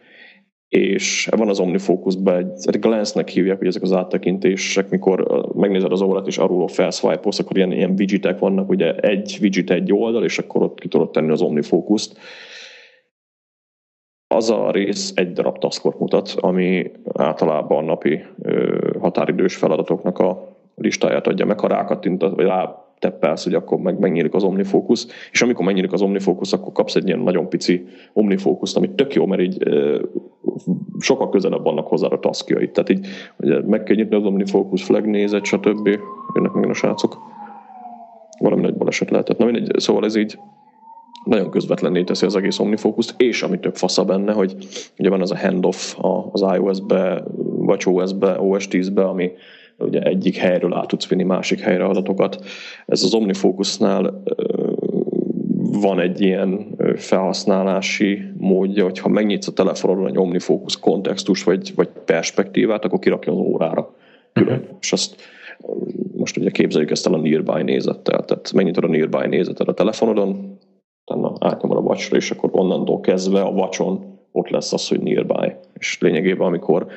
és 0.73 1.29
van 1.31 1.49
az 1.49 1.59
OmniFocus-ban 1.59 2.35
egy, 2.35 2.51
egy 2.63 2.79
glance-nek 2.79 3.29
hívják, 3.29 3.57
hogy 3.57 3.67
ezek 3.67 3.81
az 3.81 3.93
áttekintések, 3.93 4.89
mikor 4.89 5.45
megnézed 5.55 5.91
az 5.91 6.01
órát 6.01 6.27
és 6.27 6.37
arról 6.37 6.67
felswipe 6.67 7.29
akkor 7.37 7.57
ilyen, 7.57 7.71
ilyen 7.71 7.93
widgetek 7.97 8.39
vannak, 8.39 8.69
ugye 8.69 8.95
egy 8.95 9.37
widget 9.41 9.69
egy 9.69 9.93
oldal, 9.93 10.23
és 10.23 10.39
akkor 10.39 10.61
ott 10.61 10.79
ki 10.79 10.87
tudod 10.87 11.11
tenni 11.11 11.31
az 11.31 11.41
OmniFocus-t. 11.41 12.17
Az 14.27 14.49
a 14.49 14.71
rész 14.71 15.11
egy 15.15 15.31
darab 15.31 15.57
taskot 15.57 15.99
mutat, 15.99 16.35
ami 16.39 16.91
általában 17.13 17.77
a 17.77 17.87
napi 17.87 18.23
ö, 18.41 18.89
határidős 18.99 19.55
feladatoknak 19.55 20.19
a 20.19 20.57
listáját 20.75 21.27
adja 21.27 21.45
meg, 21.45 21.59
ha 21.59 21.67
rákattintasz, 21.67 22.33
vagy 22.33 22.45
rá 22.45 22.82
teppelsz, 23.03 23.43
hogy 23.43 23.53
akkor 23.53 23.77
meg 23.77 23.99
megnyílik 23.99 24.33
az 24.33 24.43
OmniFocus, 24.43 25.05
és 25.31 25.41
amikor 25.41 25.65
megnyílik 25.65 25.91
az 25.91 26.01
OmniFocus, 26.01 26.53
akkor 26.53 26.71
kapsz 26.71 26.95
egy 26.95 27.07
ilyen 27.07 27.19
nagyon 27.19 27.49
pici 27.49 27.85
OmniFocus, 28.13 28.75
ami 28.75 28.89
tök 28.95 29.13
jó, 29.13 29.25
mert 29.25 29.41
így 29.41 29.63
sokkal 30.99 31.29
közelebb 31.29 31.63
vannak 31.63 31.87
hozzá 31.87 32.07
a 32.07 32.19
taskjait. 32.19 32.71
Tehát 32.71 32.89
így 32.89 33.07
ugye 33.37 33.61
meg 33.65 33.83
kell 33.83 33.95
nyitni 33.95 34.15
az 34.15 34.23
OmniFocus 34.23 34.83
flag 34.83 35.05
nézet, 35.05 35.45
stb. 35.45 35.87
Jönnek 36.35 36.51
meg 36.51 36.69
a 36.69 36.73
srácok. 36.73 37.17
Valami 38.39 38.61
nagy 38.61 38.75
baleset 38.75 39.09
lehetett. 39.09 39.37
Na 39.37 39.45
mindegy, 39.45 39.79
szóval 39.79 40.05
ez 40.05 40.15
így 40.15 40.37
nagyon 41.25 41.49
közvetlenné 41.49 42.03
teszi 42.03 42.25
az 42.25 42.35
egész 42.35 42.59
OmniFocus-t, 42.59 43.21
és 43.21 43.41
ami 43.43 43.59
több 43.59 43.75
fasza 43.75 44.05
benne, 44.05 44.31
hogy 44.31 44.55
ugye 44.99 45.09
van 45.09 45.21
az 45.21 45.31
a 45.31 45.37
handoff 45.37 45.95
az 46.31 46.45
iOS-be, 46.55 47.23
vagy 47.43 47.83
OS-be, 47.85 48.39
OS 48.39 48.67
10-be, 48.71 49.03
ami 49.03 49.31
ugye 49.77 50.01
egyik 50.01 50.35
helyről 50.35 50.73
át 50.73 50.87
tudsz 50.87 51.07
vinni 51.07 51.23
másik 51.23 51.59
helyre 51.59 51.85
adatokat. 51.85 52.45
Ez 52.85 53.03
az 53.03 53.13
OmniFocusnál 53.13 54.23
van 55.81 55.99
egy 55.99 56.21
ilyen 56.21 56.75
felhasználási 56.95 58.21
módja, 58.37 58.83
hogyha 58.83 59.09
megnyitsz 59.09 59.47
a 59.47 59.53
telefonodon 59.53 60.07
egy 60.07 60.17
OmniFocus 60.17 60.79
kontextus 60.79 61.43
vagy, 61.43 61.75
vagy 61.75 61.89
perspektívát, 62.05 62.85
akkor 62.85 62.99
kirakja 62.99 63.31
az 63.31 63.37
órára 63.37 63.95
külön. 64.33 64.59
Uh-huh. 64.59 64.77
És 64.79 64.91
azt 64.91 65.15
most 66.15 66.37
ugye 66.37 66.49
képzeljük 66.49 66.91
ezt 66.91 67.07
el 67.07 67.13
a 67.13 67.17
Nearby 67.17 67.63
nézettel, 67.63 68.23
tehát 68.25 68.51
megnyitod 68.53 68.83
a 68.83 68.87
Nearby 68.87 69.27
nézetet 69.27 69.67
a 69.67 69.73
telefonodon, 69.73 70.57
utána 71.05 71.33
átnyomod 71.39 71.77
a 71.77 71.81
watch 71.81 72.13
és 72.13 72.31
akkor 72.31 72.49
onnantól 72.53 72.99
kezdve 72.99 73.41
a 73.41 73.49
watchon 73.49 74.19
ott 74.31 74.49
lesz 74.49 74.73
az, 74.73 74.87
hogy 74.87 75.01
Nearby. 75.01 75.53
És 75.73 75.99
lényegében, 75.99 76.47
amikor 76.47 76.87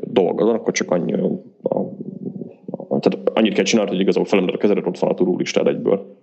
dolgozol, 0.00 0.54
akkor 0.54 0.72
csak 0.72 0.90
annyi, 0.90 1.12
a, 1.12 1.26
a, 1.62 2.98
tehát 2.98 3.30
annyit 3.34 3.54
kell 3.54 3.64
csinálni, 3.64 3.90
hogy 3.90 4.00
igazából 4.00 4.28
felemled 4.28 4.54
a 4.54 4.58
kezedet, 4.58 4.86
ott 4.86 4.98
van 4.98 5.10
a 5.10 5.14
turú 5.14 5.36
listád 5.38 5.66
egyből. 5.66 6.16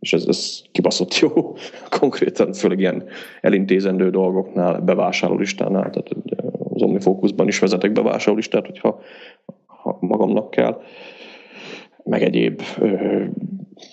és 0.00 0.12
ez, 0.12 0.24
ez 0.26 0.62
kibaszott 0.72 1.18
jó, 1.18 1.28
konkrétan 2.00 2.52
főleg 2.52 2.78
ilyen 2.78 3.04
elintézendő 3.40 4.10
dolgoknál, 4.10 4.80
bevásárlólistánál, 4.80 5.90
tehát 5.90 6.10
az 6.74 6.82
OmniFocusban 6.82 7.48
is 7.48 7.58
vezetek 7.58 7.92
bevásárlólistát, 7.92 8.66
hogyha 8.66 9.00
ha 9.66 9.96
magamnak 10.00 10.50
kell, 10.50 10.80
meg 12.04 12.22
egyéb 12.22 12.62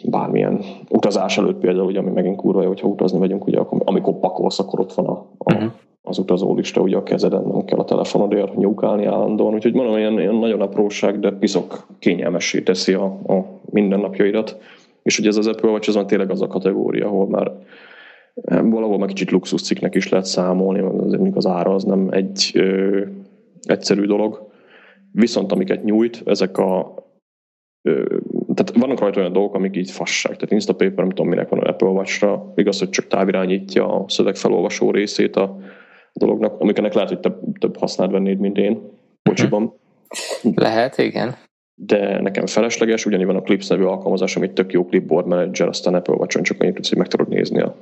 bármilyen 0.09 0.63
utazás 0.89 1.38
előtt 1.38 1.59
például, 1.59 1.85
ugye, 1.85 1.99
ami 1.99 2.11
megint 2.11 2.35
kurva 2.35 2.61
jó, 2.61 2.67
hogyha 2.67 2.88
utazni 2.88 3.19
megyünk, 3.19 3.45
ugye, 3.45 3.59
amikor 3.59 4.19
pakolsz, 4.19 4.59
akkor 4.59 4.79
ott 4.79 4.93
van 4.93 5.05
a, 5.05 5.29
a, 5.38 5.53
uh-huh. 5.53 5.71
Az 6.08 6.18
utazólista 6.18 6.82
ugye 6.82 6.97
a 6.97 7.03
kezeden, 7.03 7.43
nem 7.43 7.66
kell 7.66 7.80
a 7.80 7.84
telefonodért 7.84 8.55
nyúkálni 8.55 9.05
állandóan, 9.05 9.53
úgyhogy 9.53 9.74
mondom, 9.74 9.97
ilyen, 9.97 10.20
ilyen 10.20 10.36
nagyon 10.36 10.62
apróság, 10.62 11.20
de 11.20 11.32
piszok 11.32 11.88
kényelmessé 11.99 12.62
teszi 12.62 12.93
a, 12.93 13.03
a 13.05 13.45
mindennapjaidat. 13.70 14.58
És 15.03 15.20
ugye 15.20 15.28
ez 15.28 15.38
az 15.38 15.47
Apple 15.47 15.70
Watch, 15.70 15.89
ez 15.89 15.95
van 15.95 16.08
tényleg 16.08 16.32
az 16.32 16.41
a 16.41 16.47
kategória, 16.47 17.08
ahol 17.08 17.28
már 17.28 17.51
eh, 18.34 18.62
valahol 18.62 18.97
meg 18.97 19.08
kicsit 19.08 19.32
luxuscikknek 19.32 19.95
is 19.95 20.10
lehet 20.10 20.26
számolni, 20.26 20.80
azért 20.80 21.36
az 21.36 21.45
ára 21.45 21.74
az 21.74 21.84
nem 21.84 22.08
egy 22.12 22.51
ö, 22.53 23.01
egyszerű 23.62 24.05
dolog. 24.05 24.47
Viszont 25.12 25.51
amiket 25.51 25.84
nyújt, 25.84 26.22
ezek 26.26 26.58
a 26.58 26.93
ö, 27.82 28.05
tehát 28.53 28.76
vannak 28.80 28.99
rajta 28.99 29.20
olyan 29.20 29.34
dolgok, 29.34 29.55
amik 29.55 29.76
így 29.76 29.91
fasság. 29.91 30.36
Tehát 30.36 30.51
Instapaper, 30.51 30.95
nem 30.95 31.10
tudom 31.10 31.28
minek 31.28 31.49
van 31.49 31.60
a 31.60 31.70
Apple 31.70 31.88
Watch-ra, 31.88 32.53
igaz, 32.55 32.80
hogy 32.80 32.89
csak 32.89 33.08
távirányítja 33.08 33.88
a 33.88 34.05
szövegfelolvasó 34.08 34.91
részét 34.91 35.36
a 35.36 35.58
dolognak, 36.18 36.59
amiknek 36.59 36.93
lehet, 36.93 37.09
hogy 37.09 37.20
több, 37.20 37.39
több 37.59 37.78
használt 37.78 38.11
vennéd, 38.11 38.39
mint 38.39 38.57
én 38.57 38.82
kocsiban. 39.24 39.74
Lehet, 40.55 40.97
igen 40.97 41.36
de 41.80 42.22
nekem 42.22 42.45
felesleges, 42.45 43.05
ugyanígy 43.05 43.26
van 43.26 43.36
a 43.36 43.41
Clips 43.41 43.68
nevű 43.68 43.84
alkalmazás, 43.84 44.36
ami 44.36 44.45
egy 44.45 44.53
tök 44.53 44.72
jó 44.72 44.86
clipboard 44.86 45.28
manager, 45.28 45.68
aztán 45.68 45.93
Apple 45.93 46.15
watch 46.15 46.41
csak 46.41 46.61
annyit 46.61 46.76
tudsz, 46.76 46.89
hogy 46.89 46.97
meg 46.97 47.07
tudod 47.07 47.28
nézni 47.28 47.61
a 47.61 47.76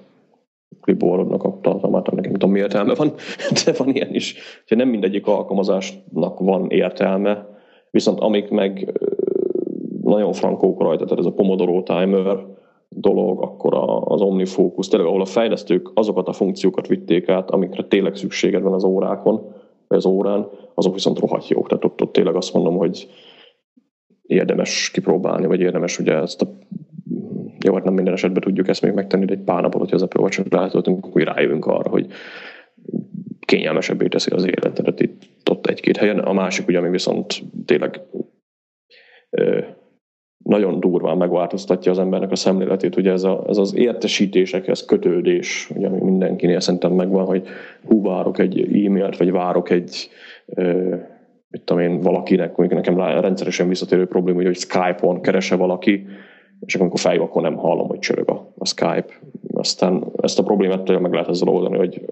clipboardnak 0.81 1.43
a 1.43 1.59
tartalmát, 1.61 2.05
nekem 2.05 2.23
nem 2.23 2.31
tudom 2.31 2.51
mi 2.51 2.59
értelme 2.59 2.93
van, 2.95 3.13
de 3.65 3.73
van 3.77 3.89
ilyen 3.89 4.13
is. 4.13 4.35
Úgyhogy 4.61 4.77
nem 4.77 4.89
mindegyik 4.89 5.27
alkalmazásnak 5.27 6.39
van 6.39 6.69
értelme, 6.69 7.47
viszont 7.91 8.19
amik 8.19 8.49
meg 8.49 8.99
nagyon 10.03 10.33
frankók 10.33 10.81
rajta, 10.81 11.03
tehát 11.03 11.19
ez 11.19 11.25
a 11.25 11.33
Pomodoro 11.33 11.83
Timer 11.83 12.37
dolog, 12.95 13.41
akkor 13.41 13.73
az 14.05 14.21
OmniFocus, 14.21 14.87
tényleg 14.87 15.07
ahol 15.07 15.21
a 15.21 15.25
fejlesztők 15.25 15.91
azokat 15.93 16.27
a 16.27 16.33
funkciókat 16.33 16.87
vitték 16.87 17.29
át, 17.29 17.51
amikre 17.51 17.83
tényleg 17.83 18.15
szükséged 18.15 18.61
van 18.61 18.73
az 18.73 18.83
órákon, 18.83 19.53
vagy 19.87 19.97
az 19.97 20.05
órán, 20.05 20.47
azok 20.73 20.93
viszont 20.93 21.19
rohadt 21.19 21.47
jók. 21.47 21.67
Tehát 21.67 21.85
ott, 21.85 22.01
ott 22.01 22.11
tényleg 22.11 22.35
azt 22.35 22.53
mondom, 22.53 22.77
hogy 22.77 23.09
érdemes 24.21 24.91
kipróbálni, 24.91 25.47
vagy 25.47 25.59
érdemes 25.59 25.99
ugye 25.99 26.13
ezt 26.13 26.41
a 26.41 26.47
jó, 27.65 27.73
hát 27.73 27.83
nem 27.83 27.93
minden 27.93 28.13
esetben 28.13 28.41
tudjuk 28.41 28.67
ezt 28.67 28.81
még 28.81 28.93
megtenni, 28.93 29.25
de 29.25 29.33
egy 29.33 29.43
pár 29.43 29.61
napot, 29.61 29.79
hogyha 29.79 29.95
az 29.95 30.01
Apple 30.01 30.21
Watch-ot 30.21 30.53
látottunk, 30.53 31.05
akkor 31.05 31.21
rájövünk 31.21 31.65
arra, 31.65 31.89
hogy 31.89 32.07
kényelmesebbé 33.39 34.07
teszi 34.07 34.31
az 34.31 34.45
életedet 34.45 34.99
itt 34.99 35.49
ott 35.49 35.67
egy-két 35.67 35.97
helyen. 35.97 36.19
A 36.19 36.33
másik 36.33 36.67
ugye, 36.67 36.77
ami 36.77 36.89
viszont 36.89 37.43
tényleg 37.65 38.01
nagyon 40.43 40.79
durván 40.79 41.17
megváltoztatja 41.17 41.91
az 41.91 41.99
embernek 41.99 42.31
a 42.31 42.35
szemléletét, 42.35 42.95
ugye 42.95 43.11
ez, 43.11 43.23
a, 43.23 43.43
ez 43.47 43.57
az 43.57 43.75
értesítésekhez 43.75 44.85
kötődés, 44.85 45.69
ugye, 45.75 45.87
ami 45.87 45.99
mindenkinél 45.99 46.59
szerintem 46.59 46.91
megvan, 46.91 47.25
hogy 47.25 47.47
hú, 47.87 48.01
várok 48.01 48.39
egy 48.39 48.59
e-mailt, 48.59 49.17
vagy 49.17 49.31
várok 49.31 49.69
egy 49.69 50.09
ö, 50.45 50.95
mit 51.47 51.61
tudom 51.63 51.83
én, 51.83 51.99
valakinek, 51.99 52.55
mondjuk 52.55 52.79
nekem 52.79 53.21
rendszeresen 53.21 53.67
visszatérő 53.67 54.05
probléma, 54.05 54.43
hogy 54.43 54.55
Skype-on 54.55 55.21
kerese 55.21 55.55
valaki, 55.55 56.05
és 56.59 56.75
akkor 56.75 56.99
fejl, 56.99 57.21
akkor 57.21 57.41
nem 57.41 57.55
hallom, 57.55 57.87
hogy 57.87 57.99
csörög 57.99 58.29
a, 58.29 58.53
a 58.57 58.65
Skype. 58.65 59.13
Aztán 59.53 60.03
ezt 60.21 60.39
a 60.39 60.43
problémát 60.43 60.99
meg 60.99 61.11
lehet 61.11 61.27
ezzel 61.27 61.47
oldani, 61.47 61.77
hogy 61.77 62.05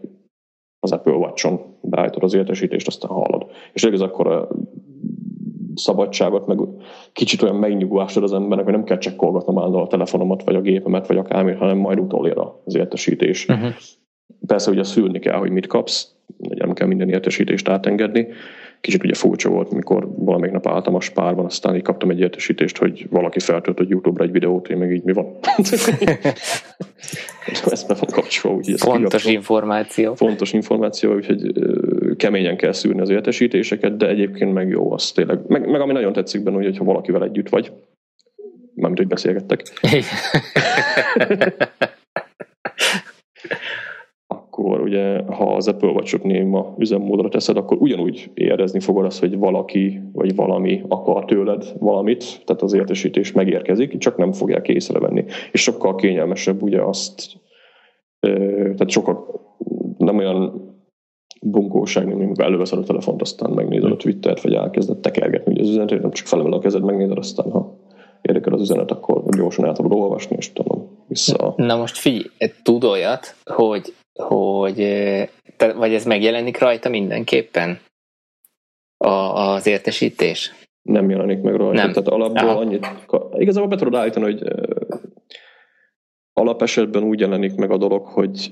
az 0.80 0.92
Apple 0.92 1.14
Watch-on 1.14 1.60
beállítod 1.82 2.24
az 2.24 2.34
értesítést, 2.34 2.88
aztán 2.88 3.12
hallod. 3.12 3.46
És 3.74 3.84
ez 3.84 4.02
akkor 4.02 4.48
szabadságot, 5.76 6.48
meg 6.48 6.60
kicsit 7.14 7.42
olyan 7.42 7.56
megnyugvást 7.56 8.18
ad 8.18 8.24
az 8.24 8.34
embernek, 8.34 8.66
hogy 8.66 8.74
nem 8.74 8.84
kell 8.84 8.98
csekkolgatnom 8.98 9.58
állandóan 9.58 9.84
a 9.84 9.88
telefonomat, 9.88 10.44
vagy 10.44 10.56
a 10.56 10.62
gépemet, 10.62 11.08
vagy 11.08 11.18
akármit, 11.18 11.58
hanem 11.58 11.78
majd 11.78 12.00
utolér 12.00 12.38
az 12.66 12.76
értesítés. 12.76 13.46
Uh-huh. 13.48 13.74
Persze 14.48 14.72
ugye 14.72 14.84
szülni 14.84 15.20
kell, 15.20 15.38
hogy 15.38 15.52
mit 15.52 15.68
kapsz, 15.68 16.16
nem 16.38 16.74
kell 16.74 16.88
minden 16.88 17.10
értesítést 17.10 17.68
átengedni, 17.68 18.28
kicsit 18.84 19.04
ugye 19.04 19.14
furcsa 19.14 19.50
volt, 19.50 19.72
mikor 19.72 20.08
valamelyik 20.16 20.54
nap 20.54 20.68
álltam 20.68 20.96
a 20.96 21.02
spárban, 21.02 21.46
aztán 21.46 21.76
így 21.76 21.82
kaptam 21.82 22.10
egy 22.10 22.20
értesítést, 22.20 22.78
hogy 22.78 23.08
valaki 23.10 23.40
feltöltött 23.40 23.90
YouTube-ra 23.90 24.24
egy 24.24 24.32
videót, 24.32 24.70
én 24.70 24.78
meg 24.78 24.92
így 24.92 25.04
mi 25.04 25.14
van? 25.14 25.26
Ezt 27.66 27.88
be 27.88 27.94
van 27.94 28.10
kapcsolva. 28.12 28.58
Úgy, 28.58 28.74
Fontos 28.78 29.26
információ. 29.26 30.16
Fontos 30.16 30.54
információ, 30.54 31.14
úgyhogy 31.14 31.52
keményen 32.18 32.58
kell 32.58 32.72
szűrni 32.72 33.02
az 33.02 33.10
értesítéseket, 33.10 33.98
de 33.98 34.08
egyébként 34.08 34.54
meg 34.54 34.70
jó 34.70 34.92
az 34.92 35.12
tényleg. 35.12 35.40
Meg, 35.48 35.70
meg 35.70 35.82
ami 35.82 35.94
nagyon 35.94 36.14
tetszik 36.14 36.44
benne, 36.44 36.56
hogy 36.56 36.78
ha 36.78 36.84
valakivel 36.84 37.24
együtt 37.24 37.50
vagy, 37.50 37.72
mármint, 38.74 39.00
hogy 39.00 39.08
beszélgettek 39.08 39.62
akkor 44.54 44.82
ugye, 44.82 45.24
ha 45.24 45.56
az 45.56 45.68
Apple 45.68 45.90
Watch-ot 45.90 46.24
néma 46.24 46.76
üzemmódra 46.78 47.30
teszed, 47.30 47.58
akkor 47.58 47.78
ugyanúgy 47.80 48.32
érezni 48.34 48.80
fogod 48.80 49.06
azt, 49.06 49.20
hogy 49.20 49.38
valaki 49.38 50.02
vagy 50.12 50.36
valami 50.36 50.82
akar 50.88 51.26
tőled 51.26 51.74
valamit, 51.80 52.42
tehát 52.46 52.62
az 52.62 52.74
értesítés 52.74 53.32
megérkezik, 53.32 53.98
csak 53.98 54.18
nem 54.18 54.32
fogják 54.32 54.68
észrevenni. 54.68 55.26
És 55.52 55.62
sokkal 55.62 55.96
kényelmesebb 55.96 56.62
ugye 56.62 56.82
azt, 56.82 57.32
tehát 58.20 58.90
sokkal 58.90 59.26
nem 59.98 60.18
olyan 60.18 60.72
bunkóság, 61.42 62.08
mint 62.08 62.22
amikor 62.22 62.46
előveszed 62.46 62.80
a 62.80 62.84
telefont, 62.84 63.22
aztán 63.22 63.52
megnézed 63.52 63.92
a 63.92 63.96
Twittert, 63.96 64.42
vagy 64.42 64.54
elkezded 64.54 64.98
tekergetni 64.98 65.52
ugye 65.52 65.62
az 65.62 65.70
üzenetet, 65.70 66.02
nem 66.02 66.12
csak 66.12 66.28
felemel 66.28 66.54
a 66.54 66.60
kezed, 66.60 66.84
megnézed, 66.84 67.18
aztán 67.18 67.52
ha 67.52 67.78
érdekel 68.22 68.54
az 68.54 68.62
üzenet, 68.62 68.92
akkor 68.92 69.24
gyorsan 69.38 69.66
el 69.66 69.74
tudod 69.74 69.94
olvasni, 69.94 70.36
és 70.40 70.54
tudom, 70.54 70.88
vissza. 71.08 71.54
Na 71.58 71.76
most 71.76 71.98
figyelj, 71.98 72.24
tud 72.64 72.84
olyat, 72.84 73.36
hogy 73.46 73.94
hogy 74.14 74.76
te, 75.58 75.74
vagy 75.74 75.94
ez 75.94 76.06
megjelenik 76.06 76.60
rajta 76.60 76.90
mindenképpen 76.90 77.80
a, 78.98 79.08
az 79.08 79.68
értesítés? 79.68 80.52
Nem 80.82 81.10
jelenik 81.10 81.42
meg 81.42 81.56
rajta. 81.56 81.82
Nem. 81.82 81.92
Tehát 81.92 82.08
alapból 82.08 82.50
Aha. 82.50 82.60
annyit, 82.60 82.88
igazából 83.38 83.70
be 83.70 83.76
tudod 83.76 83.96
állítani, 83.96 84.26
hogy 84.26 84.44
alapesetben 86.34 87.04
úgy 87.04 87.20
jelenik 87.20 87.56
meg 87.56 87.72
a 87.72 87.78
dolog, 87.78 88.06
hogy 88.06 88.52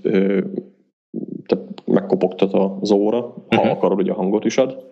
te 1.46 1.58
megkopogtat 1.86 2.54
az 2.54 2.92
óra, 2.92 3.18
uh-huh. 3.18 3.46
ha 3.50 3.62
mhm. 3.62 3.70
akarod, 3.70 3.98
hogy 3.98 4.10
a 4.10 4.14
hangot 4.14 4.46
is 4.46 4.58
ad, 4.58 4.90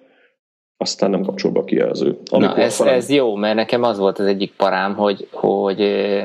aztán 0.78 1.10
nem 1.10 1.24
kapcsol 1.24 1.52
be 1.52 1.60
a 1.60 1.64
kijelző. 1.64 2.18
Amikor 2.30 2.56
Na, 2.56 2.64
ez, 2.64 2.76
felem... 2.76 2.94
ez 2.94 3.10
jó, 3.10 3.36
mert 3.36 3.56
nekem 3.56 3.84
az 3.84 3.98
volt 3.98 4.20
az 4.20 4.26
egyik 4.26 4.54
parám, 4.56 4.96
hogy, 4.96 5.28
hogy 5.32 5.78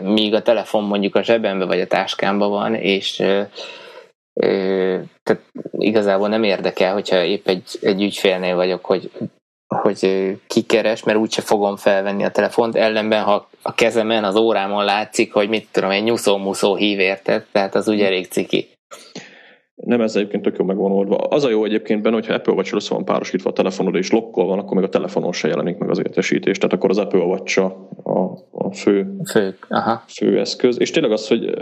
míg 0.03 0.35
a 0.35 0.43
telefon 0.43 0.85
mondjuk 0.85 1.15
a 1.15 1.23
zsebembe 1.23 1.65
vagy 1.65 1.81
a 1.81 1.87
táskámba 1.87 2.49
van, 2.49 2.75
és 2.75 3.23
tehát 5.23 5.43
igazából 5.73 6.29
nem 6.29 6.43
érdekel, 6.43 6.93
hogyha 6.93 7.25
épp 7.25 7.49
egy, 7.49 7.79
egy 7.81 8.03
ügyfélnél 8.03 8.55
vagyok, 8.55 8.85
hogy, 8.85 9.11
hogy 9.67 10.09
kikeres, 10.47 11.05
mert 11.05 11.19
úgyse 11.19 11.43
fogom 11.43 11.77
felvenni 11.77 12.25
a 12.25 12.31
telefont, 12.31 12.77
ellenben 12.77 13.23
ha 13.23 13.49
a 13.63 13.75
kezemen, 13.75 14.25
az 14.25 14.37
órámon 14.37 14.85
látszik, 14.85 15.33
hogy 15.33 15.49
mit 15.49 15.69
tudom, 15.71 15.91
egy 15.91 16.03
nyuszó-muszó 16.03 16.75
hív 16.75 16.99
érted, 16.99 17.47
tehát 17.53 17.75
az 17.75 17.89
ugye 17.89 18.07
elég 18.07 18.27
ciki. 18.27 18.69
Nem, 19.75 20.01
ez 20.01 20.17
egyébként 20.17 20.43
tök 20.43 20.59
jó 20.59 20.65
megvan 20.65 20.93
oldva. 20.93 21.17
Az 21.17 21.45
a 21.45 21.49
jó 21.49 21.65
egyébként 21.65 22.03
benne, 22.03 22.15
hogyha 22.15 22.35
Apple 22.35 22.53
Watch 22.53 22.75
össze 22.75 22.95
van 22.95 23.05
párosítva 23.05 23.51
a 23.51 23.53
telefonod 23.53 23.95
és 23.95 24.11
lokkol 24.11 24.47
van, 24.47 24.59
akkor 24.59 24.77
még 24.77 24.85
a 24.85 24.89
telefonon 24.89 25.33
se 25.33 25.49
jelenik 25.49 25.79
meg 25.79 25.91
az 25.91 25.99
értesítés. 25.99 26.59
Tehát 26.59 26.73
akkor 26.73 26.91
az 26.91 26.99
Apple 26.99 27.21
Watch 27.21 27.59
a, 27.59 27.89
a 28.51 28.73
fő, 28.73 29.17
fő, 29.31 29.57
aha. 29.69 30.05
fő 30.07 30.39
eszköz. 30.39 30.81
És 30.81 30.91
tényleg 30.91 31.13
az, 31.13 31.29
hogy 31.29 31.55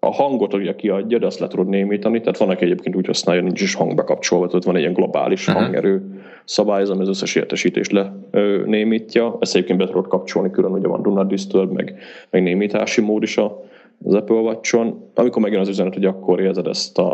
a 0.00 0.12
hangot 0.12 0.54
ugye 0.54 0.74
kiadja, 0.74 1.18
de 1.18 1.26
azt 1.26 1.38
le 1.38 1.48
tudod 1.48 1.68
némítani, 1.68 2.20
tehát 2.20 2.38
van, 2.38 2.48
aki 2.48 2.64
egyébként 2.64 2.96
úgy 2.96 3.06
használja, 3.06 3.42
nincs 3.42 3.60
is 3.60 3.74
hang 3.74 3.94
bekapcsolva, 3.94 4.46
tehát 4.46 4.64
van 4.64 4.74
egy 4.74 4.80
ilyen 4.80 4.92
globális 4.92 5.48
uh-huh. 5.48 5.62
hangerő 5.62 6.22
szabályozó, 6.44 6.92
ami 6.92 7.02
az 7.02 7.08
összes 7.08 7.34
értesítést 7.34 7.92
le 7.92 8.16
ö, 8.30 8.62
némítja. 8.66 9.36
Ezt 9.40 9.54
egyébként 9.54 9.78
be 9.78 9.86
tudod 9.86 10.06
kapcsolni, 10.06 10.50
külön 10.50 10.72
ugye 10.72 10.88
van 10.88 11.02
Do 11.02 11.10
Not 11.10 11.28
Disturb, 11.28 11.72
meg, 11.72 11.98
meg 12.30 12.42
némítási 12.42 13.00
mód 13.00 13.22
is 13.22 13.36
az 14.04 14.14
Apple 14.14 14.36
Watch-on. 14.36 15.10
Amikor 15.14 15.42
megjön 15.42 15.60
az 15.60 15.68
üzenet, 15.68 15.94
hogy 15.94 16.04
akkor 16.04 16.40
érzed 16.40 16.66
ezt 16.66 16.98
a, 16.98 17.12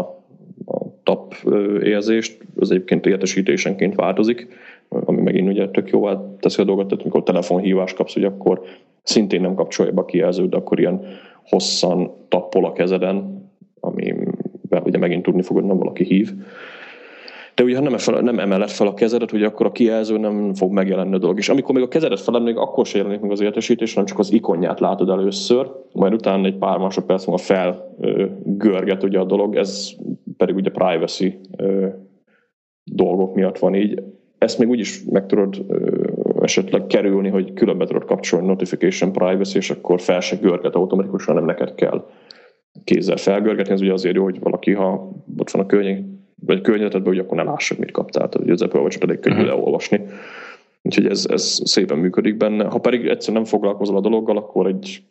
a 0.66 0.78
tap 1.02 1.34
érzést, 1.82 2.38
az 2.56 2.70
egyébként 2.70 3.06
értesítésenként 3.06 3.94
változik, 3.94 4.48
ami 4.88 5.20
megint 5.20 5.48
ugye 5.48 5.68
tök 5.68 5.90
jóvá 5.90 6.22
teszi 6.40 6.60
a 6.60 6.64
dolgot, 6.64 6.86
tehát 6.86 7.02
amikor 7.02 7.22
telefonhívást 7.22 7.96
kapsz, 7.96 8.14
hogy 8.14 8.24
akkor 8.24 8.62
szintén 9.02 9.40
nem 9.40 9.54
kapcsolja 9.54 9.92
be 9.92 10.00
a 10.00 10.04
kijelzőt, 10.04 10.48
de 10.48 10.56
akkor 10.56 10.78
ilyen 10.78 11.06
hosszan 11.48 12.10
tappol 12.28 12.64
a 12.64 12.72
kezeden, 12.72 13.42
amivel 13.80 14.82
ugye 14.84 14.98
megint 14.98 15.22
tudni 15.22 15.42
fogod, 15.42 15.64
nem 15.64 15.78
valaki 15.78 16.04
hív. 16.04 16.32
De 17.54 17.62
ugye, 17.62 17.76
ha 17.76 17.82
nem, 17.82 17.98
fel, 17.98 18.20
nem 18.20 18.38
emeled 18.38 18.68
fel 18.68 18.86
a 18.86 18.94
kezedet, 18.94 19.32
ugye 19.32 19.46
akkor 19.46 19.66
a 19.66 19.72
kijelző 19.72 20.18
nem 20.18 20.54
fog 20.54 20.72
megjelenni 20.72 21.14
a 21.14 21.18
dolog. 21.18 21.38
És 21.38 21.48
amikor 21.48 21.74
még 21.74 21.84
a 21.84 21.88
kezedet 21.88 22.20
felemeled, 22.20 22.54
még 22.54 22.62
akkor 22.62 22.86
sem 22.86 23.00
jelenik 23.00 23.20
meg 23.20 23.30
az 23.30 23.40
értesítés, 23.40 23.92
hanem 23.92 24.08
csak 24.08 24.18
az 24.18 24.32
ikonját 24.32 24.80
látod 24.80 25.08
először, 25.08 25.70
majd 25.92 26.12
utána 26.12 26.46
egy 26.46 26.56
pár 26.56 26.78
másodperc 26.78 27.26
múlva 27.26 27.42
felgörget 27.42 29.02
ugye 29.02 29.18
a 29.18 29.24
dolog, 29.24 29.56
ez 29.56 29.90
pedig 30.36 30.54
ugye 30.54 30.70
privacy 30.70 31.40
dolgok 32.84 33.34
miatt 33.34 33.58
van 33.58 33.74
így. 33.74 34.02
Ezt 34.38 34.58
még 34.58 34.68
úgy 34.68 34.78
is 34.78 35.04
meg 35.10 35.26
tudod 35.26 35.64
esetleg 36.44 36.86
kerülni, 36.86 37.28
hogy 37.28 37.52
különbe 37.52 37.86
tudod 37.86 38.04
kapcsolni 38.04 38.46
notification 38.46 39.12
privacy, 39.12 39.56
és 39.56 39.70
akkor 39.70 40.00
fel 40.00 40.20
se 40.20 40.36
görget 40.36 40.74
automatikusan, 40.74 41.34
nem 41.34 41.44
neked 41.44 41.74
kell 41.74 42.04
kézzel 42.84 43.16
felgörgetni, 43.16 43.72
ez 43.72 43.80
ugye 43.80 43.92
azért 43.92 44.14
jó, 44.14 44.22
hogy 44.22 44.40
valaki, 44.40 44.72
ha 44.72 45.12
ott 45.38 45.50
van 45.50 45.62
a 45.62 45.66
környék, 45.66 46.04
vagy 46.46 46.60
környezetedben, 46.60 47.12
hogy 47.12 47.18
akkor 47.18 47.36
ne 47.36 47.42
lássuk, 47.42 47.78
mit 47.78 47.90
kaptál. 47.90 48.28
Tehát 48.28 48.50
az 48.50 48.62
Apple 48.62 48.80
Watch 48.80 48.98
elég 49.00 49.18
könnyű 49.18 49.36
uh-huh. 49.36 49.50
leolvasni. 49.50 50.00
Úgyhogy 50.82 51.06
ez, 51.06 51.26
ez 51.30 51.60
szépen 51.64 51.98
működik 51.98 52.36
benne. 52.36 52.64
Ha 52.64 52.78
pedig 52.78 53.06
egyszerűen 53.06 53.42
nem 53.42 53.50
foglalkozol 53.50 53.96
a 53.96 54.00
dologgal, 54.00 54.36
akkor 54.36 54.66
egy 54.66 55.02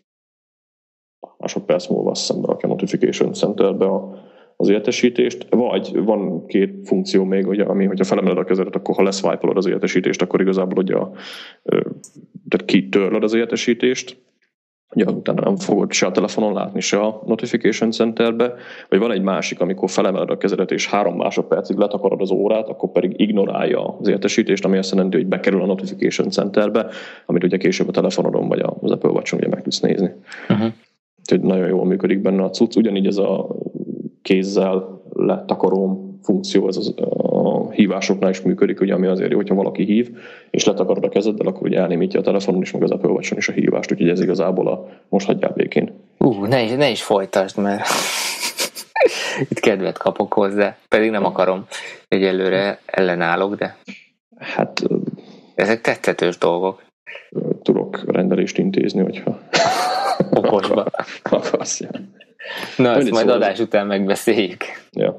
másodperc 1.37 1.87
múlva 1.87 2.11
azt 2.11 2.27
hiszem 2.27 2.43
a 2.43 2.67
Notification 2.67 3.33
Centerbe 3.33 3.85
a, 3.85 4.22
az 4.63 4.69
értesítést, 4.69 5.47
vagy 5.49 6.03
van 6.03 6.45
két 6.45 6.73
funkció 6.83 7.23
még, 7.23 7.47
ugye, 7.47 7.63
ami, 7.63 7.85
hogyha 7.85 8.03
felemeled 8.03 8.37
a 8.37 8.43
kezedet, 8.43 8.75
akkor 8.75 8.95
ha 8.95 9.03
leszwipe 9.03 9.47
az 9.53 9.67
értesítést, 9.67 10.21
akkor 10.21 10.41
igazából 10.41 10.83
ugye 10.83 10.95
a, 10.95 11.11
tehát 12.49 12.65
kitörlöd 12.65 13.23
az 13.23 13.33
értesítést, 13.33 14.17
ugye 14.95 15.05
utána 15.05 15.41
nem 15.41 15.55
fogod 15.55 15.91
se 15.91 16.05
a 16.05 16.11
telefonon 16.11 16.53
látni, 16.53 16.79
se 16.79 16.99
a 16.99 17.21
Notification 17.25 17.91
Centerbe, 17.91 18.53
vagy 18.89 18.99
van 18.99 19.11
egy 19.11 19.21
másik, 19.21 19.61
amikor 19.61 19.89
felemeled 19.89 20.29
a 20.29 20.37
kezedet 20.37 20.71
és 20.71 20.87
három 20.87 21.15
másodpercig 21.15 21.77
letakarod 21.77 22.21
az 22.21 22.31
órát, 22.31 22.67
akkor 22.67 22.91
pedig 22.91 23.13
ignorálja 23.15 23.97
az 23.99 24.07
értesítést, 24.07 24.65
ami 24.65 24.77
azt 24.77 24.91
jelenti, 24.91 25.17
hogy 25.17 25.27
bekerül 25.27 25.61
a 25.61 25.65
Notification 25.65 26.29
Centerbe, 26.29 26.87
amit 27.25 27.43
ugye 27.43 27.57
később 27.57 27.87
a 27.87 27.91
telefonodon 27.91 28.47
vagy 28.47 28.63
az 28.79 28.91
Apple 28.91 29.09
watch 29.09 29.33
ugye 29.33 29.47
meg 29.47 29.61
tudsz 29.61 29.79
nézni. 29.79 30.11
Uh-huh. 30.49 30.71
Úgyhogy 31.19 31.41
nagyon 31.41 31.67
jól 31.67 31.85
működik 31.85 32.21
benne 32.21 32.43
a 32.43 32.49
cucc. 32.49 32.75
Ugyanígy 32.75 33.07
ez 33.07 33.17
a 33.17 33.47
kézzel 34.23 35.01
letakaróm 35.13 36.19
funkció, 36.23 36.67
ez 36.67 36.77
az, 36.77 36.93
a 36.97 37.69
hívásoknál 37.71 38.29
is 38.29 38.41
működik, 38.41 38.81
ugye, 38.81 38.93
ami 38.93 39.07
azért 39.07 39.31
jó, 39.31 39.37
hogyha 39.37 39.55
valaki 39.55 39.83
hív, 39.83 40.09
és 40.49 40.65
letakarod 40.65 41.03
a 41.03 41.09
kezeddel, 41.09 41.47
akkor 41.47 41.67
ugye 41.67 41.79
elnémítja 41.79 42.19
a 42.19 42.23
telefonon 42.23 42.61
is, 42.61 42.71
meg 42.71 42.83
az 42.83 42.91
Apple 42.91 43.09
watch 43.09 43.37
is 43.37 43.49
a 43.49 43.51
hívást, 43.51 43.91
úgyhogy 43.91 44.09
ez 44.09 44.21
igazából 44.21 44.67
a 44.67 44.87
most 45.09 45.25
hagyjál 45.25 45.53
békén. 45.55 45.93
Uh, 46.17 46.47
ne 46.47 46.63
is, 46.63 46.71
ne 46.71 46.89
is 46.89 47.03
folytasd, 47.03 47.57
mert 47.57 47.87
itt 49.49 49.59
kedvet 49.59 49.97
kapok 49.97 50.33
hozzá, 50.33 50.77
pedig 50.89 51.09
nem 51.09 51.25
akarom, 51.25 51.65
egyelőre 52.07 52.79
ellenállok, 52.85 53.55
de 53.55 53.77
hát 54.39 54.83
ezek 55.55 55.81
tettetős 55.81 56.37
dolgok. 56.37 56.83
Tudok 57.61 58.11
rendelést 58.11 58.57
intézni, 58.57 59.01
hogyha 59.01 59.39
okosba 60.41 60.85
akarsz. 61.23 61.79
Ja. 61.79 61.89
Na, 62.77 62.89
ezt 62.89 63.09
majd 63.09 63.23
szóval 63.25 63.35
adás 63.35 63.59
után 63.59 63.87
megbeszéljük. 63.87 64.63
Ja. 64.91 65.15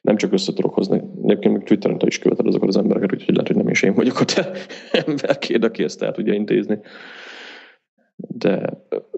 Nem 0.00 0.16
csak 0.16 0.32
össze 0.32 0.52
tudok 0.52 0.74
hozni. 0.74 1.02
Egyébként 1.24 1.54
még 1.56 1.66
Twitteren 1.66 1.98
is 2.06 2.18
követed 2.18 2.46
azokat 2.46 2.68
az 2.68 2.76
embereket, 2.76 3.12
úgyhogy 3.12 3.34
lehet, 3.34 3.46
hogy 3.46 3.56
nem 3.56 3.68
is 3.68 3.82
én 3.82 3.94
vagyok 3.94 4.20
a 4.20 4.24
te 4.34 4.50
emberkéd, 4.92 5.64
aki 5.64 5.82
ezt 5.82 6.02
el 6.02 6.12
tudja 6.12 6.32
intézni. 6.32 6.78
De, 8.16 8.70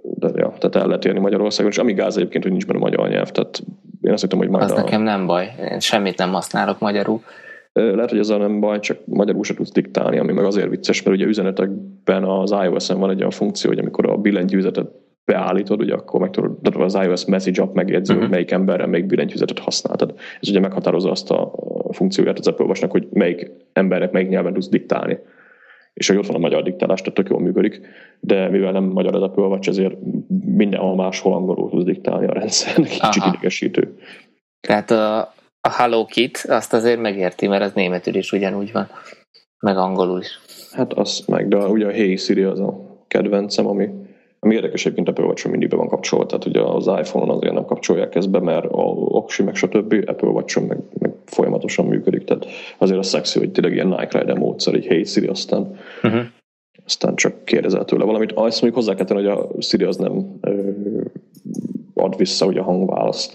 de 0.02 0.28
ja, 0.34 0.54
tehát 0.58 0.76
el 0.76 0.86
lehet 0.86 1.04
élni 1.04 1.18
Magyarországon, 1.18 1.70
és 1.70 1.78
ami 1.78 1.92
gáz 1.92 2.16
egyébként, 2.16 2.42
hogy 2.42 2.52
nincs 2.52 2.66
benne 2.66 2.78
magyar 2.78 3.08
nyelv, 3.08 3.30
tehát 3.30 3.62
én 4.00 4.12
azt 4.12 4.22
hittem, 4.22 4.38
hogy 4.38 4.48
majd 4.48 4.64
Az 4.64 4.70
a... 4.70 4.74
nekem 4.74 5.02
nem 5.02 5.26
baj, 5.26 5.54
én 5.70 5.80
semmit 5.80 6.18
nem 6.18 6.32
használok 6.32 6.78
magyarul. 6.78 7.20
Lehet, 7.72 8.10
hogy 8.10 8.18
ezzel 8.18 8.38
nem 8.38 8.60
baj, 8.60 8.80
csak 8.80 8.98
magyarul 9.06 9.44
se 9.44 9.54
tudsz 9.54 9.72
diktálni, 9.72 10.18
ami 10.18 10.32
meg 10.32 10.44
azért 10.44 10.68
vicces, 10.68 11.02
mert 11.02 11.16
ugye 11.16 11.26
üzenetekben 11.26 12.24
az 12.24 12.50
iOS-en 12.50 12.98
van 12.98 13.10
egy 13.10 13.18
olyan 13.18 13.30
funkció, 13.30 13.70
hogy 13.70 13.78
amikor 13.78 14.10
a 14.10 14.16
billentyűzetet 14.16 14.90
beállítod, 15.32 15.80
ugye 15.80 15.94
akkor 15.94 16.20
meg 16.20 16.30
tudod, 16.30 16.56
de 16.60 16.84
az 16.84 16.94
iOS 16.94 17.24
Message 17.24 17.62
App 17.62 17.74
megjegyző, 17.74 18.12
uh-huh. 18.12 18.28
hogy 18.28 18.36
melyik 18.36 18.50
emberrel 18.50 18.86
melyik 18.86 19.06
billentyűzetet 19.06 19.58
használtad. 19.58 20.14
Ez 20.40 20.48
ugye 20.48 20.60
meghatározza 20.60 21.10
azt 21.10 21.30
a 21.30 21.52
funkcióját 21.90 22.38
az 22.38 22.48
Apple 22.48 22.64
watch 22.64 22.86
hogy 22.88 23.06
melyik 23.10 23.50
embernek 23.72 24.12
melyik 24.12 24.28
nyelven 24.28 24.52
tudsz 24.52 24.68
diktálni. 24.68 25.18
És 25.94 26.08
hogy 26.08 26.16
ott 26.16 26.26
van 26.26 26.36
a 26.36 26.38
magyar 26.38 26.62
diktálás, 26.62 27.00
tehát 27.00 27.14
tök 27.14 27.28
jól 27.28 27.40
működik, 27.40 27.80
de 28.20 28.48
mivel 28.48 28.72
nem 28.72 28.84
magyar 28.84 29.14
az 29.14 29.22
Apple 29.22 29.44
Watch, 29.44 29.68
ezért 29.68 29.94
mindenhol 30.44 30.94
máshol 30.94 31.34
angolul 31.34 31.70
tudsz 31.70 31.84
diktálni 31.84 32.26
a 32.26 32.32
rendszernek, 32.32 32.88
kicsit 32.88 33.24
idegesítő. 33.26 33.96
Tehát 34.60 34.90
a, 34.90 35.18
a 35.60 35.70
Hello 35.70 36.04
Kit 36.04 36.44
azt 36.48 36.72
azért 36.72 37.00
megérti, 37.00 37.46
mert 37.48 37.62
az 37.62 37.72
németül 37.72 38.14
is 38.14 38.32
ugyanúgy 38.32 38.72
van, 38.72 38.86
meg 39.58 39.76
angolul 39.76 40.20
is. 40.20 40.40
Hát 40.72 40.92
az 40.92 41.24
meg, 41.26 41.48
de 41.48 41.56
ugye 41.56 41.86
a 41.86 41.90
Hey 41.90 42.16
Siri 42.16 42.42
az 42.42 42.60
a 42.60 42.80
kedvencem, 43.08 43.66
ami 43.66 43.88
ami 44.44 44.54
érdekes 44.54 44.84
egyébként 44.84 45.08
Apple 45.08 45.24
Watch 45.24 45.48
mindig 45.48 45.68
be 45.68 45.76
van 45.76 45.88
kapcsolva, 45.88 46.26
tehát 46.26 46.44
ugye 46.44 46.60
az 46.60 46.86
iPhone-on 46.86 47.36
azért 47.36 47.54
nem 47.54 47.64
kapcsolják 47.64 48.14
ezt 48.14 48.30
be, 48.30 48.40
mert 48.40 48.64
a 48.64 48.82
Oxy 48.92 49.42
meg 49.42 49.54
stb. 49.54 49.94
Apple 50.06 50.28
watch 50.28 50.60
meg, 50.68 50.78
meg 50.98 51.12
folyamatosan 51.24 51.86
működik, 51.86 52.24
tehát 52.24 52.46
azért 52.78 52.98
a 52.98 53.02
szexi, 53.02 53.38
hogy 53.38 53.52
tényleg 53.52 53.74
ilyen 53.74 53.88
Nike 53.88 54.18
Rider 54.18 54.38
módszer, 54.38 54.74
egy 54.74 54.86
Hey 54.86 55.04
Siri, 55.04 55.26
aztán 55.26 55.78
uh-huh. 56.02 56.20
aztán 56.84 57.14
csak 57.14 57.44
kérdezel 57.44 57.84
tőle 57.84 58.04
valamit. 58.04 58.32
Azt 58.32 58.62
mondjuk 58.62 58.74
hozzá 58.74 58.94
kell 58.94 59.04
tenni, 59.04 59.26
hogy 59.26 59.38
a 59.38 59.62
Siri 59.62 59.84
az 59.84 59.96
nem 59.96 60.40
ad 61.94 62.16
vissza 62.16 62.46
ugye 62.46 62.60
a 62.60 62.64
hangválaszt 62.64 63.34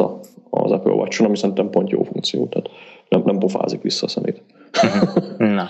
az 0.49 0.71
Apple 0.71 0.93
watch 0.93 1.23
ami 1.23 1.37
szerintem 1.37 1.69
pont 1.69 1.89
jó 1.89 2.03
funkció, 2.03 2.47
tehát 2.47 2.69
nem, 3.09 3.21
nem 3.25 3.37
pofázik 3.37 3.81
vissza 3.81 4.05
a 4.05 4.09
szemét. 4.09 4.43
Uh-huh. 4.83 5.37
Na, 5.37 5.67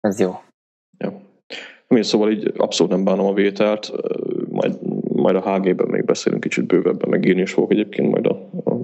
ez 0.00 0.20
jó. 0.20 0.30
Ja. 0.98 1.24
Ami 1.88 2.02
szóval 2.02 2.30
így 2.30 2.52
abszolút 2.56 2.92
nem 2.92 3.04
bánom 3.04 3.26
a 3.26 3.32
vételt, 3.32 3.92
majd, 4.56 4.78
majd 5.12 5.36
a 5.36 5.52
HG-ben 5.52 5.88
még 5.88 6.04
beszélünk 6.04 6.42
kicsit 6.42 6.66
bővebben, 6.66 7.10
meg 7.10 7.24
írni 7.24 7.40
is 7.40 7.52
fogok 7.52 7.72
egyébként 7.72 8.10
majd 8.10 8.26
a, 8.26 8.50
a 8.70 8.76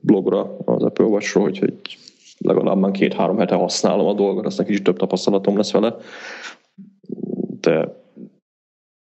blogra 0.00 0.56
az 0.64 0.82
Apple 0.82 1.04
Watch-ról, 1.04 1.42
hogy 1.42 1.98
legalább 2.38 2.78
már 2.78 2.90
két-három 2.90 3.38
hete 3.38 3.54
használom 3.54 4.06
a 4.06 4.14
dolgot, 4.14 4.46
aztán 4.46 4.66
kicsit 4.66 4.84
több 4.84 4.96
tapasztalatom 4.96 5.56
lesz 5.56 5.72
vele, 5.72 5.96
de, 7.60 8.02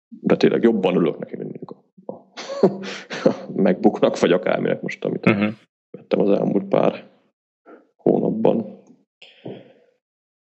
de 0.08 0.36
tényleg 0.36 0.62
jobban 0.62 0.96
ülök 0.96 1.18
neki, 1.18 1.36
mint 1.36 1.60
a, 2.06 2.12
a 2.12 3.32
megbuknak, 3.54 4.20
vagy 4.20 4.32
akárminek 4.32 4.82
most, 4.82 5.04
amit 5.04 5.28
uh-huh. 5.28 5.52
vettem 5.90 6.20
az 6.20 6.30
elmúlt 6.30 6.64
pár 6.64 7.04
hónapban. 7.96 8.76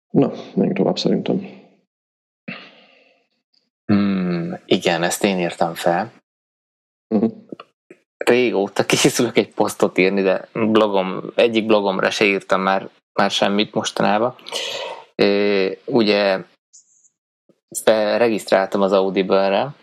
Na, 0.10 0.32
menjünk 0.56 0.78
tovább 0.78 0.98
szerintem. 0.98 1.61
Igen, 4.66 5.04
ezt 5.04 5.24
én 5.24 5.40
írtam 5.40 5.74
fel. 5.74 6.12
Uh-huh. 7.08 7.32
Régóta 8.18 8.86
készülök 8.92 9.38
egy 9.38 9.54
posztot 9.54 9.98
írni, 9.98 10.22
de 10.22 10.48
blogom, 10.54 11.32
egyik 11.36 11.66
blogomra 11.66 12.10
se 12.10 12.26
írtam 12.26 12.62
már, 12.62 12.90
már 13.14 13.32
semmit 13.32 13.74
mostanában. 13.74 14.36
É, 15.16 15.80
ugye 15.86 16.40
regisztráltam 18.18 18.82
az 18.82 18.92
Audible-re, 18.92 19.74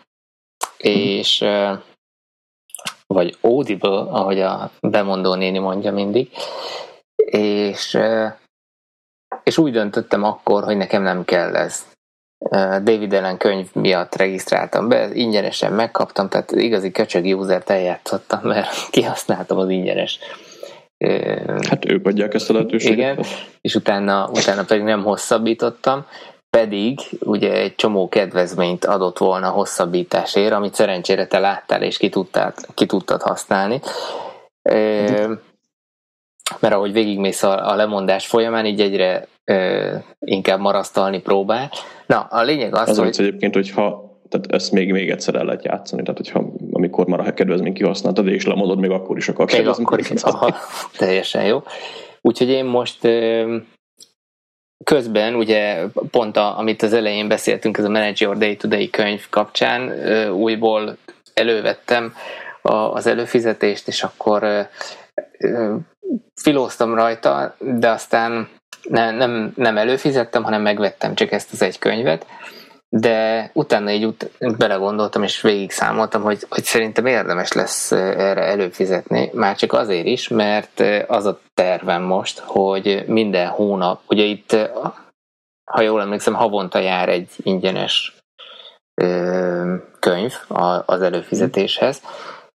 és 0.77 1.45
vagy 3.07 3.37
Audible, 3.41 3.99
ahogy 3.99 4.39
a 4.39 4.71
bemondó 4.79 5.33
néni 5.33 5.57
mondja 5.57 5.91
mindig, 5.91 6.31
és, 7.25 7.97
és 9.43 9.57
úgy 9.57 9.71
döntöttem 9.71 10.23
akkor, 10.23 10.63
hogy 10.63 10.77
nekem 10.77 11.01
nem 11.01 11.25
kell 11.25 11.55
ez. 11.55 11.88
David 12.83 13.13
Allen 13.13 13.37
könyv 13.37 13.67
miatt 13.73 14.15
regisztráltam 14.15 14.87
be, 14.87 15.09
ingyenesen 15.13 15.73
megkaptam, 15.73 16.29
tehát 16.29 16.51
igazi 16.51 16.91
köcsög 16.91 17.25
user 17.25 17.63
eljátszottam, 17.65 18.39
mert 18.43 18.69
kihasználtam 18.91 19.57
az 19.57 19.69
ingyenes. 19.69 20.19
Hát 21.69 21.85
ők 21.85 22.07
adják 22.07 22.33
ezt 22.33 22.49
a 22.49 22.53
lehetőséget. 22.53 22.97
Igen, 22.97 23.25
és 23.61 23.75
utána, 23.75 24.29
utána 24.33 24.63
pedig 24.63 24.83
nem 24.83 25.03
hosszabbítottam, 25.03 26.05
pedig 26.49 26.99
ugye 27.19 27.53
egy 27.53 27.75
csomó 27.75 28.07
kedvezményt 28.07 28.85
adott 28.85 29.17
volna 29.17 29.49
hosszabbításért, 29.49 30.53
amit 30.53 30.73
szerencsére 30.73 31.27
te 31.27 31.39
láttál 31.39 31.83
és 31.83 31.97
ki 31.97 32.09
tudtad, 32.09 32.53
ki 32.73 32.85
tudtad 32.85 33.21
használni. 33.21 33.79
Mm 34.73 35.33
mert 36.59 36.73
ahogy 36.73 36.91
végigmész 36.91 37.43
a, 37.43 37.69
a 37.71 37.75
lemondás 37.75 38.27
folyamán, 38.27 38.65
így 38.65 38.81
egyre 38.81 39.27
ö, 39.43 39.95
inkább 40.19 40.59
marasztalni 40.59 41.21
próbál. 41.21 41.71
Na, 42.09 42.19
a 42.19 42.41
lényeg 42.41 42.75
az, 42.75 42.89
az 42.89 42.97
hogy... 42.97 43.07
Az 43.07 43.19
egyébként, 43.19 43.53
hogyha 43.53 44.07
tehát 44.29 44.51
ezt 44.51 44.71
még, 44.71 44.91
még 44.91 45.09
egyszer 45.09 45.35
el 45.35 45.45
lehet 45.45 45.65
játszani, 45.65 46.01
tehát 46.01 46.17
hogyha 46.17 46.51
amikor 46.71 47.05
már 47.05 47.19
a 47.19 47.33
kedvezmény 47.33 47.73
kihasználtad, 47.73 48.27
és 48.27 48.45
lemondod, 48.45 48.79
még 48.79 48.89
akkor 48.89 49.17
is 49.17 49.29
akar 49.29 49.51
még 49.51 49.67
akkor 49.67 49.99
is, 49.99 50.09
aha, 50.09 50.55
teljesen 50.97 51.45
jó. 51.45 51.63
Úgyhogy 52.21 52.49
én 52.49 52.65
most 52.65 53.07
közben, 54.83 55.35
ugye 55.35 55.85
pont 56.11 56.37
a, 56.37 56.57
amit 56.57 56.81
az 56.81 56.93
elején 56.93 57.27
beszéltünk, 57.27 57.77
ez 57.77 57.83
a 57.83 57.89
Manage 57.89 58.25
Your 58.25 58.37
Day-to-Day 58.37 58.89
könyv 58.89 59.29
kapcsán 59.29 59.91
újból 60.31 60.97
elővettem 61.33 62.13
a, 62.61 62.73
az 62.73 63.07
előfizetést, 63.07 63.87
és 63.87 64.03
akkor 64.03 64.67
filóztam 66.41 66.93
rajta, 66.93 67.55
de 67.59 67.89
aztán 67.89 68.49
ne, 68.89 69.11
nem, 69.11 69.53
nem 69.55 69.77
előfizettem, 69.77 70.43
hanem 70.43 70.61
megvettem 70.61 71.15
csak 71.15 71.31
ezt 71.31 71.51
az 71.51 71.61
egy 71.61 71.79
könyvet, 71.79 72.25
de 72.89 73.49
utána 73.53 73.91
így 73.91 74.05
ut- 74.05 74.57
belegondoltam, 74.57 75.23
és 75.23 75.41
végig 75.41 75.71
számoltam, 75.71 76.21
hogy, 76.21 76.45
hogy 76.49 76.63
szerintem 76.63 77.05
érdemes 77.05 77.51
lesz 77.51 77.91
erre 77.91 78.41
előfizetni, 78.41 79.29
már 79.33 79.55
csak 79.55 79.73
azért 79.73 80.05
is, 80.05 80.27
mert 80.27 80.83
az 81.07 81.25
a 81.25 81.39
tervem 81.53 82.01
most, 82.01 82.39
hogy 82.39 83.03
minden 83.07 83.47
hónap, 83.47 84.01
ugye 84.07 84.23
itt, 84.23 84.57
ha 85.71 85.81
jól 85.81 86.01
emlékszem, 86.01 86.33
havonta 86.33 86.79
jár 86.79 87.09
egy 87.09 87.29
ingyenes 87.37 88.17
könyv 89.99 90.33
az 90.85 91.01
előfizetéshez, 91.01 92.01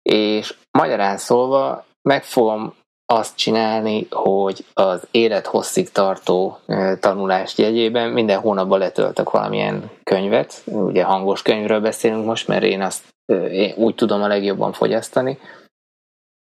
és 0.03 0.55
magyarán 0.71 1.17
szólva 1.17 1.85
meg 2.03 2.25
fogom 2.25 2.75
azt 3.13 3.37
csinálni, 3.37 4.07
hogy 4.11 4.65
az 4.75 5.07
élethosszig 5.11 5.91
tartó 5.91 6.59
tanulást 7.01 7.59
jegyében 7.59 8.11
minden 8.11 8.41
hónapban 8.41 8.79
letöltök 8.79 9.31
valamilyen 9.31 9.91
könyvet. 10.05 10.63
Ugye 10.65 11.05
hangos 11.05 11.43
könyvről 11.43 11.81
beszélünk 11.81 12.25
most, 12.25 12.49
mert 12.49 12.63
én 12.63 12.83
azt 12.83 13.05
én 13.51 13.75
úgy 13.77 13.95
tudom 13.95 14.23
a 14.23 14.27
legjobban 14.27 14.73
fogyasztani. 14.73 15.39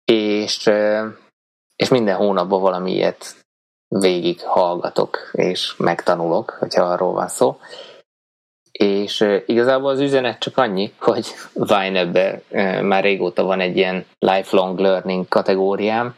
És, 0.05 0.71
és 1.77 1.89
minden 1.89 2.17
hónapban 2.17 2.61
valami 2.61 2.93
ilyet 2.93 3.35
végig 3.89 4.41
hallgatok 4.43 5.31
és 5.33 5.77
megtanulok, 5.77 6.57
hogyha 6.59 6.85
arról 6.85 7.13
van 7.13 7.29
szó. 7.29 7.59
És 8.73 9.27
igazából 9.47 9.91
az 9.91 10.01
üzenet 10.01 10.39
csak 10.39 10.57
annyi, 10.57 10.93
hogy 10.99 11.27
Vine-ebben 11.53 12.43
már 12.85 13.03
régóta 13.03 13.43
van 13.43 13.61
egy 13.61 13.77
ilyen 13.77 14.07
lifelong 14.19 14.79
learning 14.79 15.29
kategóriám, 15.29 16.15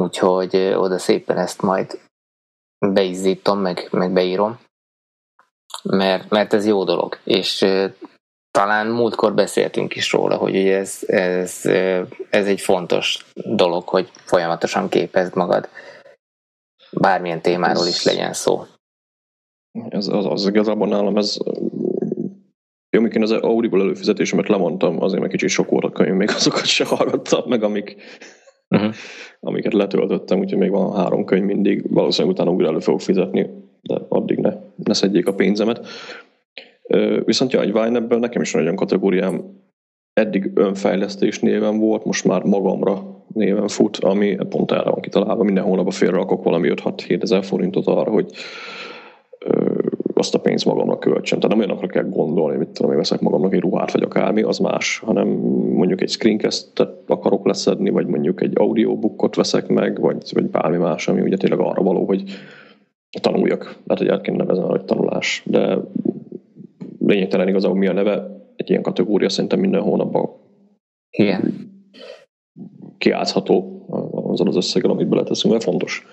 úgyhogy 0.00 0.56
oda 0.56 0.98
szépen 0.98 1.38
ezt 1.38 1.62
majd 1.62 2.00
beizzítom, 2.78 3.58
meg, 3.58 3.88
meg 3.90 4.12
beírom, 4.12 4.58
mert, 5.82 6.30
mert 6.30 6.52
ez 6.52 6.66
jó 6.66 6.84
dolog, 6.84 7.18
és 7.24 7.66
talán 8.50 8.86
múltkor 8.86 9.34
beszéltünk 9.34 9.96
is 9.96 10.12
róla, 10.12 10.36
hogy 10.36 10.56
ugye 10.56 10.76
ez, 10.76 11.02
ez, 11.06 11.64
ez 12.30 12.46
egy 12.46 12.60
fontos 12.60 13.26
dolog, 13.34 13.88
hogy 13.88 14.10
folyamatosan 14.14 14.88
képezd 14.88 15.34
magad, 15.36 15.68
bármilyen 16.90 17.42
témáról 17.42 17.86
is 17.86 18.04
legyen 18.04 18.32
szó. 18.32 18.64
Ez 19.88 20.08
az, 20.08 20.26
az 20.26 20.46
igazából 20.46 20.88
nálam 20.88 21.16
ez 21.16 21.36
jó, 22.90 23.00
amikor 23.00 23.22
az 23.22 23.30
Audible 23.30 23.80
előfizetésemet 23.80 24.48
lemondtam, 24.48 25.02
azért 25.02 25.20
meg 25.20 25.30
kicsit 25.30 25.48
sok 25.48 25.70
volt 25.70 25.84
a 25.84 25.90
könyv, 25.90 26.14
még 26.14 26.30
azokat 26.30 26.64
se 26.64 26.84
hallgattam 26.84 27.48
meg, 27.48 27.62
amik, 27.62 27.96
uh-huh. 28.68 28.94
amiket 29.40 29.72
letöltöttem, 29.72 30.38
úgyhogy 30.38 30.58
még 30.58 30.70
van 30.70 30.96
három 30.96 31.24
könyv 31.24 31.44
mindig, 31.44 31.92
valószínűleg 31.92 32.36
utána 32.36 32.52
újra 32.52 32.68
elő 32.68 32.78
fogok 32.78 33.00
fizetni, 33.00 33.50
de 33.82 34.00
addig 34.08 34.38
ne, 34.38 34.52
ne 34.84 34.94
szedjék 34.94 35.26
a 35.26 35.34
pénzemet. 35.34 35.86
Viszont 37.24 37.52
ja, 37.52 37.60
egy 37.60 37.72
Vine 37.72 37.96
ebből 37.96 38.18
nekem 38.18 38.42
is 38.42 38.54
olyan 38.54 38.76
kategóriám, 38.76 39.64
eddig 40.12 40.50
önfejlesztés 40.54 41.38
néven 41.38 41.78
volt, 41.78 42.04
most 42.04 42.24
már 42.24 42.42
magamra 42.42 43.24
néven 43.34 43.68
fut, 43.68 43.96
ami 43.96 44.36
pont 44.48 44.72
erre 44.72 44.90
van 44.90 45.00
kitalálva. 45.00 45.42
Minden 45.42 45.64
hónapban 45.64 45.92
félrerakok 45.92 46.44
valami 46.44 46.72
5-6-7 46.74 47.22
ezer 47.22 47.44
forintot 47.44 47.86
arra, 47.86 48.10
hogy 48.10 48.32
azt 50.18 50.34
a 50.34 50.40
pénzt 50.40 50.64
magamnak 50.64 51.00
költsem. 51.00 51.40
Tehát 51.40 51.56
nem 51.56 51.64
olyanokra 51.64 51.86
kell 51.86 52.08
gondolni, 52.08 52.56
mit 52.56 52.68
tudom, 52.68 52.90
én 52.90 52.96
veszek 52.96 53.20
magamnak 53.20 53.54
egy 53.54 53.60
ruhát, 53.60 53.92
vagy 53.92 54.02
akármi, 54.02 54.42
az 54.42 54.58
más, 54.58 54.98
hanem 54.98 55.28
mondjuk 55.72 56.00
egy 56.00 56.08
screencast-et 56.08 56.90
akarok 57.06 57.46
leszedni, 57.46 57.90
vagy 57.90 58.06
mondjuk 58.06 58.42
egy 58.42 58.52
audiobookot 58.58 59.34
veszek 59.34 59.68
meg, 59.68 60.00
vagy, 60.00 60.30
vagy 60.32 60.44
bármi 60.44 60.76
más, 60.76 61.08
ami 61.08 61.20
ugye 61.20 61.36
tényleg 61.36 61.60
arra 61.60 61.82
való, 61.82 62.04
hogy 62.04 62.22
tanuljak. 63.20 63.62
Tehát, 63.62 63.98
hogy 63.98 64.08
el 64.08 64.20
kéne 64.20 64.36
nevezni 64.36 64.64
hogy 64.64 64.84
tanulás. 64.84 65.42
De 65.46 65.78
lényegtelen 66.98 67.48
igazából 67.48 67.78
mi 67.78 67.86
a 67.86 67.92
neve, 67.92 68.44
egy 68.56 68.70
ilyen 68.70 68.82
kategória 68.82 69.28
szerintem 69.28 69.60
minden 69.60 69.82
hónapban 69.82 70.30
Igen. 71.10 71.54
kiátszható 72.98 73.84
azon 74.10 74.48
az 74.48 74.56
összeggel, 74.56 74.90
amit 74.90 75.08
beleteszünk, 75.08 75.52
mert 75.52 75.64
fontos. 75.64 76.06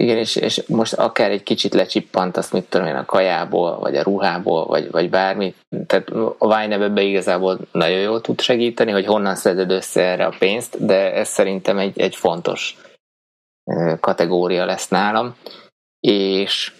Igen, 0.00 0.16
és, 0.16 0.36
és 0.36 0.62
most 0.66 0.92
akár 0.92 1.30
egy 1.30 1.42
kicsit 1.42 1.74
lecsippant 1.74 2.36
azt, 2.36 2.52
mit 2.52 2.64
tudom 2.64 2.86
én, 2.86 2.94
a 2.94 3.04
kajából, 3.04 3.78
vagy 3.78 3.96
a 3.96 4.02
ruhából, 4.02 4.66
vagy, 4.66 4.90
vagy 4.90 5.10
bármi. 5.10 5.54
Tehát 5.86 6.08
a 6.38 6.46
Vine 6.46 6.80
ebbe 6.80 7.02
igazából 7.02 7.58
nagyon 7.72 7.98
jól 7.98 8.20
tud 8.20 8.40
segíteni, 8.40 8.90
hogy 8.90 9.06
honnan 9.06 9.34
szeded 9.34 9.70
össze 9.70 10.02
erre 10.02 10.26
a 10.26 10.34
pénzt, 10.38 10.84
de 10.84 11.12
ez 11.12 11.28
szerintem 11.28 11.78
egy, 11.78 12.00
egy 12.00 12.16
fontos 12.16 12.76
kategória 14.00 14.64
lesz 14.64 14.88
nálam. 14.88 15.36
És 16.00 16.72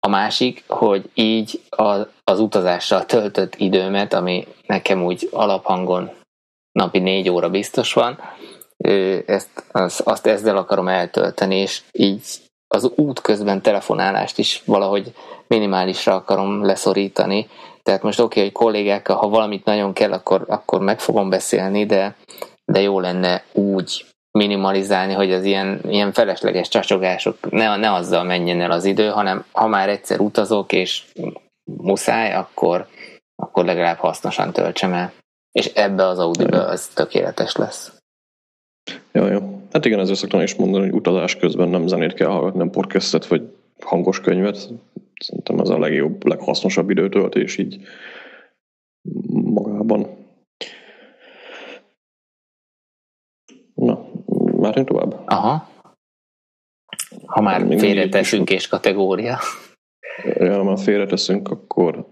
a 0.00 0.08
másik, 0.08 0.64
hogy 0.66 1.10
így 1.14 1.60
az, 1.68 2.06
az 2.24 2.38
utazással 2.38 3.04
töltött 3.04 3.54
időmet, 3.54 4.12
ami 4.12 4.46
nekem 4.66 5.04
úgy 5.04 5.28
alaphangon 5.32 6.10
napi 6.72 6.98
négy 6.98 7.28
óra 7.28 7.50
biztos 7.50 7.92
van, 7.92 8.18
ezt, 9.26 9.64
az, 9.72 10.00
azt 10.04 10.26
ezzel 10.26 10.56
akarom 10.56 10.88
eltölteni, 10.88 11.56
és 11.56 11.82
így 11.92 12.22
az 12.68 12.92
út 12.94 13.20
közben 13.20 13.62
telefonálást 13.62 14.38
is 14.38 14.62
valahogy 14.64 15.12
minimálisra 15.46 16.14
akarom 16.14 16.64
leszorítani. 16.64 17.48
Tehát 17.82 18.02
most 18.02 18.20
oké, 18.20 18.38
okay, 18.38 18.42
hogy 18.42 18.52
kollégákkal, 18.52 19.16
ha 19.16 19.28
valamit 19.28 19.64
nagyon 19.64 19.92
kell, 19.92 20.12
akkor, 20.12 20.44
akkor 20.48 20.80
meg 20.80 21.00
fogom 21.00 21.28
beszélni, 21.30 21.86
de, 21.86 22.16
de 22.64 22.80
jó 22.80 23.00
lenne 23.00 23.44
úgy 23.52 24.04
minimalizálni, 24.30 25.12
hogy 25.12 25.32
az 25.32 25.44
ilyen, 25.44 25.80
ilyen 25.88 26.12
felesleges 26.12 26.68
csacsogások 26.68 27.50
ne, 27.50 27.76
ne 27.76 27.92
azzal 27.92 28.24
menjen 28.24 28.60
el 28.60 28.70
az 28.70 28.84
idő, 28.84 29.08
hanem 29.08 29.44
ha 29.52 29.66
már 29.66 29.88
egyszer 29.88 30.20
utazok, 30.20 30.72
és 30.72 31.04
muszáj, 31.64 32.34
akkor, 32.34 32.86
akkor 33.36 33.64
legalább 33.64 33.98
hasznosan 33.98 34.52
töltsem 34.52 34.92
el. 34.92 35.12
És 35.52 35.66
ebbe 35.66 36.06
az 36.06 36.18
audiba 36.18 36.64
az 36.66 36.86
tökéletes 36.86 37.56
lesz. 37.56 38.01
Jó, 39.12 39.26
jó. 39.26 39.62
Hát 39.72 39.84
igen, 39.84 39.98
ezzel 39.98 40.14
szoktam 40.14 40.40
is 40.40 40.54
mondani, 40.54 40.84
hogy 40.84 40.94
utazás 40.94 41.36
közben 41.36 41.68
nem 41.68 41.86
zenét 41.86 42.14
kell 42.14 42.28
hallgatni, 42.28 42.58
nem 42.58 42.70
podcastet, 42.70 43.26
vagy 43.26 43.42
hangos 43.80 44.20
könyvet. 44.20 44.68
Szerintem 45.20 45.58
ez 45.58 45.68
a 45.68 45.78
legjobb, 45.78 46.26
leghasznosabb 46.26 46.90
időtöltés 46.90 47.58
így 47.58 47.80
magában. 49.32 50.06
Na, 53.74 54.06
várjunk 54.52 54.88
tovább. 54.88 55.22
Aha. 55.26 55.70
Ha 57.26 57.40
már 57.40 57.78
félreteszünk 57.78 58.50
és 58.50 58.68
kategória. 58.68 59.38
Ja, 60.24 60.56
ha 60.56 60.64
már 60.64 60.78
félreteszünk, 60.78 61.48
akkor 61.50 62.06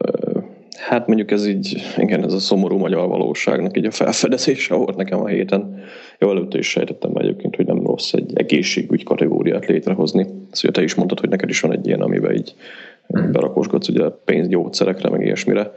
Hát 0.81 1.07
mondjuk 1.07 1.31
ez 1.31 1.47
így, 1.47 1.83
igen, 1.97 2.25
ez 2.25 2.33
a 2.33 2.39
szomorú 2.39 2.79
magyar 2.79 3.09
valóságnak 3.09 3.77
így 3.77 3.87
a 3.87 3.91
felfedezése 3.91 4.75
volt 4.75 4.97
nekem 4.97 5.21
a 5.21 5.27
héten. 5.27 5.85
Jó, 6.21 6.31
előtte 6.31 6.59
is 6.59 6.71
sejtettem 6.71 7.17
egyébként, 7.17 7.57
hogy 7.57 7.67
nem 7.67 7.87
rossz 7.87 8.13
egy 8.13 8.31
egészségügy 8.35 9.05
kategóriát 9.05 9.67
létrehozni. 9.67 10.27
Szóval 10.51 10.71
te 10.73 10.83
is 10.83 10.95
mondtad, 10.95 11.21
hogy 11.21 11.29
neked 11.29 11.49
is 11.49 11.61
van 11.61 11.73
egy 11.73 11.87
ilyen, 11.87 12.01
amiben 12.01 12.35
így 12.35 12.55
berakosgatsz 13.09 13.89
ugye 13.89 14.09
pénzgyógyszerekre, 14.09 15.09
meg 15.09 15.21
ilyesmire. 15.21 15.73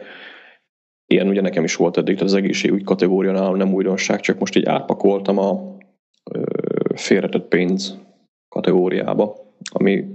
Ilyen 1.08 1.28
ugye 1.28 1.42
nekem 1.42 1.64
is 1.64 1.76
volt 1.76 1.98
eddig, 1.98 2.22
az 2.22 2.34
egészségügy 2.34 2.84
kategória 2.84 3.32
nálam 3.32 3.58
nem 3.58 3.74
újdonság, 3.74 4.20
csak 4.20 4.40
most 4.40 4.56
így 4.56 4.66
átpakoltam 4.66 5.38
a 5.38 5.78
félretett 6.96 7.48
pénz 7.48 8.00
kategóriába, 8.50 9.36
ami 9.72 10.06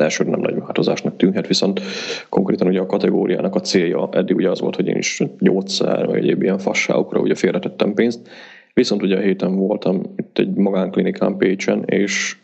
elsőre 0.00 0.30
nem 0.30 0.40
nagy 0.40 0.58
változásnak 0.58 1.16
tűnhet, 1.16 1.46
viszont 1.46 1.80
konkrétan 2.28 2.66
ugye 2.66 2.80
a 2.80 2.86
kategóriának 2.86 3.54
a 3.54 3.60
célja 3.60 4.08
eddig 4.12 4.36
ugye 4.36 4.50
az 4.50 4.60
volt, 4.60 4.76
hogy 4.76 4.86
én 4.86 4.96
is 4.96 5.22
gyógyszer, 5.38 6.06
vagy 6.06 6.16
egyéb 6.16 6.42
ilyen 6.42 6.58
fasságokra 6.58 7.20
ugye 7.20 7.34
félretettem 7.34 7.94
pénzt, 7.94 8.28
viszont 8.74 9.02
ugye 9.02 9.16
a 9.16 9.20
héten 9.20 9.56
voltam 9.56 10.02
itt 10.16 10.38
egy 10.38 10.54
magánklinikán 10.54 11.36
Pécsen, 11.36 11.82
és 11.86 12.36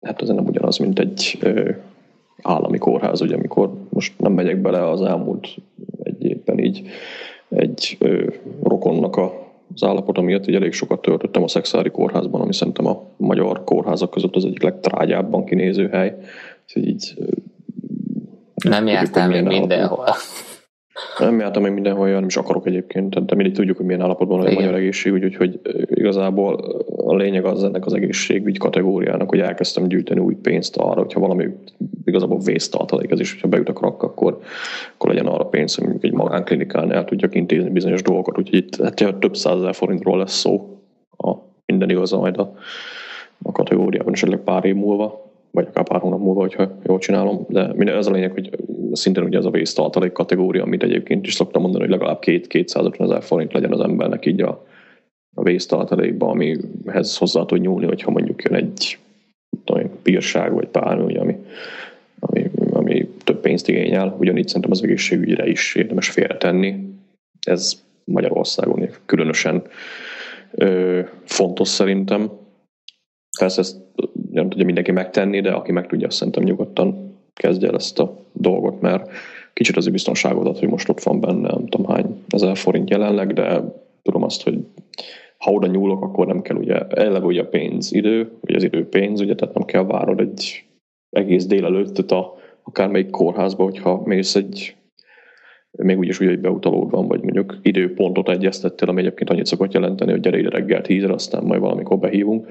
hát 0.00 0.22
ez 0.22 0.28
nem 0.28 0.46
ugyanaz, 0.46 0.78
mint 0.78 0.98
egy 0.98 1.38
ö, 1.40 1.70
állami 2.42 2.78
kórház, 2.78 3.20
ugye 3.20 3.34
amikor 3.34 3.70
most 3.88 4.18
nem 4.18 4.32
megyek 4.32 4.60
bele 4.60 4.88
az 4.88 5.02
elmúlt 5.02 5.48
egy 6.02 6.24
évben 6.24 6.58
így 6.58 6.88
egy 7.48 7.96
ö, 8.00 8.26
rokonnak 8.62 9.16
a 9.16 9.50
az 9.74 9.82
állapota 9.82 10.20
miatt 10.20 10.44
hogy 10.44 10.54
elég 10.54 10.72
sokat 10.72 11.00
töltöttem 11.00 11.42
a 11.42 11.48
Szexári 11.48 11.90
kórházban, 11.90 12.40
ami 12.40 12.52
szerintem 12.52 12.86
a 12.86 13.02
magyar 13.16 13.64
kórházak 13.64 14.10
között 14.10 14.36
az 14.36 14.44
egyik 14.44 14.62
legtrágyábban 14.62 15.44
kinéző 15.44 15.88
hely. 15.88 16.16
Úgyhogy 16.62 16.88
így, 16.88 17.14
nem 18.54 18.86
jártál 18.86 19.28
még 19.28 19.42
mindenhol. 19.42 20.06
Nem 21.18 21.38
jártam 21.38 21.62
még 21.62 21.72
mindenhol, 21.72 22.08
nem 22.08 22.24
is 22.24 22.36
akarok 22.36 22.66
egyébként, 22.66 23.26
de 23.26 23.34
mindig 23.34 23.54
tudjuk, 23.54 23.76
hogy 23.76 23.86
milyen 23.86 24.00
állapotban 24.00 24.38
van 24.38 24.46
a 24.46 24.52
magyar 24.52 24.74
egészségügy, 24.74 25.24
úgyhogy 25.24 25.60
igazából 25.88 26.54
a 26.96 27.14
lényeg 27.14 27.44
az 27.44 27.64
ennek 27.64 27.86
az 27.86 27.92
egészségügy 27.92 28.58
kategóriának, 28.58 29.28
hogy 29.28 29.40
elkezdtem 29.40 29.88
gyűjteni 29.88 30.20
új 30.20 30.34
pénzt 30.34 30.76
arra, 30.76 31.00
hogyha 31.00 31.20
valami 31.20 31.48
igazából 32.04 32.38
vésztartalék 32.38 33.10
ez 33.10 33.20
is, 33.20 33.32
hogyha 33.32 33.48
beüt 33.48 33.68
a 33.68 33.72
krak, 33.72 34.02
akkor, 34.02 34.38
akkor 34.94 35.10
legyen 35.10 35.26
arra 35.26 35.44
pénz, 35.44 35.74
hogy 35.74 35.84
mondjuk 35.84 36.04
egy 36.04 36.18
magánklinikán 36.18 36.92
el 36.92 37.04
tudjak 37.04 37.34
intézni 37.34 37.70
bizonyos 37.70 38.02
dolgokat, 38.02 38.38
úgyhogy 38.38 38.58
itt 38.58 38.76
hát, 38.82 39.18
több 39.18 39.36
százezer 39.36 39.74
forintról 39.74 40.18
lesz 40.18 40.38
szó, 40.38 40.78
a 41.16 41.34
minden 41.66 41.90
igaz 41.90 42.10
majd 42.10 42.38
a 42.38 42.54
a 43.42 43.52
kategóriában 43.52 44.12
esetleg 44.12 44.38
pár 44.38 44.64
év 44.64 44.74
múlva, 44.74 45.30
vagy 45.50 45.66
akár 45.70 45.84
pár 45.84 46.00
hónap 46.00 46.18
múlva, 46.18 46.40
hogyha 46.40 46.70
jól 46.86 46.98
csinálom, 46.98 47.46
de 47.48 47.72
minden, 47.74 47.96
ez 47.96 48.06
a 48.06 48.10
lényeg, 48.10 48.32
hogy 48.32 48.50
szintén 48.92 49.24
ugye 49.24 49.38
ez 49.38 49.44
a 49.44 49.50
vésztartalék 49.50 50.12
kategória, 50.12 50.62
amit 50.62 50.82
egyébként 50.82 51.26
is 51.26 51.34
szoktam 51.34 51.62
mondani, 51.62 51.82
hogy 51.82 51.92
legalább 51.92 52.18
két 52.18 52.46
250 52.46 53.08
ezer 53.08 53.22
forint 53.22 53.52
legyen 53.52 53.72
az 53.72 53.80
embernek 53.80 54.26
így 54.26 54.40
a, 54.40 54.66
a 55.34 55.42
vésztartalékba, 55.42 56.28
amihez 56.28 57.16
hozzá 57.16 57.44
tud 57.44 57.60
nyúlni, 57.60 57.86
hogyha 57.86 58.10
mondjuk 58.10 58.42
jön 58.42 58.54
egy 58.54 58.98
tudom, 59.64 59.90
bírság 60.02 60.52
vagy 60.52 60.68
bármi, 60.68 61.16
ami, 61.16 61.36
ami, 62.18 62.50
ami 62.72 63.08
több 63.24 63.40
pénzt 63.40 63.68
igényel, 63.68 64.16
ugyanígy 64.18 64.46
szerintem 64.46 64.70
az 64.70 64.82
egészségügyre 64.82 65.48
is 65.48 65.74
érdemes 65.74 66.08
félretenni. 66.10 66.94
Ez 67.40 67.82
Magyarországon 68.04 68.88
különösen 69.06 69.62
ö, 70.50 71.00
fontos 71.24 71.68
szerintem. 71.68 72.30
Persze 73.38 73.60
ezt 73.60 73.76
nem 74.30 74.48
tudja 74.48 74.64
mindenki 74.64 74.90
megtenni, 74.90 75.40
de 75.40 75.50
aki 75.50 75.72
meg 75.72 75.86
tudja, 75.86 76.10
szerintem 76.10 76.42
nyugodtan 76.42 77.11
kezdje 77.34 77.68
el 77.68 77.74
ezt 77.74 77.98
a 77.98 78.16
dolgot, 78.32 78.80
mert 78.80 79.10
kicsit 79.52 79.76
az 79.76 79.88
biztonságot 79.88 80.46
ad, 80.46 80.58
hogy 80.58 80.68
most 80.68 80.88
ott 80.88 81.02
van 81.02 81.20
benne, 81.20 81.48
nem 81.48 81.66
tudom 81.66 81.86
hány 81.86 82.24
ezer 82.28 82.56
forint 82.56 82.90
jelenleg, 82.90 83.32
de 83.32 83.62
tudom 84.02 84.22
azt, 84.22 84.42
hogy 84.42 84.58
ha 85.38 85.52
oda 85.52 85.66
nyúlok, 85.66 86.02
akkor 86.02 86.26
nem 86.26 86.42
kell 86.42 86.56
ugye, 86.56 86.86
eleve 86.88 87.26
ugye 87.26 87.40
a 87.40 87.48
pénz 87.48 87.92
idő, 87.92 88.30
vagy 88.40 88.54
az 88.54 88.62
idő 88.62 88.88
pénz, 88.88 89.20
ugye, 89.20 89.34
tehát 89.34 89.54
nem 89.54 89.64
kell 89.64 89.84
várod 89.84 90.20
egy 90.20 90.64
egész 91.10 91.46
délelőttet 91.46 92.10
a 92.10 92.34
akármelyik 92.62 93.10
kórházba, 93.10 93.64
hogyha 93.64 94.02
mész 94.04 94.34
egy 94.34 94.76
még 95.78 95.98
úgyis 95.98 96.20
úgy, 96.20 96.26
hogy 96.26 96.40
beutalód 96.40 96.90
van, 96.90 97.06
vagy 97.06 97.22
mondjuk 97.22 97.58
időpontot 97.62 98.28
egyeztettél, 98.28 98.88
ami 98.88 99.00
egyébként 99.00 99.30
annyit 99.30 99.46
szokott 99.46 99.72
jelenteni, 99.72 100.10
hogy 100.10 100.20
gyere 100.20 100.38
ide 100.38 100.48
reggel 100.48 100.80
tízre, 100.80 101.12
aztán 101.12 101.44
majd 101.44 101.60
valamikor 101.60 101.98
behívunk. 101.98 102.48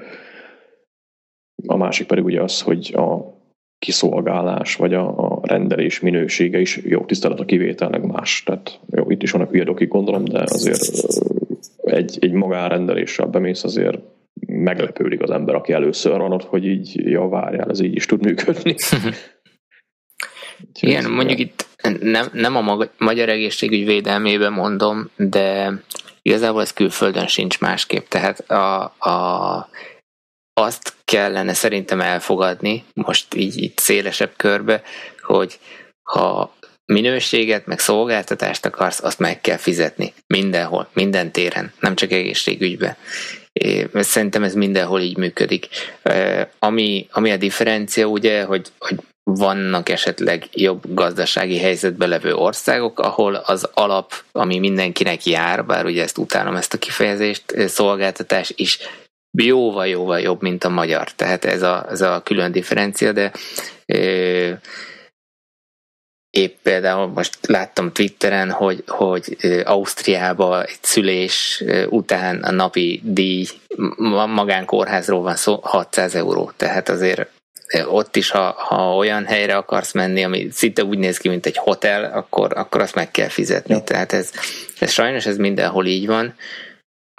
A 1.66 1.76
másik 1.76 2.06
pedig 2.06 2.24
ugye 2.24 2.42
az, 2.42 2.60
hogy 2.60 2.92
a 2.94 3.40
kiszolgálás, 3.82 4.76
vagy 4.76 4.94
a, 4.94 5.18
a 5.18 5.40
rendelés 5.42 6.00
minősége 6.00 6.60
is 6.60 6.80
jó 6.84 7.04
tisztelet 7.04 7.40
a 7.40 7.44
kivételnek 7.44 8.02
más. 8.02 8.42
Tehát 8.42 8.80
jó, 8.90 9.10
itt 9.10 9.22
is 9.22 9.30
vannak 9.30 9.50
hülye 9.50 9.64
dokik, 9.64 9.88
gondolom, 9.88 10.24
de 10.24 10.42
azért 10.42 10.80
egy, 11.82 12.18
egy 12.20 12.32
magánrendeléssel 12.32 13.26
bemész, 13.26 13.64
azért 13.64 13.98
meglepődik 14.46 15.22
az 15.22 15.30
ember, 15.30 15.54
aki 15.54 15.72
először 15.72 16.18
van 16.18 16.32
ott, 16.32 16.44
hogy 16.44 16.66
így, 16.66 16.92
ja 16.94 17.28
várjál, 17.28 17.70
ez 17.70 17.80
így 17.80 17.94
is 17.94 18.06
tud 18.06 18.24
működni. 18.24 18.74
Igen, 20.80 21.10
mondjuk 21.10 21.38
itt 21.38 21.66
nem, 22.00 22.26
nem 22.32 22.56
a 22.56 22.86
magyar 22.98 23.28
egészségügy 23.28 23.86
védelmében 23.86 24.52
mondom, 24.52 25.10
de 25.16 25.72
igazából 26.22 26.60
ez 26.60 26.72
külföldön 26.72 27.26
sincs 27.26 27.60
másképp. 27.60 28.08
Tehát 28.08 28.50
a, 28.50 28.82
a, 28.98 29.68
azt 30.54 30.94
kellene 31.04 31.54
szerintem 31.54 32.00
elfogadni, 32.00 32.84
most 32.94 33.34
így, 33.34 33.62
így 33.62 33.72
szélesebb 33.76 34.32
körbe, 34.36 34.82
hogy 35.22 35.58
ha 36.02 36.54
minőséget, 36.86 37.66
meg 37.66 37.78
szolgáltatást 37.78 38.66
akarsz, 38.66 39.02
azt 39.02 39.18
meg 39.18 39.40
kell 39.40 39.56
fizetni. 39.56 40.12
Mindenhol, 40.26 40.88
minden 40.92 41.32
téren, 41.32 41.72
nem 41.80 41.94
csak 41.94 42.12
egészségügyben. 42.12 42.96
Szerintem 43.94 44.42
ez 44.42 44.54
mindenhol 44.54 45.00
így 45.00 45.16
működik. 45.16 45.68
Ami, 46.58 47.08
ami 47.10 47.30
a 47.30 47.36
differencia, 47.36 48.06
ugye, 48.06 48.44
hogy, 48.44 48.68
hogy 48.78 48.96
vannak 49.24 49.88
esetleg 49.88 50.48
jobb 50.52 50.94
gazdasági 50.94 51.58
helyzetben 51.58 52.08
levő 52.08 52.34
országok, 52.34 52.98
ahol 52.98 53.34
az 53.34 53.68
alap, 53.74 54.12
ami 54.32 54.58
mindenkinek 54.58 55.26
jár, 55.26 55.64
bár 55.64 55.84
ugye 55.84 56.02
ezt 56.02 56.18
utálom 56.18 56.54
ezt 56.54 56.74
a 56.74 56.78
kifejezést, 56.78 57.42
szolgáltatás 57.68 58.52
is 58.56 58.78
jóval-jóval 59.36 60.20
jobb, 60.20 60.42
mint 60.42 60.64
a 60.64 60.68
magyar. 60.68 61.10
Tehát 61.12 61.44
ez 61.44 61.62
a, 61.62 61.86
ez 61.90 62.00
a 62.00 62.20
külön 62.24 62.52
differencia, 62.52 63.12
de 63.12 63.32
ö, 63.86 64.52
épp 66.30 66.56
például 66.62 67.06
most 67.06 67.38
láttam 67.46 67.92
Twitteren, 67.92 68.50
hogy, 68.50 68.82
hogy 68.86 69.36
Ausztriában 69.64 70.62
egy 70.62 70.78
szülés 70.80 71.64
után 71.88 72.42
a 72.42 72.50
napi 72.50 73.00
díj 73.04 73.46
magánkórházról 74.34 75.22
van 75.22 75.36
szó 75.36 75.60
600 75.62 76.14
euró, 76.14 76.52
tehát 76.56 76.88
azért 76.88 77.30
ott 77.86 78.16
is, 78.16 78.30
ha, 78.30 78.54
ha 78.58 78.96
olyan 78.96 79.24
helyre 79.24 79.56
akarsz 79.56 79.92
menni, 79.92 80.24
ami 80.24 80.48
szinte 80.50 80.84
úgy 80.84 80.98
néz 80.98 81.18
ki, 81.18 81.28
mint 81.28 81.46
egy 81.46 81.56
hotel, 81.56 82.04
akkor, 82.04 82.52
akkor 82.56 82.80
azt 82.80 82.94
meg 82.94 83.10
kell 83.10 83.28
fizetni. 83.28 83.74
Ja. 83.74 83.82
Tehát 83.82 84.12
ez, 84.12 84.30
ez 84.78 84.90
sajnos 84.90 85.26
ez 85.26 85.36
mindenhol 85.36 85.86
így 85.86 86.06
van. 86.06 86.34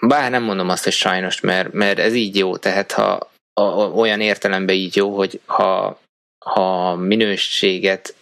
Bár 0.07 0.31
nem 0.31 0.43
mondom 0.43 0.69
azt, 0.69 0.83
hogy 0.83 0.93
sajnos, 0.93 1.39
mert, 1.39 1.73
mert 1.73 1.99
ez 1.99 2.13
így 2.13 2.37
jó, 2.37 2.57
tehát 2.57 2.91
ha 2.91 3.31
a, 3.53 3.63
olyan 3.71 4.21
értelemben 4.21 4.75
így 4.75 4.95
jó, 4.95 5.15
hogy 5.15 5.39
ha, 5.45 5.99
ha 6.45 6.95
minőséget 6.95 8.15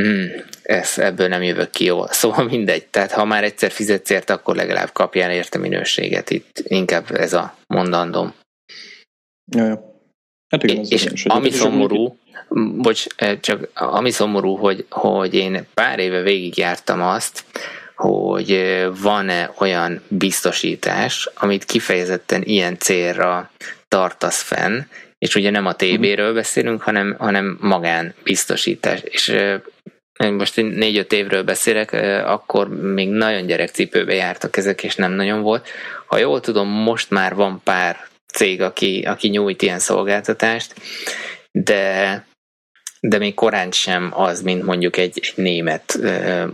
Hmm, 0.00 0.28
ez, 0.62 0.98
ebből 0.98 1.28
nem 1.28 1.42
jövök 1.42 1.70
ki 1.70 1.84
jól. 1.84 2.08
Szóval 2.20 2.44
mindegy. 2.44 2.86
Tehát 2.86 3.12
ha 3.12 3.24
már 3.24 3.44
egyszer 3.44 3.70
fizetsz 3.70 4.10
érte, 4.10 4.32
akkor 4.32 4.56
legalább 4.56 4.92
kapjál 4.92 5.30
érte 5.30 5.58
minőséget. 5.58 6.30
Itt 6.30 6.62
inkább 6.64 7.10
ez 7.10 7.32
a 7.32 7.56
mondandom. 7.66 8.34
Ja, 9.52 9.64
ja. 9.64 9.94
Hát 10.48 10.62
igen, 10.62 10.84
és, 10.88 11.04
és 11.04 11.24
ami 11.24 11.50
szomorú, 11.50 12.18
bocs, 12.76 13.06
eh, 13.16 13.38
csak 13.40 13.68
ami 13.74 14.10
szomorú, 14.10 14.56
hogy, 14.56 14.86
hogy 14.90 15.34
én 15.34 15.66
pár 15.74 15.98
éve 15.98 16.20
végigjártam 16.20 17.02
azt, 17.02 17.44
hogy 17.96 18.82
van-e 19.00 19.52
olyan 19.58 20.02
biztosítás, 20.08 21.28
amit 21.34 21.64
kifejezetten 21.64 22.42
ilyen 22.42 22.78
célra 22.78 23.50
tartasz 23.88 24.42
fenn, 24.42 24.80
és 25.18 25.34
ugye 25.34 25.50
nem 25.50 25.66
a 25.66 25.74
TB-ről 25.74 26.34
beszélünk, 26.34 26.82
hanem, 26.82 27.14
hanem 27.18 27.58
magánbiztosítás. 27.60 29.00
És 29.00 29.36
most 30.18 30.56
négy-öt 30.56 31.12
évről 31.12 31.42
beszélek, 31.42 31.92
akkor 32.26 32.68
még 32.68 33.08
nagyon 33.08 33.46
gyerekcipőbe 33.46 34.14
jártak 34.14 34.56
ezek, 34.56 34.82
és 34.82 34.94
nem 34.94 35.12
nagyon 35.12 35.42
volt. 35.42 35.68
Ha 36.06 36.18
jól 36.18 36.40
tudom, 36.40 36.68
most 36.68 37.10
már 37.10 37.34
van 37.34 37.60
pár 37.64 37.96
cég, 38.26 38.62
aki, 38.62 39.02
aki 39.06 39.28
nyújt 39.28 39.62
ilyen 39.62 39.78
szolgáltatást, 39.78 40.74
de 41.50 42.25
de 43.08 43.18
még 43.18 43.34
korán 43.34 43.70
sem 43.70 44.10
az, 44.14 44.42
mint 44.42 44.62
mondjuk 44.62 44.96
egy, 44.96 45.20
egy 45.22 45.32
német 45.36 45.98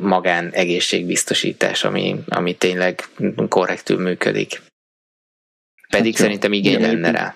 magán 0.00 0.50
egészségbiztosítás, 0.50 1.84
ami, 1.84 2.16
ami 2.28 2.54
tényleg 2.54 3.08
korrektül 3.48 3.98
működik. 4.02 4.62
Pedig 5.88 6.12
hát 6.12 6.22
szerintem 6.22 6.52
igény 6.52 6.78
igen, 6.78 6.90
lenne 6.92 7.10
rá. 7.10 7.34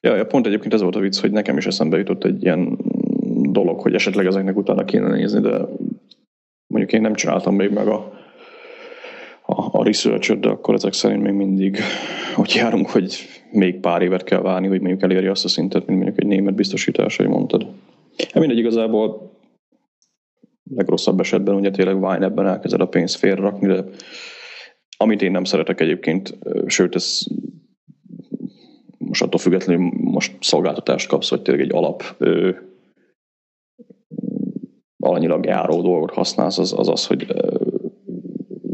Ja, 0.00 0.16
ja, 0.16 0.26
pont 0.26 0.46
egyébként 0.46 0.74
ez 0.74 0.82
volt 0.82 0.96
a 0.96 1.00
vicc, 1.00 1.20
hogy 1.20 1.30
nekem 1.30 1.56
is 1.56 1.66
eszembe 1.66 1.96
jutott 1.96 2.24
egy 2.24 2.42
ilyen 2.42 2.78
dolog, 3.52 3.80
hogy 3.80 3.94
esetleg 3.94 4.26
ezeknek 4.26 4.56
utána 4.56 4.84
kéne 4.84 5.08
nézni, 5.08 5.40
de 5.40 5.58
mondjuk 6.66 6.92
én 6.92 7.00
nem 7.00 7.14
csináltam 7.14 7.54
még 7.54 7.70
meg 7.70 7.88
a, 7.88 7.96
a, 9.42 9.78
a 9.78 9.84
research 9.84 10.32
de 10.32 10.48
akkor 10.48 10.74
ezek 10.74 10.92
szerint 10.92 11.22
még 11.22 11.32
mindig 11.32 11.80
hogy 12.34 12.54
járunk, 12.54 12.90
hogy 12.90 13.28
még 13.52 13.80
pár 13.80 14.02
évet 14.02 14.24
kell 14.24 14.40
várni, 14.40 14.66
hogy 14.66 14.80
mondjuk 14.80 15.02
elérje 15.02 15.30
azt 15.30 15.44
a 15.44 15.48
szintet, 15.48 15.86
mint 15.86 15.98
mondjuk 15.98 16.20
egy 16.20 16.26
német 16.26 16.54
biztosítás, 16.54 17.16
hogy 17.16 17.26
mondtad. 17.26 17.66
Hát 18.18 18.34
mindegy, 18.34 18.58
igazából 18.58 19.30
legrosszabb 20.70 21.20
esetben 21.20 21.54
ugye 21.54 21.70
tényleg 21.70 22.02
Wine 22.02 22.24
ebben 22.24 22.46
elkezded 22.46 22.80
a 22.80 22.88
pénzt 22.88 23.16
félrakni, 23.16 23.66
de 23.66 23.84
amit 24.96 25.22
én 25.22 25.30
nem 25.30 25.44
szeretek 25.44 25.80
egyébként, 25.80 26.38
sőt, 26.66 26.94
ez 26.94 27.20
most 28.98 29.22
attól 29.22 29.40
függetlenül 29.40 29.90
most 29.94 30.36
szolgáltatást 30.40 31.08
kapsz, 31.08 31.30
vagy 31.30 31.42
tényleg 31.42 31.64
egy 31.64 31.74
alap 31.74 32.02
ö, 32.18 32.50
alanyilag 34.98 35.44
járó 35.44 35.82
dolgot 35.82 36.10
használsz, 36.10 36.58
az 36.58 36.74
az, 36.76 36.88
az 36.88 37.06
hogy 37.06 37.34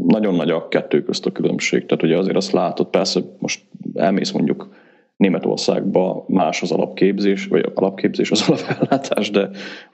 nagyon 0.07 0.35
nagy 0.35 0.49
a 0.49 0.67
kettő 0.67 1.03
közt 1.03 1.25
a 1.25 1.31
különbség. 1.31 1.85
Tehát 1.85 2.03
ugye 2.03 2.17
azért 2.17 2.35
azt 2.35 2.51
látod, 2.51 2.87
persze 2.87 3.21
most 3.39 3.65
elmész 3.93 4.31
mondjuk 4.31 4.69
Németországba 5.17 6.25
más 6.27 6.61
az 6.61 6.71
alapképzés, 6.71 7.47
vagy 7.47 7.71
alapképzés 7.73 8.31
az 8.31 8.45
alapellátás, 8.49 9.31
de 9.31 9.49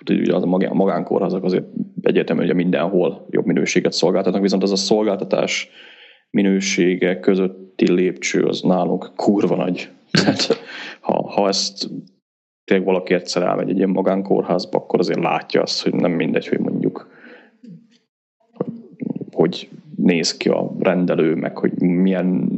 ugye 0.07 0.35
az 0.35 0.43
a 0.43 0.45
magán, 0.45 0.75
magánkórházak 0.75 1.43
azért 1.43 1.65
egyértelműen 2.01 2.47
hogy 2.47 2.55
mindenhol 2.55 3.27
jobb 3.29 3.45
minőséget 3.45 3.93
szolgáltatnak, 3.93 4.41
viszont 4.41 4.63
az 4.63 4.71
a 4.71 4.75
szolgáltatás 4.75 5.69
minősége 6.29 7.19
közötti 7.19 7.91
lépcső 7.91 8.43
az 8.43 8.61
nálunk 8.61 9.11
kurva 9.15 9.55
nagy. 9.55 9.89
Tehát 10.11 10.59
ha, 10.99 11.31
ha 11.31 11.47
ezt 11.47 11.89
tényleg 12.63 12.85
valaki 12.85 13.13
egyszer 13.13 13.43
elmegy 13.43 13.69
egy 13.69 13.77
ilyen 13.77 13.89
magánkórházba, 13.89 14.77
akkor 14.77 14.99
azért 14.99 15.19
látja 15.19 15.61
azt, 15.61 15.83
hogy 15.83 15.93
nem 15.93 16.11
mindegy, 16.11 16.47
hogy 16.47 16.59
mondjuk 16.59 17.09
hogy, 18.51 18.71
hogy 19.31 19.69
néz 19.95 20.37
ki 20.37 20.49
a 20.49 20.71
rendelő, 20.79 21.35
meg 21.35 21.57
hogy 21.57 21.81
milyen 21.81 22.51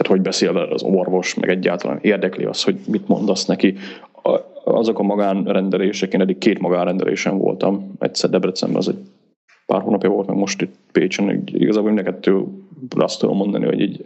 tehát 0.00 0.16
hogy 0.16 0.24
beszél 0.24 0.52
veled 0.52 0.72
az 0.72 0.82
orvos, 0.82 1.34
meg 1.34 1.48
egyáltalán 1.48 1.98
érdekli 2.02 2.44
az, 2.44 2.64
hogy 2.64 2.78
mit 2.86 3.08
mondasz 3.08 3.46
neki. 3.46 3.76
Azok 4.64 4.98
a 4.98 5.02
magánrendelések, 5.02 6.12
én 6.12 6.20
eddig 6.20 6.38
két 6.38 6.58
magánrendelésen 6.58 7.38
voltam, 7.38 7.92
egyszer 7.98 8.30
Debrecenben, 8.30 8.78
az 8.78 8.88
egy 8.88 8.98
pár 9.66 9.80
hónapja 9.80 10.10
volt, 10.10 10.26
meg 10.26 10.36
most 10.36 10.62
itt 10.62 10.74
Pécsen, 10.92 11.42
igazából 11.46 11.90
mind 11.90 12.04
kettő 12.04 12.44
azt 12.96 13.20
tudom 13.20 13.36
mondani, 13.36 13.64
hogy 13.64 13.80
így 13.80 14.04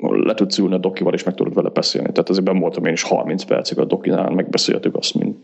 le 0.00 0.34
tudsz 0.34 0.58
ülni 0.58 0.74
a 0.74 0.78
dokival, 0.78 1.14
és 1.14 1.24
meg 1.24 1.34
tudod 1.34 1.54
vele 1.54 1.68
beszélni. 1.68 2.12
Tehát 2.12 2.28
azért 2.28 2.44
ben 2.44 2.58
voltam 2.58 2.84
én 2.84 2.92
is 2.92 3.02
30 3.02 3.42
percig 3.42 3.78
a 3.78 3.84
dokinál, 3.84 4.30
megbeszéltük 4.30 4.96
azt, 4.96 5.14
mint 5.14 5.36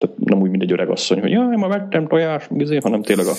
tehát 0.00 0.18
nem 0.18 0.40
úgy, 0.40 0.50
mint 0.50 0.62
egy 0.62 0.72
öreg 0.72 0.88
asszony, 0.88 1.20
hogy 1.20 1.30
jaj, 1.30 1.56
ma 1.56 1.68
vettem 1.68 2.06
tojás, 2.06 2.48
izé, 2.56 2.76
hanem 2.76 3.02
tényleg 3.02 3.26
a, 3.26 3.34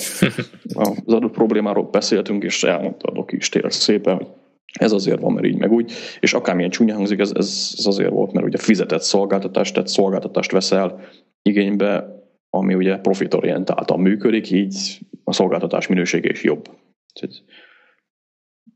a, 0.74 0.96
az 1.06 1.12
adott 1.12 1.32
problémáról 1.32 1.88
beszéltünk, 1.90 2.42
és 2.42 2.64
elmondta 2.64 3.08
a 3.08 3.12
doki 3.12 3.36
is 3.36 3.48
tényleg 3.48 3.70
szépen, 3.70 4.16
hogy 4.16 4.26
ez 4.72 4.92
azért 4.92 5.20
van, 5.20 5.32
mert 5.32 5.46
így 5.46 5.56
meg 5.56 5.72
úgy, 5.72 5.92
és 6.20 6.34
akármilyen 6.34 6.70
csúnya 6.70 6.94
hangzik, 6.94 7.18
ez, 7.18 7.32
ez, 7.34 7.74
ez 7.78 7.86
azért 7.86 8.10
volt, 8.10 8.32
mert 8.32 8.46
ugye 8.46 8.58
fizetett 8.58 9.02
szolgáltatást, 9.02 9.74
tehát 9.74 9.88
szolgáltatást 9.88 10.52
veszel 10.52 11.00
igénybe, 11.42 12.22
ami 12.50 12.74
ugye 12.74 12.96
profitorientáltan 12.96 14.00
működik, 14.00 14.50
így 14.50 14.98
a 15.24 15.32
szolgáltatás 15.32 15.86
minősége 15.86 16.30
is 16.30 16.42
jobb. 16.42 16.68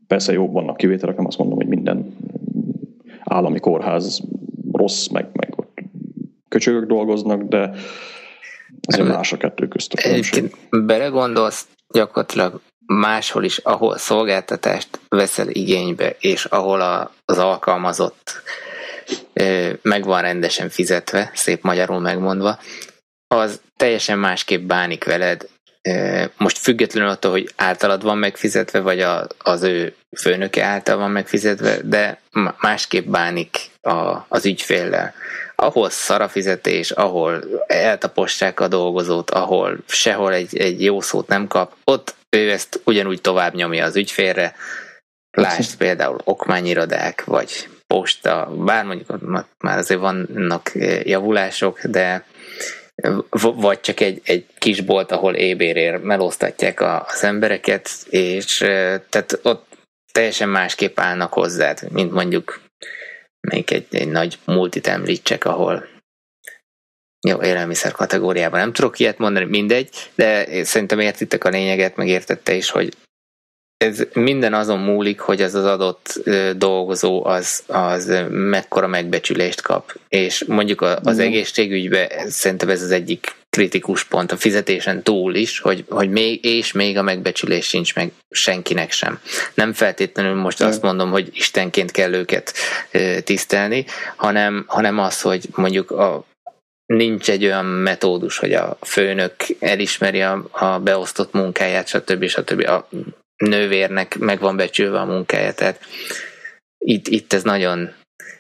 Persze 0.06 0.32
jó, 0.32 0.50
vannak 0.50 0.76
kivételek, 0.76 1.16
nem 1.16 1.26
azt 1.26 1.38
mondom, 1.38 1.56
hogy 1.56 1.66
minden 1.66 2.16
állami 3.20 3.58
kórház 3.58 4.22
rossz, 4.72 5.06
meg, 5.06 5.26
meg 5.32 5.45
köcsögök 6.56 6.88
dolgoznak, 6.88 7.42
de 7.42 7.70
azért 8.86 9.08
más 9.08 9.32
a 9.32 9.36
kettő 9.36 9.68
közt 9.68 9.92
a 9.92 10.02
különbség. 10.02 10.56
Belegondolsz, 10.70 11.66
gyakorlatilag 11.88 12.60
máshol 12.86 13.44
is, 13.44 13.58
ahol 13.58 13.98
szolgáltatást 13.98 15.00
veszel 15.08 15.48
igénybe, 15.48 16.16
és 16.18 16.44
ahol 16.44 16.80
a, 16.80 17.12
az 17.24 17.38
alkalmazott 17.38 18.42
meg 19.82 20.04
van 20.04 20.20
rendesen 20.20 20.68
fizetve, 20.68 21.30
szép 21.34 21.62
magyarul 21.62 22.00
megmondva, 22.00 22.58
az 23.28 23.60
teljesen 23.76 24.18
másképp 24.18 24.66
bánik 24.66 25.04
veled. 25.04 25.48
Most 26.36 26.58
függetlenül 26.58 27.10
attól, 27.10 27.30
hogy 27.30 27.52
általad 27.56 28.02
van 28.02 28.18
megfizetve, 28.18 28.80
vagy 28.80 29.00
a, 29.00 29.26
az 29.38 29.62
ő 29.62 29.94
főnöke 30.20 30.64
által 30.64 30.96
van 30.96 31.10
megfizetve, 31.10 31.78
de 31.82 32.20
másképp 32.60 33.06
bánik 33.06 33.56
a, 33.80 34.24
az 34.28 34.46
ügyféllel. 34.46 35.14
Ahol 35.56 35.90
szar 35.90 36.20
a 36.20 36.28
fizetés, 36.28 36.90
ahol 36.90 37.44
eltapossák 37.66 38.60
a 38.60 38.68
dolgozót, 38.68 39.30
ahol 39.30 39.78
sehol 39.86 40.32
egy, 40.32 40.56
egy 40.56 40.82
jó 40.82 41.00
szót 41.00 41.28
nem 41.28 41.46
kap, 41.46 41.74
ott 41.84 42.14
ő 42.30 42.50
ezt 42.50 42.80
ugyanúgy 42.84 43.20
tovább 43.20 43.54
nyomja 43.54 43.84
az 43.84 43.96
ügyfélre. 43.96 44.54
Lásd 45.30 45.76
például 45.76 46.18
okmányirodák, 46.24 47.24
vagy 47.24 47.68
posta, 47.86 48.52
bár 48.56 48.84
mondjuk 48.84 49.18
már 49.58 49.78
azért 49.78 50.00
vannak 50.00 50.72
javulások, 51.02 51.84
de 51.84 52.24
vagy 53.40 53.80
csak 53.80 54.00
egy, 54.00 54.20
egy 54.24 54.46
kis 54.58 54.80
bolt, 54.80 55.12
ahol 55.12 55.34
ébérér 55.34 55.96
melóztatják 55.96 56.80
az 56.80 57.24
embereket, 57.24 57.90
és 58.08 58.56
tehát 59.08 59.38
ott 59.42 59.66
teljesen 60.12 60.48
másképp 60.48 61.00
állnak 61.00 61.32
hozzád, 61.32 61.92
mint 61.92 62.12
mondjuk 62.12 62.60
még 63.50 63.72
egy, 63.72 63.86
egy 63.90 64.08
nagy 64.08 64.38
multit 64.44 64.86
említsek, 64.86 65.44
ahol 65.44 65.86
jó, 67.28 67.42
élelmiszer 67.42 67.92
kategóriában 67.92 68.60
nem 68.60 68.72
tudok 68.72 68.98
ilyet 68.98 69.18
mondani, 69.18 69.44
mindegy, 69.44 69.88
de 70.14 70.64
szerintem 70.64 71.00
értitek 71.00 71.44
a 71.44 71.48
lényeget, 71.48 71.96
meg 71.96 72.08
értette 72.08 72.54
is, 72.54 72.70
hogy 72.70 72.96
ez 73.76 74.02
minden 74.12 74.54
azon 74.54 74.78
múlik, 74.78 75.20
hogy 75.20 75.42
az 75.42 75.54
az 75.54 75.64
adott 75.64 76.20
dolgozó 76.56 77.24
az, 77.24 77.62
az 77.66 78.24
mekkora 78.28 78.86
megbecsülést 78.86 79.60
kap. 79.60 79.98
És 80.08 80.44
mondjuk 80.44 80.80
az 80.80 81.18
egészségügyben 81.18 82.08
szerintem 82.28 82.68
ez 82.68 82.82
az 82.82 82.90
egyik 82.90 83.34
kritikus 83.56 84.04
pont 84.04 84.32
a 84.32 84.36
fizetésen 84.36 85.02
túl 85.02 85.34
is, 85.34 85.58
hogy, 85.58 85.84
hogy 85.88 86.10
még, 86.10 86.44
és 86.44 86.72
még 86.72 86.96
a 86.96 87.02
megbecsülés 87.02 87.66
sincs 87.66 87.94
meg 87.94 88.12
senkinek 88.30 88.92
sem. 88.92 89.20
Nem 89.54 89.72
feltétlenül 89.72 90.34
most 90.34 90.62
azt 90.62 90.82
mondom, 90.82 91.10
hogy 91.10 91.28
istenként 91.32 91.90
kell 91.90 92.12
őket 92.12 92.52
tisztelni, 93.24 93.84
hanem, 94.16 94.64
hanem 94.66 94.98
az, 94.98 95.20
hogy 95.20 95.44
mondjuk 95.54 95.90
a, 95.90 96.24
nincs 96.86 97.30
egy 97.30 97.44
olyan 97.44 97.64
metódus, 97.64 98.38
hogy 98.38 98.52
a 98.52 98.78
főnök 98.80 99.34
elismeri 99.58 100.22
a, 100.22 100.46
a 100.50 100.78
beosztott 100.78 101.32
munkáját, 101.32 101.88
stb. 101.88 102.26
stb. 102.26 102.60
A 102.60 102.88
nővérnek 103.36 104.18
meg 104.18 104.40
van 104.40 104.56
becsülve 104.56 105.00
a 105.00 105.04
munkája, 105.04 105.54
tehát 105.54 105.80
itt, 106.78 107.08
itt 107.08 107.32
ez 107.32 107.42
nagyon, 107.42 107.92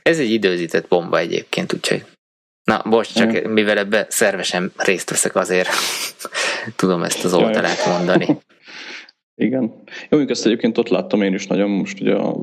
ez 0.02 0.18
egy 0.18 0.30
időzített 0.30 0.88
bomba 0.88 1.18
egyébként, 1.18 1.72
úgyhogy 1.72 2.04
na, 2.66 2.80
most 2.84 3.14
csak 3.14 3.48
mm. 3.48 3.52
mivel 3.52 3.78
ebbe 3.78 4.06
szervesen 4.08 4.72
részt 4.76 5.10
veszek 5.10 5.36
azért 5.36 5.68
tudom 6.76 7.02
ezt 7.02 7.24
az 7.24 7.34
oldalát 7.34 7.86
mondani. 7.86 8.26
Igen. 9.34 9.62
Jó, 9.62 10.06
mondjuk 10.08 10.30
ezt 10.30 10.46
egyébként 10.46 10.78
ott 10.78 10.88
láttam 10.88 11.22
én 11.22 11.34
is 11.34 11.46
nagyon, 11.46 11.70
most 11.70 12.00
ugye 12.00 12.14
a, 12.14 12.36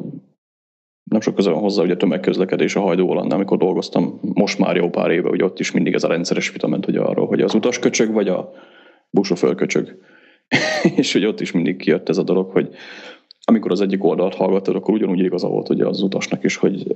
nem 1.04 1.22
sok 1.22 1.36
köze 1.36 1.50
van 1.50 1.62
hozzá, 1.62 1.84
ugye 1.84 1.94
a 1.94 1.98
tömegközlekedés 1.98 2.76
a 2.76 2.82
hajdóvalannál, 2.82 3.38
amikor 3.38 3.58
dolgoztam 3.58 4.20
most 4.22 4.60
már 4.60 4.76
jó 4.76 4.90
pár 4.90 5.12
éve, 5.12 5.30
hogy 5.30 5.44
ott 5.44 5.60
is 5.60 5.72
mindig 5.72 5.94
ez 5.94 6.04
a 6.04 6.08
rendszeres 6.08 6.52
vita 6.52 6.68
ment, 6.68 6.86
hogy 6.86 6.96
arról, 6.96 7.28
hogy 7.28 7.42
az 7.42 7.54
utas 7.54 7.80
köcsög, 7.80 8.12
vagy 8.12 8.28
a 8.28 8.54
busofőr 9.10 9.56
köcsög. 9.56 9.98
és 10.96 11.14
hogy 11.14 11.26
ott 11.26 11.42
is 11.42 11.52
mindig 11.52 11.78
kijött 11.78 12.10
ez 12.10 12.18
a 12.18 12.24
dolog, 12.24 12.52
hogy 12.52 12.76
amikor 13.46 13.72
az 13.72 13.82
egyik 13.82 14.04
oldalt 14.04 14.36
hallgatod, 14.36 14.76
akkor 14.76 14.94
ugyanúgy 14.94 15.20
igaza 15.20 15.48
volt 15.48 15.68
hogy 15.68 15.82
az 15.82 16.02
utasnak 16.02 16.44
is, 16.44 16.56
hogy 16.56 16.94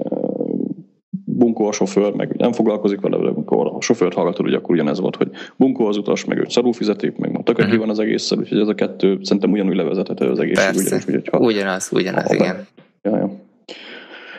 bunkó 1.38 1.68
a 1.68 1.72
sofőr, 1.72 2.14
meg 2.14 2.36
nem 2.36 2.52
foglalkozik 2.52 3.00
vele, 3.00 3.18
de 3.18 3.28
amikor 3.28 3.68
a 3.68 3.82
sofőrt 3.82 4.14
hallgatod, 4.14 4.46
hogy 4.46 4.54
akkor 4.54 4.72
ugyanez 4.72 5.00
volt, 5.00 5.16
hogy 5.16 5.30
bunkó 5.56 5.86
az 5.86 5.98
utas, 5.98 6.26
meg 6.26 6.38
őt 6.38 6.50
szarul 6.50 6.74
fizetik, 6.74 7.16
meg 7.16 7.32
mondtak, 7.32 7.62
hogy 7.62 7.78
van 7.78 7.90
az 7.90 8.00
egésszel, 8.00 8.38
úgyhogy 8.38 8.60
ez 8.60 8.68
a 8.68 8.74
kettő 8.74 9.20
szerintem 9.22 9.52
ugyanúgy 9.52 9.76
levezethető 9.76 10.30
az 10.30 10.40
egész. 10.40 10.70
Ugyanúgy, 10.70 11.04
hogyha, 11.06 11.38
ugyanaz, 11.38 11.90
ugyanaz, 11.92 12.34
igen. 12.34 12.68
Ja, 13.02 13.18
ja. 13.18 13.40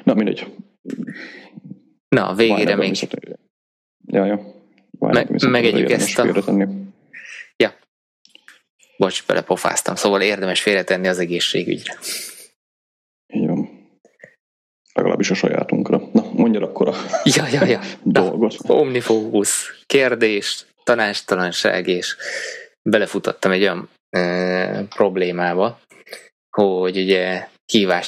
Na, 0.05 0.15
mindegy. 0.15 0.47
Na, 2.09 2.35
végére 2.35 2.77
még. 2.77 2.95
Ja, 4.07 4.25
ja. 4.25 4.41
Me- 4.99 5.51
megegyük 5.51 5.91
ezt 5.91 6.19
a... 6.19 6.27
Ja, 7.57 7.75
Bocs, 8.97 9.27
belepofáztam. 9.27 9.95
Szóval 9.95 10.20
érdemes 10.20 10.62
félretenni 10.62 11.07
az 11.07 11.19
egészségügyre. 11.19 11.99
Így 13.35 13.47
van. 13.47 13.69
Legalábbis 14.95 15.31
a 15.31 15.35
sajátunkra. 15.35 16.07
Mondja 16.39 16.60
akkor 16.62 16.89
a 16.89 16.94
ja, 17.36 17.47
ja, 17.52 17.65
ja. 17.65 17.81
dolgot. 18.02 18.55
Omnifocus, 18.66 19.82
kérdés, 19.86 20.65
tanástalanság, 20.85 21.86
és 21.86 22.16
belefutottam 22.82 23.51
egy 23.51 23.62
olyan 23.62 23.89
e, 24.10 24.85
problémába, 24.85 25.81
hogy 26.51 26.97
ugye 26.97 27.48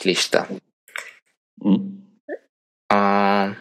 lista. 0.03 0.47
Hmm. 1.63 2.09
A, 2.87 3.57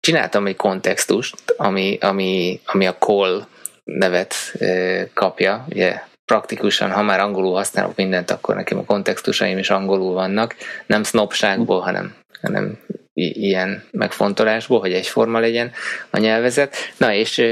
csináltam 0.00 0.46
egy 0.46 0.56
kontextust, 0.56 1.54
ami, 1.56 1.98
ami, 2.00 2.60
ami 2.64 2.86
a 2.86 2.96
call 2.96 3.46
nevet 3.84 4.34
e, 4.58 5.08
kapja, 5.14 5.66
ugye 5.68 6.02
praktikusan, 6.24 6.90
ha 6.90 7.02
már 7.02 7.20
angolul 7.20 7.54
használok 7.54 7.96
mindent, 7.96 8.30
akkor 8.30 8.54
nekem 8.54 8.78
a 8.78 8.84
kontextusaim 8.84 9.58
is 9.58 9.70
angolul 9.70 10.12
vannak, 10.12 10.54
nem 10.86 11.02
sznopságból, 11.02 11.80
hanem, 11.80 12.14
hanem 12.42 12.78
ilyen 13.12 13.84
megfontolásból, 13.90 14.80
hogy 14.80 14.92
egyforma 14.92 15.38
legyen 15.38 15.72
a 16.10 16.18
nyelvezet. 16.18 16.76
Na 16.96 17.12
és 17.12 17.42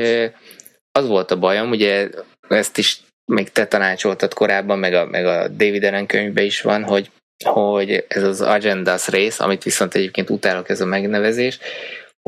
az 0.92 1.06
volt 1.06 1.30
a 1.30 1.38
bajom, 1.38 1.70
ugye 1.70 2.08
ezt 2.48 2.78
is 2.78 3.00
még 3.24 3.50
te 3.52 3.66
tanácsoltad 3.66 4.34
korábban, 4.34 4.78
meg 4.78 4.94
a, 4.94 5.06
meg 5.06 5.26
a 5.26 5.48
David 5.48 5.84
Allen 5.84 6.06
könyvben 6.06 6.44
is 6.44 6.60
van, 6.60 6.84
hogy, 6.84 7.10
hogy 7.44 8.04
ez 8.08 8.22
az 8.22 8.40
agendas 8.40 9.08
rész, 9.08 9.40
amit 9.40 9.62
viszont 9.62 9.94
egyébként 9.94 10.30
utálok 10.30 10.68
ez 10.68 10.80
a 10.80 10.86
megnevezés, 10.86 11.58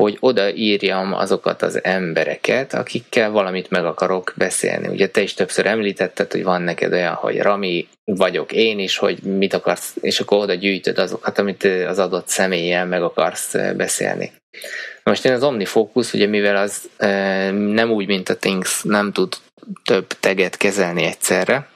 hogy 0.01 0.17
odaírjam 0.19 1.13
azokat 1.13 1.61
az 1.61 1.83
embereket, 1.83 2.73
akikkel 2.73 3.31
valamit 3.31 3.69
meg 3.69 3.85
akarok 3.85 4.33
beszélni. 4.35 4.87
Ugye 4.87 5.09
te 5.09 5.21
is 5.21 5.33
többször 5.33 5.65
említetted, 5.65 6.31
hogy 6.31 6.43
van 6.43 6.61
neked 6.61 6.93
olyan, 6.93 7.13
hogy 7.13 7.41
Rami 7.41 7.87
vagyok 8.03 8.51
én 8.51 8.79
is, 8.79 8.97
hogy 8.97 9.19
mit 9.23 9.53
akarsz, 9.53 9.95
és 10.01 10.19
akkor 10.19 10.37
oda 10.37 10.53
gyűjtöd 10.53 10.97
azokat, 10.97 11.39
amit 11.39 11.63
az 11.63 11.99
adott 11.99 12.27
személlyel 12.27 12.85
meg 12.85 13.03
akarsz 13.03 13.55
beszélni. 13.75 14.31
Most 15.03 15.25
én 15.25 15.31
az 15.31 15.43
OmniFocus, 15.43 16.13
ugye 16.13 16.27
mivel 16.27 16.55
az 16.55 16.89
nem 17.51 17.91
úgy, 17.91 18.07
mint 18.07 18.29
a 18.29 18.37
Things, 18.37 18.81
nem 18.83 19.11
tud 19.11 19.33
több 19.85 20.07
teget 20.07 20.57
kezelni 20.57 21.03
egyszerre, 21.03 21.69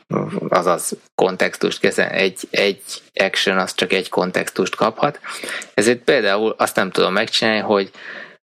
azaz 0.49 0.98
kontextust 1.15 1.80
kezel, 1.80 2.10
egy, 2.10 2.40
egy 2.49 2.82
action 3.14 3.57
az 3.57 3.76
csak 3.76 3.94
egy 3.94 4.10
kontextust 4.10 4.76
kaphat. 4.76 5.19
Ezért 5.73 5.99
például 5.99 6.56
azt 6.57 6.76
nem 6.76 6.91
tudom 6.91 7.14
megcsinálni, 7.14 7.60
hogy 7.60 7.91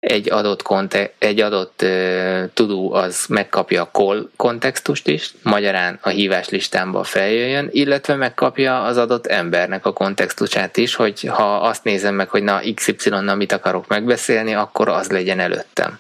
egy 0.02 0.32
adott, 0.32 0.62
konte- 0.62 1.14
egy 1.18 1.40
adott 1.40 1.82
uh, 1.82 2.44
tudó 2.54 2.94
az 2.94 3.26
megkapja 3.30 3.82
a 3.82 3.90
call 3.92 4.30
kontextust 4.36 5.08
is, 5.08 5.34
magyarán 5.44 6.00
a 6.02 6.10
hívás 6.10 6.50
listámba 6.50 7.04
feljöjjön, 7.04 7.70
illetve 7.72 8.16
megkapja 8.16 8.84
az 8.84 8.98
adott 8.98 9.28
embernek 9.28 9.86
a 9.86 9.94
kontextusát 9.94 10.78
is, 10.78 10.96
hogy 10.96 11.24
ha 11.24 11.56
azt 11.56 11.84
nézem 11.84 12.16
meg, 12.16 12.30
hogy 12.30 12.44
na 12.44 12.62
XY-nal 12.76 13.36
mit 13.36 13.52
akarok 13.52 13.88
megbeszélni, 13.88 14.54
akkor 14.54 14.90
az 14.90 15.10
legyen 15.10 15.40
előttem. 15.40 16.00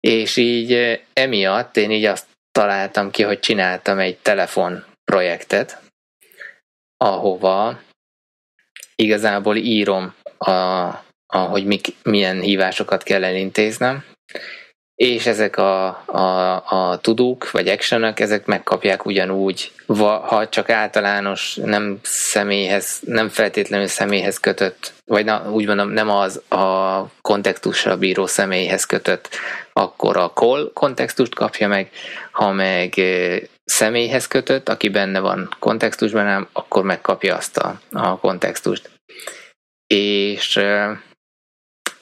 És 0.00 0.36
így 0.36 1.00
emiatt 1.12 1.76
én 1.76 1.90
így 1.90 2.04
azt 2.04 2.26
találtam 2.56 3.10
ki, 3.10 3.22
hogy 3.22 3.40
csináltam 3.40 3.98
egy 3.98 4.18
telefon 4.18 4.84
projektet, 5.04 5.82
ahova 6.96 7.80
igazából 8.94 9.56
írom, 9.56 10.14
a, 10.38 10.50
a, 11.26 11.38
hogy 11.38 11.66
mik, 11.66 11.86
milyen 12.02 12.40
hívásokat 12.40 13.02
kell 13.02 13.24
elintéznem, 13.24 14.04
és 14.96 15.26
ezek 15.26 15.56
a, 15.56 15.86
a, 16.06 16.54
a 16.66 16.98
tudók, 16.98 17.50
vagy 17.50 17.68
actionök, 17.68 18.20
ezek 18.20 18.46
megkapják 18.46 19.06
ugyanúgy, 19.06 19.72
ha 20.26 20.48
csak 20.48 20.70
általános, 20.70 21.54
nem 21.54 21.98
személyhez, 22.02 23.00
nem 23.00 23.28
feltétlenül 23.28 23.86
személyhez 23.86 24.38
kötött, 24.40 24.92
vagy 25.04 25.24
na, 25.24 25.50
úgy 25.50 25.66
mondom, 25.66 25.88
nem 25.88 26.10
az 26.10 26.42
a 26.48 27.02
kontextusra 27.20 27.96
bíró 27.96 28.26
személyhez 28.26 28.84
kötött, 28.84 29.28
akkor 29.72 30.16
a 30.16 30.30
call 30.30 30.70
kontextust 30.74 31.34
kapja 31.34 31.68
meg, 31.68 31.90
ha 32.30 32.52
meg 32.52 32.94
személyhez 33.64 34.28
kötött, 34.28 34.68
aki 34.68 34.88
benne 34.88 35.20
van 35.20 35.48
kontextusban, 35.58 36.24
nem, 36.24 36.48
akkor 36.52 36.82
megkapja 36.84 37.36
azt 37.36 37.56
a, 37.56 37.80
a 37.90 38.18
kontextust. 38.18 38.90
És 39.86 40.60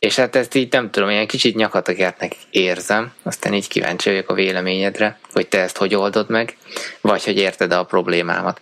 és 0.04 0.16
hát 0.16 0.36
ezt 0.36 0.54
így 0.54 0.72
nem 0.72 0.90
tudom, 0.90 1.10
ilyen 1.10 1.26
kicsit 1.26 1.54
nyakatagertnek 1.54 2.36
érzem, 2.50 3.12
aztán 3.22 3.54
így 3.54 3.68
kíváncsi 3.68 4.10
vagyok 4.10 4.30
a 4.30 4.34
véleményedre, 4.34 5.18
hogy 5.32 5.48
te 5.48 5.58
ezt 5.58 5.76
hogy 5.76 5.94
oldod 5.94 6.30
meg, 6.30 6.56
vagy 7.00 7.24
hogy 7.24 7.36
érted 7.36 7.72
a 7.72 7.84
problémámat. 7.84 8.58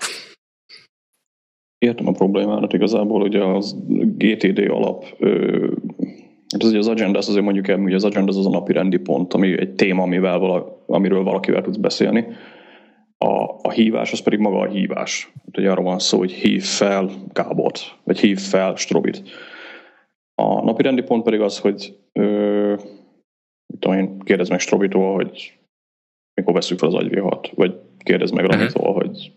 Értem 1.79 2.09
a 2.09 2.13
problémámat 2.13 2.73
igazából, 2.73 3.21
hogy 3.21 3.37
az 3.37 3.77
GTD 4.17 4.59
alap, 4.59 5.05
hát 6.53 6.63
az, 6.63 6.89
agenda, 6.89 7.19
az 7.19 7.29
azért 7.29 7.45
mondjuk 7.45 7.69
el, 7.69 7.79
hogy 7.79 7.95
az 7.95 8.05
agenda 8.05 8.39
az 8.39 8.47
a 8.47 8.51
napi 8.51 8.73
rendi 8.73 8.99
pont, 8.99 9.35
ami 9.35 9.61
egy 9.61 9.75
téma, 9.75 10.03
amivel 10.03 10.39
vala, 10.39 10.85
amiről 10.87 11.23
valakivel 11.23 11.63
tudsz 11.63 11.77
beszélni. 11.77 12.27
A, 13.19 13.43
a 13.63 13.71
hívás, 13.71 14.13
az 14.13 14.23
pedig 14.23 14.39
maga 14.39 14.59
a 14.59 14.69
hívás. 14.69 15.33
Hát, 15.45 15.55
hogy 15.55 15.67
arra 15.67 15.83
van 15.83 15.99
szó, 15.99 16.19
hogy 16.19 16.33
hív 16.33 16.63
fel 16.63 17.11
Gábort, 17.33 17.97
vagy 18.05 18.19
hív 18.19 18.39
fel 18.39 18.75
Strobit 18.77 19.23
a 20.35 20.65
napi 20.65 20.83
rendi 20.83 21.03
pont 21.03 21.23
pedig 21.23 21.41
az, 21.41 21.59
hogy 21.59 21.99
ö, 22.13 22.75
tudom 23.79 23.99
én, 23.99 24.19
kérdezd 24.19 24.51
meg 24.51 24.61
Strobitól, 24.61 25.15
hogy 25.15 25.59
mikor 26.35 26.55
veszük 26.55 26.79
fel 26.79 26.89
az 26.89 26.95
agyvihart, 26.95 27.51
vagy 27.55 27.81
kérdezd 27.99 28.35
meg 28.35 28.45
Ramitól, 28.45 28.89
uh-huh. 28.89 29.03
hogy 29.03 29.33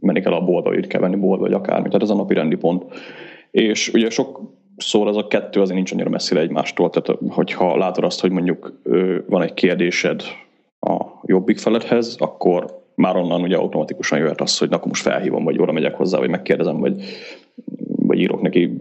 menni 0.00 0.20
kell 0.20 0.32
a 0.32 0.44
boltba, 0.44 0.70
vagy 0.70 0.86
kell 0.86 1.00
venni 1.00 1.16
boltba, 1.16 1.44
vagy 1.44 1.54
akármi. 1.54 1.86
Tehát 1.86 2.02
ez 2.02 2.10
a 2.10 2.14
napi 2.14 2.34
rendi 2.34 2.56
pont. 2.56 2.84
És 3.50 3.92
ugye 3.92 4.10
sok 4.10 4.40
szóra 4.76 5.10
ez 5.10 5.16
a 5.16 5.26
kettő 5.26 5.60
azért 5.60 5.76
nincs 5.76 5.92
annyira 5.92 6.10
messzire 6.10 6.40
egymástól. 6.40 6.90
Tehát 6.90 7.20
hogyha 7.28 7.76
látod 7.76 8.04
azt, 8.04 8.20
hogy 8.20 8.30
mondjuk 8.30 8.80
van 9.26 9.42
egy 9.42 9.54
kérdésed 9.54 10.22
a 10.80 11.04
jobbik 11.22 11.58
feledhez, 11.58 12.16
akkor 12.18 12.82
már 12.94 13.16
onnan 13.16 13.42
ugye 13.42 13.56
automatikusan 13.56 14.18
jöhet 14.18 14.40
az, 14.40 14.58
hogy 14.58 14.68
na, 14.68 14.76
akkor 14.76 14.88
most 14.88 15.02
felhívom, 15.02 15.44
vagy 15.44 15.58
oda 15.58 15.72
megyek 15.72 15.94
hozzá, 15.94 16.18
vagy 16.18 16.30
megkérdezem, 16.30 16.80
vagy, 16.80 17.02
vagy 17.96 18.18
írok 18.18 18.40
neki 18.40 18.78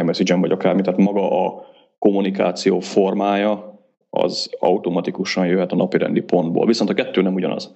iMessage-en 0.00 0.40
vagy 0.40 0.50
akármi, 0.50 0.82
tehát 0.82 1.00
maga 1.00 1.44
a 1.44 1.64
kommunikáció 1.98 2.80
formája 2.80 3.78
az 4.10 4.50
automatikusan 4.58 5.46
jöhet 5.46 5.72
a 5.72 5.76
napirendi 5.76 6.20
pontból. 6.20 6.66
Viszont 6.66 6.90
a 6.90 6.94
kettő 6.94 7.22
nem 7.22 7.34
ugyanaz. 7.34 7.74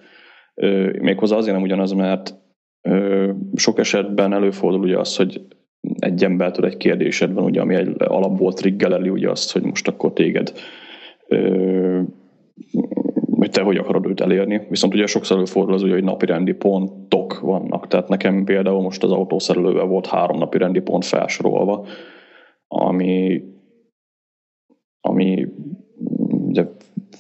Méghozzá 0.99 1.37
azért 1.37 1.55
nem 1.55 1.63
ugyanaz, 1.63 1.93
mert 1.93 2.35
sok 3.55 3.79
esetben 3.79 4.33
előfordul 4.33 4.81
ugye 4.81 4.99
az, 4.99 5.17
hogy 5.17 5.41
egy 5.99 6.25
embertől 6.25 6.67
egy 6.67 6.77
kérdésed 6.77 7.33
van, 7.33 7.45
ugye, 7.45 7.61
ami 7.61 7.75
egy 7.75 7.95
alapból 7.99 8.53
triggeleli 8.53 9.09
ugye 9.09 9.31
azt, 9.31 9.53
hogy 9.53 9.63
most 9.63 9.89
akkor 9.89 10.13
téged 10.13 10.53
hogy 13.39 13.51
te 13.51 13.63
hogy 13.63 13.77
akarod 13.77 14.07
őt 14.07 14.21
elérni. 14.21 14.67
Viszont 14.69 14.95
ugye 14.95 15.07
sokszor 15.07 15.37
előfordul 15.37 15.75
az, 15.75 15.83
ugye, 15.83 15.93
hogy 15.93 16.05
napirendi 16.05 16.53
pontok 16.53 17.41
vannak. 17.41 17.87
Tehát 17.87 18.09
nekem 18.09 18.45
például 18.45 18.83
most 18.83 19.03
az 19.03 19.13
autószerelővel 19.13 19.85
volt 19.85 20.07
három 20.07 20.39
napirendi 20.39 20.81
pont 20.81 21.05
felsorolva, 21.05 21.87
ami, 22.69 23.43
ami 25.01 25.47
ugye 26.49 26.65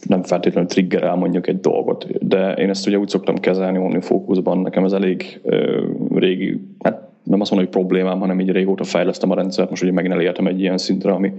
nem 0.06 0.22
feltétlenül 0.22 0.68
triggerel 0.68 1.14
mondjuk 1.14 1.46
egy 1.46 1.60
dolgot, 1.60 2.26
de 2.28 2.52
én 2.52 2.68
ezt 2.68 2.86
ugye 2.86 2.98
úgy 2.98 3.08
szoktam 3.08 3.36
kezelni 3.36 3.78
OmniFocusban, 3.78 4.58
nekem 4.58 4.84
ez 4.84 4.92
elég 4.92 5.40
ö, 5.42 5.86
régi, 6.14 6.60
hát 6.78 7.08
nem 7.22 7.40
azt 7.40 7.50
mondom, 7.50 7.68
hogy 7.70 7.80
problémám, 7.80 8.20
hanem 8.20 8.40
így 8.40 8.50
régóta 8.50 8.84
fejlesztem 8.84 9.30
a 9.30 9.34
rendszert, 9.34 9.70
most 9.70 9.82
ugye 9.82 9.92
megint 9.92 10.14
elértem 10.14 10.46
egy 10.46 10.60
ilyen 10.60 10.78
szintre, 10.78 11.12
ami, 11.12 11.32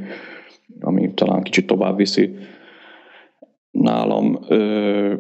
ami 0.80 1.14
talán 1.14 1.42
kicsit 1.42 1.68
tovább 1.68 1.96
viszi 1.96 2.36
nálam 3.82 4.40
ö, 4.48 5.14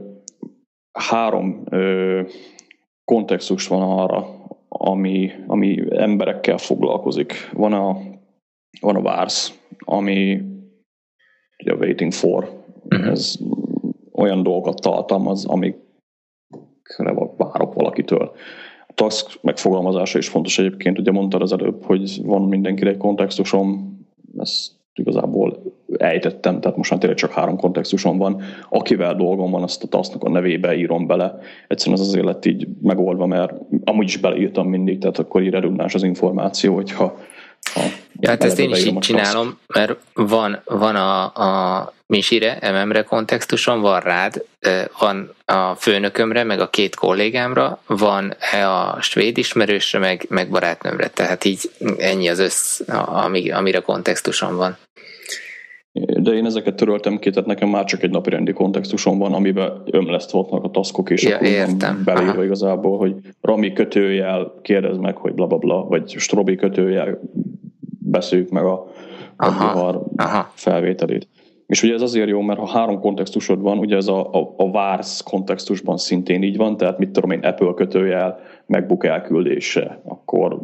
három 0.91 1.63
ö, 1.69 2.21
kontextus 3.05 3.67
van 3.67 3.81
arra, 3.81 4.25
ami, 4.67 5.31
ami 5.47 5.83
emberekkel 5.89 6.57
foglalkozik. 6.57 7.33
Van 7.53 7.73
a, 7.73 7.97
van 8.79 8.95
a 8.95 9.01
VARS, 9.01 9.53
ami 9.77 10.41
ugye 11.57 11.73
a 11.73 11.77
Waiting 11.77 12.11
for, 12.11 12.63
uh-huh. 12.83 13.07
ez 13.07 13.37
olyan 14.11 14.43
dolgokat 14.43 14.81
tartalmaz, 14.81 15.45
amikre 15.45 15.77
várok 17.37 17.73
valakitől. 17.73 18.31
A 18.87 18.93
task 18.93 19.39
megfogalmazása 19.41 20.17
is 20.17 20.27
fontos 20.29 20.59
egyébként, 20.59 20.99
ugye 20.99 21.11
mondtad 21.11 21.41
az 21.41 21.51
előbb, 21.51 21.83
hogy 21.83 22.25
van 22.25 22.41
mindenkire 22.41 22.89
egy 22.89 22.97
kontextusom, 22.97 23.97
ezt 24.37 24.71
igazából 24.93 25.58
ejtettem, 25.97 26.59
tehát 26.59 26.77
most 26.77 26.89
már 26.89 26.99
tényleg 26.99 27.17
csak 27.17 27.31
három 27.31 27.57
kontextuson 27.57 28.17
van. 28.17 28.41
Akivel 28.69 29.15
dolgom 29.15 29.51
van, 29.51 29.63
azt 29.63 29.83
a 29.83 29.87
tasknak 29.87 30.23
a 30.23 30.29
nevébe 30.29 30.75
írom 30.75 31.07
bele. 31.07 31.39
Egyszerűen 31.67 31.99
az 31.99 32.07
azért 32.07 32.25
lett 32.25 32.45
így 32.45 32.67
megoldva, 32.81 33.25
mert 33.25 33.53
amúgy 33.83 34.07
is 34.07 34.17
beleírtam 34.17 34.67
mindig, 34.67 34.99
tehát 34.99 35.19
akkor 35.19 35.41
így 35.41 35.51
redundáns 35.51 35.93
az 35.93 36.03
információ, 36.03 36.75
hogyha 36.75 37.17
ha 37.73 37.81
Ja, 38.21 38.29
hát 38.29 38.43
ezt 38.43 38.59
én 38.59 38.69
is 38.69 38.85
így 38.85 38.97
csinálom, 38.97 39.59
mert 39.67 39.95
van, 40.13 40.61
van 40.65 40.95
a, 40.95 41.23
a 41.23 41.93
Misire, 42.05 42.59
MM-re 42.61 43.03
kontextuson, 43.03 43.81
van 43.81 43.99
rád, 43.99 44.45
van 44.99 45.33
a 45.45 45.75
főnökömre, 45.75 46.43
meg 46.43 46.59
a 46.59 46.69
két 46.69 46.95
kollégámra, 46.95 47.81
van 47.85 48.29
a 48.51 49.01
svéd 49.01 49.37
ismerősre, 49.37 49.99
meg, 49.99 50.25
meg 50.29 50.49
barátnőmre. 50.49 51.07
Tehát 51.07 51.45
így 51.45 51.71
ennyi 51.97 52.29
az 52.29 52.39
össz, 52.39 52.81
ami, 53.05 53.51
amire 53.51 53.79
kontextuson 53.79 54.55
van. 54.55 54.77
De 55.93 56.31
én 56.31 56.45
ezeket 56.45 56.75
töröltem 56.75 57.17
ki, 57.17 57.29
tehát 57.29 57.47
nekem 57.47 57.69
már 57.69 57.83
csak 57.83 58.03
egy 58.03 58.09
napi 58.09 58.29
rendi 58.29 58.53
kontextusom 58.53 59.17
van, 59.17 59.33
amiben 59.33 59.81
ömlesztve 59.91 60.39
a 60.49 60.71
taszkok, 60.71 61.09
és 61.09 61.23
ja, 61.23 61.35
akkor 61.35 61.47
értem. 61.47 62.01
belírva 62.05 62.31
Aha. 62.31 62.43
igazából, 62.43 62.97
hogy 62.97 63.15
Rami 63.41 63.73
kötőjel 63.73 64.53
kérdez 64.61 64.97
meg, 64.97 65.15
hogy 65.15 65.33
bla 65.33 65.47
bla 65.47 65.57
bla, 65.57 65.83
vagy 65.83 66.15
Strobi 66.17 66.55
kötőjel 66.55 67.19
beszéljük 67.99 68.49
meg 68.49 68.63
a, 68.63 68.87
aha, 69.37 69.89
a 69.89 70.03
aha. 70.15 70.51
felvételét. 70.53 71.27
És 71.67 71.83
ugye 71.83 71.93
ez 71.93 72.01
azért 72.01 72.29
jó, 72.29 72.41
mert 72.41 72.59
ha 72.59 72.67
három 72.67 72.99
kontextusod 72.99 73.61
van, 73.61 73.77
ugye 73.77 73.95
ez 73.95 74.07
a, 74.07 74.33
a, 74.33 74.53
a 74.57 74.71
VARS 74.71 75.23
kontextusban 75.23 75.97
szintén 75.97 76.43
így 76.43 76.57
van, 76.57 76.77
tehát 76.77 76.97
mit 76.97 77.09
tudom 77.09 77.31
én, 77.31 77.39
Apple 77.39 77.73
kötőjel, 77.75 78.39
MacBook 78.65 79.05
elküldése, 79.05 80.01
akkor 80.03 80.59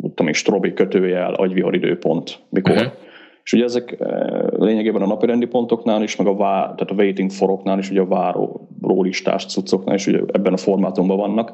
tudom 0.00 0.26
én, 0.26 0.32
Strobi 0.32 0.72
kötőjel, 0.72 1.34
agyvihar 1.34 1.74
időpont, 1.74 2.38
mikor. 2.48 2.76
Uh-huh. 2.76 2.92
És 3.42 3.52
ugye 3.52 3.64
ezek 3.64 3.96
eh, 4.00 4.46
lényegében 4.50 5.02
a 5.02 5.06
napirendi 5.06 5.46
pontoknál 5.46 6.02
is, 6.02 6.16
meg 6.16 6.26
a, 6.26 6.34
vár, 6.34 6.62
tehát 6.62 6.90
a 6.90 6.94
waiting 6.94 7.30
foroknál 7.30 7.78
is, 7.78 7.90
ugye 7.90 8.00
a 8.00 8.06
váró 8.06 8.68
rólistás 8.82 9.46
cuccoknál 9.46 9.94
is 9.94 10.06
ugye 10.06 10.20
ebben 10.32 10.52
a 10.52 10.56
formátumban 10.56 11.16
vannak. 11.16 11.52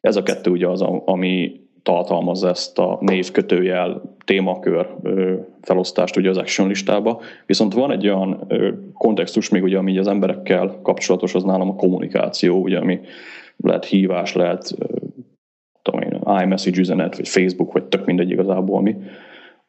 Ez 0.00 0.16
a 0.16 0.22
kettő 0.22 0.50
ugye 0.50 0.68
az, 0.68 0.80
ami 1.04 1.60
tartalmazza 1.82 2.48
ezt 2.48 2.78
a 2.78 2.98
névkötőjel 3.00 4.16
témakör 4.24 4.86
felosztást 5.60 6.16
ugye 6.16 6.28
az 6.28 6.36
action 6.36 6.68
listába. 6.68 7.20
Viszont 7.46 7.74
van 7.74 7.90
egy 7.90 8.08
olyan 8.08 8.46
kontextus 8.94 9.48
még, 9.48 9.62
ugye, 9.62 9.78
ami 9.78 9.98
az 9.98 10.06
emberekkel 10.06 10.78
kapcsolatos, 10.82 11.34
az 11.34 11.42
nálam 11.42 11.68
a 11.68 11.74
kommunikáció, 11.74 12.62
ugye, 12.62 12.78
ami 12.78 13.00
lehet 13.56 13.84
hívás, 13.84 14.34
lehet 14.34 14.74
tudom 15.82 16.00
én, 16.00 16.20
iMessage 16.42 16.80
üzenet, 16.80 17.16
vagy 17.16 17.28
Facebook, 17.28 17.72
vagy 17.72 17.84
tök 17.84 18.06
mindegy 18.06 18.30
igazából, 18.30 18.76
ami, 18.76 18.96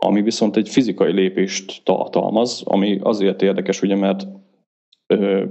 ami 0.06 0.22
viszont 0.22 0.56
egy 0.56 0.70
fizikai 0.70 1.12
lépést 1.12 1.82
tartalmaz, 1.84 2.64
ami 2.66 3.00
azért 3.02 3.42
érdekes, 3.42 3.82
ugye, 3.82 3.96
mert 3.96 4.28
ö, 5.08 5.46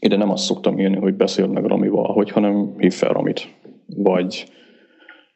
ide 0.00 0.16
nem 0.16 0.30
azt 0.30 0.44
szoktam 0.44 0.78
írni, 0.78 0.96
hogy 0.96 1.14
beszél 1.14 1.46
meg 1.46 1.64
Ramival, 1.64 2.12
hogy, 2.12 2.30
hanem 2.30 2.74
hív 2.78 2.92
fel 2.92 3.12
Ramit, 3.12 3.48
vagy, 3.86 4.52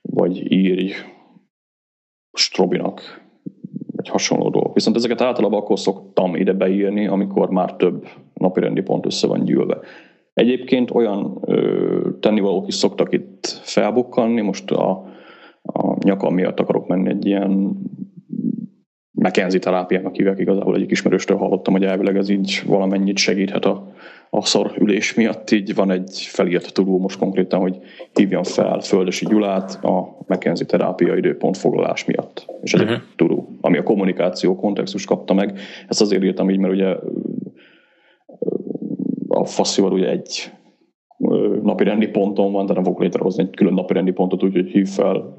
vagy 0.02 0.52
írj 0.52 0.92
Strobinak, 2.32 3.22
vagy 3.96 4.08
hasonló 4.08 4.50
dolgok. 4.50 4.74
Viszont 4.74 4.96
ezeket 4.96 5.20
általában 5.20 5.60
akkor 5.60 5.78
szoktam 5.78 6.34
ide 6.34 6.52
beírni, 6.52 7.06
amikor 7.06 7.50
már 7.50 7.76
több 7.76 8.08
napirendi 8.34 8.80
pont 8.80 9.06
össze 9.06 9.26
van 9.26 9.44
gyűlve. 9.44 9.78
Egyébként 10.34 10.90
olyan 10.90 11.38
ö, 11.46 12.10
tennivalók 12.20 12.66
is 12.66 12.74
szoktak 12.74 13.12
itt 13.12 13.46
felbukkanni, 13.46 14.40
most 14.40 14.70
a, 14.70 14.90
a 15.62 15.96
nyakam 16.04 16.34
miatt 16.34 16.60
akarok 16.60 16.86
menni 16.86 17.08
egy 17.08 17.26
ilyen 17.26 17.76
McKenzie 19.22 19.58
terápiának 19.58 20.14
hívják 20.14 20.38
igazából 20.38 20.74
egyik 20.74 20.90
ismerőstől 20.90 21.36
hallottam, 21.36 21.72
hogy 21.72 21.84
elvileg 21.84 22.16
ez 22.16 22.28
így 22.28 22.62
valamennyit 22.66 23.18
segíthet 23.18 23.64
a, 23.64 23.92
a 24.30 24.44
szor 24.44 24.72
ülés 24.78 25.14
miatt. 25.14 25.50
Így 25.50 25.74
van 25.74 25.90
egy 25.90 26.28
felírt 26.28 26.72
tudó 26.72 26.98
most 26.98 27.18
konkrétan, 27.18 27.60
hogy 27.60 27.78
hívjam 28.14 28.42
fel 28.42 28.80
Földösi 28.80 29.26
Gyulát 29.26 29.84
a 29.84 30.16
McKenzie 30.26 30.66
terápia 30.66 31.16
időpont 31.16 31.56
foglalás 31.56 32.04
miatt. 32.04 32.46
És 32.62 32.72
ez 32.72 32.80
uh-huh. 32.80 32.96
egy 32.96 33.02
mhm. 33.02 33.12
tudó, 33.16 33.58
ami 33.60 33.78
a 33.78 33.82
kommunikáció 33.82 34.56
kontextus 34.56 35.04
kapta 35.04 35.34
meg. 35.34 35.58
Ezt 35.88 36.00
azért 36.00 36.24
írtam 36.24 36.50
így, 36.50 36.58
mert 36.58 36.74
ugye 36.74 36.96
a 39.28 39.44
faszival 39.44 39.92
ugye 39.92 40.08
egy 40.10 40.52
napirendi 41.62 42.08
ponton 42.08 42.52
van, 42.52 42.66
de 42.66 42.72
nem 42.72 42.84
fogok 42.84 43.00
létrehozni 43.00 43.42
egy 43.42 43.56
külön 43.56 43.74
napirendi 43.74 44.12
pontot, 44.12 44.42
úgyhogy 44.42 44.70
hív 44.70 44.88
fel 44.88 45.34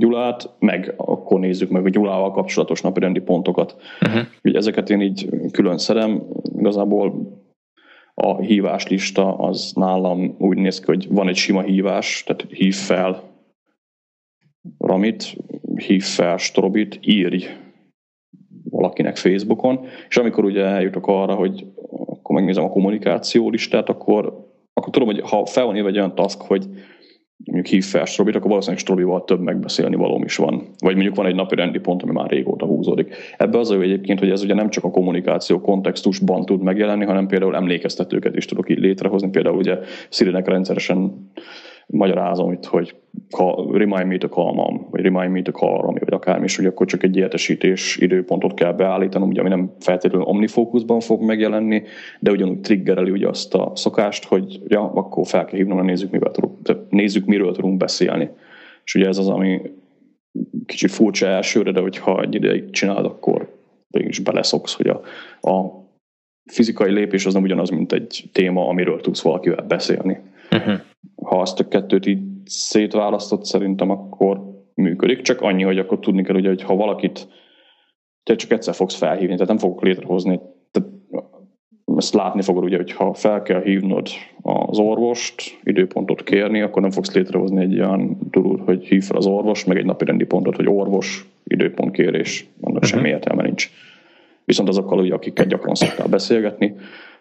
Gyulát, 0.00 0.50
meg 0.58 0.94
akkor 0.96 1.40
nézzük 1.40 1.70
meg 1.70 1.84
a 1.84 1.88
Gyulával 1.88 2.30
kapcsolatos 2.30 2.80
napirendi 2.80 3.20
pontokat. 3.20 3.76
Uh-huh. 4.00 4.20
Ugye 4.44 4.58
ezeket 4.58 4.90
én 4.90 5.00
így 5.00 5.28
külön 5.52 5.78
szerem. 5.78 6.22
Igazából 6.58 7.38
a 8.14 8.40
híváslista 8.40 9.36
az 9.36 9.72
nálam 9.74 10.34
úgy 10.38 10.56
néz 10.56 10.80
ki, 10.80 10.86
hogy 10.86 11.08
van 11.10 11.28
egy 11.28 11.36
sima 11.36 11.62
hívás, 11.62 12.24
tehát 12.26 12.46
hív 12.52 12.74
fel 12.74 13.22
Ramit, 14.78 15.36
hív 15.86 16.02
fel 16.02 16.36
Strobit, 16.36 16.98
írj 17.02 17.46
valakinek 18.70 19.16
Facebookon, 19.16 19.80
és 20.08 20.16
amikor 20.16 20.44
ugye 20.44 20.64
eljutok 20.64 21.06
arra, 21.06 21.34
hogy 21.34 21.66
akkor 21.90 22.34
megnézem 22.34 22.64
a 22.64 22.70
kommunikáció 22.70 23.50
listát, 23.50 23.88
akkor, 23.88 24.48
akkor 24.72 24.92
tudom, 24.92 25.08
hogy 25.08 25.20
ha 25.20 25.46
fel 25.46 25.64
van 25.64 25.76
írva 25.76 25.88
egy 25.88 25.96
olyan 25.96 26.14
task, 26.14 26.40
hogy 26.40 26.66
mondjuk 27.50 27.66
hív 27.66 27.84
fel 27.84 28.04
Strobit, 28.04 28.34
akkor 28.34 28.48
valószínűleg 28.48 28.80
Strobival 28.80 29.24
több 29.24 29.40
megbeszélni 29.40 29.96
valóm 29.96 30.22
is 30.22 30.36
van. 30.36 30.66
Vagy 30.78 30.94
mondjuk 30.94 31.16
van 31.16 31.26
egy 31.26 31.34
napi 31.34 31.54
rendi 31.54 31.78
pont, 31.78 32.02
ami 32.02 32.12
már 32.12 32.30
régóta 32.30 32.66
húzódik. 32.66 33.14
Ebbe 33.36 33.58
az 33.58 33.70
jó 33.70 33.80
egyébként, 33.80 34.18
hogy 34.18 34.30
ez 34.30 34.42
ugye 34.42 34.54
nem 34.54 34.70
csak 34.70 34.84
a 34.84 34.90
kommunikáció 34.90 35.60
kontextusban 35.60 36.44
tud 36.44 36.62
megjelenni, 36.62 37.04
hanem 37.04 37.26
például 37.26 37.56
emlékeztetőket 37.56 38.36
is 38.36 38.44
tudok 38.44 38.70
így 38.70 38.78
létrehozni. 38.78 39.30
Például 39.30 39.56
ugye 39.56 39.78
Szirinek 40.08 40.48
rendszeresen 40.48 41.30
magyarázom 41.90 42.52
itt, 42.52 42.64
hogy 42.64 42.94
remind 43.72 44.06
me 44.06 44.18
to 44.18 44.28
call 44.28 44.52
mom, 44.52 44.86
vagy 44.90 45.00
remind 45.00 45.32
me 45.32 45.42
to 45.42 45.52
call 45.52 45.80
Rami, 45.80 45.98
vagy 45.98 46.12
akármi, 46.12 46.44
és 46.44 46.56
hogy 46.56 46.66
akkor 46.66 46.86
csak 46.86 47.02
egy 47.02 47.16
értesítés 47.16 47.96
időpontot 47.96 48.54
kell 48.54 48.72
beállítanom, 48.72 49.28
ugye, 49.28 49.40
ami 49.40 49.48
nem 49.48 49.72
feltétlenül 49.80 50.26
omnifókuszban 50.26 51.00
fog 51.00 51.22
megjelenni, 51.22 51.82
de 52.20 52.30
ugyanúgy 52.30 52.60
triggereli 52.60 53.10
ugye 53.10 53.28
azt 53.28 53.54
a 53.54 53.72
szokást, 53.74 54.24
hogy 54.24 54.60
ja, 54.66 54.92
akkor 54.92 55.26
fel 55.26 55.44
kell 55.44 55.58
hívnom, 55.58 55.84
nézzük, 55.84 56.10
mivel 56.10 56.30
tudunk, 56.30 56.58
nézzük, 56.88 57.24
miről 57.24 57.52
tudunk 57.52 57.76
beszélni. 57.76 58.30
És 58.84 58.94
ugye 58.94 59.06
ez 59.06 59.18
az, 59.18 59.28
ami 59.28 59.60
kicsit 60.66 60.90
furcsa 60.90 61.26
elsőre, 61.26 61.72
de 61.72 61.80
hogyha 61.80 62.20
egy 62.20 62.34
ideig 62.34 62.70
csinálod, 62.70 63.04
akkor 63.04 63.58
is 63.90 64.18
beleszoksz, 64.18 64.74
hogy 64.74 64.88
a, 64.88 65.00
a 65.50 65.84
fizikai 66.50 66.92
lépés 66.92 67.26
az 67.26 67.34
nem 67.34 67.42
ugyanaz, 67.42 67.70
mint 67.70 67.92
egy 67.92 68.28
téma, 68.32 68.68
amiről 68.68 69.00
tudsz 69.00 69.22
valakivel 69.22 69.64
beszélni. 69.68 70.20
Uh-huh 70.52 70.80
ha 71.30 71.40
azt 71.40 71.60
a 71.60 71.68
kettőt 71.68 72.06
így 72.06 72.22
szétválasztott, 72.44 73.44
szerintem 73.44 73.90
akkor 73.90 74.40
működik, 74.74 75.20
csak 75.20 75.40
annyi, 75.40 75.62
hogy 75.62 75.78
akkor 75.78 75.98
tudni 75.98 76.22
kell, 76.22 76.36
ugye, 76.36 76.48
hogy 76.48 76.62
ha 76.62 76.76
valakit 76.76 77.28
te 78.22 78.34
csak 78.34 78.50
egyszer 78.50 78.74
fogsz 78.74 78.94
felhívni, 78.94 79.32
tehát 79.32 79.48
nem 79.48 79.58
fogok 79.58 79.82
létrehozni, 79.82 80.40
tehát 80.70 80.90
ezt 81.96 82.14
látni 82.14 82.42
fogod 82.42 82.64
ugye, 82.64 82.76
hogy 82.76 82.92
ha 82.92 83.14
fel 83.14 83.42
kell 83.42 83.62
hívnod 83.62 84.08
az 84.42 84.78
orvost, 84.78 85.58
időpontot 85.62 86.22
kérni, 86.22 86.60
akkor 86.60 86.82
nem 86.82 86.90
fogsz 86.90 87.14
létrehozni 87.14 87.62
egy 87.62 87.80
olyan 87.80 88.18
durul, 88.30 88.62
hogy 88.64 88.84
hív 88.84 89.04
fel 89.04 89.16
az 89.16 89.26
orvos, 89.26 89.64
meg 89.64 89.76
egy 89.76 89.84
napi 89.84 90.04
rendi 90.04 90.24
pontot, 90.24 90.56
hogy 90.56 90.68
orvos, 90.68 91.28
időpont 91.44 91.92
kérés, 91.92 92.48
annak 92.60 92.82
uh-huh. 92.82 92.90
semmi 92.90 93.08
értelme 93.08 93.42
nincs. 93.42 93.70
Viszont 94.44 94.68
azokkal, 94.68 94.98
ugye, 94.98 95.14
akikkel 95.14 95.46
gyakran 95.46 95.74
szoktál 95.74 96.08
beszélgetni, 96.08 96.74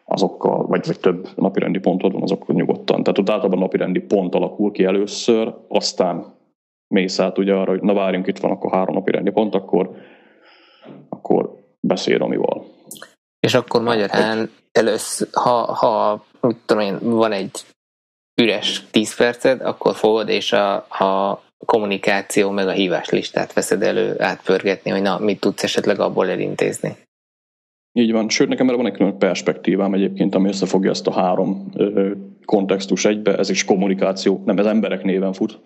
azokkal, 0.10 0.66
vagy, 0.68 0.86
vagy 0.86 1.00
több 1.00 1.28
napirendi 1.36 1.80
pontod 1.80 2.12
van, 2.12 2.22
azokkal 2.22 2.56
nyugodtan. 2.56 3.04
Tehát 3.04 3.20
ott 3.20 3.30
általában 3.30 3.60
napirendi 3.60 4.00
pont 4.00 4.36
alakul 4.36 4.72
ki 4.72 4.84
először, 4.84 5.54
aztán 5.68 6.26
mész 6.88 7.20
át 7.20 7.38
ugye 7.38 7.54
arra, 7.54 7.72
hogy 7.72 7.82
na 7.82 7.94
várjunk, 7.94 8.28
itt 8.28 8.38
van 8.38 8.52
akkor 8.52 8.72
három 8.72 8.96
napirendi 8.96 9.32
pont, 9.32 9.56
akkor, 9.56 9.90
akkor 11.10 11.56
beszél 11.80 12.22
amival. 12.22 12.66
És 13.40 13.54
akkor 13.54 13.82
magyarán 13.82 14.50
először, 14.72 15.28
ha, 15.32 15.74
ha 15.74 16.24
tudom 16.66 16.84
én, 16.84 16.98
van 17.02 17.32
egy 17.32 17.52
üres 18.42 18.84
10 18.92 19.16
perced, 19.16 19.62
akkor 19.62 19.96
fogod, 19.96 20.30
és 20.30 20.54
a, 20.54 20.76
a 20.76 21.42
kommunikáció 21.66 22.50
meg 22.50 22.68
a 22.68 22.72
hívás 22.72 23.10
listát 23.10 23.54
veszed 23.54 23.84
elő 23.84 24.16
átpörgetni, 24.22 24.92
hogy 24.92 25.02
na, 25.02 25.20
mit 25.20 25.40
tudsz 25.40 25.64
esetleg 25.64 26.00
abból 26.00 26.30
elintézni. 26.30 26.98
Így 28.00 28.12
van, 28.12 28.30
sőt 28.30 28.48
nekem 28.48 28.68
erre 28.68 28.78
van 28.78 28.86
egy 28.86 28.94
külön 28.94 29.18
perspektívám 29.18 29.94
egyébként, 29.94 30.36
ami 30.36 30.48
összefogja 30.48 30.90
ezt 30.90 31.08
a 31.08 31.12
három 31.12 31.70
kontextus 32.46 33.06
egybe, 33.06 33.38
ez 33.38 33.50
is 33.50 33.66
kommunikáció, 33.66 34.42
nem 34.46 34.58
ez 34.58 34.66
emberek 34.66 35.04
néven 35.04 35.34
fut 35.34 35.60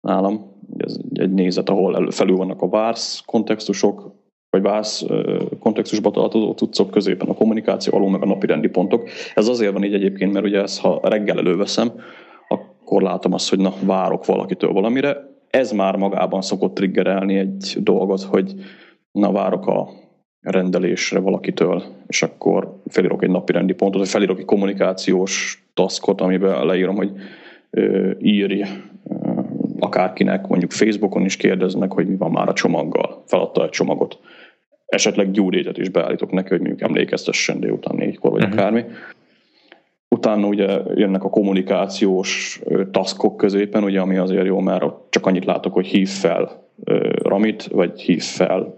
nálam. 0.00 0.56
Ez 0.76 0.96
egy 1.12 1.32
nézet, 1.32 1.68
ahol 1.68 2.10
felül 2.10 2.36
vannak 2.36 2.62
a 2.62 2.68
vársz 2.68 3.22
kontextusok, 3.26 4.12
vagy 4.50 4.62
vász 4.62 5.04
kontextusba 5.58 6.10
tartozó 6.10 6.52
cuccok, 6.52 6.90
középen 6.90 7.28
a 7.28 7.34
kommunikáció, 7.34 7.96
alul 7.96 8.10
meg 8.10 8.22
a 8.22 8.26
napi 8.26 8.46
rendi 8.46 8.68
pontok. 8.68 9.08
Ez 9.34 9.48
azért 9.48 9.72
van 9.72 9.84
így 9.84 9.94
egyébként, 9.94 10.32
mert 10.32 10.44
ugye 10.44 10.60
ezt, 10.60 10.80
ha 10.80 11.00
reggel 11.02 11.38
előveszem, 11.38 11.92
akkor 12.48 13.02
látom 13.02 13.32
azt, 13.32 13.48
hogy 13.48 13.58
na, 13.58 13.72
várok 13.84 14.26
valakitől 14.26 14.72
valamire. 14.72 15.16
Ez 15.50 15.72
már 15.72 15.96
magában 15.96 16.42
szokott 16.42 16.74
triggerelni 16.74 17.38
egy 17.38 17.76
dolgot, 17.80 18.22
hogy 18.22 18.54
na, 19.12 19.32
várok 19.32 19.66
a 19.66 19.88
rendelésre 20.50 21.18
valakitől, 21.18 21.82
és 22.06 22.22
akkor 22.22 22.80
felírok 22.86 23.22
egy 23.22 23.30
napi 23.30 23.52
rendi 23.52 23.72
pontot, 23.72 24.00
vagy 24.00 24.08
felírok 24.08 24.38
egy 24.38 24.44
kommunikációs 24.44 25.64
taskot, 25.74 26.20
amiben 26.20 26.66
leírom, 26.66 26.96
hogy 26.96 27.10
ö, 27.70 28.10
írj 28.20 28.62
akárkinek, 29.78 30.46
mondjuk 30.46 30.70
Facebookon 30.70 31.24
is 31.24 31.36
kérdeznek, 31.36 31.92
hogy 31.92 32.06
mi 32.06 32.16
van 32.16 32.30
már 32.30 32.48
a 32.48 32.52
csomaggal. 32.52 33.22
Feladta 33.26 33.64
egy 33.64 33.70
csomagot. 33.70 34.18
Esetleg 34.86 35.30
gyúrétet 35.30 35.78
is 35.78 35.88
beállítok 35.88 36.30
neki, 36.30 36.48
hogy 36.48 36.60
mondjuk 36.60 36.80
emlékeztessen 36.80 37.60
délután 37.60 37.96
négykor, 37.96 38.30
vagy 38.30 38.42
uh-huh. 38.42 38.58
akármi. 38.58 38.84
Utána 40.08 40.46
ugye 40.46 40.78
jönnek 40.94 41.24
a 41.24 41.30
kommunikációs 41.30 42.60
taskok 42.90 43.36
középen, 43.36 43.84
ugye, 43.84 44.00
ami 44.00 44.16
azért 44.16 44.46
jó, 44.46 44.60
mert 44.60 44.84
csak 45.08 45.26
annyit 45.26 45.44
látok, 45.44 45.72
hogy 45.72 45.86
hív 45.86 46.08
fel 46.08 46.66
Ramit, 47.22 47.66
vagy 47.66 48.00
hív 48.00 48.22
fel 48.22 48.77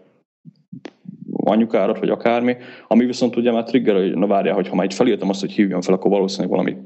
anyukárat, 1.45 1.99
vagy 1.99 2.09
akármi, 2.09 2.57
ami 2.89 3.07
viszont 3.07 3.37
ugye 3.37 3.53
már 3.53 3.65
trigger, 3.65 3.95
hogy 3.95 4.15
na 4.15 4.27
várjál, 4.27 4.55
hogy 4.55 4.69
ha 4.69 4.75
már 4.75 4.85
itt 4.85 4.93
felírtam 4.93 5.29
azt, 5.29 5.41
hogy 5.41 5.53
hívjam 5.53 5.81
fel, 5.81 5.95
akkor 5.95 6.11
valószínűleg 6.11 6.51
valami 6.51 6.77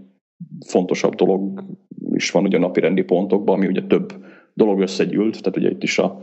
fontosabb 0.67 1.15
dolog 1.15 1.65
is 2.13 2.31
van 2.31 2.45
ugye 2.45 2.57
a 2.57 2.61
napi 2.61 2.81
rendi 2.81 3.03
pontokban, 3.03 3.55
ami 3.55 3.67
ugye 3.67 3.83
több 3.83 4.13
dolog 4.55 4.81
összegyűlt, 4.81 5.43
tehát 5.43 5.57
ugye 5.57 5.71
itt 5.71 5.83
is 5.83 5.99
a, 5.99 6.23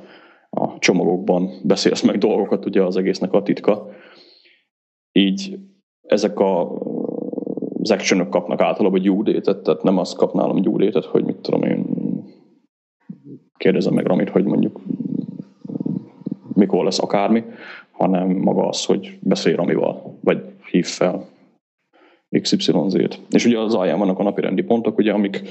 a 0.49 0.77
csomagokban 0.79 1.49
beszélsz 1.63 2.01
meg 2.01 2.17
dolgokat, 2.17 2.65
ugye 2.65 2.83
az 2.83 2.97
egésznek 2.97 3.33
a 3.33 3.41
titka. 3.41 3.89
Így 5.11 5.59
ezek 6.01 6.39
a 6.39 6.79
az 7.81 7.91
action 7.91 8.29
kapnak 8.29 8.61
általában 8.61 9.01
due 9.01 9.41
tehát 9.41 9.83
nem 9.83 9.97
azt 9.97 10.15
kap 10.15 10.33
nálam 10.33 10.61
due 10.61 11.01
hogy 11.11 11.23
mit 11.23 11.35
tudom 11.35 11.63
én 11.63 11.85
kérdezem 13.57 13.93
meg 13.93 14.05
Ramit, 14.05 14.29
hogy 14.29 14.43
mondjuk 14.43 14.81
mikor 16.53 16.83
lesz 16.83 16.99
akármi, 16.99 17.43
hanem 18.01 18.29
maga 18.29 18.67
az, 18.67 18.85
hogy 18.85 19.17
beszélj 19.19 19.55
Ramival, 19.55 20.17
vagy 20.23 20.41
hív 20.71 20.85
fel 20.85 21.25
XYZ-t. 22.41 23.19
És 23.29 23.45
ugye 23.45 23.59
az 23.59 23.75
alján 23.75 23.99
vannak 23.99 24.19
a 24.19 24.23
napirendi 24.23 24.61
pontok, 24.61 24.97
ugye, 24.97 25.11
amik 25.11 25.41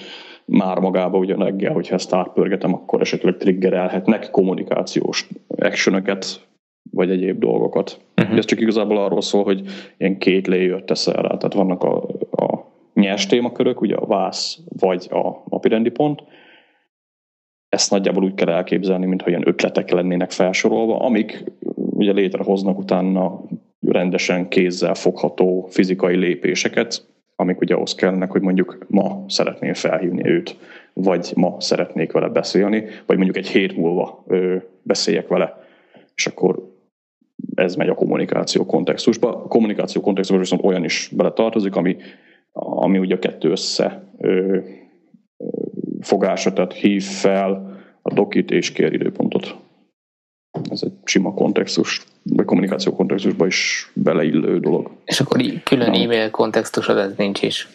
már 0.44 0.78
magába 0.78 1.18
ugye 1.18 1.35
reggel, 1.35 1.72
hogyha 1.72 1.94
ezt 1.94 2.12
átpörgetem, 2.12 2.74
akkor 2.74 3.01
esetleg 3.01 3.36
triggerelhetnek 3.36 4.31
kommunikációs 4.31 5.28
actionöket, 5.56 6.47
vagy 6.90 7.10
egyéb 7.10 7.39
dolgokat. 7.39 8.01
Uh-huh. 8.16 8.39
Ez 8.39 8.44
csak 8.44 8.60
igazából 8.60 8.97
arról 8.97 9.20
szól, 9.20 9.44
hogy 9.44 9.62
ilyen 9.97 10.18
két 10.18 10.47
layer 10.47 10.82
teszel 10.82 11.22
rá. 11.22 11.36
Tehát 11.36 11.55
vannak 11.55 11.82
a, 11.82 12.02
a 12.31 12.66
nyers 12.94 13.27
témakörök, 13.27 13.81
ugye 13.81 13.94
a 13.94 14.06
vász 14.06 14.59
vagy 14.78 15.09
a 15.10 15.43
napirendi 15.48 15.90
pont. 15.90 16.22
Ezt 17.68 17.90
nagyjából 17.90 18.24
úgy 18.24 18.35
kell 18.35 18.48
elképzelni, 18.48 19.06
mintha 19.06 19.28
ilyen 19.28 19.48
ötletek 19.48 19.90
lennének 19.90 20.31
felsorolva, 20.31 20.98
amik 21.01 21.44
ugye 22.01 22.12
létrehoznak 22.12 22.78
utána 22.78 23.43
rendesen 23.81 24.48
kézzel 24.48 24.94
fogható 24.94 25.66
fizikai 25.70 26.16
lépéseket, 26.16 27.09
amik 27.36 27.60
ugye 27.60 27.74
ahhoz 27.74 27.94
kellnek, 27.94 28.31
hogy 28.31 28.40
mondjuk 28.40 28.78
ma 28.89 29.24
szeretnél 29.28 29.74
felhívni 29.74 30.27
őt, 30.28 30.56
vagy 30.93 31.32
ma 31.36 31.56
szeretnék 31.59 32.12
vele 32.12 32.28
beszélni, 32.28 32.85
vagy 33.06 33.16
mondjuk 33.16 33.36
egy 33.36 33.48
hét 33.48 33.77
múlva 33.77 34.24
ö, 34.27 34.56
beszéljek 34.82 35.28
vele, 35.28 35.64
és 36.14 36.27
akkor 36.27 36.68
ez 37.55 37.74
megy 37.74 37.89
a 37.89 37.94
kommunikáció 37.94 38.66
kontextusba. 38.66 39.28
A 39.28 39.48
kommunikáció 39.48 40.01
kontextusban 40.01 40.44
viszont 40.44 40.64
olyan 40.64 40.85
is 40.85 41.10
bele 41.16 41.32
tartozik, 41.32 41.77
ami, 41.77 41.97
ami 42.52 42.98
ugye 42.98 43.14
a 43.14 43.18
kettő 43.18 43.51
össze 43.51 44.02
ö, 44.18 44.59
fogása, 46.01 46.52
tehát 46.52 46.72
hív 46.72 47.02
fel 47.02 47.78
a 48.02 48.14
dokit 48.14 48.51
és 48.51 48.72
kér 48.72 48.93
időpontot 48.93 49.56
ez 50.70 50.82
egy 50.82 50.93
sima 51.05 51.35
kontextus 51.35 52.05
vagy 52.22 52.44
kommunikáció 52.44 52.93
kontextusban 52.93 53.47
is 53.47 53.90
beleillő 53.94 54.59
dolog. 54.59 54.90
És 55.05 55.20
akkor 55.20 55.43
külön 55.64 55.93
e-mail 55.93 56.31
kontextusod 56.31 56.97
ez 56.97 57.12
nincs 57.16 57.43
is? 57.43 57.68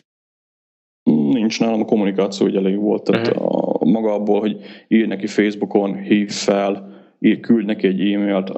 Nincs 1.31 1.59
nálam 1.59 1.81
a 1.81 1.85
kommunikáció, 1.85 2.45
hogy 2.45 2.55
elég 2.55 2.77
volt. 2.77 3.03
Tehát 3.03 3.27
uh-huh. 3.27 3.81
a, 3.81 3.85
maga 3.85 4.13
abból, 4.13 4.39
hogy 4.39 4.57
ír 4.87 5.07
neki 5.07 5.27
Facebookon, 5.27 5.95
hív 5.95 6.31
fel, 6.31 6.93
ír, 7.19 7.39
küld 7.39 7.65
neki 7.65 7.87
egy 7.87 8.11
e-mailt, 8.11 8.51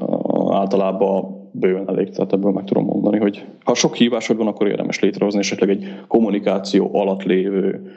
általában 0.49 1.49
bőven 1.51 1.89
elég, 1.89 2.09
tehát 2.09 2.33
ebből 2.33 2.51
meg 2.51 2.63
tudom 2.63 2.85
mondani, 2.85 3.17
hogy 3.17 3.45
ha 3.63 3.73
sok 3.73 3.95
hívásod 3.95 4.37
van, 4.37 4.47
akkor 4.47 4.67
érdemes 4.67 4.99
létrehozni 4.99 5.39
esetleg 5.39 5.69
egy 5.69 5.93
kommunikáció 6.07 6.89
alatt 6.93 7.23
lévő 7.23 7.91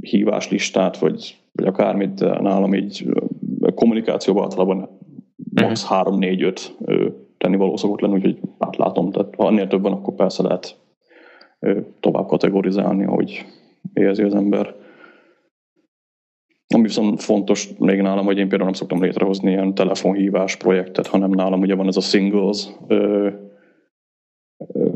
híváslistát, 0.00 0.98
vagy, 0.98 1.36
vagy 1.52 1.66
akármit 1.66 2.20
nálam 2.20 2.74
így 2.74 3.06
kommunikációban 3.74 4.42
általában 4.42 4.98
max. 5.54 5.86
3-4-5 5.90 7.14
tennivaló 7.38 7.76
szokott 7.76 8.00
lenni, 8.00 8.14
úgyhogy 8.14 8.38
átlátom. 8.58 9.10
Tehát 9.10 9.34
ha 9.36 9.46
ennél 9.46 9.66
több 9.66 9.82
van, 9.82 9.92
akkor 9.92 10.14
persze 10.14 10.42
lehet 10.42 10.76
tovább 12.00 12.26
kategorizálni, 12.26 13.04
ahogy 13.04 13.46
érzi 13.92 14.22
az 14.22 14.34
ember. 14.34 14.74
Ami 16.74 16.82
viszont 16.82 17.22
fontos 17.22 17.68
még 17.78 18.00
nálam, 18.00 18.24
hogy 18.24 18.38
én 18.38 18.48
például 18.48 18.64
nem 18.64 18.72
szoktam 18.72 19.02
létrehozni 19.02 19.50
ilyen 19.50 19.74
telefonhívás 19.74 20.56
projektet, 20.56 21.06
hanem 21.06 21.30
nálam 21.30 21.60
ugye 21.60 21.74
van 21.74 21.86
ez 21.86 21.96
a 21.96 22.00
singles 22.00 22.68
ö, 22.86 23.28
ö, 24.56 24.88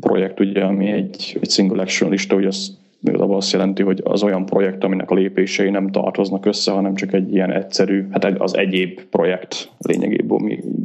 projekt, 0.00 0.40
ugye, 0.40 0.64
ami 0.64 0.90
egy, 0.90 1.38
egy 1.40 1.50
single 1.50 1.82
action 1.82 2.10
lista, 2.10 2.34
hogy 2.34 2.46
az 2.46 2.78
igazából 3.02 3.36
azt 3.36 3.52
jelenti, 3.52 3.82
hogy 3.82 4.00
az 4.04 4.22
olyan 4.22 4.46
projekt, 4.46 4.84
aminek 4.84 5.10
a 5.10 5.14
lépései 5.14 5.70
nem 5.70 5.90
tartoznak 5.90 6.46
össze, 6.46 6.72
hanem 6.72 6.94
csak 6.94 7.12
egy 7.12 7.32
ilyen 7.32 7.52
egyszerű, 7.52 8.06
hát 8.10 8.24
az 8.24 8.56
egyéb 8.56 9.00
projekt 9.02 9.70
lényegéből, 9.78 10.38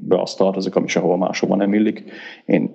be 0.08 0.22
azt 0.22 0.38
tartozik, 0.38 0.76
ami 0.76 0.88
sehova 0.88 1.16
máshova 1.16 1.56
nem 1.56 1.74
illik. 1.74 2.04
Én 2.46 2.70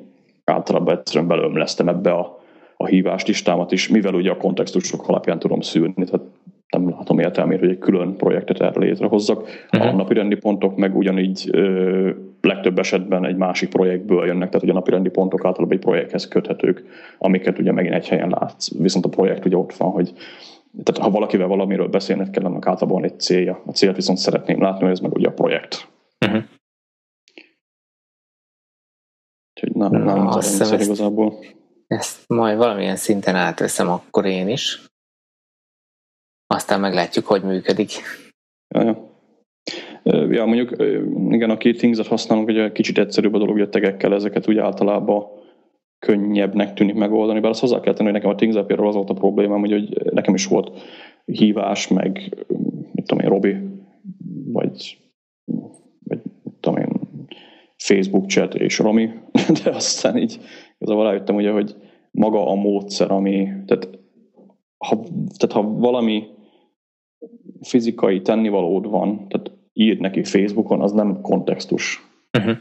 általában 0.45 0.97
egyszerűen 0.97 1.29
belőmleztem 1.29 1.89
ebbe 1.89 2.11
a, 2.13 2.41
a 2.77 2.87
hívást 2.87 3.27
listámat 3.27 3.73
is, 3.73 3.89
mivel 3.89 4.15
ugye 4.15 4.31
a 4.31 4.37
kontextusok 4.37 5.09
alapján 5.09 5.39
tudom 5.39 5.61
szűrni, 5.61 6.05
tehát 6.05 6.27
nem 6.71 6.89
látom 6.89 7.19
értelmét, 7.19 7.59
hogy 7.59 7.69
egy 7.69 7.79
külön 7.79 8.17
projektet 8.17 8.61
erre 8.61 8.81
létrehozzak. 8.81 9.49
Uh-huh. 9.73 9.89
A 9.89 9.93
napi 9.93 10.15
rendi 10.15 10.37
pontok 10.37 10.77
meg 10.77 10.97
ugyanígy 10.97 11.49
ö, 11.53 12.11
legtöbb 12.41 12.79
esetben 12.79 13.25
egy 13.25 13.37
másik 13.37 13.69
projektből 13.69 14.27
jönnek, 14.27 14.49
tehát 14.49 14.63
ugye 14.63 14.73
a 14.73 14.75
napi 14.75 14.91
rendi 14.91 15.09
pontok 15.09 15.45
általában 15.45 15.77
egy 15.77 15.83
projekthez 15.85 16.29
köthetők, 16.29 16.83
amiket 17.19 17.59
ugye 17.59 17.73
megint 17.73 17.95
egy 17.95 18.09
helyen 18.09 18.29
látsz. 18.29 18.79
Viszont 18.79 19.05
a 19.05 19.09
projekt 19.09 19.45
ugye 19.45 19.57
ott 19.57 19.75
van, 19.75 19.91
hogy 19.91 20.13
tehát 20.83 21.03
ha 21.03 21.11
valakivel 21.11 21.47
valamiről 21.47 21.89
beszélnek 21.89 22.31
kell, 22.31 22.45
annak 22.45 22.67
általában 22.67 23.05
egy 23.05 23.21
célja. 23.21 23.63
A 23.67 23.71
célt 23.71 23.97
viszont 23.97 24.19
szeretném 24.19 24.63
látni, 24.63 24.83
hogy 24.83 24.91
ez 24.91 25.01
meg 25.01 25.13
ugye 25.13 25.29
a 25.29 25.33
projekt. 25.33 25.89
Uh-huh. 26.27 26.43
Úgyhogy 29.55 29.73
nem, 29.73 29.91
nem 29.91 30.23
Na, 30.23 30.29
azt 30.29 30.59
hiszem, 30.59 30.81
igazából. 30.81 31.35
Ezt 31.87 32.29
majd 32.29 32.57
valamilyen 32.57 32.97
szinten 32.97 33.35
átveszem 33.35 33.89
akkor 33.89 34.25
én 34.25 34.49
is. 34.49 34.90
Aztán 36.55 36.81
meglátjuk, 36.81 37.27
hogy 37.27 37.43
működik. 37.43 37.91
Ja, 38.69 38.83
ja. 40.03 40.45
Mondjuk 40.45 40.71
igen, 41.31 41.51
a 41.51 41.57
két 41.57 41.79
things 41.79 42.09
használunk, 42.09 42.51
hogy 42.51 42.73
kicsit 42.73 42.99
egyszerűbb 42.99 43.35
a 43.35 43.39
dolog, 43.39 43.53
hogy 43.53 43.67
a 43.67 43.69
tegekkel 43.69 44.15
ezeket 44.15 44.49
úgy 44.49 44.59
általában 44.59 45.27
könnyebbnek 45.99 46.75
tűnik 46.75 46.95
megoldani, 46.95 47.41
bár 47.41 47.51
azt 47.51 47.61
hozzá 47.61 47.81
kell 47.81 47.93
tenni, 47.93 48.11
hogy 48.11 48.21
nekem 48.21 48.31
a 48.31 48.35
things 48.35 48.67
például 48.67 48.89
az 48.89 48.95
volt 48.95 49.11
a 49.11 49.15
problémám, 49.15 49.61
hogy, 49.61 49.71
hogy 49.71 50.13
nekem 50.13 50.35
is 50.35 50.47
volt 50.47 50.79
hívás, 51.25 51.89
meg 51.89 52.37
mit 52.93 53.07
tudom 53.07 53.25
én, 53.25 53.31
Robi, 53.31 53.57
vagy, 54.53 54.99
vagy 56.05 56.21
mit 56.43 56.55
tudom 56.61 56.79
én, 56.79 57.01
Facebook 57.77 58.27
chat 58.27 58.55
és 58.55 58.79
Romi, 58.79 59.11
de 59.65 59.71
aztán 59.71 60.17
így 60.17 60.41
igazából 60.79 61.05
rájöttem 61.05 61.35
ugye, 61.35 61.51
hogy 61.51 61.77
maga 62.11 62.47
a 62.47 62.55
módszer, 62.55 63.11
ami, 63.11 63.49
tehát 63.67 63.89
ha, 64.79 65.03
tehát 65.37 65.53
ha 65.53 65.63
valami 65.63 66.30
fizikai 67.63 68.21
tennivalód 68.21 68.91
van, 68.91 69.27
tehát 69.29 69.51
ír 69.73 69.99
neki 69.99 70.25
Facebookon, 70.25 70.81
az 70.81 70.93
nem 70.93 71.21
kontextus. 71.21 72.09
Uh-huh. 72.39 72.57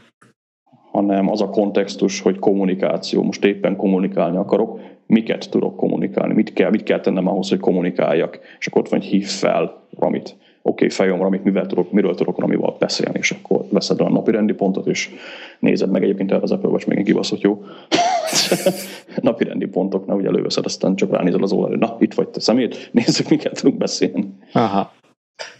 Hanem 0.90 1.30
az 1.30 1.40
a 1.40 1.50
kontextus, 1.50 2.20
hogy 2.20 2.38
kommunikáció. 2.38 3.22
Most 3.22 3.44
éppen 3.44 3.76
kommunikálni 3.76 4.36
akarok, 4.36 4.80
miket 5.06 5.50
tudok 5.50 5.76
kommunikálni, 5.76 6.34
mit 6.34 6.52
kell, 6.52 6.70
mit 6.70 6.82
kell 6.82 7.00
tennem 7.00 7.28
ahhoz, 7.28 7.48
hogy 7.48 7.58
kommunikáljak. 7.58 8.38
És 8.58 8.66
akkor 8.66 8.82
ott 8.82 8.88
van, 8.88 9.00
hogy 9.00 9.08
hív 9.08 9.26
fel 9.26 9.82
Ramit. 9.98 10.36
Oké, 10.62 10.84
okay, 10.84 10.88
feljom 10.88 11.20
Ramit, 11.20 11.44
mivel 11.44 11.66
tudok, 11.66 11.92
miről 11.92 12.14
tudok 12.14 12.38
Ramival 12.38 12.76
beszélni, 12.78 13.18
és 13.18 13.30
akkor 13.30 13.64
veszed 13.70 14.00
a 14.00 14.08
napi 14.08 14.30
rendi 14.30 14.52
pontot, 14.52 14.86
és 14.86 15.10
nézed 15.58 15.90
meg 15.90 16.02
egyébként 16.02 16.32
el 16.32 16.40
az 16.40 16.52
Apple 16.52 16.70
vagy 16.70 16.84
még 16.86 17.04
kibaszott 17.04 17.40
jó. 17.40 17.62
napi 19.22 19.44
rendi 19.44 19.66
pontoknál 19.66 20.16
ugye 20.16 20.28
előveszed, 20.28 20.64
aztán 20.64 20.96
csak 20.96 21.10
ránézel 21.10 21.42
az 21.42 21.52
oldalra, 21.52 21.76
na, 21.76 21.96
itt 21.98 22.14
vagy 22.14 22.28
te 22.28 22.40
szemét, 22.40 22.88
nézzük, 22.92 23.28
miket 23.28 23.54
tudunk 23.54 23.78
beszélni. 23.78 24.34
Aha. 24.52 24.92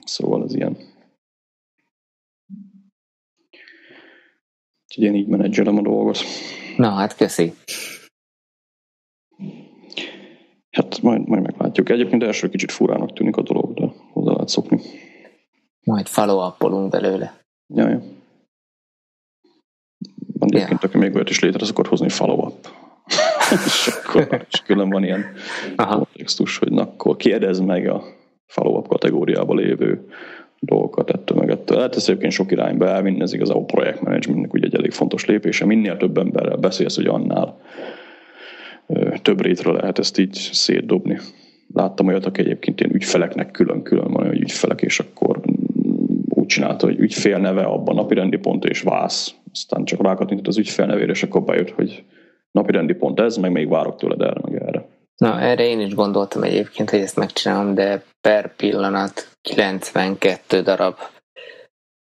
Szóval 0.04 0.44
ez 0.44 0.54
ilyen. 0.54 0.76
Úgyhogy 4.88 5.04
én 5.04 5.14
így 5.14 5.26
menedzselem 5.26 5.78
a 5.78 5.82
dolgot. 5.82 6.18
Na 6.76 6.90
hát, 6.90 7.16
köszi. 7.16 7.52
Hát 10.70 11.02
majd, 11.02 11.28
majd 11.28 11.42
meglátjuk. 11.42 11.88
Egyébként 11.88 12.22
első 12.22 12.48
kicsit 12.48 12.72
furának 12.72 13.12
tűnik 13.12 13.36
a 13.36 13.42
dolog, 13.42 13.74
de 13.74 13.92
hozzá 14.12 14.32
lehet 14.32 14.48
szokni. 14.48 14.80
Majd 15.84 16.06
follow 16.06 16.88
belőle. 16.88 17.40
Ja, 20.52 20.58
ja. 20.58 20.64
Egyébként, 20.64 20.84
aki 20.84 20.98
még 20.98 21.14
olyat 21.14 21.30
is 21.30 21.40
létre, 21.40 21.58
az 21.60 21.70
akkor 21.70 21.86
hozni 21.86 22.08
follow-up. 22.08 22.68
és 23.66 23.86
akkor 23.86 24.46
és 24.50 24.60
külön 24.60 24.90
van 24.90 25.04
ilyen 25.04 25.24
Aha. 25.76 25.96
kontextus, 25.96 26.58
hogy 26.58 26.72
na, 26.72 26.82
akkor 26.82 27.16
kérdezz 27.16 27.58
meg 27.58 27.88
a 27.88 28.02
follow-up 28.46 28.88
kategóriába 28.88 29.54
lévő 29.54 30.06
dolgokat 30.60 31.10
ettől 31.10 31.38
meg 31.38 31.50
ettől. 31.50 31.78
Hát 31.78 31.96
ez 31.96 32.08
egyébként 32.08 32.32
sok 32.32 32.52
irányba 32.52 32.88
elvinni, 32.88 33.20
ez 33.20 33.32
igazából 33.32 33.64
projektmenedzsmentnek 33.64 34.52
ugye 34.52 34.66
egy 34.66 34.74
elég 34.74 34.92
fontos 34.92 35.24
lépése. 35.24 35.64
Minél 35.64 35.96
több 35.96 36.18
emberrel 36.18 36.56
beszélsz, 36.56 36.96
hogy 36.96 37.06
annál 37.06 37.60
több 39.22 39.40
rétre 39.40 39.72
lehet 39.72 39.98
ezt 39.98 40.18
így 40.18 40.34
szétdobni. 40.52 41.18
Láttam 41.74 42.06
olyat, 42.06 42.26
aki 42.26 42.40
egyébként 42.40 42.80
ilyen 42.80 42.94
ügyfeleknek 42.94 43.50
külön-külön 43.50 44.12
van, 44.12 44.26
hogy 44.26 44.40
ügyfelek, 44.40 44.82
és 44.82 44.98
akkor 44.98 45.40
úgy 46.28 46.46
csinálta, 46.46 46.86
hogy 46.86 46.98
ügyfél 46.98 47.38
neve 47.38 47.62
abban 47.62 47.94
napirendi 47.94 48.36
pont 48.36 48.64
és 48.64 48.82
vász. 48.82 49.34
Aztán 49.52 49.84
csak 49.84 50.02
rákattintott 50.02 50.46
az 50.46 50.58
ügyfél 50.58 50.86
nevére, 50.86 51.12
és 51.12 51.22
akkor 51.22 51.42
bejött, 51.42 51.70
hogy 51.70 52.04
napirendi 52.50 52.94
pont 52.94 53.20
ez, 53.20 53.36
meg 53.36 53.52
még 53.52 53.68
várok 53.68 53.96
tőled 53.96 54.20
erre, 54.20 54.40
meg 54.42 54.62
erre. 54.62 54.88
Na, 55.16 55.40
erre 55.40 55.66
én 55.66 55.80
is 55.80 55.94
gondoltam 55.94 56.42
egyébként, 56.42 56.90
hogy 56.90 57.00
ezt 57.00 57.16
megcsinálom, 57.16 57.74
de 57.74 58.04
per 58.20 58.54
pillanat 58.56 59.28
92 59.40 60.62
darab 60.62 60.96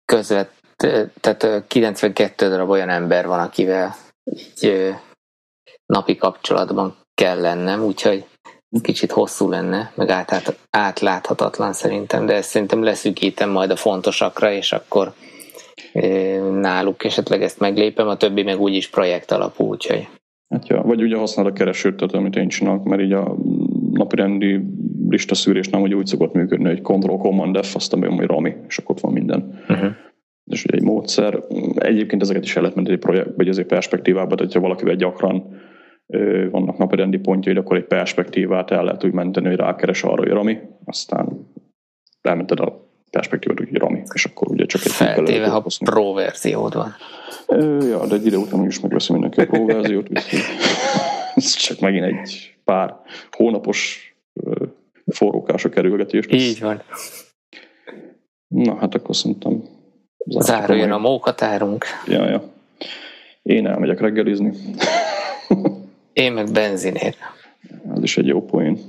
közvet, 0.05 0.51
tehát 1.19 1.67
92 1.67 2.49
darab 2.49 2.69
olyan 2.69 2.89
ember 2.89 3.27
van, 3.27 3.39
akivel 3.39 3.95
így 4.23 4.93
napi 5.85 6.15
kapcsolatban 6.15 6.95
kell 7.13 7.39
lennem, 7.39 7.83
úgyhogy 7.83 8.25
kicsit 8.81 9.11
hosszú 9.11 9.49
lenne, 9.49 9.91
meg 9.95 10.09
át, 10.09 10.57
átláthatatlan 10.69 11.73
szerintem, 11.73 12.25
de 12.25 12.33
ezt 12.33 12.49
szerintem 12.49 12.83
leszűkítem 12.83 13.49
majd 13.49 13.71
a 13.71 13.75
fontosakra, 13.75 14.51
és 14.51 14.71
akkor 14.71 15.13
náluk 16.59 17.03
esetleg 17.03 17.41
ezt 17.41 17.59
meglépem, 17.59 18.07
a 18.07 18.17
többi 18.17 18.43
meg 18.43 18.59
úgyis 18.59 18.89
projekt 18.89 19.31
alapú, 19.31 19.65
úgyhogy 19.65 20.07
Hát 20.51 20.67
ja, 20.67 20.81
vagy 20.81 21.01
ugye 21.01 21.17
használod 21.17 21.51
a 21.51 21.55
keresőt, 21.55 22.01
amit 22.01 22.35
én 22.35 22.47
csinálok, 22.47 22.83
mert 22.83 23.01
így 23.01 23.11
a 23.11 23.37
napirendi 23.91 24.59
lista 25.09 25.35
szűrés 25.35 25.69
nem 25.69 25.81
hogy 25.81 25.93
úgy 25.93 26.05
szokott 26.05 26.33
működni, 26.33 26.67
hogy 26.67 26.81
Control 26.81 27.17
Command 27.17 27.65
F, 27.65 27.75
aztán 27.75 27.99
bejön, 27.99 28.15
hogy 28.15 28.25
Rami, 28.25 28.55
és 28.67 28.77
akkor 28.77 28.95
ott 28.95 29.01
van 29.01 29.13
minden. 29.13 29.63
Uh-huh. 29.69 29.91
És 30.45 30.65
ugye 30.65 30.77
egy 30.77 30.83
módszer. 30.83 31.43
Egyébként 31.75 32.21
ezeket 32.21 32.43
is 32.43 32.55
el 32.55 32.61
lehet 32.61 32.77
menni 32.77 32.91
egy 32.91 32.99
projekt, 32.99 33.35
vagy 33.35 33.47
azért 33.47 33.67
perspektívában, 33.67 34.37
tehát 34.37 34.53
ha 34.53 34.59
valakivel 34.59 34.95
gyakran 34.95 35.59
ö, 36.07 36.49
vannak 36.49 36.77
napirendi 36.77 37.17
pontjai, 37.17 37.55
akkor 37.55 37.77
egy 37.77 37.87
perspektívát 37.87 38.71
el 38.71 38.83
lehet 38.83 39.03
úgy 39.03 39.13
menteni, 39.13 39.47
hogy 39.47 39.57
rákeres 39.57 40.03
arra, 40.03 40.21
hogy 40.21 40.31
Rami, 40.31 40.57
aztán 40.85 41.47
elmented 42.21 42.59
a 42.59 42.90
perspektívát, 43.11 43.57
hogy 43.57 43.77
Rami, 43.77 44.01
és 44.13 44.25
akkor 44.25 44.51
ugye 44.51 44.65
csak 44.65 44.85
egy 44.85 44.91
Feltéve, 44.91 45.47
ha 45.47 45.65
pro 45.83 46.13
verziód 46.13 46.73
van. 46.73 46.95
Ja, 47.79 48.05
de 48.07 48.15
egy 48.15 48.25
idő 48.25 48.37
után 48.37 48.65
is 48.65 48.79
megveszi 48.79 49.11
mindenki 49.11 49.39
a 49.39 49.45
Pro 49.45 49.65
verziót, 49.75 50.09
ez 51.35 51.53
csak 51.53 51.79
megint 51.79 52.05
egy 52.05 52.55
pár 52.63 52.95
hónapos 53.31 54.13
forrókás 55.05 55.65
a 55.65 55.69
kerülgetés. 55.69 56.25
Így 56.29 56.59
van. 56.59 56.81
Na, 58.47 58.75
hát 58.75 58.95
akkor 58.95 59.15
szerintem 59.15 59.63
Záruljon 60.25 60.91
a 60.91 60.97
mókatárunk. 60.97 61.85
Ja, 62.07 62.29
ja. 62.29 62.43
Én 63.41 63.67
elmegyek 63.67 63.99
reggelizni. 63.99 64.51
Én 66.13 66.33
meg 66.33 66.51
benzinért. 66.51 67.17
Ez 67.95 68.03
is 68.03 68.17
egy 68.17 68.27
jó 68.27 68.45
poén. 68.45 68.79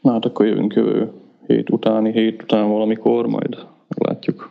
Na 0.00 0.12
hát 0.12 0.24
akkor 0.24 0.46
jövünk 0.46 0.74
jövő 0.74 1.12
hét 1.46 1.70
utáni 1.70 2.12
hét 2.12 2.42
után 2.42 2.68
valamikor, 2.68 3.26
majd 3.26 3.66
meglátjuk. 3.88 4.50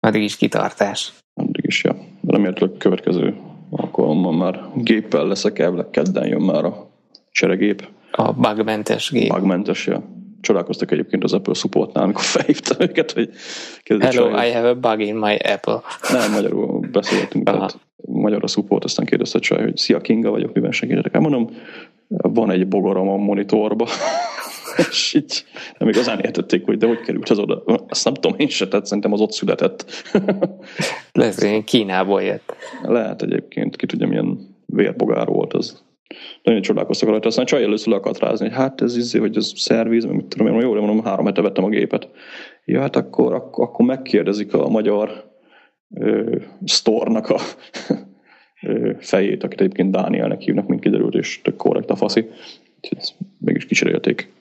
Addig 0.00 0.22
is 0.22 0.36
kitartás. 0.36 1.12
Addig 1.34 1.64
is, 1.64 1.84
ja. 1.84 1.96
Remélhetőleg 2.26 2.76
következő 2.76 3.36
alkalommal 3.70 4.32
már 4.32 4.60
géppel 4.74 5.26
leszek, 5.26 5.58
elvileg 5.58 5.90
kedden 5.90 6.26
jön 6.26 6.42
már 6.42 6.64
a 6.64 6.90
cseregép. 7.30 7.88
A 8.12 8.32
bugmentes 8.32 9.10
gép. 9.10 9.32
Bugmentes, 9.34 9.86
ja. 9.86 10.02
Csodálkoztak 10.40 10.90
egyébként 10.90 11.24
az 11.24 11.32
Apple 11.32 11.54
supportnál, 11.54 12.04
amikor 12.04 12.22
felhívtam 12.22 12.76
őket, 12.80 13.12
hogy 13.12 13.30
Hello, 14.00 14.28
I 14.28 14.52
have 14.52 14.68
a 14.68 14.74
bug 14.74 15.00
in 15.00 15.16
my 15.16 15.34
Apple. 15.34 15.80
Nem, 16.12 16.32
magyarul 16.32 16.80
beszéltünk, 16.92 17.44
tehát 17.44 17.78
magyar 18.06 18.44
a 18.44 18.46
support, 18.46 18.84
aztán 18.84 19.06
kérdezte 19.06 19.38
csaj, 19.38 19.62
hogy 19.62 19.76
szia 19.76 20.00
Kinga 20.00 20.30
vagyok, 20.30 20.54
miben 20.54 20.72
segítetek. 20.72 21.12
Hát 21.12 21.22
mondom, 21.22 21.48
van 22.08 22.50
egy 22.50 22.68
bogaram 22.68 23.08
a 23.08 23.16
monitorba, 23.16 23.86
és 24.76 25.14
így 25.14 25.44
nem 25.78 25.88
igazán 25.88 26.20
értették, 26.20 26.64
hogy 26.64 26.78
de 26.78 26.86
hogy 26.86 27.00
került 27.00 27.30
az 27.30 27.38
oda. 27.38 27.62
Azt 27.88 28.04
nem 28.04 28.14
tudom, 28.14 28.38
én 28.38 28.48
se 28.48 28.68
tett, 28.68 28.86
szerintem 28.86 29.12
az 29.12 29.20
ott 29.20 29.32
született. 29.32 29.84
Lesz, 31.12 31.42
én 31.42 31.64
Kínából 31.64 32.22
jött. 32.22 32.54
Lehet 32.82 33.22
egyébként, 33.22 33.76
ki 33.76 33.86
tudja, 33.86 34.06
milyen 34.06 34.56
vérbogár 34.66 35.26
volt 35.26 35.52
az. 35.52 35.82
Nagyon 36.42 36.62
csodálkoztak 36.62 37.08
rajta, 37.08 37.28
aztán 37.28 37.44
csaj 37.44 37.62
először 37.62 37.88
le 37.88 37.98
akart 37.98 38.18
rázni, 38.18 38.46
hogy 38.46 38.56
hát 38.56 38.80
ez 38.80 38.96
izé, 38.96 39.18
hogy 39.18 39.36
ez 39.36 39.52
szerviz, 39.54 40.04
mit 40.04 40.24
tudom 40.24 40.46
én, 40.46 40.60
jó, 40.60 40.74
de 40.74 40.80
mondom, 40.80 41.04
három 41.04 41.26
hete 41.26 41.40
vettem 41.40 41.64
a 41.64 41.68
gépet. 41.68 42.08
Ja, 42.64 42.80
hát 42.80 42.96
akkor, 42.96 43.32
akkor, 43.32 43.64
akkor 43.64 43.86
megkérdezik 43.86 44.54
a 44.54 44.68
magyar 44.68 45.32
ö, 45.94 46.36
sztornak 46.64 47.28
a 47.28 47.40
ö, 48.62 48.90
fejét, 48.98 49.44
akit 49.44 49.60
egyébként 49.60 49.90
Dánielnek 49.90 50.40
hívnak, 50.40 50.66
mint 50.66 50.80
kiderült, 50.80 51.14
és 51.14 51.40
tök 51.42 51.56
korrekt 51.56 51.90
a 51.90 51.96
faszi. 51.96 52.28
Úgyhogy 52.76 53.14
mégis 53.38 53.66
kicserélték. 53.66 54.32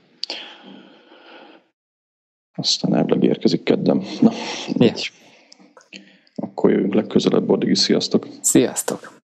Aztán 2.56 2.96
elvileg 2.96 3.24
érkezik 3.24 3.64
keddem. 3.64 4.04
Na, 4.22 4.32
yeah. 4.78 4.96
Akkor 6.36 6.72
jövünk 6.72 6.94
legközelebb, 6.94 7.50
addig 7.50 7.70
is 7.70 7.80
sziasztok! 7.80 8.28
Sziasztok! 8.42 9.22